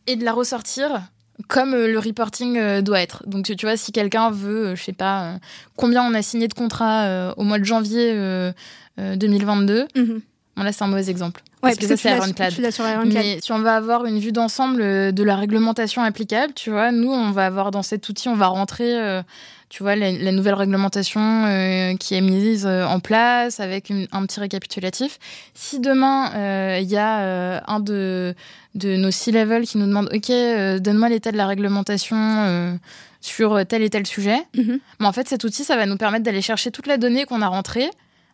et 0.08 0.16
de 0.16 0.24
la 0.24 0.34
ressortir 0.34 1.02
comme 1.48 1.74
euh, 1.74 1.88
le 1.88 2.00
reporting 2.00 2.58
euh, 2.58 2.82
doit 2.82 3.02
être. 3.02 3.24
Donc 3.28 3.46
tu 3.46 3.66
vois, 3.66 3.78
si 3.78 3.92
quelqu'un 3.92 4.32
veut, 4.32 4.76
je 4.76 4.84
sais 4.84 4.94
pas, 4.94 5.40
combien 5.76 6.04
on 6.04 6.14
a 6.14 6.22
signé 6.22 6.48
de 6.48 6.54
contrats 6.54 7.34
au 7.38 7.44
mois 7.44 7.60
de 7.60 7.66
janvier 7.66 8.14
2022, 8.98 9.88
mhm. 9.96 10.22
Là 10.58 10.72
c'est 10.72 10.84
un 10.84 10.88
mauvais 10.88 11.10
exemple. 11.10 11.42
parce, 11.62 11.76
que, 11.76 11.88
ça 11.88 11.98
c'est 11.98 12.12
Ironclad. 12.12 12.54
Mais 13.06 13.40
si 13.42 13.52
on 13.52 13.60
va 13.60 13.76
avoir 13.76 14.06
une 14.06 14.20
vue 14.20 14.32
d'ensemble 14.32 15.14
de 15.14 15.24
la 15.24 15.36
réglementation 15.36 16.02
applicable, 16.02 16.54
tu 16.54 16.70
vois, 16.70 16.92
nous 16.92 17.12
on 17.12 17.32
va 17.32 17.46
avoir 17.46 17.72
dans 17.72 17.84
cet 17.84 18.08
outil, 18.10 18.30
on 18.30 18.36
va 18.36 18.48
rentrer 18.48 19.24
tu 19.72 19.84
vois, 19.84 19.96
la, 19.96 20.12
nouvelle 20.34 20.56
réglementation 20.56 21.46
euh, 21.46 21.96
qui 21.96 22.14
est 22.14 22.22
mise 22.22 22.66
euh, 22.66 22.84
en 22.84 23.00
place 23.00 23.62
avec 23.62 23.90
un 24.12 24.26
petit 24.26 24.42
récapitulatif. 24.42 25.18
Si 25.54 25.80
demain, 25.80 26.30
il 26.34 26.38
euh, 26.38 26.80
y 26.82 26.98
a 26.98 27.64
un 27.66 27.80
de, 27.80 28.36
de 28.76 28.98
nos 28.98 29.12
C-level 29.12 29.66
qui 29.66 29.78
nous 29.78 29.88
demande, 29.88 30.10
OK, 30.14 30.30
donne-moi 30.82 31.08
l'état 31.08 31.32
de 31.32 31.38
la 31.38 31.48
réglementation 31.48 32.78
sur 33.22 33.66
tel 33.66 33.82
et 33.82 33.90
tel 33.90 34.06
sujet, 34.06 34.42
mais 34.54 35.06
en 35.06 35.14
fait, 35.14 35.30
cet 35.30 35.46
outil, 35.46 35.64
ça 35.64 35.78
va 35.78 35.86
nous 35.86 35.98
permettre 35.98 36.26
d'aller 36.26 36.42
chercher 36.42 36.70
toute 36.70 36.88
la 36.88 36.98
donnée 36.98 37.24
qu'on 37.24 37.42
a 37.42 37.48
rentrée 37.48 37.90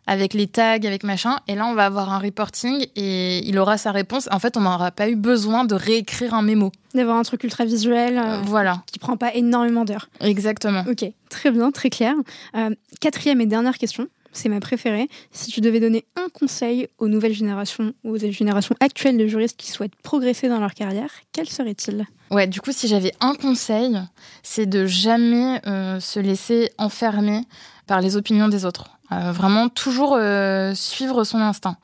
avec 0.08 0.32
les 0.32 0.46
tags, 0.46 0.80
avec 0.82 1.04
machin. 1.04 1.38
Et 1.46 1.54
là, 1.54 1.66
on 1.66 1.74
va 1.74 1.84
avoir 1.84 2.10
un 2.10 2.18
reporting 2.18 2.86
et 2.96 3.46
il 3.46 3.58
aura 3.58 3.76
sa 3.76 3.92
réponse. 3.92 4.26
En 4.32 4.38
fait, 4.38 4.56
on 4.56 4.62
n'aura 4.62 4.90
pas 4.90 5.08
eu 5.08 5.16
besoin 5.16 5.64
de 5.64 5.74
réécrire 5.74 6.32
un 6.32 6.40
mémo. 6.42 6.72
D'avoir 6.94 7.18
un 7.18 7.22
truc 7.22 7.44
ultra 7.44 7.66
visuel. 7.66 8.18
Euh, 8.18 8.40
voilà. 8.46 8.82
Qui 8.90 8.98
prend 8.98 9.18
pas 9.18 9.34
énormément 9.34 9.84
d'heures. 9.84 10.08
Exactement. 10.20 10.82
Ok, 10.90 11.04
très 11.28 11.50
bien, 11.50 11.70
très 11.70 11.90
clair. 11.90 12.14
Euh, 12.56 12.70
quatrième 13.00 13.42
et 13.42 13.46
dernière 13.46 13.76
question. 13.76 14.08
c'est 14.32 14.48
ma 14.48 14.60
préférée. 14.60 15.08
Si 15.30 15.50
tu 15.50 15.60
devais 15.60 15.78
donner 15.78 16.06
un 16.16 16.28
conseil 16.32 16.88
aux 16.98 17.08
nouvelles 17.08 17.34
générations, 17.34 17.92
aux 18.02 18.16
générations 18.16 18.76
actuelles 18.80 19.18
de 19.18 19.26
juristes 19.26 19.58
qui 19.58 19.70
souhaitent 19.70 19.96
progresser 20.02 20.48
dans 20.48 20.58
leur 20.58 20.72
carrière, 20.72 21.10
quel 21.32 21.50
serait-il? 21.50 22.06
Ouais, 22.30 22.46
du 22.46 22.62
coup, 22.62 22.72
si 22.72 22.88
j'avais 22.88 23.12
un 23.20 23.34
conseil, 23.34 23.98
c'est 24.42 24.66
de 24.66 24.86
jamais 24.86 25.60
euh, 25.66 26.00
se 26.00 26.18
laisser 26.18 26.70
enfermer 26.78 27.42
par 27.86 28.00
les 28.00 28.16
opinions 28.16 28.48
des 28.48 28.64
autres. 28.64 28.97
Euh, 29.10 29.32
vraiment 29.32 29.70
toujours 29.70 30.16
euh, 30.18 30.74
suivre 30.74 31.24
son 31.24 31.38
instinct. 31.38 31.76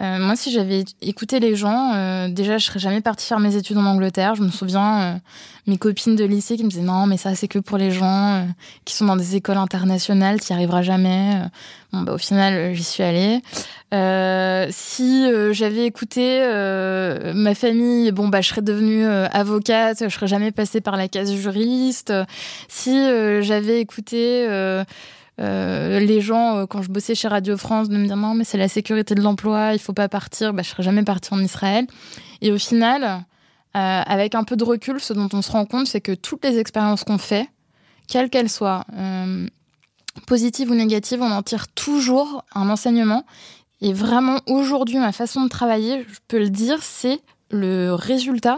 Euh, 0.00 0.18
moi, 0.20 0.36
si 0.36 0.52
j'avais 0.52 0.84
écouté 1.02 1.40
les 1.40 1.56
gens, 1.56 2.28
déjà, 2.28 2.56
je 2.58 2.66
serais 2.66 2.78
jamais 2.78 3.00
partie 3.00 3.26
faire 3.26 3.40
mes 3.40 3.56
études 3.56 3.78
en 3.78 3.84
Angleterre. 3.84 4.36
Je 4.36 4.42
me 4.42 4.50
souviens, 4.50 5.20
mes 5.66 5.76
copines 5.76 6.14
de 6.14 6.24
lycée 6.24 6.56
qui 6.56 6.62
me 6.62 6.68
disaient 6.70 6.82
non, 6.82 7.06
mais 7.06 7.16
ça, 7.16 7.34
c'est 7.34 7.48
que 7.48 7.58
pour 7.58 7.78
les 7.78 7.90
gens 7.90 8.46
qui 8.84 8.94
sont 8.94 9.06
dans 9.06 9.16
des 9.16 9.34
écoles 9.34 9.56
internationales, 9.56 10.38
tu 10.38 10.52
n'y 10.52 10.56
arriveras 10.56 10.82
jamais. 10.82 11.42
Bon, 11.92 12.02
bah, 12.02 12.12
au 12.12 12.18
final, 12.18 12.74
j'y 12.74 12.84
suis 12.84 13.02
allée. 13.02 13.42
si 14.70 15.26
j'avais 15.50 15.84
écouté 15.84 16.42
ma 17.34 17.56
famille, 17.56 18.12
bon, 18.12 18.28
bah, 18.28 18.40
je 18.40 18.50
serais 18.50 18.62
devenue 18.62 19.04
avocate, 19.04 20.04
je 20.04 20.14
serais 20.14 20.28
jamais 20.28 20.52
passée 20.52 20.80
par 20.80 20.96
la 20.96 21.08
case 21.08 21.34
juriste. 21.34 22.12
Si 22.68 22.94
j'avais 23.42 23.80
écouté 23.80 24.46
euh, 25.40 26.00
les 26.00 26.20
gens, 26.20 26.56
euh, 26.56 26.66
quand 26.66 26.82
je 26.82 26.90
bossais 26.90 27.14
chez 27.14 27.28
Radio 27.28 27.56
France, 27.56 27.88
de 27.88 27.96
me 27.96 28.06
dire 28.06 28.16
non, 28.16 28.34
mais 28.34 28.44
c'est 28.44 28.58
la 28.58 28.68
sécurité 28.68 29.14
de 29.14 29.22
l'emploi, 29.22 29.72
il 29.72 29.78
faut 29.78 29.92
pas 29.92 30.08
partir, 30.08 30.52
bah, 30.52 30.62
je 30.62 30.70
serais 30.70 30.82
jamais 30.82 31.04
partie 31.04 31.32
en 31.32 31.40
Israël. 31.40 31.86
Et 32.40 32.50
au 32.50 32.58
final, 32.58 33.04
euh, 33.04 33.20
avec 33.74 34.34
un 34.34 34.44
peu 34.44 34.56
de 34.56 34.64
recul, 34.64 35.00
ce 35.00 35.12
dont 35.12 35.28
on 35.32 35.42
se 35.42 35.52
rend 35.52 35.64
compte, 35.64 35.86
c'est 35.86 36.00
que 36.00 36.12
toutes 36.12 36.44
les 36.44 36.58
expériences 36.58 37.04
qu'on 37.04 37.18
fait, 37.18 37.48
quelles 38.08 38.30
qu'elles 38.30 38.48
soient, 38.48 38.84
positives 40.26 40.70
ou 40.70 40.74
négatives, 40.74 41.22
on 41.22 41.30
en 41.30 41.42
tire 41.42 41.68
toujours 41.68 42.44
un 42.54 42.68
enseignement. 42.70 43.24
Et 43.80 43.92
vraiment, 43.92 44.40
aujourd'hui, 44.46 44.98
ma 44.98 45.12
façon 45.12 45.44
de 45.44 45.48
travailler, 45.48 46.04
je 46.08 46.18
peux 46.26 46.38
le 46.38 46.50
dire, 46.50 46.82
c'est 46.82 47.20
le 47.50 47.92
résultat 47.92 48.56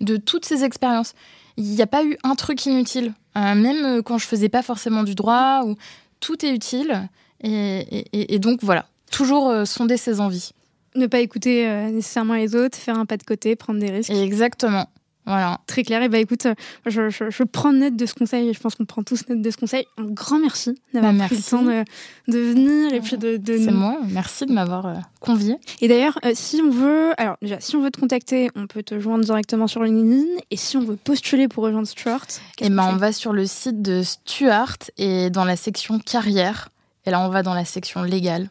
de 0.00 0.16
toutes 0.16 0.46
ces 0.46 0.64
expériences. 0.64 1.12
Il 1.58 1.64
n'y 1.64 1.82
a 1.82 1.86
pas 1.86 2.04
eu 2.04 2.16
un 2.22 2.34
truc 2.36 2.64
inutile. 2.64 3.12
même 3.34 4.02
quand 4.02 4.16
je 4.16 4.26
faisais 4.26 4.48
pas 4.48 4.62
forcément 4.62 5.02
du 5.02 5.14
droit 5.14 5.62
ou 5.66 5.76
tout 6.22 6.46
est 6.46 6.54
utile. 6.54 7.08
Et, 7.44 8.38
donc 8.38 8.60
voilà, 8.62 8.86
toujours 9.10 9.50
euh, 9.50 9.64
sonder 9.66 9.98
ses 9.98 10.20
envies. 10.20 10.52
Ne 10.94 11.06
pas 11.06 11.20
écouter 11.20 11.66
euh, 11.66 11.90
nécessairement 11.90 12.34
les 12.34 12.54
autres, 12.54 12.78
faire 12.78 12.96
un 12.96 13.04
pas 13.04 13.16
de 13.16 13.24
côté, 13.24 13.56
prendre 13.56 13.80
des 13.80 13.90
risques. 13.90 14.10
Exactement. 14.10 14.88
Voilà. 15.26 15.60
Très 15.66 15.84
clair. 15.84 16.02
Et 16.02 16.08
bah 16.08 16.18
écoute, 16.18 16.46
euh, 16.46 16.54
je, 16.86 17.08
je, 17.10 17.42
prends 17.44 17.72
note 17.72 17.94
de 17.94 18.06
ce 18.06 18.14
conseil. 18.14 18.52
Je 18.52 18.58
pense 18.58 18.74
qu'on 18.74 18.84
prend 18.84 19.02
tous 19.02 19.28
note 19.28 19.40
de 19.40 19.50
ce 19.50 19.56
conseil. 19.56 19.86
Un 19.96 20.04
grand 20.04 20.38
merci 20.38 20.74
d'avoir 20.92 21.12
bah, 21.12 21.26
pris 21.26 21.36
le 21.36 21.42
temps 21.42 21.62
de, 21.62 21.84
de 22.28 22.38
venir 22.38 22.92
et 22.92 23.00
puis 23.00 23.16
de. 23.16 23.36
de 23.36 23.58
C'est 23.58 23.70
moi. 23.70 23.98
Merci 24.08 24.46
de 24.46 24.52
m'avoir 24.52 24.86
euh, 24.86 24.94
convié. 25.20 25.56
Et 25.80 25.88
d'ailleurs, 25.88 26.18
euh, 26.24 26.32
si 26.34 26.60
on 26.60 26.70
veut, 26.70 27.12
alors 27.18 27.36
déjà, 27.40 27.60
si 27.60 27.76
on 27.76 27.82
veut 27.82 27.90
te 27.90 28.00
contacter, 28.00 28.50
on 28.56 28.66
peut 28.66 28.82
te 28.82 28.98
joindre 28.98 29.24
directement 29.24 29.68
sur 29.68 29.82
LinkedIn. 29.82 30.24
Et 30.50 30.56
si 30.56 30.76
on 30.76 30.84
veut 30.84 30.96
postuler 30.96 31.46
pour 31.46 31.64
rejoindre 31.64 31.86
Stuart, 31.86 32.26
et 32.60 32.66
eh 32.66 32.70
ben 32.70 32.90
on 32.92 32.96
va 32.96 33.12
sur 33.12 33.32
le 33.32 33.46
site 33.46 33.80
de 33.80 34.02
Stuart 34.02 34.76
et 34.98 35.30
dans 35.30 35.44
la 35.44 35.56
section 35.56 35.98
carrière. 36.00 36.70
Et 37.04 37.10
là, 37.10 37.20
on 37.20 37.28
va 37.28 37.42
dans 37.42 37.54
la 37.54 37.64
section 37.64 38.02
légale 38.02 38.48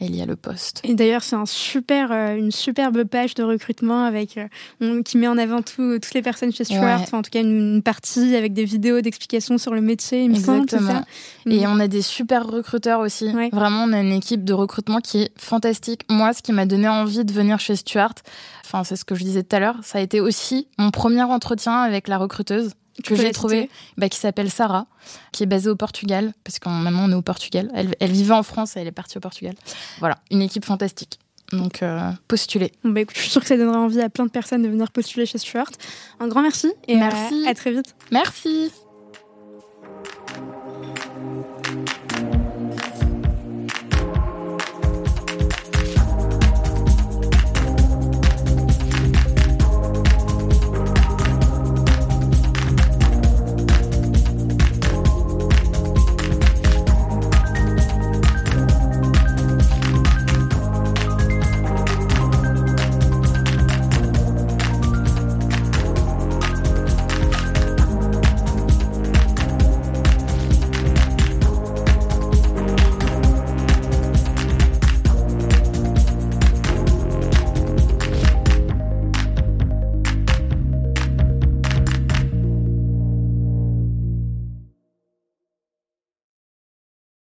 il 0.00 0.14
y 0.14 0.20
a 0.20 0.26
le 0.26 0.36
poste. 0.36 0.82
Et 0.84 0.94
d'ailleurs, 0.94 1.22
c'est 1.22 1.36
un 1.36 1.46
super, 1.46 2.12
euh, 2.12 2.36
une 2.36 2.52
superbe 2.52 3.04
page 3.04 3.34
de 3.34 3.42
recrutement 3.42 4.04
avec, 4.04 4.38
euh, 4.80 5.02
qui 5.02 5.16
met 5.16 5.26
en 5.26 5.38
avant 5.38 5.62
toutes 5.62 6.12
les 6.12 6.20
personnes 6.20 6.52
chez 6.52 6.64
Stuart, 6.64 7.02
en 7.12 7.22
tout 7.22 7.30
cas 7.30 7.40
une, 7.40 7.82
partie 7.82 8.36
avec 8.36 8.52
des 8.52 8.64
vidéos 8.64 9.00
d'explications 9.00 9.58
sur 9.58 9.72
le 9.74 9.80
métier, 9.80 10.24
il 10.24 10.30
me 10.30 10.36
Exactement. 10.36 10.90
Semble, 10.90 11.54
Et 11.54 11.66
mm. 11.66 11.70
on 11.70 11.80
a 11.80 11.88
des 11.88 12.02
super 12.02 12.46
recruteurs 12.46 13.00
aussi. 13.00 13.30
Vraiment, 13.52 13.84
on 13.84 13.92
a 13.92 14.00
une 14.00 14.12
équipe 14.12 14.44
de 14.44 14.52
recrutement 14.52 15.00
qui 15.00 15.22
est 15.22 15.32
fantastique. 15.38 16.02
Moi, 16.10 16.32
ce 16.32 16.42
qui 16.42 16.52
m'a 16.52 16.66
donné 16.66 16.88
envie 16.88 17.24
de 17.24 17.32
venir 17.32 17.58
chez 17.58 17.76
Stuart, 17.76 18.14
enfin, 18.64 18.84
c'est 18.84 18.96
ce 18.96 19.04
que 19.04 19.14
je 19.14 19.24
disais 19.24 19.42
tout 19.42 19.56
à 19.56 19.60
l'heure, 19.60 19.78
ça 19.82 19.98
a 19.98 20.00
été 20.02 20.20
aussi 20.20 20.68
mon 20.78 20.90
premier 20.90 21.22
entretien 21.22 21.80
avec 21.80 22.08
la 22.08 22.18
recruteuse 22.18 22.72
que 23.04 23.14
j'ai 23.14 23.30
trouvé, 23.32 23.70
bah, 23.96 24.08
qui 24.08 24.18
s'appelle 24.18 24.50
Sarah, 24.50 24.86
qui 25.32 25.42
est 25.42 25.46
basée 25.46 25.70
au 25.70 25.76
Portugal, 25.76 26.32
parce 26.44 26.58
que 26.58 26.68
maintenant 26.68 27.08
on 27.08 27.12
est 27.12 27.16
au 27.16 27.22
Portugal. 27.22 27.70
Elle, 27.74 27.94
elle, 28.00 28.12
vivait 28.12 28.34
en 28.34 28.42
France 28.42 28.76
et 28.76 28.80
elle 28.80 28.86
est 28.86 28.92
partie 28.92 29.18
au 29.18 29.20
Portugal. 29.20 29.54
Voilà, 29.98 30.16
une 30.30 30.42
équipe 30.42 30.64
fantastique. 30.64 31.18
Donc, 31.52 31.82
euh, 31.82 32.10
postuler. 32.26 32.72
bah, 32.82 33.00
écoute, 33.00 33.16
je 33.16 33.22
suis 33.22 33.30
sûre 33.30 33.40
que 33.40 33.46
ça 33.46 33.56
donnera 33.56 33.78
envie 33.78 34.00
à 34.00 34.08
plein 34.08 34.26
de 34.26 34.30
personnes 34.30 34.62
de 34.62 34.68
venir 34.68 34.90
postuler 34.90 35.26
chez 35.26 35.38
Stuart. 35.38 35.70
Un 36.18 36.28
grand 36.28 36.42
merci 36.42 36.72
et 36.88 36.96
merci. 36.96 37.46
à 37.46 37.54
très 37.54 37.72
vite. 37.72 37.94
Merci. 38.10 38.72